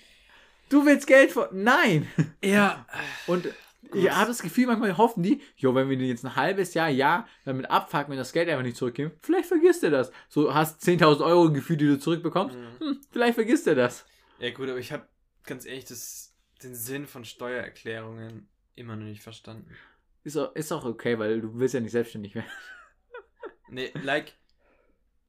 du 0.70 0.86
willst 0.86 1.07
Geld 1.07 1.32
von, 1.32 1.47
nein. 1.51 2.07
Ja. 2.43 2.86
Und 3.28 3.47
ich 3.93 4.09
habe 4.09 4.28
das 4.28 4.41
Gefühl, 4.41 4.66
manchmal 4.66 4.97
hoffen 4.97 5.24
die, 5.24 5.41
jo, 5.55 5.74
wenn 5.76 5.89
wir 5.89 5.97
den 5.97 6.07
jetzt 6.07 6.26
ein 6.26 6.36
halbes 6.36 6.74
Jahr, 6.74 6.89
Jahr 6.89 7.28
damit 7.45 7.70
abfucken, 7.70 8.09
wenn 8.09 8.18
das 8.18 8.34
Geld 8.34 8.49
einfach 8.49 8.63
nicht 8.63 8.78
zurückgeben, 8.78 9.11
vielleicht 9.22 9.47
vergisst 9.47 9.84
er 9.84 9.91
das. 9.91 10.11
So 10.28 10.53
hast 10.53 10.82
10.000 10.84 11.24
Euro 11.24 11.51
Gefühl, 11.51 11.78
die 11.78 11.88
du 11.88 11.99
zurückbekommst, 11.99 12.57
Mhm. 12.57 12.80
hm, 12.80 13.01
vielleicht 13.11 13.36
vergisst 13.36 13.68
er 13.68 13.76
das. 13.76 14.05
Ja 14.39 14.51
gut, 14.51 14.68
aber 14.70 14.80
ich 14.80 14.91
habe 14.91 15.07
ganz 15.43 15.66
ehrlich 15.66 15.86
das, 15.86 16.34
den 16.63 16.76
Sinn 16.76 17.07
von 17.07 17.24
Steuererklärungen 17.26 18.49
immer 18.76 18.95
noch 18.95 19.05
nicht 19.05 19.22
verstanden. 19.24 19.70
Ist 20.24 20.36
auch, 20.38 20.55
ist 20.55 20.72
auch 20.72 20.84
okay, 20.86 21.20
weil 21.20 21.39
du 21.39 21.57
willst 21.59 21.76
ja 21.76 21.80
nicht 21.80 21.91
selbstständig 21.91 22.36
werden. 22.36 22.49
Nee, 23.70 23.91
like, 24.03 24.34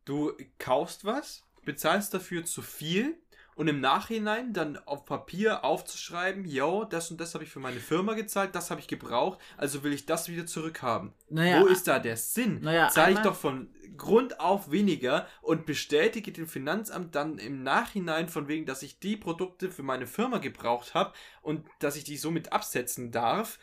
du 0.04 0.32
kaufst 0.58 1.04
was, 1.04 1.44
bezahlst 1.64 2.14
dafür 2.14 2.44
zu 2.44 2.62
viel 2.62 3.18
und 3.56 3.66
im 3.68 3.80
Nachhinein 3.80 4.52
dann 4.52 4.76
auf 4.86 5.04
Papier 5.04 5.64
aufzuschreiben, 5.64 6.44
yo, 6.44 6.84
das 6.84 7.10
und 7.10 7.20
das 7.20 7.34
habe 7.34 7.42
ich 7.42 7.50
für 7.50 7.58
meine 7.58 7.80
Firma 7.80 8.14
gezahlt, 8.14 8.54
das 8.54 8.70
habe 8.70 8.80
ich 8.80 8.86
gebraucht, 8.86 9.38
also 9.56 9.82
will 9.82 9.92
ich 9.92 10.06
das 10.06 10.28
wieder 10.28 10.46
zurückhaben. 10.46 11.12
Naja, 11.30 11.60
Wo 11.62 11.66
ist 11.66 11.88
da 11.88 11.98
der 11.98 12.16
Sinn? 12.16 12.60
naja, 12.60 12.88
Zahle 12.90 13.14
ich 13.14 13.18
doch 13.20 13.34
von 13.34 13.68
Grund 13.96 14.40
auf 14.40 14.70
weniger 14.70 15.26
und 15.40 15.64
bestätige 15.64 16.30
dem 16.30 16.46
Finanzamt 16.46 17.14
dann 17.14 17.38
im 17.38 17.62
Nachhinein 17.62 18.28
von 18.28 18.46
wegen, 18.46 18.66
dass 18.66 18.82
ich 18.82 18.98
die 19.00 19.16
Produkte 19.16 19.70
für 19.70 19.82
meine 19.82 20.06
Firma 20.06 20.36
gebraucht 20.38 20.92
habe 20.94 21.14
und 21.40 21.64
dass 21.78 21.96
ich 21.96 22.04
die 22.04 22.18
somit 22.18 22.52
absetzen 22.52 23.10
darf. 23.10 23.58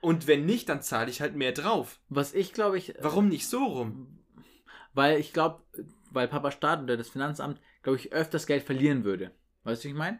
Und 0.00 0.28
wenn 0.28 0.46
nicht, 0.46 0.68
dann 0.68 0.80
zahle 0.80 1.10
ich 1.10 1.20
halt 1.20 1.34
mehr 1.34 1.50
drauf. 1.50 1.98
was 2.08 2.34
ich 2.34 2.52
glaube 2.52 2.78
ich, 2.78 2.94
Warum 3.00 3.28
nicht 3.28 3.48
so 3.48 3.64
rum? 3.64 4.14
weil 4.94 5.18
ich 5.18 5.32
glaube, 5.32 5.60
weil 6.10 6.28
Papa 6.28 6.50
Staat 6.52 6.82
oder 6.82 6.96
das 6.96 7.08
Finanzamt, 7.08 7.60
glaube 7.88 7.96
ich, 8.00 8.12
öfters 8.12 8.46
Geld 8.46 8.62
verlieren 8.64 9.04
würde. 9.04 9.30
Weißt 9.64 9.82
du, 9.82 9.88
wie 9.88 9.92
ich 9.92 9.98
meine? 9.98 10.18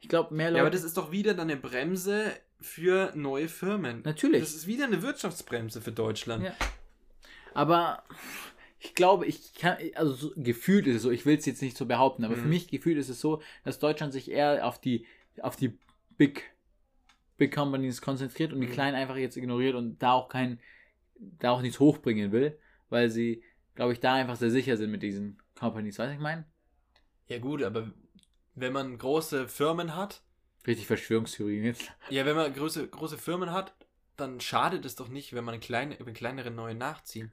Ich 0.00 0.08
glaube, 0.08 0.32
mehr 0.34 0.50
Leute. 0.50 0.58
Ja, 0.58 0.62
aber 0.62 0.70
das 0.70 0.84
ist 0.84 0.96
doch 0.96 1.10
wieder 1.10 1.34
dann 1.34 1.50
eine 1.50 1.58
Bremse 1.60 2.32
für 2.60 3.12
neue 3.16 3.48
Firmen. 3.48 4.02
Natürlich. 4.04 4.40
Das 4.40 4.54
ist 4.54 4.66
wieder 4.66 4.84
eine 4.84 5.02
Wirtschaftsbremse 5.02 5.80
für 5.80 5.92
Deutschland. 5.92 6.44
Ja. 6.44 6.54
Aber 7.52 8.04
ich 8.78 8.94
glaube, 8.94 9.26
ich 9.26 9.54
kann, 9.54 9.76
also 9.94 10.12
so, 10.14 10.32
gefühlt 10.36 10.86
ist 10.86 10.96
es 10.96 11.02
so, 11.02 11.10
ich 11.10 11.26
will 11.26 11.36
es 11.36 11.46
jetzt 11.46 11.62
nicht 11.62 11.76
so 11.76 11.86
behaupten, 11.86 12.24
aber 12.24 12.36
für 12.36 12.44
Mhm. 12.44 12.50
mich 12.50 12.68
gefühlt 12.68 12.98
ist 12.98 13.08
es 13.08 13.20
so, 13.20 13.42
dass 13.64 13.78
Deutschland 13.78 14.12
sich 14.12 14.30
eher 14.30 14.66
auf 14.66 14.80
die, 14.80 15.06
auf 15.40 15.56
die 15.56 15.76
Big, 16.16 16.52
Big 17.38 17.52
Companies 17.54 18.00
konzentriert 18.02 18.52
und 18.52 18.60
die 18.60 18.66
Mhm. 18.68 18.72
Kleinen 18.72 18.94
einfach 18.96 19.16
jetzt 19.16 19.36
ignoriert 19.36 19.74
und 19.74 19.98
da 20.00 20.12
auch 20.12 20.28
kein, 20.28 20.60
da 21.16 21.50
auch 21.50 21.62
nichts 21.62 21.80
hochbringen 21.80 22.30
will, 22.30 22.58
weil 22.90 23.10
sie, 23.10 23.42
glaube 23.74 23.92
ich, 23.94 24.00
da 24.00 24.14
einfach 24.14 24.36
sehr 24.36 24.50
sicher 24.50 24.76
sind 24.76 24.90
mit 24.90 25.02
diesen 25.02 25.38
Companies. 25.58 25.98
Weißt 25.98 26.06
du, 26.06 26.10
was 26.10 26.16
ich 26.16 26.22
meine? 26.22 26.44
Ja 27.26 27.38
gut, 27.38 27.62
aber 27.62 27.90
wenn 28.54 28.72
man 28.72 28.98
große 28.98 29.48
Firmen 29.48 29.96
hat, 29.96 30.22
Richtig 30.66 30.86
Verschwörungstheorien 30.86 31.64
jetzt. 31.64 31.92
ja, 32.08 32.24
wenn 32.24 32.36
man 32.36 32.52
große, 32.52 32.88
große 32.88 33.18
Firmen 33.18 33.52
hat, 33.52 33.74
dann 34.16 34.40
schadet 34.40 34.84
es 34.84 34.96
doch 34.96 35.08
nicht, 35.08 35.34
wenn 35.34 35.44
man 35.44 35.60
kleine, 35.60 35.98
wenn 36.00 36.14
kleinere 36.14 36.50
neue 36.50 36.74
nachziehen. 36.74 37.32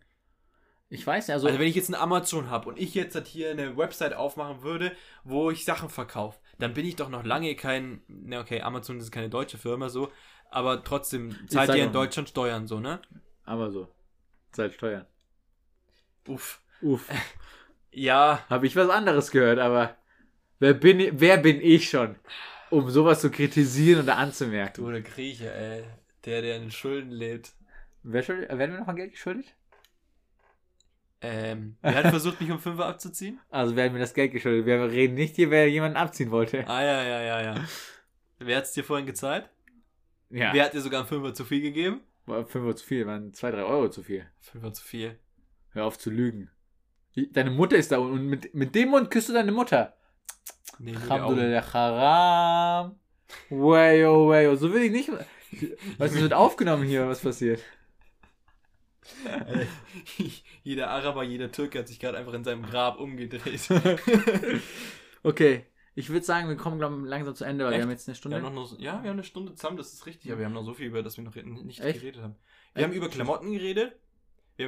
Ich 0.89 1.07
weiß 1.07 1.27
ja, 1.27 1.35
also, 1.35 1.47
Also 1.47 1.59
wenn 1.59 1.67
ich 1.67 1.75
jetzt 1.75 1.87
eine 1.87 1.99
Amazon 1.99 2.49
habe 2.49 2.67
und 2.67 2.77
ich 2.77 2.93
jetzt 2.93 3.15
halt 3.15 3.27
hier 3.27 3.51
eine 3.51 3.77
Website 3.77 4.13
aufmachen 4.13 4.61
würde, 4.61 4.93
wo 5.23 5.49
ich 5.49 5.63
Sachen 5.63 5.89
verkaufe, 5.89 6.39
dann 6.59 6.73
bin 6.73 6.85
ich 6.85 6.97
doch 6.97 7.07
noch 7.07 7.23
lange 7.23 7.55
kein, 7.55 8.01
na 8.07 8.41
okay, 8.41 8.61
Amazon 8.61 8.99
ist 8.99 9.09
keine 9.11 9.29
deutsche 9.29 9.57
Firma 9.57 9.87
so, 9.87 10.11
aber 10.49 10.83
trotzdem 10.83 11.33
zahlt 11.47 11.69
ihr 11.69 11.75
mal. 11.75 11.83
in 11.85 11.93
Deutschland 11.93 12.27
Steuern 12.27 12.67
so, 12.67 12.81
ne? 12.81 13.01
aber 13.45 13.71
so. 13.71 13.87
Zahlt 14.51 14.73
Steuern. 14.73 15.05
Uff. 16.27 16.61
Uff. 16.81 17.07
Ja, 17.91 18.45
Habe 18.49 18.67
ich 18.67 18.75
was 18.75 18.89
anderes 18.89 19.31
gehört, 19.31 19.59
aber 19.59 19.97
wer 20.59 20.73
bin, 20.73 20.99
ich, 20.99 21.11
wer 21.13 21.37
bin 21.37 21.59
ich 21.61 21.89
schon, 21.89 22.15
um 22.69 22.89
sowas 22.89 23.21
zu 23.21 23.29
kritisieren 23.29 24.03
oder 24.03 24.17
anzumerken? 24.17 24.83
du 24.83 24.91
der 24.91 25.01
Grieche, 25.01 25.53
ey, 25.53 25.83
der, 26.25 26.41
der 26.41 26.57
in 26.57 26.71
Schulden 26.71 27.11
lebt. 27.11 27.51
Wer 28.03 28.23
schuld, 28.23 28.47
werden 28.49 28.71
wir 28.71 28.79
noch 28.79 28.87
mal 28.87 28.93
Geld 28.93 29.11
geschuldet? 29.11 29.53
Ähm, 31.23 31.75
wer 31.81 31.95
hat 31.95 32.07
versucht, 32.07 32.41
mich 32.41 32.49
um 32.49 32.59
Fünfer 32.59 32.87
abzuziehen? 32.87 33.39
Also 33.51 33.75
werden 33.75 33.93
wir 33.93 33.99
das 33.99 34.13
Geld 34.13 34.31
geschuldet. 34.31 34.65
Wir 34.65 34.81
reden 34.89 35.13
nicht 35.13 35.35
hier, 35.35 35.51
wer 35.51 35.69
jemanden 35.69 35.97
abziehen 35.97 36.31
wollte. 36.31 36.67
Ah, 36.67 36.81
ja, 36.81 37.03
ja, 37.03 37.21
ja, 37.21 37.41
ja. 37.41 37.65
Wer 38.39 38.57
hat 38.57 38.63
es 38.63 38.71
dir 38.71 38.83
vorhin 38.83 39.05
gezahlt? 39.05 39.47
Ja. 40.31 40.53
Wer 40.53 40.65
hat 40.65 40.73
dir 40.73 40.81
sogar 40.81 41.01
einen 41.01 41.09
Fünfer 41.09 41.33
zu 41.33 41.45
viel 41.45 41.61
gegeben? 41.61 42.01
5 42.25 42.55
Euro 42.55 42.73
zu 42.73 42.85
viel, 42.85 43.05
waren 43.05 43.33
2, 43.33 43.51
3 43.51 43.63
Euro 43.63 43.89
zu 43.89 44.01
viel. 44.01 44.25
Fünfer 44.39 44.73
zu 44.73 44.83
viel. 44.83 45.19
Hör 45.73 45.85
auf 45.85 45.99
zu 45.99 46.09
lügen. 46.09 46.49
Deine 47.15 47.51
Mutter 47.51 47.75
ist 47.77 47.91
da 47.91 47.97
und 47.97 48.25
mit, 48.25 48.53
mit 48.53 48.73
dem 48.73 48.89
Mund 48.89 49.11
küsst 49.11 49.29
du 49.29 49.33
deine 49.33 49.51
Mutter. 49.51 49.95
Nee. 50.79 50.95
Alhamdulillah, 50.95 51.73
haram. 51.73 52.99
Wayo, 53.49 54.29
wayo. 54.29 54.55
So 54.55 54.73
will 54.73 54.83
ich 54.83 54.91
nicht. 54.91 55.09
Was 55.97 56.13
wird 56.13 56.33
aufgenommen 56.33 56.83
hier, 56.83 57.07
was 57.07 57.19
passiert? 57.21 57.61
jeder 60.63 60.89
Araber, 60.89 61.23
jeder 61.23 61.51
Türke 61.51 61.79
hat 61.79 61.87
sich 61.87 61.99
gerade 61.99 62.17
einfach 62.17 62.33
in 62.33 62.43
seinem 62.43 62.63
Grab 62.63 62.99
umgedreht. 62.99 63.67
Okay, 65.23 65.67
ich 65.93 66.09
würde 66.09 66.25
sagen, 66.25 66.49
wir 66.49 66.55
kommen 66.55 67.05
langsam 67.05 67.35
zu 67.35 67.43
Ende, 67.45 67.63
weil 67.63 67.73
wir 67.73 67.75
Echt? 67.77 67.83
haben 67.83 67.91
jetzt 67.91 68.07
eine 68.07 68.15
Wir 68.15 68.17
Stunde. 68.17 68.41
haben 68.41 68.55
noch 68.55 68.79
ja, 68.79 69.03
wir 69.03 69.09
haben 69.11 69.17
eine 69.17 69.23
Stunde 69.23 69.53
zusammen, 69.53 69.77
das 69.77 69.93
ist 69.93 70.07
richtig, 70.07 70.31
aber 70.31 70.39
wir 70.39 70.45
haben 70.47 70.53
noch 70.53 70.63
so 70.63 70.73
viel, 70.73 70.87
über 70.87 71.03
das 71.03 71.15
wir 71.17 71.23
noch 71.23 71.35
nicht 71.63 71.79
Echt? 71.79 71.99
geredet 71.99 72.23
haben. 72.23 72.35
Wir 72.73 72.81
Echt? 72.81 72.89
haben 72.89 72.97
über 72.97 73.07
Klamotten 73.07 73.51
geredet, 73.51 73.99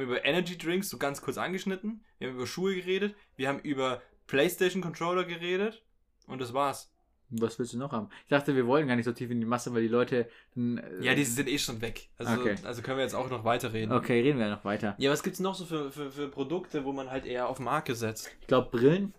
haben 0.06 0.08
über 0.08 0.24
Energy 0.24 0.58
Drinks 0.58 0.88
so 0.90 0.98
ganz 0.98 1.20
kurz 1.22 1.38
angeschnitten, 1.38 2.04
wir 2.18 2.28
haben 2.28 2.34
über 2.36 2.46
Schuhe 2.46 2.74
geredet, 2.74 3.14
wir 3.36 3.48
haben 3.48 3.60
über 3.60 4.02
PlayStation 4.26 4.82
Controller 4.82 5.24
geredet 5.24 5.82
und 6.26 6.40
das 6.40 6.52
war's. 6.52 6.90
Was 7.30 7.58
willst 7.58 7.72
du 7.72 7.78
noch 7.78 7.90
haben? 7.92 8.10
Ich 8.24 8.28
dachte, 8.28 8.54
wir 8.54 8.66
wollen 8.66 8.86
gar 8.86 8.96
nicht 8.96 9.06
so 9.06 9.12
tief 9.12 9.30
in 9.30 9.40
die 9.40 9.46
Masse, 9.46 9.72
weil 9.74 9.82
die 9.82 9.88
Leute. 9.88 10.28
äh, 10.56 10.80
Ja, 11.00 11.14
die 11.14 11.24
sind 11.24 11.48
eh 11.48 11.58
schon 11.58 11.80
weg. 11.80 12.08
Also, 12.18 12.40
Okay. 12.40 12.54
also 12.64 12.82
können 12.82 12.98
wir 12.98 13.02
jetzt 13.04 13.14
auch 13.14 13.28
noch 13.30 13.44
weiterreden. 13.44 13.92
Okay, 13.92 14.20
reden 14.20 14.38
wir 14.38 14.48
noch 14.50 14.64
weiter. 14.64 14.94
Ja, 14.98 15.10
was 15.10 15.22
gibt's 15.22 15.40
noch 15.40 15.54
so 15.54 15.64
für, 15.64 15.90
für, 15.90 16.10
für 16.12 16.28
Produkte, 16.28 16.84
wo 16.84 16.92
man 16.92 17.10
halt 17.10 17.24
eher 17.24 17.48
auf 17.48 17.58
Marke 17.60 17.94
setzt? 17.94 18.30
Ich 18.40 18.46
glaube, 18.46 18.70
Brillen. 18.70 19.14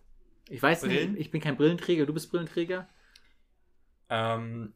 Ich 0.50 0.62
weiß 0.62 0.82
Brillen? 0.82 1.14
nicht, 1.14 1.22
ich 1.22 1.32
bin 1.32 1.42
kein 1.42 1.58
Brillenträger, 1.58 2.06
du 2.06 2.14
bist 2.14 2.30
Brillenträger. 2.30 2.88
Ähm, 4.10 4.74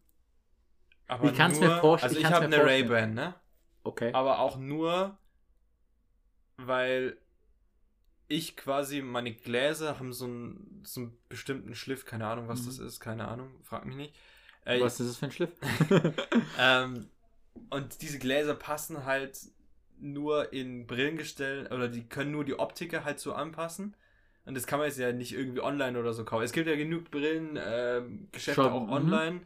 aber 1.07 1.25
Ich 1.31 1.37
kann's 1.37 1.59
nur, 1.59 1.69
mir 1.69 1.79
vorstellen- 1.79 2.09
Also 2.09 2.19
ich 2.19 2.25
ich 2.27 2.33
habe 2.33 2.45
eine. 2.45 2.65
Ray-Ban, 2.65 3.13
ne? 3.13 3.35
Okay. 3.83 4.11
aber 4.13 4.39
auch 4.39 4.57
nur, 4.57 5.17
weil 6.67 7.17
ich 8.27 8.55
quasi, 8.55 9.01
meine 9.01 9.33
Gläser 9.33 9.97
haben 9.97 10.13
so 10.13 10.25
einen, 10.25 10.83
so 10.85 11.01
einen 11.01 11.17
bestimmten 11.29 11.73
Schliff, 11.75 12.05
keine 12.05 12.27
Ahnung, 12.27 12.47
was 12.47 12.59
Mhm. 12.59 12.65
das 12.65 12.79
ist, 12.79 12.99
keine 12.99 13.27
Ahnung, 13.27 13.49
frag 13.63 13.85
mich 13.85 13.95
nicht. 13.95 14.15
Äh, 14.65 14.79
Was 14.79 14.99
ist 14.99 15.09
das 15.09 15.17
für 15.17 15.25
ein 15.25 15.31
Schliff? 15.31 15.51
ähm, 16.57 17.09
und 17.69 18.01
diese 18.01 18.19
Gläser 18.19 18.55
passen 18.55 19.05
halt 19.05 19.39
nur 19.99 20.53
in 20.53 20.87
Brillengestellen, 20.87 21.67
oder 21.67 21.87
die 21.87 22.07
können 22.07 22.31
nur 22.31 22.45
die 22.45 22.57
Optiker 22.59 23.03
halt 23.03 23.19
so 23.19 23.33
anpassen. 23.33 23.95
Und 24.45 24.55
das 24.55 24.67
kann 24.67 24.79
man 24.79 24.87
jetzt 24.87 24.97
ja 24.97 25.11
nicht 25.11 25.33
irgendwie 25.33 25.61
online 25.61 25.99
oder 25.99 26.13
so 26.13 26.25
kaufen. 26.25 26.43
Es 26.43 26.53
gibt 26.53 26.67
ja 26.67 26.75
genug 26.75 27.11
Brillengeschäfte 27.11 28.71
Shop, 28.71 28.71
auch 28.71 28.89
mhm. 28.89 28.89
online, 28.89 29.41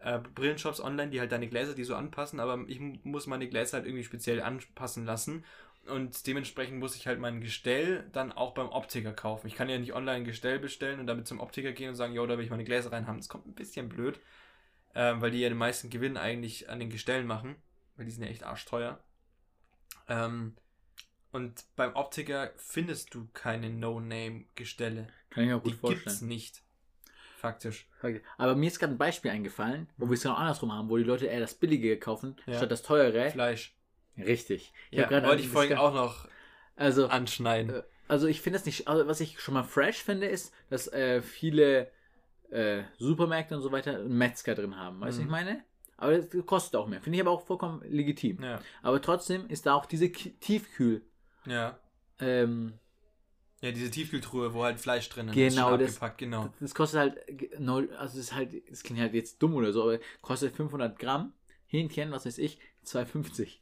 äh, 0.00 0.18
Brillenshops 0.34 0.80
online, 0.80 1.10
die 1.10 1.20
halt 1.20 1.32
deine 1.32 1.48
Gläser, 1.48 1.74
die 1.74 1.84
so 1.84 1.94
anpassen, 1.94 2.40
aber 2.40 2.64
ich 2.68 2.80
mu- 2.80 2.98
muss 3.04 3.26
meine 3.26 3.48
Gläser 3.48 3.78
halt 3.78 3.86
irgendwie 3.86 4.04
speziell 4.04 4.42
anpassen 4.42 5.04
lassen. 5.06 5.44
Und 5.86 6.26
dementsprechend 6.28 6.78
muss 6.78 6.94
ich 6.94 7.06
halt 7.08 7.18
mein 7.18 7.40
Gestell 7.40 8.08
dann 8.12 8.30
auch 8.30 8.54
beim 8.54 8.68
Optiker 8.68 9.12
kaufen. 9.12 9.48
Ich 9.48 9.56
kann 9.56 9.68
ja 9.68 9.78
nicht 9.78 9.94
online 9.94 10.18
ein 10.18 10.24
Gestell 10.24 10.58
bestellen 10.60 11.00
und 11.00 11.06
damit 11.08 11.26
zum 11.26 11.40
Optiker 11.40 11.72
gehen 11.72 11.88
und 11.90 11.96
sagen, 11.96 12.14
jo, 12.14 12.24
da 12.26 12.38
will 12.38 12.44
ich 12.44 12.50
meine 12.50 12.64
Gläser 12.64 12.92
rein 12.92 13.06
haben. 13.08 13.18
Das 13.18 13.28
kommt 13.28 13.46
ein 13.46 13.54
bisschen 13.54 13.88
blöd, 13.88 14.20
ähm, 14.94 15.20
weil 15.20 15.32
die 15.32 15.40
ja 15.40 15.48
den 15.48 15.58
meisten 15.58 15.90
Gewinn 15.90 16.16
eigentlich 16.16 16.70
an 16.70 16.78
den 16.78 16.88
Gestellen 16.90 17.26
machen, 17.26 17.56
weil 17.96 18.04
die 18.06 18.12
sind 18.12 18.22
ja 18.22 18.30
echt 18.30 18.44
arschteuer. 18.44 19.00
Ähm, 20.08 20.54
und 21.32 21.64
beim 21.76 21.96
Optiker 21.96 22.52
findest 22.56 23.12
du 23.14 23.26
keine 23.32 23.70
No-Name-Gestelle. 23.70 25.08
Kann 25.30 25.44
ich 25.44 25.50
mir 25.50 25.56
auch 25.56 25.62
gut 25.62 25.72
Die 25.72 25.76
vorstellen. 25.78 26.04
gibt's 26.04 26.20
nicht. 26.20 26.62
Faktisch. 27.38 27.88
Aber 28.38 28.54
mir 28.54 28.68
ist 28.68 28.78
gerade 28.78 28.92
ein 28.94 28.98
Beispiel 28.98 29.32
eingefallen, 29.32 29.88
wo 29.96 30.06
wir 30.06 30.14
es 30.14 30.22
genau 30.22 30.34
andersrum 30.34 30.70
haben, 30.72 30.88
wo 30.88 30.96
die 30.96 31.02
Leute 31.02 31.26
eher 31.26 31.40
das 31.40 31.54
Billige 31.54 31.98
kaufen, 31.98 32.36
Ja. 32.46 32.56
statt 32.58 32.70
das 32.70 32.82
Teure. 32.82 33.30
Fleisch. 33.30 33.74
Richtig. 34.18 34.72
Ich 34.90 34.98
Ja, 34.98 35.10
wollte 35.10 35.36
ich 35.42 35.46
das 35.46 35.52
vorhin 35.52 35.76
auch 35.78 35.94
noch 35.94 36.28
Also, 36.76 37.08
anschneiden. 37.08 37.74
Äh, 37.74 37.82
also 38.08 38.26
ich 38.26 38.40
finde 38.40 38.58
es 38.58 38.64
nicht, 38.66 38.88
also 38.88 39.06
was 39.06 39.20
ich 39.20 39.40
schon 39.40 39.54
mal 39.54 39.62
fresh 39.62 40.02
finde, 40.02 40.26
ist, 40.26 40.52
dass 40.70 40.88
äh, 40.92 41.22
viele 41.22 41.90
äh, 42.50 42.82
Supermärkte 42.98 43.54
und 43.56 43.62
so 43.62 43.72
weiter 43.72 43.96
einen 43.98 44.16
Metzger 44.18 44.54
drin 44.54 44.76
haben. 44.76 45.00
Weißt 45.00 45.18
du, 45.18 45.22
Mhm. 45.22 45.30
was 45.30 45.40
ich 45.40 45.46
meine? 45.46 45.64
Aber 45.96 46.18
das 46.18 46.46
kostet 46.46 46.76
auch 46.76 46.88
mehr. 46.88 47.00
Finde 47.00 47.16
ich 47.16 47.22
aber 47.22 47.30
auch 47.30 47.46
vollkommen 47.46 47.80
legitim. 47.88 48.42
ja, 48.42 48.60
Aber 48.82 49.00
trotzdem 49.00 49.46
ist 49.48 49.64
da 49.66 49.74
auch 49.74 49.86
diese 49.86 50.10
Ki- 50.10 50.32
Tiefkühl. 50.40 51.02
ja. 51.46 51.78
Ähm, 52.18 52.74
Ja, 53.60 53.70
diese 53.70 53.90
Tiefkühltruhe, 53.90 54.52
wo 54.54 54.64
halt 54.64 54.80
Fleisch 54.80 55.08
drin 55.08 55.28
ist. 55.28 55.34
Genau, 55.34 55.76
das- 55.76 56.00
genau. 56.16 56.52
das 56.58 56.74
kostet 56.74 56.98
halt, 56.98 57.18
also 57.56 57.86
das 57.86 58.14
ist 58.16 58.34
halt, 58.34 58.68
das 58.68 58.82
klingt 58.82 59.00
halt 59.00 59.14
jetzt 59.14 59.40
dumm 59.40 59.54
oder 59.54 59.72
so, 59.72 59.84
aber 59.84 59.98
kostet 60.20 60.54
500 60.56 60.98
Gramm 60.98 61.32
Hähnchen, 61.66 62.10
was 62.10 62.26
weiß 62.26 62.38
ich, 62.38 62.58
2,50. 62.84 63.61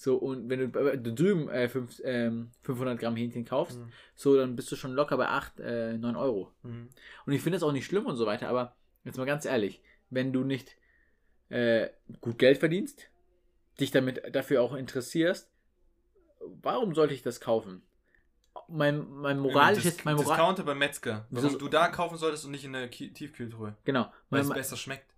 So, 0.00 0.14
und 0.16 0.48
wenn 0.48 0.60
du, 0.70 0.96
du 0.96 1.12
drüben 1.12 1.48
äh, 1.48 1.68
fünf, 1.68 2.00
ähm, 2.04 2.52
500 2.62 3.00
Gramm 3.00 3.16
Hähnchen 3.16 3.44
kaufst, 3.44 3.80
Mhm. 3.80 3.90
so, 4.14 4.36
dann 4.36 4.54
bist 4.54 4.70
du 4.70 4.76
schon 4.76 4.92
locker 4.92 5.16
bei 5.16 5.26
8, 5.26 5.58
äh, 5.58 5.98
9 5.98 6.14
Euro. 6.14 6.52
Mhm. 6.62 6.88
Und 7.26 7.32
ich 7.32 7.42
finde 7.42 7.56
es 7.56 7.64
auch 7.64 7.72
nicht 7.72 7.86
schlimm 7.86 8.06
und 8.06 8.14
so 8.14 8.24
weiter, 8.24 8.48
aber 8.48 8.76
jetzt 9.02 9.18
mal 9.18 9.24
ganz 9.24 9.44
ehrlich, 9.44 9.82
wenn 10.10 10.32
du 10.32 10.44
nicht 10.44 10.76
äh, 11.48 11.88
gut 12.20 12.38
Geld 12.38 12.58
verdienst, 12.58 13.10
dich 13.80 13.90
damit 13.90 14.22
dafür 14.36 14.62
auch 14.62 14.74
interessierst, 14.74 15.50
warum 16.62 16.94
sollte 16.94 17.14
ich 17.14 17.22
das 17.22 17.40
kaufen? 17.40 17.82
Mein, 18.68 19.08
mein 19.10 19.40
moralisches, 19.40 19.96
Dis 19.96 20.04
mein 20.04 20.14
Moral, 20.14 20.36
Discounter 20.36 20.62
beim 20.62 20.78
Metzger. 20.78 21.26
Warum 21.30 21.48
Wieso- 21.48 21.58
du 21.58 21.68
da 21.68 21.88
kaufen 21.88 22.18
solltest 22.18 22.44
und 22.44 22.52
nicht 22.52 22.64
in 22.64 22.72
der 22.72 22.88
Tiefkühltruhe. 22.88 23.76
genau, 23.84 24.04
Weil 24.30 24.42
mein, 24.42 24.42
es 24.42 24.54
besser 24.54 24.76
schmeckt. 24.76 25.12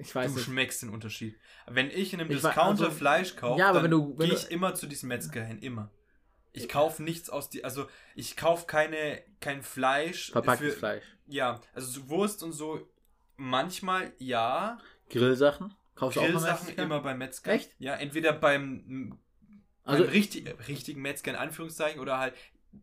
Ich 0.00 0.14
weiß 0.14 0.30
du 0.32 0.36
nicht. 0.38 0.46
schmeckst 0.46 0.82
den 0.82 0.90
Unterschied. 0.90 1.36
Wenn 1.66 1.90
ich 1.90 2.12
in 2.12 2.20
einem 2.20 2.30
Ich 2.30 2.36
Discounter 2.40 2.84
also- 2.86 2.90
Fleisch 2.96 3.36
kaufe, 3.36 3.58
Ja, 3.60 3.72
dann 3.72 3.90
gehe 4.18 4.32
ich 4.32 4.50
immer 4.50 4.74
zu 4.74 4.86
diesem 4.86 5.08
Metzger 5.08 5.42
hin. 5.44 5.58
Immer. 5.60 5.90
Ich 6.52 6.68
kaufe 6.68 7.02
nichts 7.02 7.30
aus 7.30 7.50
die, 7.50 7.62
also 7.64 7.86
ich 8.14 8.36
kaufe 8.36 8.66
keine, 8.66 9.22
kein 9.40 9.62
Fleisch. 9.62 10.32
Verpacktes 10.32 10.74
für- 10.74 10.78
Fleisch. 10.78 11.04
Ja, 11.26 11.60
also 11.74 11.88
so 12.00 12.08
Wurst 12.08 12.42
und 12.42 12.52
so 12.52 12.88
manchmal 13.36 14.12
ja. 14.18 14.78
Grillsachen? 15.10 15.74
Kaufst 15.94 16.16
du 16.16 16.20
auch 16.20 16.26
beim 16.32 16.42
Metzger? 16.42 16.82
immer 16.82 17.00
beim 17.00 17.18
Metzger. 17.18 17.52
Echt? 17.52 17.70
Ja, 17.78 17.94
entweder 17.94 18.32
beim, 18.32 19.18
Also- 19.84 20.04
beim 20.04 20.12
richtig, 20.12 20.52
richtigen 20.68 21.02
Metzger 21.02 21.30
in 21.32 21.36
Anführungszeichen 21.36 22.00
oder 22.00 22.18
halt 22.18 22.34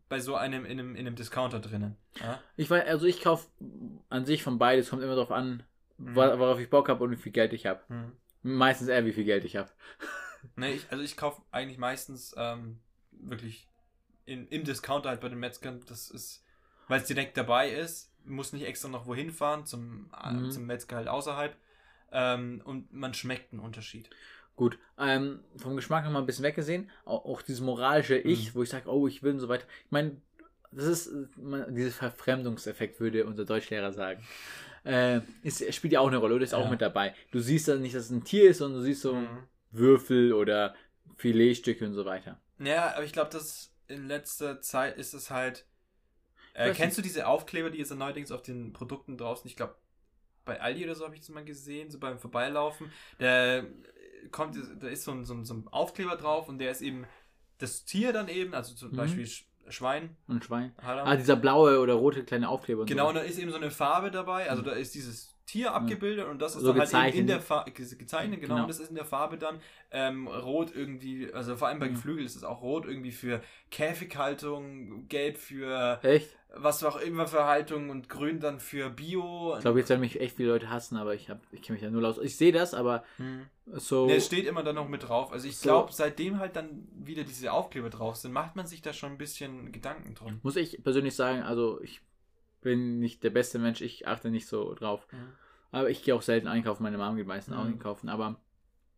bei 0.10 0.20
so 0.20 0.36
einem 0.36 0.66
in 0.66 0.80
einem, 0.80 0.96
in 0.96 1.06
einem 1.08 1.16
Discounter 1.16 1.60
drinnen. 1.60 1.96
Ja? 2.20 2.40
Ich 2.58 2.70
weiß, 2.70 2.86
also 2.88 3.06
ich 3.06 3.22
kaufe 3.22 3.48
an 4.10 4.26
sich 4.26 4.44
von 4.44 4.58
beides, 4.58 4.90
kommt 4.90 5.04
immer 5.04 5.16
darauf 5.16 5.32
an, 5.32 5.64
worauf 5.98 6.60
ich 6.60 6.70
Bock 6.70 6.90
habe 6.90 7.04
und 7.04 7.12
wie 7.12 7.16
viel 7.16 7.32
Geld 7.32 7.54
ich 7.54 7.66
habe. 7.66 7.82
Hm. 7.88 8.12
Meistens 8.44 8.88
eher, 8.90 9.06
wie 9.06 9.14
viel 9.14 9.26
Geld 9.26 9.46
ich 9.46 9.56
habe. 9.56 9.70
Nee, 10.58 10.74
ich, 10.74 10.92
also 10.92 11.04
ich 11.04 11.18
kaufe 11.18 11.42
eigentlich 11.50 11.80
meistens 11.80 12.36
ähm, 12.38 12.80
wirklich 13.12 13.68
in, 14.26 14.48
im 14.50 14.64
Discounter 14.64 15.10
halt 15.10 15.20
bei 15.20 15.28
den 15.28 15.40
Metzgern. 15.40 15.82
Das 15.88 16.12
ist, 16.12 16.46
weil 16.88 17.02
es 17.02 17.08
direkt 17.08 17.36
dabei 17.36 17.72
ist, 17.72 18.14
muss 18.26 18.54
nicht 18.54 18.64
extra 18.66 18.88
noch 18.88 19.08
wohin 19.08 19.32
fahren 19.32 19.66
zum, 19.66 20.12
äh, 20.24 20.34
Mhm. 20.34 20.52
zum 20.52 20.68
Metzger 20.68 20.98
halt 20.98 21.08
außerhalb. 21.08 21.58
Ähm, 22.12 22.62
und 22.64 22.94
man 22.94 23.16
schmeckt 23.16 23.54
einen 23.54 23.62
Unterschied. 23.62 24.08
Gut, 24.56 24.78
ähm, 25.00 25.44
vom 25.58 25.76
Geschmack 25.76 26.06
nochmal 26.06 26.22
ein 26.22 26.28
bisschen 26.28 26.46
weggesehen, 26.46 26.92
auch, 27.06 27.26
auch 27.26 27.42
dieses 27.42 27.62
moralische 27.62 28.16
Ich, 28.18 28.50
Mhm. 28.54 28.56
wo 28.60 28.64
ich 28.64 28.70
sage, 28.70 28.88
oh, 28.90 29.08
ich 29.08 29.24
will 29.24 29.34
und 29.34 29.40
so 29.40 29.50
weiter. 29.50 29.66
Ich 29.86 29.92
meine, 29.92 30.22
das 30.72 30.86
ist, 30.86 31.08
äh, 31.08 31.28
man, 31.38 31.74
dieser 31.74 31.92
Verfremdungseffekt, 31.92 33.00
würde 33.00 33.26
unser 33.26 33.46
Deutschlehrer 33.46 33.92
sagen. 33.92 34.24
Äh, 34.86 35.22
ist, 35.42 35.74
spielt 35.74 35.94
ja 35.94 36.00
auch 36.00 36.08
eine 36.08 36.18
Rolle, 36.18 36.36
oder 36.36 36.44
ist 36.44 36.54
auch 36.54 36.64
Ja. 36.66 36.70
mit 36.70 36.82
dabei. 36.82 37.16
Du 37.32 37.40
siehst 37.40 37.68
dann 37.68 37.82
nicht, 37.82 37.96
dass 37.96 38.06
es 38.06 38.12
ein 38.12 38.24
Tier 38.24 38.52
ist, 38.52 38.60
sondern 38.60 38.80
du 38.82 38.86
siehst 38.86 39.02
so 39.02 39.14
Mhm. 39.14 39.44
Würfel 39.72 40.34
oder 40.34 40.76
Filetstücke 41.18 41.86
und 41.86 41.94
so 41.94 42.06
weiter. 42.06 42.40
Ja, 42.60 42.94
aber 42.94 43.04
ich 43.04 43.12
glaube, 43.12 43.32
dass 43.32 43.72
in 43.88 44.08
letzter 44.08 44.62
Zeit 44.62 44.98
ist 44.98 45.14
es 45.14 45.30
halt 45.30 45.66
Äh, 46.54 46.72
kennst 46.72 46.98
du 46.98 47.02
diese 47.02 47.28
Aufkleber, 47.28 47.70
die 47.70 47.80
jetzt 47.80 47.94
neuerdings 47.94 48.32
auf 48.32 48.42
den 48.42 48.72
Produkten 48.74 49.18
draußen, 49.18 49.48
ich 49.48 49.56
glaube, 49.58 49.76
bei 50.46 50.62
Aldi 50.62 50.86
oder 50.86 50.96
so 50.96 51.06
habe 51.06 51.16
ich 51.16 51.22
es 51.22 51.30
mal 51.30 51.44
gesehen, 51.44 51.90
so 51.92 52.00
beim 52.00 52.20
Vorbeilaufen. 52.20 52.92
Da 53.20 53.64
kommt, 54.32 54.56
da 54.80 54.88
ist 54.88 55.04
so 55.04 55.12
ein, 55.12 55.26
so, 55.26 55.34
ein, 55.34 55.46
so 55.46 55.54
ein 55.56 55.68
Aufkleber 55.70 56.16
drauf 56.16 56.48
und 56.50 56.60
der 56.60 56.72
ist 56.72 56.82
eben 56.82 57.06
das 57.58 57.86
Tier 57.86 58.14
dann 58.14 58.28
eben, 58.30 58.54
also 58.54 58.74
zum 58.76 58.92
Mhm. 58.92 58.96
Beispiel 58.96 59.30
Schwein. 59.70 60.16
Und 60.28 60.44
Schwein. 60.46 60.74
Haram. 60.82 61.08
Ah, 61.08 61.16
dieser 61.16 61.36
blaue 61.36 61.80
oder 61.80 61.94
rote 61.94 62.24
kleine 62.24 62.50
Aufkleber. 62.50 62.82
und 62.82 62.88
Genau, 62.88 63.04
So. 63.04 63.10
und 63.10 63.16
da 63.16 63.22
ist 63.22 63.40
eben 63.40 63.52
so 63.52 63.58
eine 63.58 63.72
Farbe 63.72 64.12
dabei, 64.12 64.50
also 64.50 64.62
da 64.62 64.72
ist 64.72 64.94
dieses 64.96 65.34
Tier 65.46 65.74
abgebildet 65.76 66.26
und 66.28 66.42
das 66.42 66.56
ist 66.56 66.62
So 66.64 66.74
dann 66.74 66.80
halt 66.80 66.90
eben 66.90 66.98
in 66.98 67.28
gezeichnet. 67.28 67.30
der 67.30 67.40
Farbe, 67.42 67.72
gezeichnet, 67.72 68.42
genau, 68.42 68.54
Genau. 68.56 68.64
und 68.64 68.68
das 68.70 68.80
ist 68.80 68.90
in 68.90 68.96
der 68.96 69.06
Farbe 69.06 69.38
dann 69.38 69.60
ähm, 69.92 70.28
rot 70.28 70.72
irgendwie, 70.76 71.32
also 71.32 71.56
vor 71.56 71.68
allem 71.68 71.78
bei 71.80 71.88
Mhm. 71.88 71.94
Geflügel 71.94 72.26
ist 72.26 72.36
es 72.36 72.44
auch 72.44 72.62
rot 72.64 72.86
irgendwie 72.86 73.12
für 73.12 73.42
Käfighaltung, 73.70 75.08
gelb 75.08 75.38
für 75.38 76.00
Echt? 76.04 76.36
Was 76.58 76.84
auch 76.84 76.98
immer 76.98 77.28
für 77.28 77.46
Haltung 77.46 77.90
und 77.90 78.08
grün 78.10 78.40
dann 78.40 78.60
für 78.60 78.90
Bio. 78.90 79.54
Ich 79.56 79.62
glaube, 79.62 79.80
jetzt 79.80 79.90
werden 79.90 80.00
mich 80.02 80.20
echt 80.20 80.38
viele 80.38 80.50
Leute 80.50 80.70
hassen, 80.70 80.98
aber 80.98 81.14
ich, 81.14 81.30
hab- 81.30 81.42
ich 81.52 81.62
kenne 81.62 81.76
mich 81.76 81.84
da 81.84 81.92
null 81.92 82.06
aus. 82.06 82.18
Ich 82.18 82.38
sehe 82.38 82.52
das, 82.52 82.74
aber 82.74 83.04
Hm. 83.18 83.46
so. 83.66 84.06
Ne, 84.08 84.16
es 84.16 84.26
steht 84.26 84.46
immer 84.46 84.64
dann 84.64 84.76
noch 84.76 84.88
mit 84.88 85.08
drauf. 85.08 85.32
Also 85.32 85.48
ich 85.48 85.58
So. 85.58 85.64
glaube, 85.70 85.92
seitdem 85.94 86.40
halt 86.40 86.56
dann 86.56 86.88
wieder 86.94 87.24
diese 87.24 87.52
Aufkleber 87.52 87.90
drauf 87.90 88.16
sind, 88.16 88.32
macht 88.32 88.56
man 88.56 88.66
sich 88.68 88.82
da 88.82 88.94
schon 88.94 89.12
ein 89.14 89.18
bisschen 89.18 89.72
Gedanken 89.72 90.16
drum. 90.16 90.40
muss 90.44 90.56
ich 90.56 90.84
persönlich 90.84 91.16
sagen, 91.16 91.42
also 91.44 91.82
ich 91.82 92.02
bin 92.62 93.00
nicht 93.00 93.24
der 93.24 93.30
beste 93.30 93.60
Mensch, 93.60 93.82
ich 93.82 94.08
achte 94.08 94.32
nicht 94.32 94.48
so 94.48 94.74
drauf. 94.74 95.08
Aber 95.72 95.90
ich 95.90 96.04
gehe 96.04 96.16
auch 96.16 96.22
selten 96.22 96.48
einkaufen, 96.48 96.84
meine 96.84 96.98
Mom 96.98 97.16
geht 97.16 97.28
meistens 97.28 97.56
auch 97.56 97.64
Mhm. 97.64 97.74
einkaufen. 97.74 98.10
Aber 98.10 98.40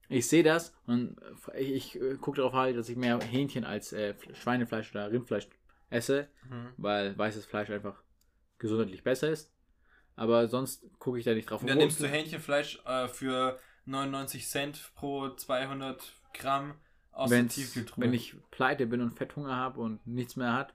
ich 0.09 0.27
sehe 0.27 0.43
das 0.43 0.73
und 0.85 1.17
ich, 1.57 1.71
ich 1.71 2.01
äh, 2.01 2.15
gucke 2.15 2.37
darauf 2.37 2.53
halt, 2.53 2.77
dass 2.77 2.87
ich 2.87 2.95
mehr 2.95 3.19
Hähnchen 3.19 3.65
als 3.65 3.91
äh, 3.93 4.13
Schweinefleisch 4.33 4.91
oder 4.91 5.11
Rindfleisch 5.11 5.47
esse, 5.89 6.27
Mhm. 6.49 6.73
weil 6.77 7.17
weißes 7.17 7.45
Fleisch 7.45 7.69
einfach 7.69 8.01
gesundheitlich 8.57 9.03
besser 9.03 9.29
ist. 9.29 9.51
Aber 10.15 10.47
sonst 10.47 10.85
gucke 10.99 11.19
ich 11.19 11.25
da 11.25 11.33
nicht 11.33 11.49
drauf. 11.49 11.61
Und 11.61 11.67
dann 11.69 11.77
nimmst 11.77 11.99
du 11.99 12.07
Hähnchenfleisch 12.07 12.79
äh, 12.85 13.07
für 13.07 13.59
99 13.85 14.47
Cent 14.47 14.91
pro 14.95 15.29
200 15.29 16.13
Gramm 16.33 16.75
aus 17.11 17.29
der 17.29 17.39
wenn's- 17.39 17.55
Tiefkühltruhe. 17.55 18.03
wenn 18.03 18.13
ich 18.13 18.35
pleite 18.51 18.87
bin 18.87 19.01
und 19.01 19.17
Fetthunger 19.17 19.55
habe 19.55 19.79
und 19.79 20.05
nichts 20.07 20.35
mehr 20.35 20.53
hat. 20.53 20.73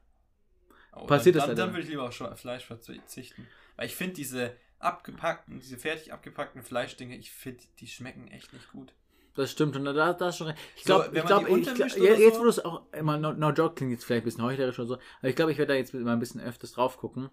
Oh, 0.94 1.06
passiert 1.06 1.34
dann, 1.36 1.40
das 1.40 1.46
dann, 1.48 1.56
leider. 1.56 1.66
dann 1.66 1.74
würde 1.74 1.82
ich 1.84 1.88
lieber 1.90 2.04
auf 2.04 2.14
Schwe- 2.14 2.34
Fleisch 2.36 2.64
verzichten. 2.66 3.46
Weil 3.76 3.86
ich 3.86 3.96
finde 3.96 4.14
diese 4.14 4.56
abgepackten, 4.78 5.58
diese 5.60 5.78
fertig 5.78 6.12
abgepackten 6.12 6.62
Fleischdinge, 6.62 7.16
ich 7.16 7.30
finde, 7.32 7.62
die 7.80 7.86
schmecken 7.86 8.28
echt 8.28 8.52
nicht 8.52 8.70
gut. 8.72 8.92
Das 9.34 9.50
stimmt 9.50 9.76
und 9.76 9.84
da, 9.86 10.12
da 10.12 10.28
ist 10.28 10.36
schon 10.36 10.48
recht. 10.48 10.58
Ich 10.76 10.84
So, 10.84 10.94
glaube, 10.94 11.06
wenn 11.12 11.20
ich 11.20 11.26
glaube, 11.26 11.48
ich, 11.48 11.74
glaub, 11.74 11.88
jetzt 12.00 12.34
so? 12.34 12.40
wo 12.40 12.44
du 12.44 12.50
es 12.50 12.64
auch 12.64 12.82
immer 12.92 13.16
no, 13.16 13.32
no 13.32 13.50
joke 13.50 13.74
klingt 13.76 13.92
jetzt 13.92 14.04
vielleicht 14.04 14.22
ein 14.22 14.24
bisschen 14.26 14.44
heuchlerisch 14.44 14.78
oder 14.78 14.88
so, 14.88 14.94
aber 15.20 15.28
ich 15.28 15.36
glaube, 15.36 15.52
ich 15.52 15.58
werde 15.58 15.72
da 15.72 15.78
jetzt 15.78 15.94
mal 15.94 16.12
ein 16.12 16.18
bisschen 16.18 16.40
öfters 16.40 16.72
drauf 16.72 16.98
gucken, 16.98 17.30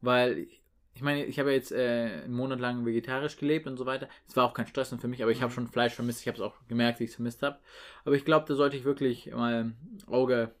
weil 0.00 0.46
ich, 0.94 1.02
meine, 1.02 1.24
ich 1.24 1.38
habe 1.40 1.50
ja 1.50 1.56
jetzt 1.56 1.72
äh, 1.72 2.22
einen 2.24 2.32
Monat 2.34 2.60
lang 2.60 2.86
vegetarisch 2.86 3.36
gelebt 3.36 3.66
und 3.66 3.76
so 3.76 3.84
weiter. 3.84 4.08
Es 4.28 4.36
war 4.36 4.44
auch 4.46 4.54
kein 4.54 4.66
Stress 4.68 4.94
für 4.98 5.08
mich, 5.08 5.22
aber 5.22 5.32
ich 5.32 5.42
habe 5.42 5.50
Mhm. 5.50 5.54
schon 5.54 5.66
Fleisch 5.66 5.92
vermisst. 5.94 6.20
Ich 6.20 6.28
habe 6.28 6.36
es 6.36 6.40
auch 6.42 6.54
gemerkt, 6.68 7.00
wie 7.00 7.04
ich 7.04 7.10
es 7.10 7.16
vermisst 7.16 7.42
habe. 7.42 7.58
Aber 8.04 8.14
ich 8.14 8.24
glaube, 8.24 8.46
da 8.46 8.54
sollte 8.54 8.76
ich 8.76 8.84
wirklich 8.84 9.30
mal 9.34 9.72
Auge 10.06 10.52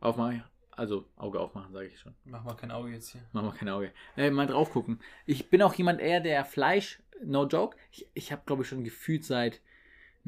aufmachen. 0.00 0.42
Also 0.70 1.04
Auge 1.16 1.40
aufmachen, 1.40 1.72
sage 1.72 1.86
ich 1.88 1.98
schon. 1.98 2.14
Mach 2.24 2.44
mal 2.44 2.54
kein 2.54 2.70
Auge 2.70 2.90
jetzt 2.90 3.10
hier. 3.10 3.20
Mach 3.32 3.42
mal 3.42 3.52
kein 3.52 3.68
Auge. 3.68 3.92
Äh, 4.16 4.30
mal 4.30 4.46
drauf 4.46 4.70
gucken. 4.70 5.00
Ich 5.26 5.50
bin 5.50 5.60
auch 5.60 5.74
jemand 5.74 6.00
eher, 6.00 6.20
der 6.20 6.44
Fleisch, 6.44 7.02
no 7.22 7.46
joke, 7.46 7.76
ich, 7.90 8.08
ich 8.14 8.32
habe, 8.32 8.42
glaube 8.46 8.62
ich, 8.62 8.68
schon 8.68 8.84
gefühlt 8.84 9.24
seit 9.24 9.60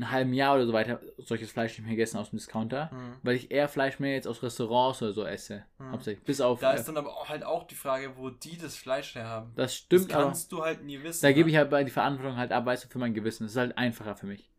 einem 0.03 0.11
halben 0.11 0.33
Jahr 0.33 0.55
oder 0.55 0.67
so 0.67 0.73
weiter 0.73 1.01
solches 1.19 1.51
Fleisch 1.51 1.73
nicht 1.73 1.83
mehr 1.87 1.91
gegessen 1.91 2.19
aus 2.19 2.31
dem 2.31 2.39
Discounter, 2.39 2.91
Mhm. 2.93 3.17
weil 3.23 3.37
ich 3.37 3.51
eher 3.51 3.69
Fleisch 3.69 3.99
mehr 3.99 4.15
jetzt 4.15 4.27
aus 4.27 4.43
Restaurants 4.43 5.03
oder 5.03 5.13
so 5.13 5.25
esse. 5.25 5.65
Mhm. 5.79 5.93
Hauptsächlich. 5.93 6.25
Bis 6.25 6.41
auf. 6.41 6.61
Da 6.61 6.73
äh, 6.73 6.77
ist 6.77 6.87
dann 6.87 6.97
aber 6.97 7.11
auch 7.17 7.29
halt 7.29 7.45
auch 7.45 7.65
die 7.67 7.75
Frage, 7.75 8.17
wo 8.17 8.31
die 8.31 8.57
das 8.57 8.77
Fleisch 8.77 9.15
herhaben. 9.15 9.53
das 9.57 9.75
stimmt, 9.75 10.11
das 10.11 10.15
aber 10.17 10.25
kannst 10.25 10.53
du 10.53 10.63
halt 10.63 10.83
nie 10.85 11.03
wissen. 11.03 11.23
da 11.23 11.33
gebe 11.33 11.49
ne? 11.51 11.53
ich 11.53 11.57
halt 11.57 11.87
die 11.87 11.91
Verantwortung 11.93 12.37
halt 12.37 12.53
ab, 12.53 12.67
weißt 12.67 12.85
du, 12.85 12.89
für 12.89 12.99
mein 12.99 13.15
Gewissen. 13.15 13.45
Das 13.45 13.53
ist 13.53 13.59
halt 13.59 13.77
einfacher 13.79 14.17
für 14.17 14.27
mich. 14.27 14.51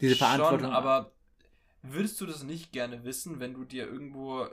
Diese 0.00 0.16
Verantwortung. 0.16 0.60
Schon, 0.60 0.72
aber 0.72 1.12
würdest 1.82 2.20
du 2.20 2.26
das 2.26 2.42
nicht 2.42 2.72
gerne 2.72 3.04
wissen, 3.04 3.40
wenn 3.40 3.54
du 3.54 3.64
dir 3.64 3.86
irgendwo 3.86 4.46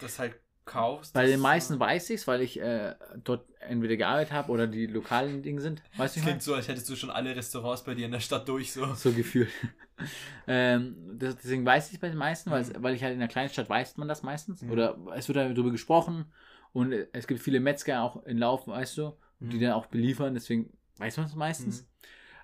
das 0.00 0.18
halt 0.18 0.34
kaufst? 0.68 1.14
bei 1.14 1.26
den 1.26 1.40
meisten 1.40 1.80
weiß 1.80 2.10
ich 2.10 2.20
es, 2.20 2.26
weil 2.28 2.40
ich 2.42 2.60
äh, 2.60 2.94
dort 3.24 3.46
entweder 3.60 3.96
gearbeitet 3.96 4.32
habe 4.32 4.52
oder 4.52 4.66
die 4.66 4.86
lokalen 4.86 5.42
Dinge 5.42 5.60
sind. 5.60 5.82
Weißt 5.96 6.16
du, 6.16 6.20
klingt 6.20 6.42
so, 6.42 6.54
als 6.54 6.68
hättest 6.68 6.88
du 6.88 6.94
schon 6.96 7.10
alle 7.10 7.34
Restaurants 7.34 7.82
bei 7.82 7.94
dir 7.94 8.06
in 8.06 8.12
der 8.12 8.20
Stadt 8.20 8.48
durch, 8.48 8.72
so. 8.72 8.94
So 8.94 9.12
gefühlt. 9.12 9.50
ähm, 10.46 10.94
deswegen 11.18 11.64
weiß 11.66 11.88
ich 11.88 11.94
es 11.94 12.00
bei 12.00 12.08
den 12.08 12.18
meisten, 12.18 12.50
weil, 12.50 12.62
Mhm. 12.64 12.82
weil 12.82 12.94
ich 12.94 13.02
halt 13.02 13.14
in 13.14 13.18
der 13.18 13.28
Kleinstadt 13.28 13.68
weiß 13.68 13.96
man 13.96 14.08
das 14.08 14.22
meistens. 14.22 14.62
Mhm. 14.62 14.70
Oder 14.70 14.96
es 15.16 15.28
wird 15.28 15.36
darüber 15.36 15.70
gesprochen 15.70 16.26
und 16.72 16.92
es 17.12 17.26
gibt 17.26 17.40
viele 17.40 17.60
Metzger 17.60 18.02
auch 18.02 18.24
in 18.24 18.38
Lauf, 18.38 18.66
weißt 18.68 18.96
du, 18.98 19.16
die 19.40 19.56
Mhm. 19.56 19.60
dann 19.62 19.72
auch 19.72 19.86
beliefern, 19.86 20.34
deswegen 20.34 20.72
weiß 20.98 21.16
man 21.16 21.26
es 21.26 21.34
meistens. 21.34 21.88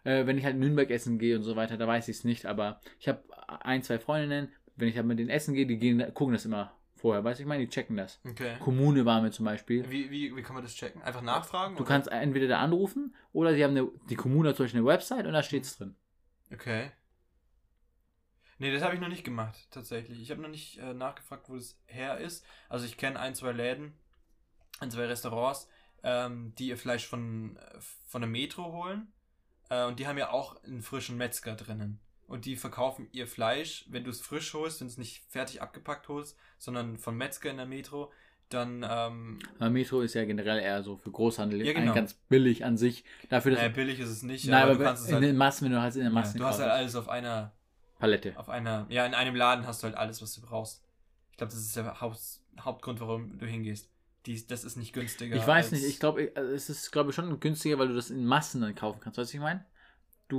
Äh, 0.05 0.27
wenn 0.27 0.37
ich 0.37 0.45
halt 0.45 0.55
in 0.55 0.61
Nürnberg 0.61 0.91
essen 0.91 1.18
gehe 1.18 1.37
und 1.37 1.45
so 1.45 1.57
weiter, 1.57 1.77
da 1.77 1.87
weiß 1.87 2.09
ich 2.09 2.16
es 2.18 2.25
nicht, 2.25 2.45
aber 2.47 2.81
ich 2.99 3.09
habe 3.09 3.22
ein, 3.64 3.83
zwei 3.83 3.99
Freundinnen, 3.99 4.49
wenn 4.77 4.89
ich 4.89 4.97
halt 4.97 5.07
mit 5.07 5.18
denen 5.18 5.31
essen 5.31 5.55
gehe, 5.55 5.66
die 5.66 5.79
gehen, 5.79 6.03
gucken 6.14 6.35
das 6.35 6.45
immer 6.45 6.72
vorher, 7.05 7.23
weißt 7.23 7.39
du, 7.39 7.43
ich 7.43 7.47
meine, 7.47 7.67
die 7.67 7.69
checken 7.69 7.99
das. 7.99 8.19
Okay. 8.27 8.57
Kommune 8.61 9.05
war 9.05 9.21
mir 9.21 9.31
zum 9.31 9.45
Beispiel. 9.45 9.85
Wie, 9.91 10.11
wie, 10.11 10.35
wie 10.35 10.43
kann 10.43 10.55
man 10.55 10.65
das 10.65 10.75
checken? 10.75 11.03
Einfach 11.03 11.21
nachfragen? 11.21 11.77
Du 11.77 11.83
oder? 11.83 11.89
kannst 11.89 12.11
entweder 12.11 12.49
da 12.49 12.61
anrufen 12.61 13.15
oder 13.35 13.53
sie 13.53 13.63
haben 13.63 13.73
eine, 13.73 13.91
die 14.09 14.15
Kommune 14.15 14.49
hat 14.49 14.57
zum 14.57 14.65
Beispiel 14.65 14.81
eine 14.81 14.89
Website 14.89 15.27
und 15.27 15.35
da 15.35 15.43
steht 15.43 15.65
es 15.65 15.77
drin. 15.77 15.97
Okay. 16.51 16.93
Nee, 18.57 18.73
das 18.73 18.83
habe 18.83 18.95
ich 18.95 19.03
noch 19.03 19.09
nicht 19.09 19.23
gemacht, 19.23 19.69
tatsächlich. 19.71 20.19
Ich 20.19 20.31
habe 20.31 20.41
noch 20.41 20.49
nicht 20.49 20.79
äh, 20.79 20.95
nachgefragt, 20.95 21.51
wo 21.51 21.57
das 21.57 21.79
her 21.85 22.17
ist. 22.17 22.43
Also 22.71 22.87
ich 22.87 22.97
kenne 22.97 23.21
ein, 23.21 23.35
zwei 23.35 23.53
Läden, 23.53 23.93
ein, 24.81 24.91
zwei 24.91 25.05
Restaurants, 25.05 25.69
ähm, 26.03 26.55
die 26.55 26.69
ihr 26.69 26.79
Fleisch 26.79 27.07
von, 27.07 27.59
äh, 27.59 27.81
von 28.07 28.23
der 28.23 28.31
Metro 28.31 28.73
holen. 28.73 29.13
Äh, 29.69 29.85
und 29.85 29.99
die 29.99 30.07
haben 30.07 30.17
ja 30.17 30.31
auch 30.31 30.65
einen 30.65 30.81
frischen 30.81 31.19
Metzger 31.19 31.55
drinnen. 31.55 32.01
Und 32.35 32.47
die 32.47 32.57
verkaufen 32.57 33.07
ihr 33.12 33.28
Fleisch, 33.28 33.85
wenn 33.89 34.03
du 34.03 34.11
es 34.11 34.20
frisch 34.20 34.55
holst, 34.55 34.80
wenn 34.80 34.89
du 34.89 34.91
es 34.91 34.99
nicht 34.99 35.22
fertig 35.28 35.62
abgepackt 35.62 36.09
holst, 36.09 36.37
sondern 36.59 36.99
von 36.99 37.16
Metzger 37.16 37.49
in 37.49 37.59
der 37.59 37.66
Metro, 37.66 38.11
dann 38.49 38.85
ähm, 38.91 39.39
Aber 39.61 39.70
Metro 39.70 40.01
ist 40.01 40.14
ja 40.14 40.24
generell 40.24 40.59
eher 40.59 40.82
so 40.82 40.97
für 40.97 41.12
Großhandel 41.12 41.64
Ja, 41.64 41.72
genau. 41.72 41.95
ganz 41.95 42.14
billig 42.14 42.64
an 42.64 42.76
sich. 42.76 43.05
Dafür, 43.28 43.53
dass 43.53 43.61
naja, 43.61 43.72
billig 43.72 44.01
ist 44.01 44.09
es 44.09 44.24
nicht, 44.24 44.47
Nein, 44.47 44.62
aber, 44.64 44.72
aber 44.72 44.78
du 44.80 44.85
kannst 44.85 45.03
es 45.05 45.11
in 45.11 45.14
halt, 45.14 45.24
den 45.26 45.37
Massen, 45.37 45.66
wenn 45.66 45.72
du 45.74 45.80
halt 45.80 45.95
in 45.95 46.01
der 46.01 46.09
ja, 46.09 46.12
Massen 46.12 46.39
du 46.39 46.45
hast 46.45 46.59
halt 46.59 46.72
alles 46.72 46.97
auf 46.97 47.09
einer 47.09 47.53
Palette. 48.01 48.37
auf 48.37 48.49
einer, 48.49 48.87
ja, 48.89 49.07
in 49.07 49.14
einem 49.14 49.37
Laden 49.37 49.64
hast 49.64 49.85
du 49.85 49.87
halt 49.87 49.97
alles, 49.97 50.20
was 50.20 50.35
du 50.35 50.41
brauchst. 50.41 50.82
Ich 51.30 51.37
glaube, 51.37 51.53
das 51.53 51.61
ist 51.61 51.76
der 51.76 52.01
Haupt, 52.01 52.18
Hauptgrund, 52.59 52.99
warum 52.99 53.39
du 53.39 53.47
hingehst. 53.47 53.89
Die, 54.26 54.45
das 54.45 54.64
ist 54.64 54.74
nicht 54.74 54.93
günstiger. 54.93 55.37
Ich 55.37 55.47
weiß 55.47 55.70
nicht, 55.70 55.85
ich 55.85 56.01
glaube, 56.01 56.35
es 56.35 56.68
ist, 56.68 56.91
glaube 56.91 57.11
ich, 57.11 57.14
schon 57.14 57.39
günstiger, 57.39 57.78
weil 57.78 57.87
du 57.87 57.95
das 57.95 58.11
in 58.11 58.26
Massen 58.26 58.61
dann 58.61 58.74
kaufen 58.74 58.99
kannst. 59.01 59.18
Weißt 59.18 59.30
du, 59.30 59.30
was 59.30 59.35
ich 59.35 59.41
meine? 59.41 59.64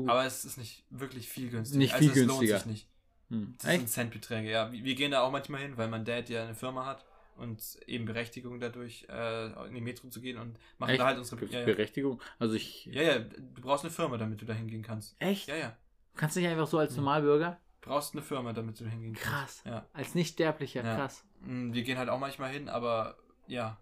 Du. 0.03 0.09
Aber 0.09 0.25
es 0.25 0.45
ist 0.45 0.57
nicht 0.57 0.83
wirklich 0.89 1.27
viel 1.29 1.49
günstiger. 1.49 1.79
Nicht 1.79 1.93
also 1.93 2.03
viel 2.03 2.09
es 2.23 2.27
günstiger. 2.27 2.53
lohnt 2.53 2.61
sich 2.63 2.71
nicht. 2.71 2.87
hm. 3.29 3.55
Das 3.57 3.71
sind 3.71 3.81
Echt? 3.83 3.89
Centbeträge, 3.93 4.49
ja. 4.51 4.71
Wir 4.71 4.95
gehen 4.95 5.11
da 5.11 5.21
auch 5.21 5.31
manchmal 5.31 5.61
hin, 5.61 5.77
weil 5.77 5.87
mein 5.87 6.05
Dad 6.05 6.29
ja 6.29 6.43
eine 6.43 6.55
Firma 6.55 6.85
hat 6.85 7.05
und 7.37 7.61
eben 7.87 8.05
Berechtigung 8.05 8.59
dadurch, 8.59 9.05
äh, 9.09 9.67
in 9.67 9.75
die 9.75 9.81
Metro 9.81 10.07
zu 10.09 10.21
gehen 10.21 10.37
und 10.37 10.57
machen 10.77 10.91
Echt? 10.91 10.99
da 11.01 11.05
halt 11.05 11.17
unsere. 11.17 11.45
Ja 11.45 11.59
ja. 11.59 11.65
Berechtigung? 11.65 12.21
Also 12.39 12.53
ich. 12.55 12.85
ja, 12.85 13.01
ja, 13.01 13.19
du 13.19 13.61
brauchst 13.61 13.83
eine 13.83 13.91
Firma, 13.91 14.17
damit 14.17 14.41
du 14.41 14.45
da 14.45 14.53
hingehen 14.53 14.83
kannst. 14.83 15.15
Echt? 15.19 15.47
Ja, 15.47 15.55
ja. 15.55 15.69
Du 16.13 16.19
kannst 16.19 16.35
nicht 16.37 16.47
einfach 16.47 16.67
so 16.67 16.77
als 16.77 16.91
Ja. 16.91 16.97
Normalbürger? 17.01 17.59
Du 17.81 17.89
brauchst 17.89 18.13
eine 18.13 18.21
Firma, 18.23 18.53
damit 18.53 18.79
du 18.79 18.83
da 18.85 18.89
hingehen 18.89 19.13
kannst. 19.13 19.27
Krass. 19.27 19.63
Ja. 19.65 19.85
Als 19.93 20.15
Nichtsterblicher, 20.15 20.83
Ja. 20.83 20.95
krass. 20.95 21.23
Mm, 21.41 21.73
Wir 21.73 21.83
gehen 21.83 21.97
halt 21.97 22.09
auch 22.09 22.19
manchmal 22.19 22.51
hin, 22.51 22.69
aber 22.69 23.17
ja. 23.47 23.77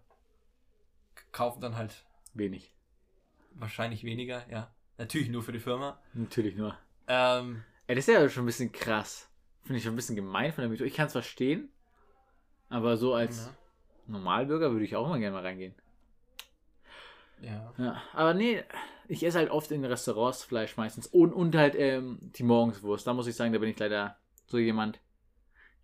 Kaufen 1.32 1.60
dann 1.60 1.76
halt 1.76 2.04
Wenig. 2.34 2.72
wahrscheinlich 3.54 4.04
weniger, 4.04 4.44
ja. 4.50 4.72
Natürlich 4.98 5.28
nur 5.28 5.42
für 5.42 5.52
die 5.52 5.58
Firma. 5.58 5.98
Natürlich 6.12 6.56
nur. 6.56 6.76
Ähm, 7.08 7.64
Ey, 7.86 7.94
das 7.94 8.08
ist 8.08 8.14
ja 8.14 8.28
schon 8.28 8.44
ein 8.44 8.46
bisschen 8.46 8.72
krass. 8.72 9.28
Finde 9.62 9.78
ich 9.78 9.84
schon 9.84 9.92
ein 9.92 9.96
bisschen 9.96 10.16
gemein 10.16 10.52
von 10.52 10.62
der 10.62 10.70
Metro. 10.70 10.84
Ich 10.84 10.94
kann 10.94 11.06
es 11.06 11.12
verstehen. 11.12 11.68
Aber 12.68 12.96
so 12.96 13.14
als 13.14 13.46
ja. 13.46 13.54
Normalbürger 14.06 14.72
würde 14.72 14.84
ich 14.84 14.96
auch 14.96 15.06
immer 15.06 15.18
gerne 15.18 15.34
mal 15.34 15.42
reingehen. 15.42 15.74
ja. 17.40 17.72
Ja, 17.78 18.02
aber 18.12 18.34
nee, 18.34 18.62
ich 19.08 19.24
esse 19.24 19.38
halt 19.38 19.50
oft 19.50 19.70
in 19.70 19.84
Restaurants 19.84 20.44
Fleisch 20.44 20.76
meistens. 20.76 21.06
Und, 21.06 21.32
und 21.32 21.54
halt 21.56 21.74
ähm, 21.76 22.18
die 22.20 22.42
Morgenswurst. 22.42 23.06
Da 23.06 23.12
muss 23.12 23.26
ich 23.26 23.36
sagen, 23.36 23.52
da 23.52 23.58
bin 23.58 23.70
ich 23.70 23.78
leider 23.78 24.16
so 24.46 24.58
jemand. 24.58 25.00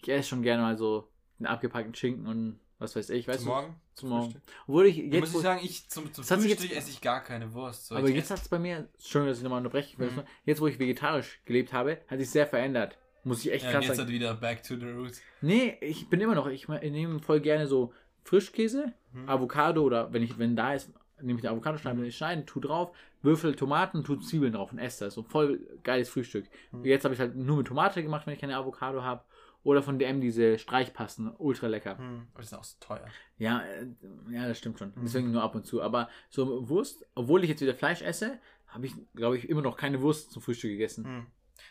Ich 0.02 0.08
esse 0.08 0.28
schon 0.28 0.42
gerne 0.42 0.62
mal 0.62 0.78
so 0.78 1.10
einen 1.38 1.46
abgepackten 1.46 1.94
Schinken 1.94 2.26
und 2.26 2.60
was 2.80 2.96
weiß 2.96 3.10
ich. 3.10 3.28
Weißt 3.28 3.40
Zum 3.40 3.48
du? 3.48 3.52
Morgen? 3.54 3.80
Zum 3.94 4.08
Morgen. 4.08 4.34
Obwohl 4.66 4.86
ich 4.86 4.96
Ja, 4.96 5.04
jetzt. 5.04 5.20
muss 5.20 5.34
wo- 5.34 5.38
ich 5.38 5.42
sagen, 5.44 5.60
ich 5.62 5.88
zum, 5.88 6.12
zum 6.12 6.24
Frühstück 6.24 6.60
jetzt- 6.70 6.72
esse 6.76 6.90
ich 6.90 7.00
gar 7.00 7.22
keine 7.22 7.52
Wurst. 7.54 7.86
So, 7.86 7.94
aber 7.94 8.08
ich 8.08 8.16
jetzt 8.16 8.30
hat 8.30 8.40
es 8.40 8.48
bei 8.48 8.58
mir, 8.58 8.88
Entschuldigung, 8.94 9.28
dass 9.28 9.38
ich 9.38 9.44
nochmal 9.44 9.58
unterbreche, 9.58 10.02
Mhm. 10.02 10.22
jetzt 10.44 10.60
wo 10.60 10.66
ich 10.66 10.78
vegetarisch 10.78 11.40
gelebt 11.44 11.72
habe, 11.72 11.98
hat 12.08 12.18
sich 12.18 12.30
sehr 12.30 12.46
verändert. 12.46 12.98
Muss 13.22 13.44
ich 13.44 13.52
echt 13.52 13.64
ja, 13.66 13.70
krass 13.72 13.84
jetzt 13.84 13.96
sagen. 13.98 14.08
halt 14.08 14.14
wieder 14.14 14.34
back 14.34 14.62
to 14.62 14.76
the 14.76 14.86
roots. 14.86 15.20
Nee, 15.42 15.76
ich 15.82 16.08
bin 16.08 16.20
immer 16.22 16.34
noch, 16.34 16.46
ich 16.48 16.66
nehme 16.68 17.20
voll 17.20 17.40
gerne 17.40 17.66
so 17.66 17.92
Frischkäse, 18.24 18.92
Mhm. 19.12 19.28
Avocado 19.28 19.82
oder 19.82 20.12
wenn 20.12 20.22
ich, 20.22 20.38
wenn 20.38 20.56
da 20.56 20.74
ist, 20.74 20.90
nehme 21.20 21.38
ich 21.38 21.42
den 21.42 21.50
Avocado-Scheibe, 21.50 22.06
ich 22.06 22.16
schneide, 22.16 22.46
tu 22.46 22.60
drauf, 22.60 22.96
Würfel 23.22 23.54
Tomaten, 23.54 24.02
tu 24.04 24.16
Zwiebeln 24.16 24.54
drauf 24.54 24.72
und 24.72 24.78
esse 24.78 25.04
das. 25.04 25.14
So 25.14 25.22
voll 25.22 25.60
geiles 25.82 26.08
Frühstück. 26.08 26.46
Mhm. 26.72 26.84
Jetzt 26.86 27.04
habe 27.04 27.12
ich 27.12 27.20
halt 27.20 27.36
nur 27.36 27.58
mit 27.58 27.66
Tomate 27.66 28.02
gemacht, 28.02 28.26
wenn 28.26 28.32
ich 28.34 28.40
keine 28.40 28.56
Avocado 28.56 29.02
habe. 29.02 29.22
Oder 29.62 29.82
von 29.82 29.98
DM 29.98 30.20
diese 30.20 30.58
Streichpasten, 30.58 31.30
ultra 31.36 31.66
lecker. 31.66 31.98
Hm, 31.98 32.28
aber 32.32 32.42
die 32.42 32.48
sind 32.48 32.58
auch 32.58 32.64
so 32.64 32.76
teuer. 32.80 33.06
Ja, 33.36 33.62
äh, 33.62 33.86
ja, 34.30 34.48
das 34.48 34.58
stimmt 34.58 34.78
schon. 34.78 34.88
Mhm. 34.94 35.02
Deswegen 35.02 35.32
nur 35.32 35.42
ab 35.42 35.54
und 35.54 35.66
zu. 35.66 35.82
Aber 35.82 36.08
so 36.30 36.68
Wurst, 36.68 37.06
obwohl 37.14 37.44
ich 37.44 37.50
jetzt 37.50 37.60
wieder 37.60 37.74
Fleisch 37.74 38.00
esse, 38.00 38.38
habe 38.68 38.86
ich, 38.86 38.94
glaube 39.14 39.36
ich, 39.36 39.48
immer 39.48 39.62
noch 39.62 39.76
keine 39.76 40.00
Wurst 40.00 40.30
zum 40.30 40.42
Frühstück 40.42 40.70
gegessen. 40.70 41.04
Hm. 41.04 41.26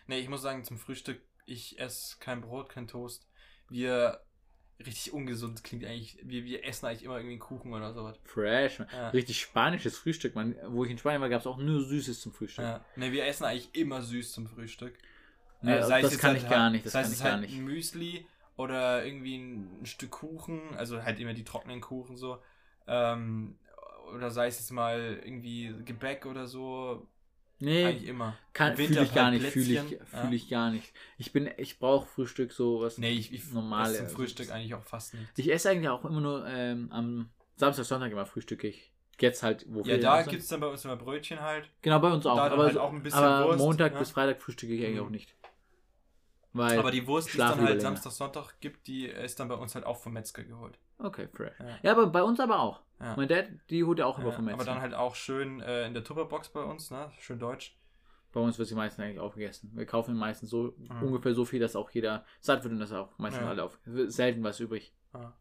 Nee, 0.08 0.20
ich 0.20 0.30
muss 0.30 0.42
sagen, 0.42 0.64
zum 0.64 0.78
Frühstück, 0.78 1.22
ich 1.46 1.80
esse 1.80 2.18
kein 2.20 2.42
Brot, 2.42 2.70
kein 2.70 2.88
Toast. 2.88 3.28
Wir, 3.70 4.22
richtig 4.80 5.12
ungesund 5.14 5.64
klingt 5.64 5.86
eigentlich, 5.86 6.20
wir, 6.24 6.44
wir 6.44 6.66
essen 6.66 6.86
eigentlich 6.86 7.04
immer 7.04 7.16
irgendwie 7.16 7.34
einen 7.34 7.40
Kuchen 7.40 7.74
oder 7.74 7.94
sowas. 7.94 8.20
Fresh. 8.24 8.80
man. 8.80 8.88
Ja. 8.92 9.10
Richtig 9.10 9.40
spanisches 9.40 9.98
Frühstück. 9.98 10.36
Man, 10.36 10.56
wo 10.68 10.86
ich 10.86 10.92
in 10.92 10.98
Spanien 10.98 11.22
war, 11.22 11.30
gab 11.30 11.42
es 11.42 11.48
auch 11.48 11.58
nur 11.58 11.84
Süßes 11.84 12.22
zum 12.22 12.34
Frühstück. 12.34 12.66
Ja. 12.66 12.86
Nee, 12.96 13.12
wir 13.12 13.26
essen 13.26 13.46
eigentlich 13.46 13.74
immer 13.74 14.02
süß 14.02 14.32
zum 14.32 14.48
Frühstück. 14.48 14.98
Sei 15.62 16.00
es 16.02 16.10
das 16.12 16.18
kann 16.20 16.32
halt 16.32 16.44
ich 16.44 16.50
gar 16.50 16.70
nicht. 16.70 16.86
Das 16.86 16.94
sei 16.94 17.04
kann 17.04 17.12
ich 17.12 17.20
gar 17.20 17.32
halt 17.34 17.42
nicht. 17.42 17.56
ein 17.58 17.64
Müsli 17.66 18.26
oder 18.56 19.06
irgendwie 19.06 19.38
ein, 19.38 19.86
Stück 19.86 20.12
Kuchen, 20.12 20.62
also 20.78 21.04
halt 21.04 21.20
immer 21.20 21.34
die 21.34 21.44
trockenen 21.44 21.82
Kuchen 21.82 22.18
so. 22.18 22.40
Ähm, 22.88 23.58
oder 24.14 24.32
sei 24.32 24.48
es 24.48 24.60
jetzt 24.60 24.72
mal 24.72 25.20
irgendwie 25.24 25.74
Gebäck 25.86 26.26
oder 26.26 26.48
so. 26.48 27.08
Nee, 27.62 27.86
Eigentlich 27.86 28.08
immer. 28.10 28.38
kann, 28.54 28.78
fühle 28.78 29.04
ich 29.04 29.14
gar 29.14 29.26
halt 29.26 29.42
nicht. 29.42 29.52
Fühle 29.52 29.74
ich, 29.74 29.80
fühl 29.82 30.00
ja. 30.14 30.32
ich 30.32 30.50
gar 30.50 30.72
nicht. 30.72 30.94
Ich 31.18 31.34
bin, 31.34 31.50
ich 31.58 31.78
brauche 31.78 32.08
Frühstück 32.08 32.54
so 32.54 32.80
was. 32.80 32.98
Nee, 32.98 33.12
ich, 33.12 33.34
ich 33.34 33.52
Normale- 33.52 33.94
esse 33.98 34.08
Frühstück 34.08 34.50
eigentlich 34.52 34.74
auch 34.76 34.84
fast 34.84 35.14
nicht. 35.14 35.28
Ich 35.36 35.52
esse 35.52 35.70
eigentlich 35.70 35.90
auch 35.90 36.06
immer 36.06 36.22
nur 36.22 36.48
ähm, 36.48 36.90
am 36.92 37.30
Samstag, 37.58 37.84
Sonntag 37.84 38.12
immer 38.14 38.26
frühstücke 38.26 38.68
ich. 38.68 38.92
Jetzt 39.20 39.44
halt, 39.44 39.66
wo 39.68 39.82
Ja, 39.82 39.98
da 39.98 40.22
gibt 40.22 40.42
es 40.42 40.48
dann 40.48 40.62
bei 40.62 40.68
uns 40.68 40.86
immer 40.86 40.96
Brötchen 40.96 41.42
halt. 41.42 41.70
Genau, 41.82 42.00
bei 42.00 42.10
uns 42.14 42.26
auch. 42.26 42.38
aber 42.40 42.64
halt 42.64 42.74
so, 42.76 42.80
auch 42.80 42.94
ein 42.94 43.04
bisschen 43.04 43.20
aber 43.20 43.48
Wurst, 43.48 43.60
Montag 43.60 43.92
ja. 43.92 44.00
bis 44.00 44.12
Freitag 44.12 44.42
frühstücke 44.42 44.74
ich 44.74 44.86
eigentlich 44.86 45.00
Mhm. 45.02 45.06
auch 45.06 45.10
nicht. 45.10 45.36
Weil, 46.54 46.80
Aber 46.80 46.90
die 46.92 47.06
Wurst, 47.06 47.28
die 47.28 47.32
es 47.34 47.38
dann 47.38 47.62
halt. 47.62 47.82
Samstag, 47.82 48.12
Sonntag 48.12 48.60
gibt, 48.60 48.88
die 48.88 49.06
ist 49.06 49.40
dann 49.40 49.48
bei 49.50 49.56
uns 49.56 49.76
halt 49.76 49.86
auch 49.86 49.98
vom 49.98 50.14
Metzger 50.14 50.44
geholt. 50.44 50.80
okay, 50.98 51.28
fresh. 51.32 51.54
Ja. 51.60 51.78
Ja, 51.84 51.92
aber 51.92 52.08
bei 52.08 52.24
uns 52.24 52.40
aber 52.40 52.60
auch. 52.60 52.82
Ja. 53.00 53.16
Mein 53.16 53.28
Dad, 53.28 53.46
die 53.70 53.84
holt 53.84 54.00
er 54.00 54.08
auch 54.08 54.18
Ja, 54.18 54.24
immer 54.24 54.34
vom 54.34 54.46
Metzger. 54.46 54.62
aber 54.62 54.66
dann 54.72 54.82
halt 54.82 54.94
auch 54.96 55.16
schön 55.16 55.62
äh, 55.62 55.86
in 55.86 55.94
der 55.94 56.04
Tupperbox 56.04 56.50
bei 56.50 56.64
uns, 56.64 56.90
ne? 56.92 57.12
Schön 57.20 57.40
deutsch. 57.40 57.78
Bei 58.34 58.40
uns 58.42 58.58
wird 58.60 58.68
sie 58.68 58.76
meistens 58.76 59.04
eigentlich 59.04 59.20
aufgegessen. 59.20 59.72
Wir 59.76 59.86
kaufen 59.86 60.16
meistens 60.16 60.50
so 60.50 60.74
Mhm. 60.78 61.04
ungefähr 61.04 61.34
so 61.34 61.46
viel, 61.46 61.60
dass 61.60 61.76
auch 61.76 61.90
jeder 61.92 62.26
satt 62.42 62.64
wird 62.64 62.74
und 62.74 62.80
das 62.80 62.92
auch 62.92 63.18
meistens 63.18 63.44
Ja. 63.44 63.50
alle 63.50 63.64
auf. 63.64 63.80
Selten 63.86 64.44
was 64.44 64.60
übrig. 64.60 64.94
Ja. 65.14 65.34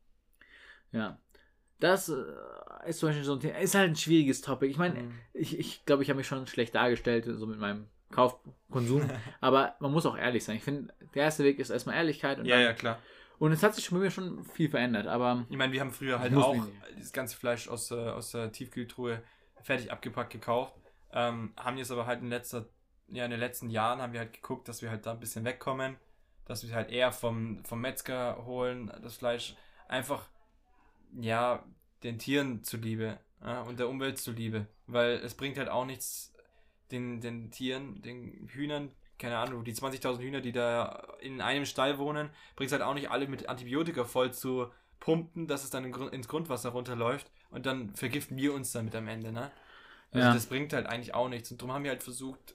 Ja. 0.93 1.19
Das 1.81 2.09
äh, 2.09 2.25
ist 2.87 2.99
zum 3.01 3.09
Beispiel 3.11 3.25
so 3.25 3.33
ein 3.35 3.41
Thema. 3.41 3.59
Ist 3.59 3.75
halt 3.75 3.91
ein 3.91 3.97
schwieriges 3.97 4.41
Topic. 4.41 4.71
Ich 4.71 4.79
meine, 4.79 5.03
Mhm. 5.03 5.13
ich, 5.33 5.59
ich 5.59 5.85
glaube, 5.85 6.03
ich 6.03 6.11
habe 6.11 6.19
mich 6.19 6.27
schon 6.27 6.47
schlecht 6.47 6.75
dargestellt, 6.75 7.25
so 7.27 7.47
mit 7.47 7.59
meinem 7.59 7.87
Kaufkonsum. 8.11 9.09
aber 9.41 9.77
man 9.81 9.93
muss 9.93 10.07
auch 10.07 10.17
ehrlich 10.17 10.45
sein. 10.45 10.57
Ich 10.57 10.63
finde, 10.63 10.93
der 11.15 11.25
erste 11.25 11.45
Weg 11.45 11.59
ist 11.59 11.71
erstmal 11.71 11.97
Ehrlichkeit. 11.97 12.39
Und, 12.39 12.47
Ja, 12.47 12.57
dann, 12.57 12.65
ja, 12.65 12.73
klar. 12.73 12.99
und 13.39 13.53
es 13.53 13.63
hat 13.63 13.75
sich 13.75 13.91
bei 13.91 13.99
mir 13.99 14.11
schon 14.11 14.45
viel 14.45 14.69
verändert. 14.69 15.07
Aber 15.07 15.45
Ich 15.49 15.57
meine, 15.57 15.73
wir 15.73 15.81
haben 15.81 15.93
früher 15.93 16.19
halt 16.19 16.35
auch 16.35 16.57
das 16.99 17.13
ganze 17.13 17.37
Fleisch 17.37 17.69
aus, 17.69 17.91
äh, 17.91 17.95
aus 17.95 18.31
der 18.33 18.53
Tiefkühltruhe 18.53 19.23
fertig 19.63 19.93
abgepackt 19.93 20.33
gekauft. 20.33 20.75
Ähm, 21.13 21.53
haben 21.57 21.79
jetzt 21.79 21.91
aber 21.91 22.07
halt 22.07 22.21
in 22.21 22.29
letzter, 22.29 22.67
ja, 23.09 23.25
in 23.25 23.31
den 23.31 23.41
letzten 23.41 23.71
Jahren 23.71 24.01
haben 24.01 24.13
wir 24.13 24.21
halt 24.21 24.33
geguckt, 24.33 24.69
dass 24.69 24.83
wir 24.83 24.91
halt 24.91 25.07
da 25.07 25.13
ein 25.13 25.21
bisschen 25.21 25.45
wegkommen, 25.45 25.97
dass 26.45 26.67
wir 26.67 26.75
halt 26.75 26.91
eher 26.91 27.13
vom, 27.13 27.65
vom 27.65 27.81
Metzger 27.81 28.45
holen, 28.45 28.93
das 29.03 29.17
Fleisch 29.17 29.57
einfach, 29.89 30.29
ja, 31.19 31.65
den 32.03 32.19
Tieren 32.19 32.63
zuliebe 32.63 33.19
ja, 33.43 33.63
und 33.63 33.79
der 33.79 33.89
Umwelt 33.89 34.19
zuliebe. 34.19 34.67
Weil 34.87 35.13
es 35.17 35.35
bringt 35.35 35.59
halt 35.59 35.69
auch 35.69 35.85
nichts 35.85 36.33
den, 36.90 37.20
den 37.20 37.51
Tieren, 37.51 38.01
den 38.02 38.48
Hühnern, 38.48 38.90
keine 39.19 39.36
Ahnung, 39.39 39.65
die 39.65 39.74
20.000 39.74 40.20
Hühner, 40.20 40.40
die 40.40 40.52
da 40.52 41.06
in 41.20 41.40
einem 41.40 41.65
Stall 41.66 41.98
wohnen, 41.98 42.31
bringt 42.56 42.69
es 42.69 42.73
halt 42.73 42.82
auch 42.82 42.94
nicht 42.94 43.10
alle 43.10 43.27
mit 43.28 43.48
Antibiotika 43.48 44.05
voll 44.05 44.32
zu 44.32 44.69
pumpen, 45.01 45.47
dass 45.47 45.65
es 45.65 45.70
dann 45.70 45.85
ins 45.85 46.28
Grundwasser 46.28 46.70
runterläuft 46.70 47.31
und 47.51 47.66
dann 47.66 47.94
vergiften 47.94 48.36
wir 48.36 48.52
uns 48.55 48.73
damit 48.73 48.94
am 48.94 49.09
Ende, 49.09 49.32
ne? 49.32 49.51
Also 50.12 50.27
Ja. 50.28 50.35
das 50.35 50.47
bringt 50.47 50.73
halt 50.73 50.86
eigentlich 50.86 51.15
auch 51.15 51.28
nichts 51.28 51.51
und 51.51 51.60
darum 51.60 51.74
haben 51.74 51.85
wir 51.85 51.90
halt 51.90 52.02
versucht, 52.02 52.55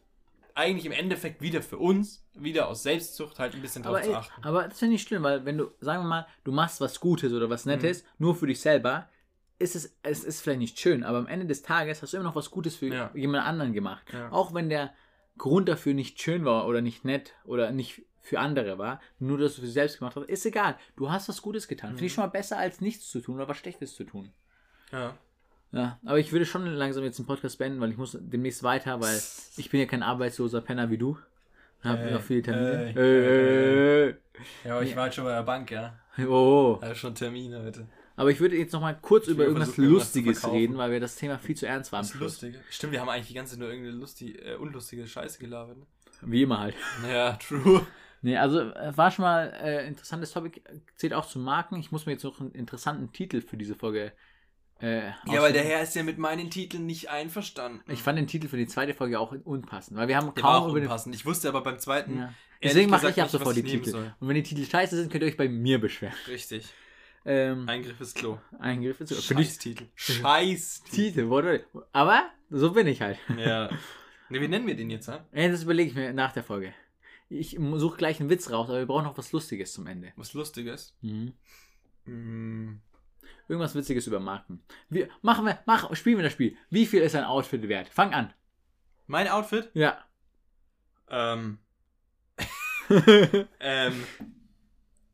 eigentlich 0.55 0.85
im 0.85 0.91
Endeffekt 0.91 1.41
wieder 1.41 1.61
für 1.61 1.77
uns, 1.77 2.23
wieder 2.33 2.67
aus 2.67 2.83
Selbstzucht 2.83 3.39
halt 3.39 3.55
ein 3.55 3.61
bisschen 3.61 3.83
drauf 3.83 3.97
Aber, 3.97 4.03
zu 4.03 4.15
achten. 4.15 4.43
aber 4.43 4.67
das 4.67 4.79
finde 4.79 4.95
ich 4.95 5.01
schlimm, 5.01 5.23
weil 5.23 5.45
wenn 5.45 5.57
du, 5.57 5.71
sagen 5.79 6.03
wir 6.03 6.07
mal, 6.09 6.27
du 6.43 6.51
machst 6.51 6.79
was 6.81 6.99
Gutes 6.99 7.33
oder 7.33 7.49
was 7.49 7.65
Nettes, 7.65 8.03
Mhm. 8.03 8.07
nur 8.19 8.35
für 8.35 8.47
dich 8.47 8.61
selber, 8.61 9.09
ist 9.63 9.75
es, 9.75 9.95
es 10.03 10.23
ist 10.23 10.41
vielleicht 10.41 10.59
nicht 10.59 10.79
schön, 10.79 11.03
aber 11.03 11.17
am 11.17 11.27
Ende 11.27 11.45
des 11.45 11.61
Tages 11.63 12.01
hast 12.01 12.13
du 12.13 12.17
immer 12.17 12.25
noch 12.25 12.35
was 12.35 12.51
Gutes 12.51 12.75
für 12.75 12.87
Ja. 12.87 13.09
jemand 13.15 13.45
anderen 13.45 13.73
gemacht. 13.73 14.05
Ja. 14.13 14.31
Auch 14.31 14.53
wenn 14.53 14.69
der 14.69 14.93
Grund 15.37 15.67
dafür 15.69 15.93
nicht 15.93 16.21
schön 16.21 16.45
war 16.45 16.67
oder 16.67 16.81
nicht 16.81 17.05
nett 17.05 17.33
oder 17.45 17.71
nicht 17.71 18.03
für 18.21 18.39
andere 18.39 18.77
war, 18.77 19.01
nur 19.19 19.37
dass 19.37 19.55
du 19.55 19.61
für 19.61 19.65
dich 19.65 19.73
selbst 19.73 19.97
gemacht 19.99 20.15
hast, 20.15 20.29
ist 20.29 20.45
egal. 20.45 20.77
Du 20.95 21.11
hast 21.11 21.27
was 21.27 21.41
Gutes 21.41 21.67
getan. 21.67 21.91
Finde 21.91 22.05
ich 22.05 22.11
Mhm. 22.11 22.15
schon 22.15 22.23
mal 22.25 22.29
besser, 22.29 22.57
als 22.57 22.79
nichts 22.81 23.09
zu 23.09 23.19
tun 23.19 23.35
oder 23.35 23.47
was 23.47 23.57
Schlechtes 23.57 23.95
zu 23.95 24.03
tun. 24.03 24.31
Ja. 24.91 25.13
Ja, 25.71 25.99
aber 26.05 26.19
ich 26.19 26.31
würde 26.31 26.45
schon 26.45 26.65
langsam 26.67 27.03
jetzt 27.03 27.17
den 27.17 27.25
Podcast 27.25 27.57
beenden, 27.57 27.81
weil 27.81 27.89
ich 27.89 27.97
muss 27.97 28.15
demnächst 28.21 28.61
weiter, 28.61 29.01
weil 29.01 29.19
ich 29.57 29.69
bin 29.71 29.79
ja 29.79 29.87
kein 29.87 30.03
arbeitsloser 30.03 30.61
Penner 30.61 30.89
wie 30.91 30.99
du. 30.99 31.17
Hab 31.83 31.99
Ey, 31.99 32.13
noch 32.13 32.21
viele 32.21 32.41
Termine. 32.43 32.93
ey, 32.95 32.97
Äh, 32.97 34.09
äh, 34.09 34.15
Ja, 34.63 34.73
aber 34.75 34.83
ich 34.83 34.95
war 34.95 35.03
halt 35.03 35.15
schon 35.15 35.25
bei 35.25 35.31
der 35.33 35.43
Bank, 35.43 35.69
ja. 35.71 35.99
äh. 36.17 36.25
Oh. 36.25 36.77
Also 36.81 36.95
schon 36.95 37.15
Termine 37.15 37.61
heute. 37.63 37.87
Aber 38.15 38.29
ich 38.29 38.39
würde 38.39 38.55
jetzt 38.55 38.73
noch 38.73 38.81
mal 38.81 38.93
kurz 38.93 39.25
Ich 39.25 39.33
über 39.33 39.45
irgendwas 39.45 39.77
Lustiges 39.77 40.47
reden, 40.47 40.77
weil 40.77 40.91
wir 40.91 40.99
das 40.99 41.15
Thema 41.15 41.39
viel 41.39 41.55
zu 41.55 41.65
ernst 41.65 41.91
war 41.91 41.99
am 41.99 42.05
Das 42.05 42.13
lustig. 42.15 42.55
Stimmt, 42.69 42.93
wir 42.93 43.01
haben 43.01 43.09
eigentlich 43.09 43.27
die 43.27 43.33
ganze 43.33 43.53
Zeit 43.53 43.59
nur 43.59 43.69
irgendeine 43.69 43.97
lustig, 43.97 44.39
äh, 44.45 44.55
unlustige 44.55 45.07
Scheiße 45.07 45.39
gelabert. 45.39 45.77
Ne? 45.77 45.85
Wie 46.21 46.43
immer 46.43 46.59
halt. 46.59 46.75
Ja, 47.07 47.33
true. 47.33 47.85
Nee, 48.21 48.37
also 48.37 48.59
äh, 48.59 48.95
war 48.95 49.11
schon 49.11 49.23
mal 49.23 49.51
äh, 49.61 49.87
interessantes 49.87 50.31
Topic, 50.31 50.61
zählt 50.95 51.13
auch 51.13 51.27
zu 51.27 51.39
Marken. 51.39 51.77
Ich 51.79 51.91
muss 51.91 52.05
mir 52.05 52.13
jetzt 52.13 52.23
noch 52.23 52.39
einen 52.39 52.51
interessanten 52.51 53.11
Titel 53.11 53.41
für 53.41 53.57
diese 53.57 53.75
Folge 53.75 54.13
äh, 54.79 55.07
Ja, 55.25 55.41
weil 55.41 55.51
der 55.51 55.63
Herr 55.63 55.81
ist 55.81 55.95
ja 55.95 56.03
mit 56.03 56.17
meinen 56.17 56.49
Titeln 56.49 56.85
nicht 56.85 57.09
einverstanden. 57.09 57.81
Ich 57.91 58.01
fand 58.01 58.17
den 58.17 58.27
Titel 58.27 58.47
für 58.47 58.57
die 58.57 58.67
zweite 58.67 58.93
Folge 58.93 59.19
auch 59.19 59.33
unpassend, 59.43 59.97
weil 59.97 60.07
wir 60.07 60.15
haben 60.15 60.33
der 60.33 60.41
kaum 60.41 60.69
über 60.69 60.79
den... 60.79 60.87
unpassend. 60.87 61.15
Ich 61.15 61.25
wusste 61.25 61.49
aber 61.49 61.61
beim 61.61 61.79
zweiten. 61.79 62.17
Ja. 62.17 62.33
Deswegen 62.61 62.89
mache 62.89 63.09
ich 63.09 63.21
ab 63.21 63.29
sofort 63.29 63.57
die 63.57 63.63
Titel. 63.63 64.13
Und 64.19 64.27
wenn 64.27 64.35
die 64.35 64.43
Titel 64.43 64.63
scheiße 64.63 64.95
sind, 64.95 65.11
könnt 65.11 65.23
ihr 65.23 65.27
euch 65.27 65.35
bei 65.35 65.49
mir 65.49 65.81
beschweren. 65.81 66.15
Richtig. 66.29 66.73
Ähm, 67.25 67.67
Eingriff 67.69 67.99
ins 67.99 68.13
Klo. 68.13 68.39
Eingriff 68.59 68.99
ist 68.99 69.13
für 69.23 69.35
dich 69.35 69.47
Scheiß-Titel. 69.47 69.85
Scheiß-Titel. 69.95 71.29
Titel. 71.29 71.65
Aber 71.91 72.29
so 72.49 72.71
bin 72.71 72.87
ich 72.87 73.01
halt. 73.01 73.17
Ja. 73.37 73.69
Ne, 74.29 74.41
wie 74.41 74.47
nennen 74.47 74.65
wir 74.65 74.75
den 74.75 74.89
jetzt, 74.89 75.09
ha? 75.09 75.27
Ey, 75.31 75.51
das 75.51 75.63
überlege 75.63 75.89
ich 75.89 75.95
mir 75.95 76.11
nach 76.11 76.31
der 76.31 76.43
Folge. 76.43 76.73
Ich 77.29 77.57
suche 77.59 77.97
gleich 77.97 78.19
einen 78.19 78.31
Witz 78.31 78.49
raus, 78.49 78.67
aber 78.69 78.79
wir 78.79 78.85
brauchen 78.87 79.03
noch 79.03 79.17
was 79.17 79.31
Lustiges 79.31 79.73
zum 79.73 79.85
Ende. 79.85 80.13
Was 80.15 80.33
Lustiges. 80.33 80.95
Mhm. 81.01 81.33
Mm, 82.05 82.81
Irgendwas 83.47 83.75
Witziges 83.75 84.07
über 84.07 84.19
Marken. 84.19 84.63
Wir, 84.89 85.09
machen 85.21 85.45
wir, 85.45 85.59
mach, 85.65 85.93
spielen 85.95 86.17
wir 86.17 86.23
das 86.23 86.33
Spiel. 86.33 86.55
Wie 86.69 86.85
viel 86.85 87.01
ist 87.01 87.15
ein 87.15 87.25
Outfit 87.25 87.67
wert? 87.67 87.89
Fang 87.89 88.13
an. 88.13 88.33
Mein 89.07 89.27
Outfit? 89.27 89.69
Ja. 89.73 89.97
Ähm. 91.09 91.59
ähm. 93.59 94.03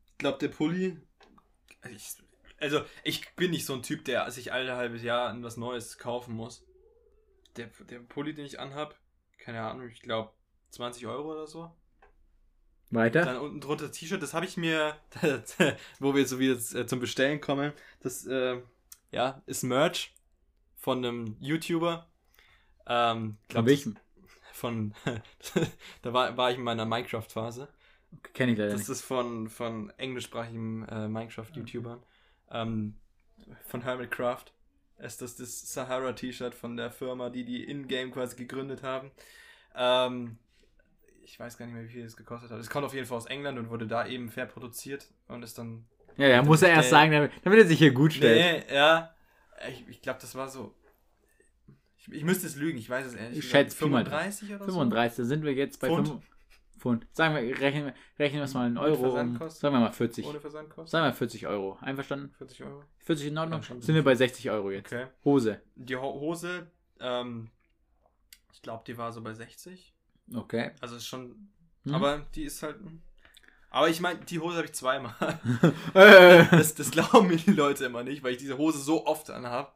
Ich 0.06 0.18
glaube, 0.18 0.38
der 0.38 0.48
Pulli. 0.48 0.96
Ich, 1.88 2.16
also, 2.58 2.82
ich 3.04 3.34
bin 3.36 3.50
nicht 3.50 3.64
so 3.64 3.74
ein 3.74 3.82
Typ, 3.82 4.04
der 4.04 4.30
sich 4.30 4.52
alle 4.52 4.76
halbes 4.76 5.02
Jahr 5.02 5.34
was 5.42 5.56
Neues 5.56 5.98
kaufen 5.98 6.34
muss. 6.34 6.64
Der, 7.56 7.68
der 7.88 8.00
Pulli, 8.00 8.34
den 8.34 8.44
ich 8.44 8.60
anhab, 8.60 8.98
keine 9.38 9.62
Ahnung, 9.62 9.88
ich 9.88 10.02
glaube 10.02 10.32
20 10.70 11.06
Euro 11.06 11.32
oder 11.32 11.46
so. 11.46 11.74
Weiter. 12.90 13.24
Dann 13.24 13.38
unten 13.38 13.60
drunter 13.60 13.90
T-Shirt, 13.90 14.22
das 14.22 14.34
habe 14.34 14.46
ich 14.46 14.56
mir, 14.56 14.96
wo 16.00 16.12
wir 16.12 16.20
jetzt 16.20 16.30
so 16.30 16.38
wieder 16.38 16.54
äh, 16.54 16.86
zum 16.86 17.00
Bestellen 17.00 17.40
kommen. 17.40 17.72
Das, 18.00 18.26
äh, 18.26 18.60
ja, 19.12 19.42
ist 19.46 19.62
Merch 19.62 20.14
von 20.76 20.98
einem 20.98 21.36
YouTuber. 21.40 22.08
Ähm, 22.86 23.36
Von 23.42 23.48
glaub, 23.48 23.66
welchem? 23.66 23.96
Von, 24.52 24.94
da 26.02 26.12
war, 26.12 26.36
war 26.36 26.50
ich 26.50 26.58
in 26.58 26.64
meiner 26.64 26.84
Minecraft-Phase. 26.84 27.68
Kenne 28.34 28.52
ich 28.52 28.58
leider 28.58 28.72
Das 28.72 28.80
nicht. 28.80 28.90
ist 28.90 29.02
von, 29.02 29.48
von 29.48 29.90
englischsprachigen 29.98 30.86
äh, 30.88 31.08
Minecraft-YouTubern. 31.08 32.02
Ähm, 32.50 32.96
von 33.66 33.82
Hermitcraft. 33.82 34.46
Ist 34.98 35.22
das 35.22 35.36
das 35.36 35.72
Sahara-T-Shirt 35.72 36.54
von 36.54 36.76
der 36.76 36.90
Firma, 36.90 37.30
die 37.30 37.44
die 37.44 37.64
In-Game 37.64 38.12
quasi 38.12 38.36
gegründet 38.36 38.82
haben. 38.82 39.10
Ähm, 39.74 40.38
ich 41.22 41.38
weiß 41.38 41.56
gar 41.56 41.64
nicht 41.66 41.74
mehr, 41.74 41.84
wie 41.84 41.88
viel 41.88 42.04
es 42.04 42.16
gekostet 42.16 42.50
hat. 42.50 42.58
Es 42.58 42.68
kommt 42.68 42.84
auf 42.84 42.92
jeden 42.92 43.06
Fall 43.06 43.16
aus 43.16 43.26
England 43.26 43.58
und 43.58 43.70
wurde 43.70 43.86
da 43.86 44.06
eben 44.06 44.28
fair 44.30 44.46
produziert 44.46 45.06
und 45.28 45.42
ist 45.42 45.56
dann. 45.56 45.86
Ja, 46.16 46.28
ja, 46.28 46.42
muss 46.42 46.60
er 46.62 46.70
erst 46.70 46.90
sagen, 46.90 47.12
damit, 47.12 47.32
damit 47.44 47.60
er 47.60 47.66
sich 47.66 47.78
hier 47.78 47.92
gut 47.92 48.12
stellt. 48.12 48.66
Nee, 48.68 48.74
ja. 48.74 49.14
Ich, 49.68 49.88
ich 49.88 50.02
glaube, 50.02 50.18
das 50.20 50.34
war 50.34 50.48
so. 50.48 50.74
Ich, 51.96 52.12
ich 52.12 52.24
müsste 52.24 52.46
es 52.46 52.56
lügen, 52.56 52.78
ich 52.78 52.90
weiß 52.90 53.06
es 53.06 53.14
ehrlich. 53.14 53.38
Ich 53.38 53.48
schätze 53.48 53.76
Pi 53.76 53.88
mal 53.88 54.04
35 54.04 54.54
oder 54.54 54.64
35, 54.64 55.16
da 55.18 55.24
sind 55.24 55.44
wir 55.44 55.52
jetzt 55.54 55.80
bei 55.80 55.88
Pfund. 55.88 56.08
5 56.08 56.22
Pfund. 56.80 57.06
Sagen 57.12 57.34
wir, 57.34 57.42
rechnen, 57.60 57.86
wir- 57.86 57.94
rechnen 58.18 58.40
wir 58.40 58.44
es 58.44 58.54
mal 58.54 58.66
in 58.66 58.78
Euro. 58.78 59.18
Um, 59.20 59.38
sagen 59.50 59.74
wir 59.74 59.80
mal 59.80 59.92
40. 59.92 60.24
so. 60.24 60.30
Ohne 60.30 60.40
Versandkosten? 60.40 60.86
Sagen 60.90 61.06
wir 61.06 61.12
40 61.14 61.46
Euro. 61.46 61.78
Einverstanden? 61.80 62.34
40 62.38 62.64
Euro. 62.64 62.82
40 62.98 63.26
in 63.28 63.38
Ordnung? 63.38 63.60
Ja, 63.60 63.66
schon. 63.66 63.82
sind 63.82 63.94
wir 63.94 64.02
bei 64.04 64.14
60 64.14 64.50
Euro 64.50 64.70
jetzt. 64.70 64.92
Okay. 64.92 65.06
Hose. 65.24 65.60
Die 65.76 65.94
Ho 65.96 66.20
Hose, 66.20 66.66
ähm, 67.00 67.50
ich 68.52 68.62
glaube, 68.62 68.82
die 68.86 68.96
war 68.98 69.12
so 69.12 69.20
bei 69.22 69.34
60. 69.34 69.94
Okay. 70.34 70.72
Also 70.80 70.96
ist 70.96 71.06
schon. 71.06 71.48
Hm. 71.84 71.94
Aber 71.94 72.26
die 72.34 72.44
ist 72.44 72.62
halt. 72.62 72.76
Aber 73.70 73.88
ich 73.88 74.00
meine, 74.00 74.18
die 74.20 74.38
Hose 74.40 74.56
habe 74.56 74.66
ich 74.66 74.72
zweimal. 74.72 75.14
Äh. 75.94 76.44
Das, 76.50 76.74
das 76.74 76.90
glauben 76.90 77.28
mir 77.28 77.36
die 77.36 77.52
Leute 77.52 77.84
immer 77.84 78.02
nicht, 78.02 78.22
weil 78.22 78.32
ich 78.32 78.38
diese 78.38 78.58
Hose 78.58 78.78
so 78.78 79.06
oft 79.06 79.30
anhabe. 79.30 79.70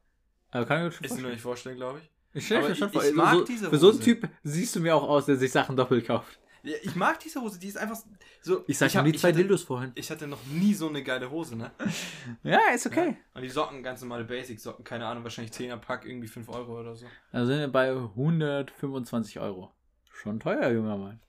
Aber 0.51 0.67
kann 0.67 0.79
ich 0.79 0.85
mir 0.85 0.93
schon 0.93 1.05
Ist 1.07 1.23
mir 1.23 1.29
nicht 1.31 1.41
vorstellen, 1.43 1.77
glaube 1.77 2.01
ich. 2.01 2.11
Ich 2.37 2.51
ich- 2.51 2.81
ich 2.81 3.15
mag 3.15 3.35
so, 3.35 3.45
diese 3.45 3.71
Für 3.71 3.79
so 3.79 3.89
einen 3.91 3.97
Hose. 3.99 4.05
Typ 4.05 4.29
siehst 4.43 4.75
du 4.75 4.81
mir 4.81 4.97
auch 4.97 5.05
aus, 5.05 5.27
der 5.27 5.37
sich 5.37 5.53
Sachen 5.53 5.77
doppelt 5.77 6.07
kauft. 6.07 6.41
Ja, 6.65 6.77
ich 6.83 6.97
mag 6.97 7.21
diese 7.21 7.43
Hose, 7.43 7.59
die 7.59 7.69
ist 7.69 7.77
einfach 7.77 7.99
so. 8.41 8.65
Ich 8.67 8.79
sag 8.79 8.87
hab- 8.87 8.93
schon 8.93 9.13
die 9.13 9.19
zwei 9.19 9.29
hatte, 9.29 9.39
Dildos 9.39 9.65
vorhin. 9.65 9.93
Ich 9.95 10.11
hatte 10.11 10.27
noch 10.27 10.43
nie 10.47 10.73
so 10.73 10.89
eine 10.89 11.03
geile 11.03 11.31
Hose, 11.31 11.57
ne? 11.57 11.71
Ja, 12.43 12.59
ist 12.75 12.87
okay. 12.87 13.19
Und 13.35 13.43
die 13.43 13.51
Socken, 13.51 13.83
ganz 13.83 14.01
normale 14.01 14.25
Basic-Socken, 14.25 14.83
keine 14.83 15.07
Ahnung, 15.07 15.25
wahrscheinlich 15.25 15.53
10er 15.55 15.77
Pack, 15.77 16.07
irgendwie 16.07 16.27
5 16.27 16.49
Euro 16.49 16.81
oder 16.81 16.97
so. 16.97 17.07
Da 17.33 17.45
sind 17.45 17.59
wir 17.59 17.69
bei 17.69 17.91
125 17.91 19.41
Euro. 19.41 19.73
Schon 20.11 20.41
teuer, 20.41 20.71
junger 20.71 20.97
Mann. 20.97 21.21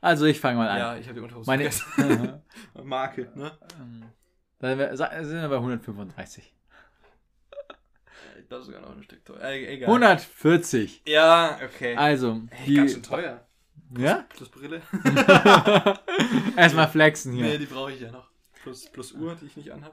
Also 0.00 0.24
ich 0.24 0.40
fange 0.40 0.56
mal 0.56 0.68
an. 0.68 0.78
Ja, 0.78 0.96
ich 0.96 1.06
habe 1.06 1.16
die 1.16 1.20
Unterhose 1.20 1.50
Meine, 1.50 1.70
vergessen. 1.70 2.42
Marke, 2.82 3.30
ne? 3.34 3.52
da 4.58 4.96
sind 4.96 5.42
wir, 5.42 5.48
bei 5.48 5.56
135. 5.56 6.54
Das 8.48 8.60
ist 8.60 8.66
sogar 8.66 8.80
noch 8.82 8.96
ein 8.96 9.02
Stück 9.02 9.24
teuer. 9.24 9.40
Äh, 9.42 9.66
egal. 9.74 9.88
140. 9.88 11.02
Ja, 11.06 11.58
okay. 11.64 11.96
Also, 11.96 12.42
Hey, 12.50 12.74
ganz 12.74 12.92
schön 12.92 13.02
die, 13.02 13.08
teuer. 13.08 13.46
Ja? 13.98 14.24
Plus 14.30 14.48
Brille. 14.48 14.82
Erstmal 16.56 16.88
flexen 16.88 17.32
hier. 17.32 17.44
nee, 17.44 17.58
die 17.58 17.66
brauche 17.66 17.92
ich 17.92 18.00
ja 18.00 18.10
noch. 18.10 18.28
Plus, 18.62 18.86
plus 18.86 19.12
Uhr, 19.12 19.34
die 19.40 19.46
ich 19.46 19.56
nicht 19.56 19.70
anhab. 19.72 19.92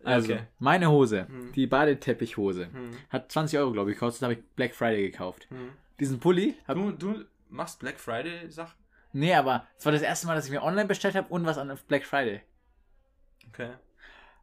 Ja, 0.00 0.06
Also, 0.06 0.32
okay. 0.32 0.42
meine 0.58 0.90
Hose, 0.90 1.26
Hm. 1.28 1.52
die 1.52 1.66
Badeteppichhose, 1.66 2.66
Hm. 2.72 2.90
hat 3.10 3.30
20 3.30 3.58
Euro, 3.58 3.72
glaube 3.72 3.90
ich, 3.90 3.96
gekostet, 3.96 4.22
habe 4.22 4.34
ich 4.34 4.42
Black 4.56 4.74
Friday 4.74 5.10
gekauft. 5.10 5.46
Hm. 5.50 5.70
Diesen 6.00 6.20
Pulli, 6.20 6.54
Du, 6.68 6.92
du 6.92 7.24
machst 7.48 7.80
Black 7.80 7.98
Friday 7.98 8.50
Sachen? 8.50 8.74
nee, 9.12 9.34
aber 9.34 9.66
es 9.78 9.84
war 9.84 9.92
das 9.92 10.02
erste 10.02 10.26
Mal, 10.26 10.34
dass 10.34 10.44
ich 10.46 10.50
mir 10.52 10.62
online 10.62 10.86
bestellt 10.86 11.14
habe 11.14 11.28
und 11.32 11.46
was 11.46 11.58
an 11.58 11.76
Black 11.88 12.04
Friday. 12.04 12.42
Okay. 13.48 13.70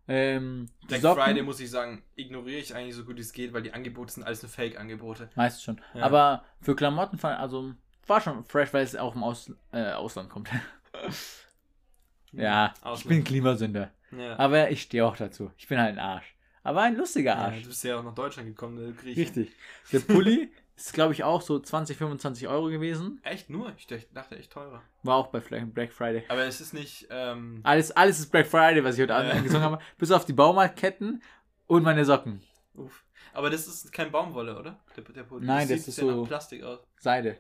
Ähm, 0.07 0.69
Black 0.88 1.02
Socken- 1.02 1.23
Friday, 1.23 1.41
muss 1.44 1.60
ich 1.60 1.69
sagen, 1.69 2.03
ignoriere 2.15 2.60
ich 2.60 2.76
eigentlich 2.76 2.95
so 2.95 3.06
gut 3.06 3.15
wie 3.18 3.22
es 3.22 3.32
geht, 3.34 3.53
weil 3.53 3.61
die 3.64 3.73
Angebote 3.73 4.14
sind 4.14 4.23
alles 4.23 4.41
nur 4.44 4.49
Fake-Angebote. 4.52 5.30
Meist 5.36 5.64
schon. 5.64 5.82
Ja. 5.94 6.03
Aber 6.03 6.44
für 6.61 6.76
Klamotten, 6.76 7.19
also 7.26 7.73
war 8.07 8.22
schon 8.22 8.44
fresh, 8.45 8.73
weil 8.73 8.84
es 8.84 8.95
auch 8.95 9.15
im 9.15 9.23
Aus, 9.23 9.52
äh, 9.72 9.91
Ausland 9.91 10.30
kommt. 10.30 10.49
ja, 12.32 12.73
ich 12.77 12.84
Ausland. 12.86 13.10
bin 13.10 13.23
Klimasünder. 13.23 13.91
Ja. 14.11 14.38
Aber 14.40 14.69
ich 14.72 14.84
stehe 14.84 15.06
auch 15.06 15.18
dazu. 15.18 15.52
Ich 15.57 15.68
bin 15.68 15.80
halt 15.80 15.94
ein 15.94 15.99
Arsch. 15.99 16.36
Aber 16.64 16.82
ein 16.82 16.95
lustiger 16.95 17.32
ja, 17.34 17.45
Arsch. 17.45 17.61
du 17.64 17.68
bist 17.68 17.84
ja 17.84 17.99
auch 17.99 18.03
nach 18.03 18.15
Deutschland 18.15 18.48
gekommen, 18.48 18.77
du 18.77 18.94
Grieche. 18.94 19.22
Richtig. 19.22 19.52
Der 19.91 19.99
Pulli 19.99 20.52
ist, 20.76 20.94
glaube 20.94 21.14
ich, 21.14 21.23
auch 21.23 21.41
so 21.41 21.60
20, 21.60 21.98
25 21.98 22.48
Euro 22.48 22.68
gewesen. 22.69 23.19
Echt 23.23 23.49
nur? 23.49 23.72
Ich 23.77 23.88
dach- 23.88 23.99
dachte 24.14 24.38
echt 24.38 24.52
teurer. 24.52 24.82
War 25.03 25.15
auch 25.18 25.27
bei 25.27 25.40
Black 25.40 25.91
Friday. 25.94 26.23
Aber 26.27 26.44
es 26.45 26.61
ist 26.61 26.73
nicht, 26.73 27.07
ähm, 27.11 27.60
Alles, 27.64 27.91
alles 27.91 28.19
ist 28.19 28.32
Black 28.32 28.48
Friday, 28.48 28.84
was 28.84 28.95
ich 28.95 29.02
heute 29.03 29.14
Ja. 29.14 29.19
angesungen 29.19 29.64
habe. 29.64 29.80
Bis 29.98 30.11
auf 30.11 30.26
die 30.26 30.34
Baumarktketten 30.34 31.22
und 31.68 31.84
meine 31.84 32.03
Socken. 32.06 32.41
uff. 32.73 33.03
Aber 33.34 33.49
das 33.49 33.68
ist 33.68 33.91
kein 33.91 34.11
Baumwolle, 34.11 34.57
oder? 34.57 34.80
Der, 34.95 35.03
der 35.03 35.23
Pulli. 35.23 35.45
Nein, 35.45 35.68
das 35.68 35.69
das 35.69 35.80
sieht 35.80 35.88
ist 35.90 35.95
sehr 35.98 36.06
so- 36.06 36.23
Plastik 36.23 36.64
aus. 36.64 36.80
Seide. 36.98 37.38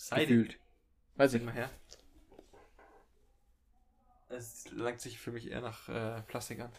Seide. 0.00 0.26
Gefühlt. 0.26 0.58
Weiß 1.16 1.34
ich. 1.34 1.42
mal 1.42 1.52
her. 1.52 1.68
Es 4.30 4.70
langt 4.72 5.00
sich 5.00 5.18
für 5.18 5.30
mich 5.30 5.50
eher 5.50 5.60
nach 5.60 5.88
äh, 5.90 6.22
Plastik 6.22 6.60
an. 6.60 6.70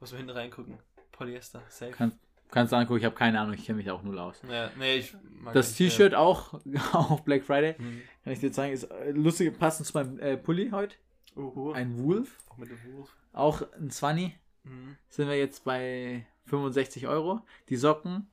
Muss 0.00 0.10
man 0.10 0.18
hinten 0.18 0.32
reingucken. 0.36 0.78
Polyester, 1.12 1.62
safe. 1.68 1.92
Kann, 1.92 2.18
kannst 2.50 2.72
du 2.72 2.76
angucken, 2.76 2.98
ich 2.98 3.04
habe 3.04 3.14
keine 3.14 3.40
Ahnung, 3.40 3.54
ich 3.54 3.64
kenne 3.64 3.78
mich 3.78 3.90
auch 3.92 4.02
null 4.02 4.18
aus. 4.18 4.42
Ja, 4.50 4.70
nee, 4.76 4.96
ich 4.96 5.14
Das 5.54 5.72
äh, 5.72 5.76
T-Shirt 5.76 6.14
auch, 6.16 6.60
auch 6.92 7.20
Black 7.20 7.44
Friday. 7.44 7.74
hm. 7.78 8.02
Kann 8.24 8.32
ich 8.32 8.40
dir 8.40 8.50
zeigen, 8.50 8.74
ist 8.74 8.90
äh, 8.90 9.12
lustig, 9.12 9.56
passend 9.56 9.86
zu 9.86 9.96
meinem 9.96 10.18
äh, 10.18 10.36
Pulli 10.36 10.70
heute. 10.70 10.96
Uhu. 11.36 11.72
Ein 11.72 12.02
Wolf. 12.02 12.38
Auch 12.48 12.56
mit 12.56 12.70
dem 12.70 12.96
Wolf. 12.96 13.14
Auch 13.34 13.62
ein 13.78 13.90
20. 13.90 14.36
Mhm. 14.64 14.96
Sind 15.08 15.28
wir 15.28 15.38
jetzt 15.38 15.62
bei 15.64 16.26
65 16.46 17.06
Euro. 17.06 17.42
Die 17.68 17.76
Socken. 17.76 18.26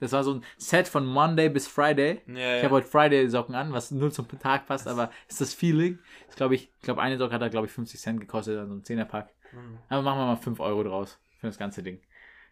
Das 0.00 0.12
war 0.12 0.22
so 0.24 0.34
ein 0.34 0.44
Set 0.58 0.88
von 0.88 1.06
Monday 1.06 1.48
bis 1.48 1.66
Friday. 1.68 2.20
Ja. 2.26 2.58
Ich 2.58 2.64
habe 2.64 2.74
heute 2.74 2.86
Friday-Socken 2.86 3.54
an, 3.54 3.72
was 3.72 3.90
nur 3.90 4.10
zum 4.10 4.28
Tag 4.38 4.66
passt, 4.66 4.86
aber 4.88 5.10
ist 5.28 5.40
das 5.40 5.54
Feeling. 5.54 5.98
Ich 6.28 6.36
glaube, 6.36 6.54
ich 6.54 6.70
glaube, 6.82 7.00
eine 7.02 7.16
Socke 7.18 7.34
hat 7.34 7.42
da, 7.42 7.48
glaube 7.48 7.66
ich, 7.66 7.72
50 7.72 8.00
Cent 8.00 8.20
gekostet, 8.20 8.58
also 8.58 8.74
ein 8.74 8.82
10er-Pack. 8.82 9.30
Mhm. 9.52 9.78
Aber 9.88 10.02
machen 10.02 10.18
wir 10.20 10.26
mal 10.26 10.36
5 10.36 10.60
Euro 10.60 10.82
draus 10.82 11.18
für 11.40 11.46
das 11.46 11.58
ganze 11.58 11.82
Ding. 11.82 12.00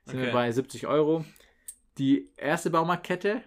Sind 0.04 0.18
wir 0.18 0.24
Okay. 0.24 0.32
bei 0.32 0.52
70 0.52 0.86
Euro. 0.86 1.24
Die 1.98 2.30
erste 2.36 2.70
Baumarktkette 2.70 3.42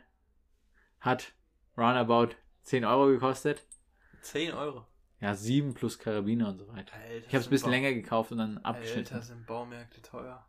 hat 0.99 1.34
roundabout 1.78 2.36
10 2.64 2.86
Euro 2.86 3.07
gekostet. 3.07 3.65
10 4.22 4.53
Euro. 4.53 4.86
Ja, 5.19 5.34
7 5.34 5.74
plus 5.74 5.98
Karabiner 5.98 6.49
und 6.49 6.60
so 6.60 6.68
weiter. 6.68 6.94
Alter, 6.95 7.18
Ich 7.28 7.28
habe 7.28 7.38
es 7.38 7.48
ein 7.48 7.49
bisschen 7.49 7.65
Bau- 7.68 7.72
länger 7.72 7.94
gekauft 7.94 8.32
und 8.32 8.38
dann 8.40 8.57
abgeschnitten. 8.60 9.14
Alter, 9.15 9.26
sind 9.26 9.48
Baumärkte 9.48 10.02
teuer. 10.02 10.45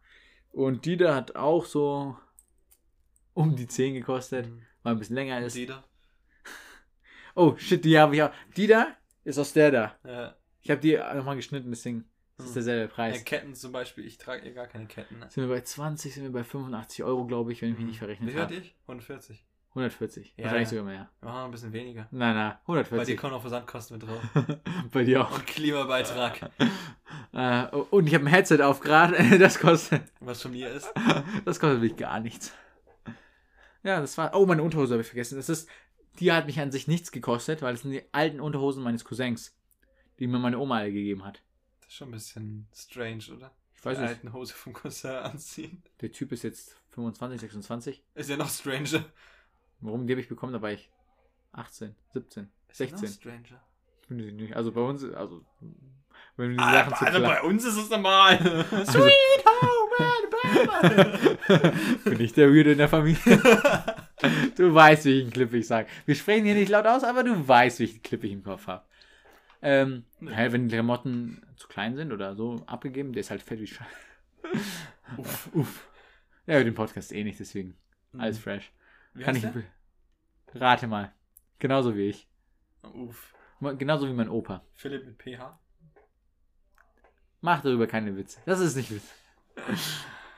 Und 0.53 0.85
die 0.85 0.97
da 0.97 1.15
hat 1.15 1.37
auch 1.37 1.65
so 1.65 2.17
um 3.39 3.55
die 3.57 3.67
10 3.69 3.95
gekostet, 3.95 4.47
Mhm. 4.49 4.63
weil 4.83 4.93
ein 4.95 4.99
bisschen 4.99 5.15
länger 5.17 5.41
ist. 5.41 5.55
Die 5.57 5.67
da? 5.67 5.85
Oh, 7.35 7.55
shit, 7.57 7.85
die 7.85 7.99
habe 7.99 8.17
ich 8.17 8.23
auch. 8.23 8.31
Die 8.57 8.67
da 8.67 8.89
ist 9.25 9.39
aus 9.39 9.53
der 9.53 9.71
da. 9.71 9.95
Ja. 10.05 10.35
Ich 10.61 10.71
habe 10.71 10.81
die 10.81 10.97
nochmal 10.97 11.37
geschnitten, 11.37 11.71
deswegen 11.71 12.05
ist 12.37 12.45
es 12.45 12.47
Hm. 12.49 12.55
derselbe 12.55 12.83
Ja, 12.83 12.95
Preis. 12.95 13.25
Ketten 13.25 13.55
zum 13.55 13.71
Beispiel, 13.73 14.05
ich 14.05 14.19
trage 14.19 14.47
ja 14.47 14.53
gar 14.53 14.67
keine 14.67 14.87
Ketten. 14.87 15.21
Ne? 15.21 15.27
Sind 15.31 15.49
wir 15.49 15.55
bei 15.55 15.61
20, 15.61 16.13
sind 16.15 16.25
wir 16.25 16.33
bei 16.33 16.43
85 16.43 17.05
Euro, 17.05 17.27
glaube 17.27 17.53
ich, 17.53 17.63
wenn 17.63 17.71
ich 17.73 17.79
mich 17.79 17.87
nicht 17.87 17.99
verrechnet 17.99 18.29
Wie 18.29 18.33
viel 18.33 18.43
habe. 18.43 18.55
hatte 18.55 18.65
ich? 18.67 18.75
140. 18.87 19.45
140. 19.71 20.35
Ja, 20.37 20.45
Wahrscheinlich 20.45 20.67
ja. 20.67 20.79
sogar 20.79 20.85
mehr. 20.85 21.11
Ah, 21.21 21.45
ein 21.45 21.51
bisschen 21.53 21.73
weniger. 21.73 22.09
Nein, 22.11 22.35
nein, 22.35 22.51
Bei 22.67 22.73
dir 22.75 22.79
140. 22.81 23.17
kommen 23.19 23.35
auch 23.35 23.41
Versandkosten 23.43 23.99
mit 23.99 24.09
drauf. 24.09 24.21
Bei 24.93 25.05
dir 25.05 25.23
auch. 25.25 25.31
Und 25.35 25.47
Klimabeitrag. 25.47 26.51
Äh, 27.33 27.67
und 27.91 28.07
ich 28.07 28.15
habe 28.15 28.25
ein 28.25 28.29
Headset 28.29 28.63
auf 28.63 28.81
gerade. 28.81 29.39
Das 29.39 29.59
kostet, 29.61 30.03
was 30.21 30.41
von 30.41 30.51
mir 30.51 30.71
ist. 30.71 30.91
das 31.45 31.61
kostet 31.61 31.83
wirklich 31.83 31.99
gar 31.99 32.21
nichts. 32.21 32.53
Ja, 33.83 34.01
das 34.01 34.17
war. 34.19 34.35
Oh, 34.35 34.47
meine 34.47 34.63
Unterhose 34.63 34.95
habe 34.95 35.03
ich 35.03 35.09
vergessen. 35.09 35.37
Das 35.37 35.49
ist, 35.49 35.69
die 36.19 36.33
hat 36.33 36.47
mich 36.47 36.59
an 36.61 36.73
sich 36.73 36.89
nichts 36.89 37.13
gekostet, 37.13 37.63
weil 37.63 37.75
es 37.75 37.83
sind 37.83 37.93
die 37.93 38.03
alten 38.13 38.41
Unterhosen 38.41 38.83
meines 38.83 39.05
Cousins, 39.05 39.57
die 40.19 40.27
mir 40.27 40.39
meine 40.39 40.59
Oma 40.59 40.79
alle 40.79 40.93
gegeben 40.93 41.25
hat. 41.25 41.43
Das 41.81 41.89
ist 41.89 41.95
schon 41.95 42.09
ein 42.09 42.13
bisschen 42.13 42.69
strange, 42.75 43.25
oder? 43.37 43.53
Ich 43.77 43.85
weiß 43.85 43.97
Die 43.97 44.03
nicht. 44.03 44.11
alten 44.11 44.33
Hose 44.33 44.55
vom 44.55 44.73
Cousin 44.73 45.11
anziehen. 45.23 45.83
Der 46.01 46.11
Typ 46.11 46.33
ist 46.33 46.43
jetzt 46.43 46.77
25, 46.91 47.41
26. 47.41 48.03
Ist 48.15 48.29
ja 48.31 48.37
noch 48.37 48.51
stranger. 48.51 49.05
Warum 49.81 50.07
die 50.07 50.13
habe 50.15 50.21
ich 50.21 50.29
bekommen? 50.29 50.53
Da 50.53 50.61
war 50.61 50.73
ich 50.73 50.91
18, 51.53 51.95
17, 52.13 52.49
Ist 52.69 52.81
ja 52.81 52.87
noch 52.87 52.99
16. 52.99 53.09
stranger. 53.21 53.63
Also 54.57 54.73
bei 54.73 54.81
uns, 54.81 55.05
also 55.05 55.45
wenn 56.37 56.51
wir 56.51 56.57
die 56.57 56.63
Ah, 56.63 56.73
Sachen 56.73 56.97
zu 56.97 57.05
also 57.07 57.21
bei 57.21 57.43
uns 57.43 57.65
ist 57.65 57.77
es 57.77 57.91
normal. 57.91 58.39
Sweet 58.87 59.45
Home 59.47 59.97
Alabama. 59.99 60.28
Bin 62.05 62.21
ich 62.21 62.33
der 62.33 62.49
Weirdo 62.55 62.71
in 62.71 62.79
der 62.79 62.89
Familie? 62.89 63.19
du 64.57 64.75
weißt, 64.75 65.05
welchen 65.07 65.31
Clip 65.31 65.53
ich 65.55 65.67
sage. 65.67 65.89
Wir 66.07 66.15
sprechen 66.15 66.45
hier 66.45 66.55
nicht 66.55 66.69
laut 66.71 66.87
aus, 66.87 67.05
aber 67.05 67.23
du 67.25 67.47
weißt, 67.47 67.81
welchen 67.81 68.03
Clip 68.03 68.23
ich 68.25 68.33
im 68.33 68.43
Kopf 68.43 68.67
habe. 68.67 68.85
Ähm, 69.61 70.05
Nee. 70.21 70.53
wenn 70.53 70.69
die 70.69 70.75
Klamotten 70.75 71.43
zu 71.57 71.67
klein 71.69 71.97
sind 71.97 72.13
oder 72.13 72.35
so 72.37 72.63
abgegeben, 72.67 73.13
der 73.13 73.21
ist 73.21 73.31
halt 73.31 73.43
fett 73.43 73.61
wie 73.61 73.67
Scheiße. 73.67 73.91
Uff. 75.17 75.49
Uff. 75.55 75.89
Ja, 76.47 76.63
den 76.63 76.75
Podcast 76.75 77.13
eh 77.13 77.25
nicht, 77.25 77.41
deswegen 77.41 77.77
alles 78.17 78.39
fresh. 78.39 78.73
Wie 79.15 79.23
Kann 79.25 79.37
ich. 79.37 79.45
heißt 79.45 79.57
Rate 80.55 80.87
mal. 80.87 81.13
Genauso 81.59 81.95
wie 81.97 82.09
ich. 82.09 82.29
der? 82.83 82.95
Uff. 82.95 83.35
Genauso 83.61 84.07
wie 84.09 84.13
mein 84.13 84.29
Opa. 84.29 84.65
Philipp 84.75 85.05
mit 85.05 85.19
PH. 85.21 85.59
Mach 87.41 87.61
darüber 87.63 87.87
keine 87.87 88.17
Witze. 88.17 88.41
Das 88.47 88.61
ist 88.61 88.77
nicht 88.77 88.91
Witz. 88.93 89.13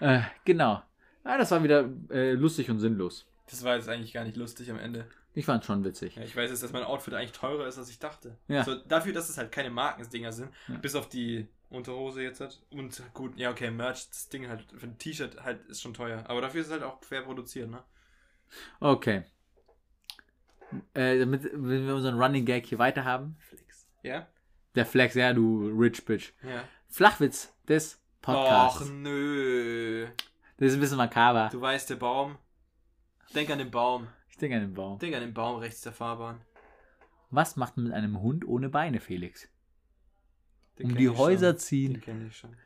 Äh, 0.00 0.20
genau. 0.44 0.82
Ja, 1.24 1.38
das 1.38 1.50
war 1.50 1.62
wieder 1.62 1.88
äh, 2.10 2.32
lustig 2.32 2.70
und 2.70 2.80
sinnlos. 2.80 3.26
Das 3.48 3.62
war 3.64 3.76
jetzt 3.76 3.88
eigentlich 3.88 4.12
gar 4.12 4.24
nicht 4.24 4.36
lustig 4.36 4.70
am 4.70 4.78
Ende. 4.78 5.06
Ich 5.34 5.44
fand 5.44 5.64
schon 5.64 5.84
witzig. 5.84 6.16
Ja, 6.16 6.22
ich 6.22 6.34
weiß 6.34 6.50
jetzt, 6.50 6.62
dass 6.62 6.72
mein 6.72 6.82
Outfit 6.82 7.14
eigentlich 7.14 7.32
teurer 7.32 7.66
ist, 7.66 7.78
als 7.78 7.88
ich 7.90 7.98
dachte. 7.98 8.36
Ja. 8.48 8.64
So, 8.64 8.74
dafür, 8.74 9.12
dass 9.12 9.28
es 9.28 9.38
halt 9.38 9.52
keine 9.52 9.70
Markendinger 9.70 10.32
sind, 10.32 10.50
Ja. 10.68 10.76
bis 10.78 10.94
auf 10.94 11.08
die 11.08 11.46
Unterhose 11.68 12.22
jetzt 12.22 12.40
hat. 12.40 12.60
Und 12.70 13.00
gut, 13.14 13.36
ja, 13.36 13.50
okay, 13.50 13.70
Merch, 13.70 14.08
das 14.08 14.28
Ding 14.28 14.48
halt, 14.48 14.64
für 14.76 14.86
ein 14.86 14.98
T-Shirt 14.98 15.42
halt 15.42 15.64
ist 15.68 15.82
schon 15.82 15.94
teuer. 15.94 16.24
Aber 16.26 16.40
dafür 16.40 16.62
ist 16.62 16.66
es 16.68 16.72
halt 16.72 16.82
auch 16.82 17.02
fair 17.04 17.22
produziert, 17.22 17.70
ne? 17.70 17.82
Okay. 18.80 19.22
Äh, 20.94 21.18
damit 21.20 21.44
wenn 21.52 21.86
wir 21.86 21.94
unseren 21.94 22.20
Running 22.20 22.44
Gag 22.44 22.66
hier 22.66 22.78
weiter 22.78 23.04
haben. 23.04 23.36
Flix. 23.38 23.88
Ja? 24.02 24.26
Der 24.74 24.86
Flex, 24.86 25.14
ja, 25.14 25.32
du 25.32 25.68
Rich 25.76 26.04
Bitch. 26.04 26.32
Ja. 26.42 26.64
Flachwitz 26.88 27.52
des 27.68 27.99
Podcasts. 28.22 28.82
Och, 28.82 28.90
nö. 28.90 30.06
Das 30.58 30.68
ist 30.68 30.74
ein 30.74 30.80
bisschen 30.80 30.98
makaber. 30.98 31.48
Du 31.50 31.60
weißt, 31.60 31.90
der 31.90 31.96
Baum. 31.96 32.36
Denk 33.34 33.50
an 33.50 33.58
den 33.58 33.70
Baum. 33.70 34.08
Ich 34.28 34.36
denke 34.36 34.56
an 34.56 34.62
den 34.62 34.74
Baum. 34.74 34.98
Denk 34.98 35.14
an 35.14 35.20
den 35.22 35.34
Baum 35.34 35.58
rechts 35.58 35.80
der 35.82 35.92
Fahrbahn. 35.92 36.40
Was 37.30 37.56
macht 37.56 37.76
man 37.76 37.84
mit 37.86 37.94
einem 37.94 38.20
Hund 38.20 38.46
ohne 38.46 38.68
Beine, 38.68 39.00
Felix? 39.00 39.48
Den 40.78 40.90
um 40.90 40.96
die 40.96 41.08
Häuser 41.08 41.50
schon. 41.52 41.58
ziehen. 41.58 41.92
Den 41.94 42.02
kenne 42.02 42.26
ich 42.26 42.36
schon. 42.36 42.56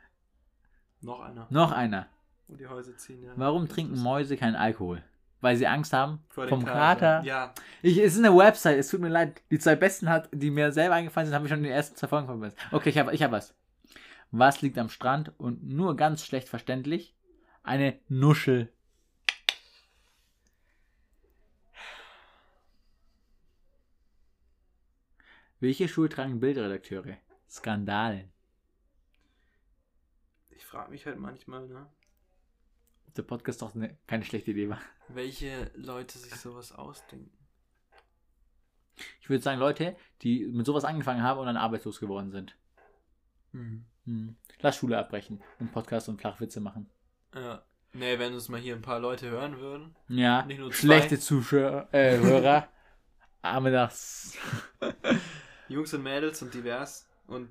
Noch 1.01 1.21
einer. 1.21 1.47
Noch 1.51 1.73
einer. 1.73 2.09
Um 2.49 2.57
die 2.57 2.67
Häuser 2.67 2.97
ziehen, 2.97 3.23
ja. 3.23 3.33
Warum 3.37 3.69
trinken 3.69 4.01
Mäuse 4.01 4.37
keinen 4.37 4.57
Alkohol? 4.57 5.03
weil 5.45 5.57
sie 5.57 5.67
Angst 5.67 5.93
haben 5.93 6.25
Vor 6.31 6.49
vom 6.49 6.65
Kater. 6.65 7.23
Ja, 7.23 7.53
Ich, 7.83 7.99
es 7.99 8.15
ist 8.15 8.25
eine 8.25 8.35
Website, 8.35 8.79
es 8.79 8.89
tut 8.89 9.01
mir 9.01 9.11
leid. 9.11 9.43
Die 9.51 9.59
zwei 9.59 9.77
besten, 9.77 10.09
hat, 10.09 10.31
die 10.33 10.51
mir 10.51 10.73
selber 10.73 10.95
eingefallen 10.95 11.27
sind, 11.27 11.35
habe 11.35 11.45
ich 11.45 11.51
schon 11.51 11.59
in 11.59 11.65
den 11.65 11.73
ersten 11.73 11.95
zwei 11.97 12.09
Folgen 12.09 12.27
verpasst. 12.27 12.57
Okay, 12.73 12.89
ich 12.89 12.99
habe 12.99 13.15
ich 13.15 13.23
hab 13.23 13.31
was. 13.31 13.55
Was 14.37 14.63
liegt 14.63 14.79
am 14.79 14.89
Strand 14.89 15.33
und 15.39 15.63
nur 15.63 15.95
ganz 15.95 16.27
schlecht 16.27 16.49
verständlich? 16.49 17.15
Eine 17.63 18.01
Nuschel. 18.09 18.73
Welche 25.61 25.87
Schuhe 25.87 26.09
tragen 26.09 26.41
Bildredakteure? 26.41 27.17
Skandalen. 27.49 28.33
ich 30.51 30.67
frage 30.67 30.91
mich 30.91 31.07
halt 31.07 31.21
manchmal, 31.21 31.69
ne? 31.69 31.87
Der 33.17 33.23
Podcast 33.23 33.63
doch 33.63 33.77
ne, 33.77 33.97
keine 34.09 34.25
schlechte 34.25 34.51
Idee 34.51 34.69
war. 34.69 34.81
Welche 35.07 35.71
Leute 35.77 36.19
sich 36.19 36.35
sowas 36.35 36.73
ausdenken. 36.73 37.31
Ich 39.21 39.31
würde 39.31 39.45
sagen, 39.45 39.61
Leute, 39.61 39.97
die 40.23 40.49
mit 40.49 40.67
sowas 40.67 40.83
angefangen 40.83 41.23
haben 41.23 41.39
und 41.39 41.47
dann 41.47 41.57
arbeitslos 41.57 42.01
geworden 42.01 42.33
sind. 42.33 42.59
Hm. 43.53 43.87
Hm. 44.07 44.37
Lass 44.61 44.77
Schule 44.77 44.99
abbrechen 44.99 45.43
und 45.61 45.73
Podcast 45.73 46.09
und 46.09 46.21
Flachwitze 46.21 46.61
machen. 46.61 46.89
Ja. 47.35 47.63
Nee, 47.93 48.19
wenn 48.19 48.35
uns 48.35 48.49
mal 48.49 48.59
hier 48.61 48.75
ein 48.75 48.83
paar 48.83 48.99
Leute 48.99 49.31
hören 49.31 49.59
würden. 49.61 49.95
Ja, 50.09 50.45
Nicht 50.47 50.59
nur 50.59 50.71
zwei. 50.71 50.77
schlechte 50.79 51.19
Zuschauer, 51.21 51.89
äh, 51.93 52.19
Hörer. 52.19 52.69
Aber 53.43 53.71
das. 53.71 54.37
Jungs 55.69 55.93
und 55.95 56.03
Mädels 56.03 56.43
und 56.43 56.53
divers 56.55 57.09
und 57.27 57.51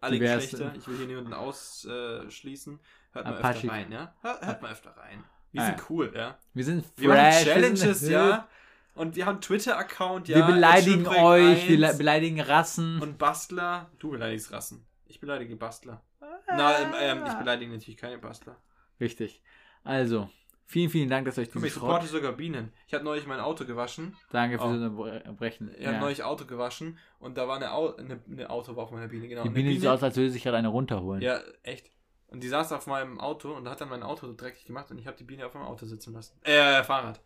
alle 0.00 0.18
Divers. 0.18 0.42
Geschlechter. 0.50 0.74
Ich 0.76 0.86
will 0.88 0.96
hier 0.98 1.06
niemanden 1.06 1.32
ausschließen. 1.32 2.80
Hört 3.12 3.24
mal 3.26 3.34
Apache. 3.38 3.54
öfter 3.58 3.68
rein, 3.72 3.92
ja? 3.92 4.14
Hört, 4.20 4.46
hört 4.46 4.62
mal 4.62 4.72
öfter 4.72 4.96
rein. 4.96 5.24
Wir 5.52 5.62
Ah, 5.62 5.66
sind 5.66 5.78
ja. 5.78 5.84
cool, 5.90 6.12
ja? 6.14 6.38
Wir 6.54 6.64
sind 6.64 6.84
Wir 6.96 7.08
machen 7.08 7.20
fresh, 7.20 7.44
Challenges, 7.44 8.00
sind 8.00 8.12
ja? 8.12 8.48
Und 8.94 9.16
wir 9.16 9.24
haben 9.26 9.34
einen 9.36 9.40
Twitter-Account, 9.42 10.28
ja? 10.28 10.36
wir 10.38 10.54
beleidigen 10.54 11.06
euch, 11.06 11.68
wir 11.68 11.76
1. 11.88 11.92
le- 11.92 11.94
beleidigen 11.98 12.40
Rassen. 12.40 13.00
Und 13.00 13.16
Bastler. 13.18 13.90
Du 13.98 14.10
beleidigst 14.10 14.52
Rassen. 14.52 14.84
Ich 15.12 15.20
beleidige 15.20 15.56
Bastler. 15.56 16.02
Na, 16.48 16.78
ähm, 16.80 16.92
ähm, 16.98 17.24
ich 17.26 17.34
beleidige 17.34 17.70
natürlich 17.70 17.98
keine 17.98 18.16
Bastler. 18.16 18.56
Richtig. 18.98 19.42
Also, 19.84 20.30
vielen, 20.64 20.88
vielen 20.88 21.10
Dank, 21.10 21.26
dass 21.26 21.36
euch 21.36 21.50
Guck 21.52 21.60
mal, 21.60 21.66
ich 21.66 21.74
supporte 21.74 22.06
sogar 22.06 22.32
Bienen. 22.32 22.72
Ich 22.86 22.94
habe 22.94 23.04
neulich 23.04 23.26
mein 23.26 23.40
Auto 23.40 23.66
gewaschen. 23.66 24.16
Danke 24.30 24.56
Oh. 24.58 24.62
fürs 24.70 24.80
Unterbrechen. 24.80 25.70
Ich 25.78 25.86
habe 25.86 25.98
neulich 25.98 26.24
Auto 26.24 26.46
gewaschen 26.46 26.98
und 27.18 27.36
da 27.36 27.46
war 27.46 27.56
eine, 27.56 27.72
Au 27.72 27.94
eine, 27.94 28.20
eine 28.26 28.48
Auto 28.48 28.74
war 28.74 28.84
auf 28.84 28.90
meiner 28.90 29.08
Biene, 29.08 29.28
genau. 29.28 29.42
Die 29.42 29.48
Eine 29.48 29.54
Biene 29.54 29.72
sieht 29.78 29.86
aus, 29.86 30.02
als 30.02 30.16
würde 30.16 30.30
sie 30.30 30.34
sich 30.34 30.44
gerade 30.44 30.56
eine 30.56 30.68
runterholen. 30.68 31.20
Ja, 31.20 31.40
echt. 31.62 31.90
Und 32.28 32.42
die 32.42 32.48
saß 32.48 32.72
auf 32.72 32.86
meinem 32.86 33.20
Auto 33.20 33.52
und 33.52 33.68
hat 33.68 33.82
dann 33.82 33.90
mein 33.90 34.02
Auto 34.02 34.26
so 34.26 34.34
dreckig 34.34 34.64
gemacht 34.64 34.90
und 34.90 34.96
ich 34.98 35.06
habe 35.06 35.18
die 35.18 35.24
Biene 35.24 35.44
auf 35.44 35.52
meinem 35.52 35.66
Auto 35.66 35.84
sitzen 35.84 36.14
lassen. 36.14 36.38
Äh, 36.44 36.82
Fahrrad. 36.82 37.20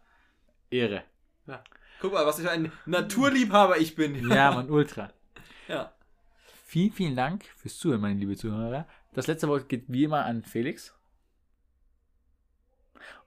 Ehre. 0.71 1.05
Guck 2.01 2.13
mal, 2.13 2.27
was 2.27 2.41
ich 2.41 2.45
für 2.45 2.51
ein 2.51 2.73
Naturliebhaber 2.87 3.79
ich 3.79 3.95
bin. 3.95 4.29
Ja, 4.29 4.51
man, 4.55 4.69
ultra. 4.69 5.13
ja. 5.69 5.93
Vielen, 6.69 6.91
vielen 6.91 7.15
Dank 7.15 7.45
fürs 7.57 7.79
Zuhören, 7.79 8.01
meine 8.01 8.19
liebe 8.19 8.37
Zuhörer. 8.37 8.89
Das 9.15 9.29
letzte 9.29 9.47
Wort 9.47 9.69
geht 9.69 9.85
wie 9.87 10.03
immer 10.03 10.25
an 10.25 10.43
Felix. 10.43 10.93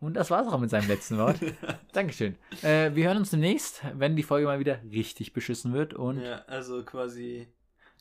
Und 0.02 0.16
das 0.16 0.30
war's 0.30 0.46
auch 0.48 0.60
mit 0.60 0.70
seinem 0.70 0.90
letzten 0.90 1.18
Wort. 1.18 1.40
Dankeschön. 1.94 2.36
Äh, 2.64 2.94
wir 2.96 3.08
hören 3.08 3.16
uns 3.16 3.30
demnächst, 3.30 3.82
wenn 3.94 4.18
die 4.18 4.24
Folge 4.24 4.46
mal 4.46 4.60
wieder 4.60 4.84
richtig 4.84 5.32
beschissen 5.32 5.72
wird 5.72 5.94
und 5.94 6.20
ja, 6.20 6.40
also 6.48 6.84
quasi 6.84 7.48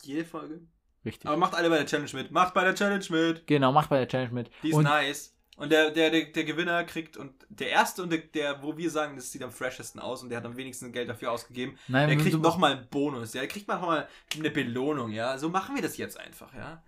jede 0.03 0.25
Folge. 0.25 0.61
richtig. 1.05 1.29
Aber 1.29 1.37
macht 1.37 1.55
alle 1.55 1.71
bei 1.71 1.77
der 1.77 1.87
Challenge 1.87 2.11
mit. 2.15 2.33
Macht 2.33 2.53
bei 2.53 2.65
der 2.65 2.75
Challenge 2.75 3.05
mit. 3.09 3.47
Genau, 3.47 3.71
macht 3.71 3.91
bei 3.91 3.99
der 3.99 4.09
Challenge 4.09 4.35
mit. 4.35 4.51
Die 4.65 4.71
ist 4.71 4.75
und 4.75 4.85
nice. 4.85 5.38
Und 5.59 5.71
der, 5.73 5.91
der, 5.91 6.11
der, 6.11 6.27
der 6.27 6.45
Gewinner 6.45 6.85
kriegt 6.85 7.17
und 7.17 7.33
der 7.49 7.69
erste 7.71 8.03
und 8.05 8.11
der, 8.13 8.19
der, 8.21 8.63
wo 8.63 8.77
wir 8.77 8.91
sagen, 8.91 9.17
das 9.17 9.33
sieht 9.33 9.43
am 9.43 9.51
freshesten 9.51 10.01
aus 10.01 10.23
und 10.23 10.29
der 10.31 10.39
hat 10.39 10.47
am 10.47 10.57
wenigsten 10.57 10.93
Geld 10.93 11.09
dafür 11.09 11.33
ausgegeben, 11.33 11.77
nein, 11.89 12.09
der 12.09 12.17
kriegt 12.17 12.41
nochmal 12.41 12.73
einen 12.77 12.87
Bonus, 12.89 13.35
ja, 13.35 13.41
der 13.41 13.49
kriegt 13.49 13.67
nochmal 13.69 14.09
eine 14.39 14.51
Belohnung, 14.51 15.11
ja. 15.11 15.37
So 15.37 15.49
machen 15.49 15.75
wir 15.75 15.83
das 15.83 15.97
jetzt 15.97 16.19
einfach, 16.19 16.55
ja. 16.55 16.83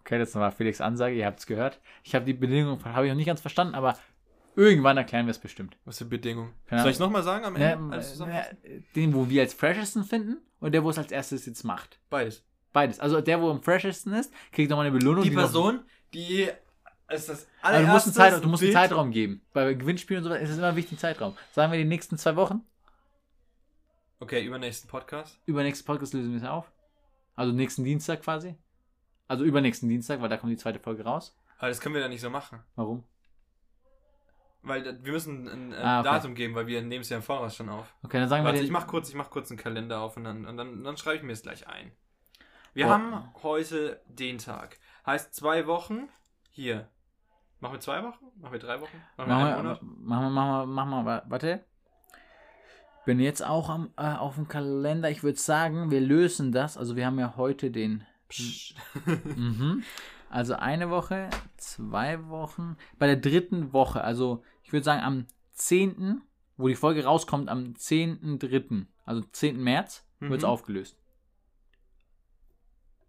Okay, 0.00 0.18
das 0.18 0.34
war 0.34 0.50
Felix 0.52 0.80
Ansage, 0.80 1.14
ihr 1.16 1.24
habt's 1.26 1.46
gehört. 1.46 1.80
Ich 2.02 2.14
habe 2.14 2.24
die 2.24 2.34
Bedingungen 2.34 2.84
habe 2.84 3.06
ich 3.06 3.10
noch 3.10 3.16
nicht 3.16 3.26
ganz 3.26 3.40
verstanden, 3.40 3.74
aber 3.76 3.96
irgendwann 4.56 4.96
erklären 4.96 5.26
wir 5.26 5.30
es 5.30 5.38
bestimmt. 5.38 5.76
Was 5.84 5.98
für 5.98 6.04
Bedingungen? 6.04 6.52
Keine 6.66 6.82
Soll 6.82 6.90
ich 6.92 6.98
nochmal 6.98 7.22
sagen 7.22 7.44
am 7.44 7.56
Ja, 7.56 7.70
Ende? 7.74 7.92
Alles 7.94 8.10
zusammen? 8.10 8.32
äh, 8.32 8.80
den, 8.96 9.14
wo 9.14 9.28
wir 9.28 9.42
als 9.42 9.54
freshesten 9.54 10.02
finden 10.04 10.38
und 10.60 10.72
der, 10.72 10.82
wo 10.82 10.90
es 10.90 10.98
als 10.98 11.12
erstes 11.12 11.46
jetzt 11.46 11.62
macht. 11.64 12.00
Beides. 12.10 12.44
Beides. 12.72 12.98
Also 13.00 13.20
der, 13.20 13.40
wo 13.40 13.50
am 13.50 13.62
freshesten 13.62 14.12
ist, 14.14 14.32
kriegt 14.52 14.70
nochmal 14.70 14.86
eine 14.86 14.98
Belohnung. 14.98 15.22
Die 15.22 15.30
noch- 15.30 15.42
Person, 15.42 15.80
die 16.12 16.48
ist 17.08 17.28
das 17.28 17.46
Aber 17.62 17.78
du 17.80 17.86
musst, 17.86 18.06
einen, 18.06 18.14
Zeit, 18.14 18.42
du 18.44 18.48
musst 18.48 18.62
einen 18.62 18.72
Zeitraum 18.72 19.10
geben. 19.10 19.40
Bei 19.52 19.74
Gewinnspielen 19.74 20.22
und 20.24 20.30
so 20.30 20.34
ist 20.36 20.50
es 20.50 20.58
immer 20.58 20.74
wichtig, 20.76 20.94
ein 20.94 20.98
Zeitraum. 20.98 21.36
Sagen 21.52 21.70
wir 21.72 21.78
die 21.78 21.84
nächsten 21.84 22.18
zwei 22.18 22.36
Wochen? 22.36 22.64
Okay, 24.18 24.44
übernächsten 24.44 24.88
Podcast. 24.88 25.38
Übernächsten 25.46 25.86
Podcast 25.86 26.14
lösen 26.14 26.32
wir 26.32 26.38
es 26.38 26.44
auf. 26.48 26.70
Also 27.34 27.52
nächsten 27.52 27.84
Dienstag 27.84 28.22
quasi. 28.22 28.56
Also 29.28 29.44
übernächsten 29.44 29.88
Dienstag, 29.88 30.20
weil 30.22 30.28
da 30.28 30.36
kommt 30.36 30.52
die 30.52 30.56
zweite 30.56 30.78
Folge 30.80 31.04
raus. 31.04 31.36
Aber 31.58 31.68
das 31.68 31.80
können 31.80 31.94
wir 31.94 32.00
dann 32.02 32.10
nicht 32.10 32.20
so 32.22 32.30
machen. 32.30 32.60
Warum? 32.76 33.04
Weil 34.62 34.82
da- 34.82 35.04
wir 35.04 35.12
müssen 35.12 35.46
ein, 35.48 35.72
ein 35.74 35.82
Ah, 35.84 36.00
okay. 36.00 36.08
Datum 36.08 36.34
geben, 36.34 36.54
weil 36.54 36.66
wir 36.66 36.82
nehmen 36.82 37.02
es 37.02 37.08
ja 37.08 37.18
im 37.18 37.22
Voraus 37.22 37.54
schon 37.54 37.68
auf. 37.68 37.94
Okay, 38.02 38.18
dann 38.18 38.28
sagen 38.28 38.44
Warte, 38.44 38.56
wir 38.58 38.62
ich 38.62 38.68
den. 38.68 38.72
mach 38.72 38.86
kurz, 38.86 39.08
ich 39.08 39.14
mach 39.14 39.30
kurz 39.30 39.50
einen 39.50 39.58
Kalender 39.58 40.00
auf 40.00 40.16
und 40.16 40.24
dann, 40.24 40.44
und 40.46 40.56
dann, 40.56 40.82
dann 40.82 40.96
schreibe 40.96 41.16
ich 41.18 41.22
mir 41.22 41.32
es 41.32 41.42
gleich 41.42 41.66
ein. 41.68 41.92
Wir 42.74 42.86
Boah. 42.86 42.92
haben 42.94 43.34
heute 43.42 44.00
den 44.06 44.38
Tag. 44.38 44.78
Heißt 45.06 45.34
zwei 45.34 45.66
Wochen. 45.66 46.08
Hier. 46.50 46.88
Machen 47.60 47.72
wir 47.74 47.80
zwei 47.80 48.02
Wochen? 48.02 48.24
Machen 48.40 48.52
wir 48.52 48.58
drei 48.58 48.80
Wochen? 48.80 48.96
Machen 49.16 49.28
wir 49.28 49.34
Machen 49.34 49.46
einen 49.46 49.56
wir, 49.56 49.62
Monat? 49.62 49.82
machen 49.82 50.24
wir, 50.24 50.30
machen 50.30 50.50
wir, 50.50 50.66
machen 50.66 50.90
wir, 50.90 51.04
wa- 51.04 51.22
warte. 51.28 51.64
Bin 53.06 53.20
jetzt 53.20 53.44
auch 53.44 53.68
am, 53.70 53.90
äh, 53.96 54.14
auf 54.14 54.34
dem 54.34 54.48
Kalender. 54.48 55.10
Ich 55.10 55.22
würde 55.22 55.38
sagen, 55.38 55.90
wir 55.90 56.00
lösen 56.00 56.50
das. 56.52 56.76
Also 56.76 56.96
wir 56.96 57.06
haben 57.06 57.18
ja 57.18 57.36
heute 57.36 57.70
den. 57.70 58.04
Mhm. 59.36 59.84
Also 60.28 60.54
eine 60.54 60.90
Woche, 60.90 61.30
zwei 61.56 62.26
Wochen. 62.28 62.76
Bei 62.98 63.06
der 63.06 63.16
dritten 63.16 63.72
Woche, 63.72 64.02
also 64.02 64.42
ich 64.64 64.72
würde 64.72 64.82
sagen 64.84 65.02
am 65.02 65.26
10., 65.52 66.20
wo 66.56 66.66
die 66.68 66.74
Folge 66.74 67.04
rauskommt, 67.04 67.48
am 67.48 67.74
10.3., 67.74 68.86
also 69.04 69.22
10. 69.22 69.62
März, 69.62 70.04
wird 70.18 70.38
es 70.38 70.42
Mhm. 70.42 70.48
aufgelöst. 70.50 70.98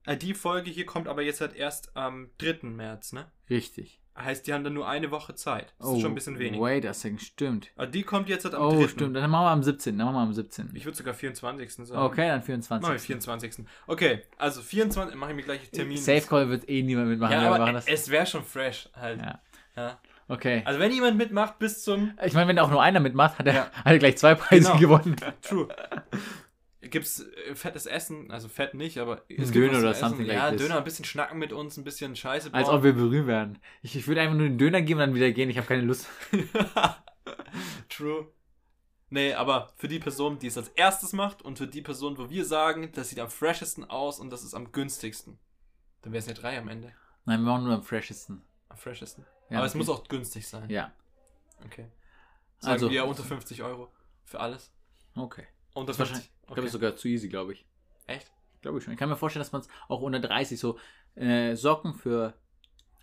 Äh, 0.06 0.16
Die 0.18 0.34
Folge 0.36 0.70
hier 0.70 0.86
kommt 0.86 1.08
aber 1.08 1.24
jetzt 1.24 1.42
halt 1.42 1.54
erst 1.56 1.98
am 1.98 2.30
3. 2.38 2.70
März, 2.70 3.14
ne? 3.14 3.32
Richtig. 3.50 4.00
Heißt, 4.20 4.48
die 4.48 4.54
haben 4.54 4.64
dann 4.64 4.74
nur 4.74 4.88
eine 4.88 5.12
Woche 5.12 5.36
Zeit. 5.36 5.74
Das 5.80 5.90
ist 5.90 6.02
schon 6.02 6.12
ein 6.12 6.16
bisschen 6.16 6.40
wenig. 6.40 6.60
Wait 6.60 6.86
a 6.86 6.94
second, 6.94 7.22
stimmt. 7.22 7.70
Aber 7.76 7.86
die 7.88 8.02
kommt 8.04 8.30
jetzt 8.30 8.46
halt 8.46 8.56
am 8.56 8.64
Oh, 8.64 8.82
3. 8.82 8.88
stimmt. 8.88 9.16
Dann 9.16 9.30
machen 9.30 9.46
wir 9.46 9.52
am 9.52 9.62
17. 9.64 9.98
Dann 9.98 10.06
machen 10.08 10.16
wir 10.16 10.22
am 10.22 10.34
17. 10.34 10.72
Ich 10.74 10.86
würde 10.86 10.98
sogar 10.98 11.14
24. 11.14 11.72
sagen. 11.88 12.02
Okay, 12.02 12.28
dann 12.28 12.40
Machen 12.40 12.48
wir 12.48 13.00
24. 13.00 13.02
24. 13.02 13.66
Okay, 13.86 14.22
also 14.38 14.62
24. 14.62 15.16
Mache 15.16 15.32
ich 15.32 15.36
mir 15.36 15.44
gleich 15.44 15.70
Termin. 15.70 15.98
Safe 15.98 16.22
Call 16.28 16.50
wird 16.50 16.68
eh 16.68 16.82
niemand 16.82 17.10
mitmachen. 17.10 17.34
Ja, 17.34 17.48
aber 17.48 17.60
machen 17.60 17.74
das. 17.76 17.88
es 17.88 18.10
wäre 18.10 18.26
schon 18.26 18.44
fresh 18.44 18.90
halt. 18.96 19.22
Ja. 19.22 19.40
Ja. 19.76 19.98
Okay. 20.30 20.62
Also 20.66 20.80
wenn 20.80 20.92
jemand 20.92 21.16
mitmacht 21.18 21.60
bis 21.60 21.84
zum 21.84 22.12
Ich 22.26 22.34
meine, 22.34 22.48
wenn 22.50 22.60
auch 22.60 22.70
nur 22.72 22.82
einer 22.82 23.00
mitmacht, 23.00 23.38
hat 23.40 23.48
er, 23.48 23.54
Ja. 23.54 23.62
hat 23.72 23.86
er 23.94 24.00
gleich 24.00 24.18
zwei 24.18 24.36
Preise 24.36 24.68
Genau. 24.70 24.80
gewonnen. 24.80 25.16
True. 25.42 25.68
Gibt's 26.90 27.20
äh, 27.22 27.56
fettes 27.56 27.86
Essen, 27.86 28.30
also 28.32 28.48
fett 28.48 28.74
nicht, 28.74 28.98
aber 29.00 29.24
es 29.30 29.52
gibt 29.52 29.56
Döner 29.56 29.74
zu 29.74 29.80
oder 29.80 29.90
essen. 29.92 30.00
something 30.10 30.26
like 30.26 30.36
Ja, 30.38 30.52
this. 30.52 30.62
Döner, 30.62 30.78
ein 30.78 30.84
bisschen 30.84 31.06
schnacken 31.06 31.40
mit 31.40 31.52
uns, 31.54 31.78
ein 31.78 31.84
bisschen 31.84 32.16
Scheiße 32.16 32.54
Als 32.54 32.68
bauen. 32.68 32.78
ob 32.78 32.84
wir 32.84 32.94
berühmt 32.94 33.28
werden. 33.28 33.60
Ich, 33.82 33.96
ich 33.96 34.08
würde 34.08 34.22
einfach 34.22 34.36
nur 34.36 34.48
den 34.48 34.58
Döner 34.58 34.82
geben 34.82 35.00
und 35.00 35.08
dann 35.08 35.16
wieder 35.16 35.32
gehen. 35.32 35.50
Ich 35.50 35.58
habe 35.58 35.68
keine 35.68 35.82
Lust. 35.84 36.08
True. 37.90 38.28
Nee, 39.10 39.34
aber 39.34 39.72
für 39.78 39.88
die 39.88 40.00
Person, 40.00 40.38
die 40.40 40.48
es 40.48 40.58
als 40.58 40.68
erstes 40.70 41.14
macht 41.14 41.42
und 41.42 41.58
für 41.58 41.68
die 41.68 41.82
Person, 41.82 42.18
wo 42.18 42.30
wir 42.30 42.44
sagen, 42.46 42.92
das 42.94 43.10
sieht 43.10 43.20
am 43.20 43.30
freshesten 43.30 43.86
aus 43.90 44.20
und 44.20 44.30
das 44.32 44.44
ist 44.44 44.54
am 44.54 44.72
günstigsten. 44.74 45.40
Dann 46.02 46.12
wäre 46.12 46.20
es 46.20 46.28
ja 46.28 46.34
drei 46.34 46.58
am 46.58 46.68
Ende. 46.68 46.92
Nein, 47.26 47.40
wir 47.42 47.46
machen 47.52 47.64
nur 47.66 47.74
am 47.76 47.84
freshesten. 47.84 48.42
Am 48.70 48.78
freshesten. 48.78 49.26
Ja, 49.50 49.58
aber 49.60 49.68
es 49.68 49.76
muss 49.76 49.88
auch 49.90 50.06
günstig 50.08 50.48
sein. 50.48 50.70
Ja, 50.70 50.92
Okay. 51.66 51.88
Sagen 52.60 52.74
Also- 52.74 52.90
wir 52.92 53.06
unter 53.06 53.24
50 53.24 53.64
Euro 53.64 53.92
für 54.26 54.40
alles. 54.40 54.72
okay. 55.16 55.46
Unter 55.78 55.94
Das 55.94 56.00
ist 56.00 56.08
50. 56.10 56.32
Ich 56.42 56.48
glaube, 56.48 56.62
das 56.62 56.66
ist 56.66 56.72
sogar 56.72 56.96
zu 56.96 57.08
easy, 57.08 57.30
glaube 57.30 57.54
ich. 57.54 57.64
Echt? 58.08 58.32
Glaube 58.62 58.80
ich 58.80 58.84
schon. 58.84 58.94
Ich 58.94 59.00
kann 59.00 59.10
mir 59.10 59.16
vorstellen, 59.16 59.42
dass 59.42 59.52
man 59.52 59.62
es 59.62 59.68
auch 59.88 60.02
unter 60.02 60.20
30 60.20 60.60
so 60.60 60.80
äh, 61.14 61.56
Socken 61.56 61.94
für 61.94 62.34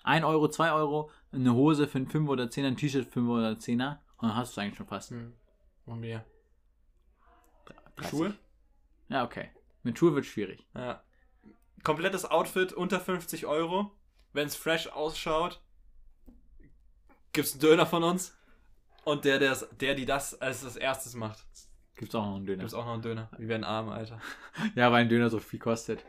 1 0.02 0.24
Euro, 0.24 0.48
2 0.48 0.72
Euro, 0.72 1.08
eine 1.30 1.54
Hose 1.54 1.86
für 1.86 1.98
einen 1.98 2.08
5 2.08 2.28
oder 2.28 2.44
10er, 2.44 2.66
ein 2.66 2.76
T-Shirt 2.76 3.04
für 3.04 3.20
5 3.20 3.28
oder 3.28 3.52
10er. 3.52 3.98
Und 4.16 4.28
dann 4.28 4.36
hast 4.36 4.50
du 4.50 4.60
es 4.60 4.64
eigentlich 4.64 4.76
schon 4.76 4.88
fast. 4.88 5.10
Hm. 5.10 5.34
Und 5.86 6.00
mehr. 6.00 6.24
30. 7.94 8.10
Schuhe? 8.10 8.34
Ja, 9.08 9.24
okay. 9.24 9.50
Mit 9.84 9.96
Schuhe 9.96 10.16
wird 10.16 10.26
schwierig. 10.26 10.66
Ja. 10.74 11.00
Komplettes 11.84 12.24
Outfit 12.24 12.72
unter 12.72 12.98
50 12.98 13.46
Euro. 13.46 13.92
Wenn 14.32 14.48
es 14.48 14.56
fresh 14.56 14.88
ausschaut, 14.88 15.60
gibt's 17.32 17.52
einen 17.52 17.60
Döner 17.60 17.86
von 17.86 18.02
uns. 18.02 18.36
Und 19.04 19.24
der, 19.24 19.38
der, 19.38 19.54
der, 19.80 19.94
die 19.94 20.06
das 20.06 20.40
als 20.40 20.62
das 20.62 20.74
erstes 20.74 21.14
macht, 21.14 21.46
Gibt's 21.96 22.14
auch 22.14 22.24
noch 22.26 22.36
einen 22.36 22.46
Döner. 22.46 22.58
gibt's 22.62 22.74
auch 22.74 22.84
noch 22.84 22.94
einen 22.94 23.02
Döner. 23.02 23.30
Wir 23.38 23.48
werden 23.48 23.64
arm, 23.64 23.88
Alter. 23.88 24.20
Ja, 24.74 24.90
weil 24.92 25.02
ein 25.02 25.08
Döner 25.08 25.30
so 25.30 25.38
viel 25.38 25.58
kostet. 25.60 26.04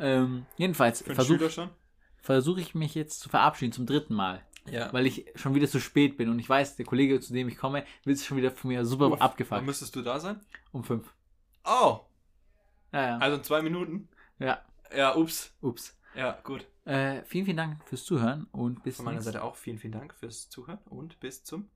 Ähm, 0.00 0.46
jedenfalls 0.56 1.02
versuche 1.02 1.50
versuch 2.20 2.58
ich 2.58 2.74
mich 2.74 2.94
jetzt 2.94 3.20
zu 3.20 3.28
verabschieden 3.28 3.72
zum 3.72 3.86
dritten 3.86 4.14
Mal. 4.14 4.42
Ja. 4.70 4.92
weil 4.92 5.06
ich 5.06 5.24
schon 5.34 5.54
wieder 5.54 5.66
zu 5.66 5.80
spät 5.80 6.18
bin 6.18 6.28
und 6.28 6.38
ich 6.38 6.46
weiß, 6.46 6.76
der 6.76 6.84
Kollege, 6.84 7.20
zu 7.20 7.32
dem 7.32 7.48
ich 7.48 7.56
komme, 7.56 7.86
will 8.04 8.12
es 8.12 8.26
schon 8.26 8.36
wieder 8.36 8.50
von 8.50 8.68
mir 8.68 8.84
super 8.84 9.10
Wann 9.10 9.18
abgefuckt. 9.20 9.64
müsstest 9.64 9.96
du 9.96 10.02
da 10.02 10.20
sein? 10.20 10.40
Um 10.72 10.84
fünf. 10.84 11.10
Oh, 11.64 12.00
Ja, 12.92 13.02
ja. 13.02 13.18
also 13.18 13.38
in 13.38 13.44
zwei 13.44 13.62
Minuten? 13.62 14.08
ja. 14.38 14.60
Ja, 14.94 15.16
ups. 15.16 15.54
Ups. 15.62 15.98
Ja, 16.14 16.38
gut. 16.44 16.66
Äh, 16.84 17.22
vielen, 17.24 17.44
vielen 17.46 17.56
Dank 17.56 17.82
fürs 17.88 18.04
Zuhören 18.04 18.46
und 18.52 18.82
bis 18.82 18.96
Von 18.96 19.06
meiner 19.06 19.18
zum 19.20 19.24
Seite 19.24 19.42
auch 19.42 19.56
vielen, 19.56 19.78
vielen 19.78 19.92
Dank 19.92 20.12
fürs 20.14 20.48
Zuhören 20.50 20.80
und 20.86 21.18
bis 21.20 21.44
zum 21.44 21.70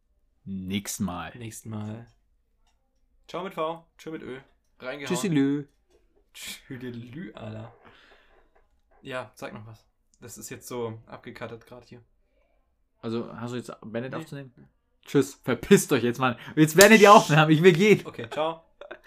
nächsten 0.45 1.05
Mal. 1.05 1.33
nächsten 1.39 1.71
Mal. 1.71 2.07
Ciao 3.33 3.43
mit 3.43 3.55
V, 3.55 3.83
tschö 3.97 4.11
mit 4.11 4.23
Ö. 4.23 4.41
Reingehauen. 4.79 5.07
Tschüssilü. 5.07 5.67
Tschüdelü, 6.35 7.33
Alter. 7.33 7.73
Ja, 9.01 9.33
sag 9.37 9.55
noch 9.55 9.67
was. 9.67 9.87
Das 10.21 10.37
ist 10.37 10.51
jetzt 10.51 10.69
so 10.69 10.99
abgekattet 11.07 11.67
gerade 11.67 11.87
hier. 11.87 12.03
Also, 13.01 13.35
hast 13.35 13.53
du 13.53 13.57
jetzt 13.57 13.73
beendet 13.81 14.13
Nee. 14.13 14.19
aufzunehmen? 14.19 14.53
Tschüss. 15.07 15.41
Verpisst 15.45 15.91
euch 15.95 16.03
jetzt, 16.03 16.19
Mann. 16.19 16.37
Jetzt 16.57 16.77
beendet 16.77 17.01
die 17.01 17.09
Aufnahme. 17.09 17.53
Ich 17.53 17.63
will 17.63 17.73
gehen. 17.73 18.03
Okay, 18.05 18.29
ciao. 18.29 18.67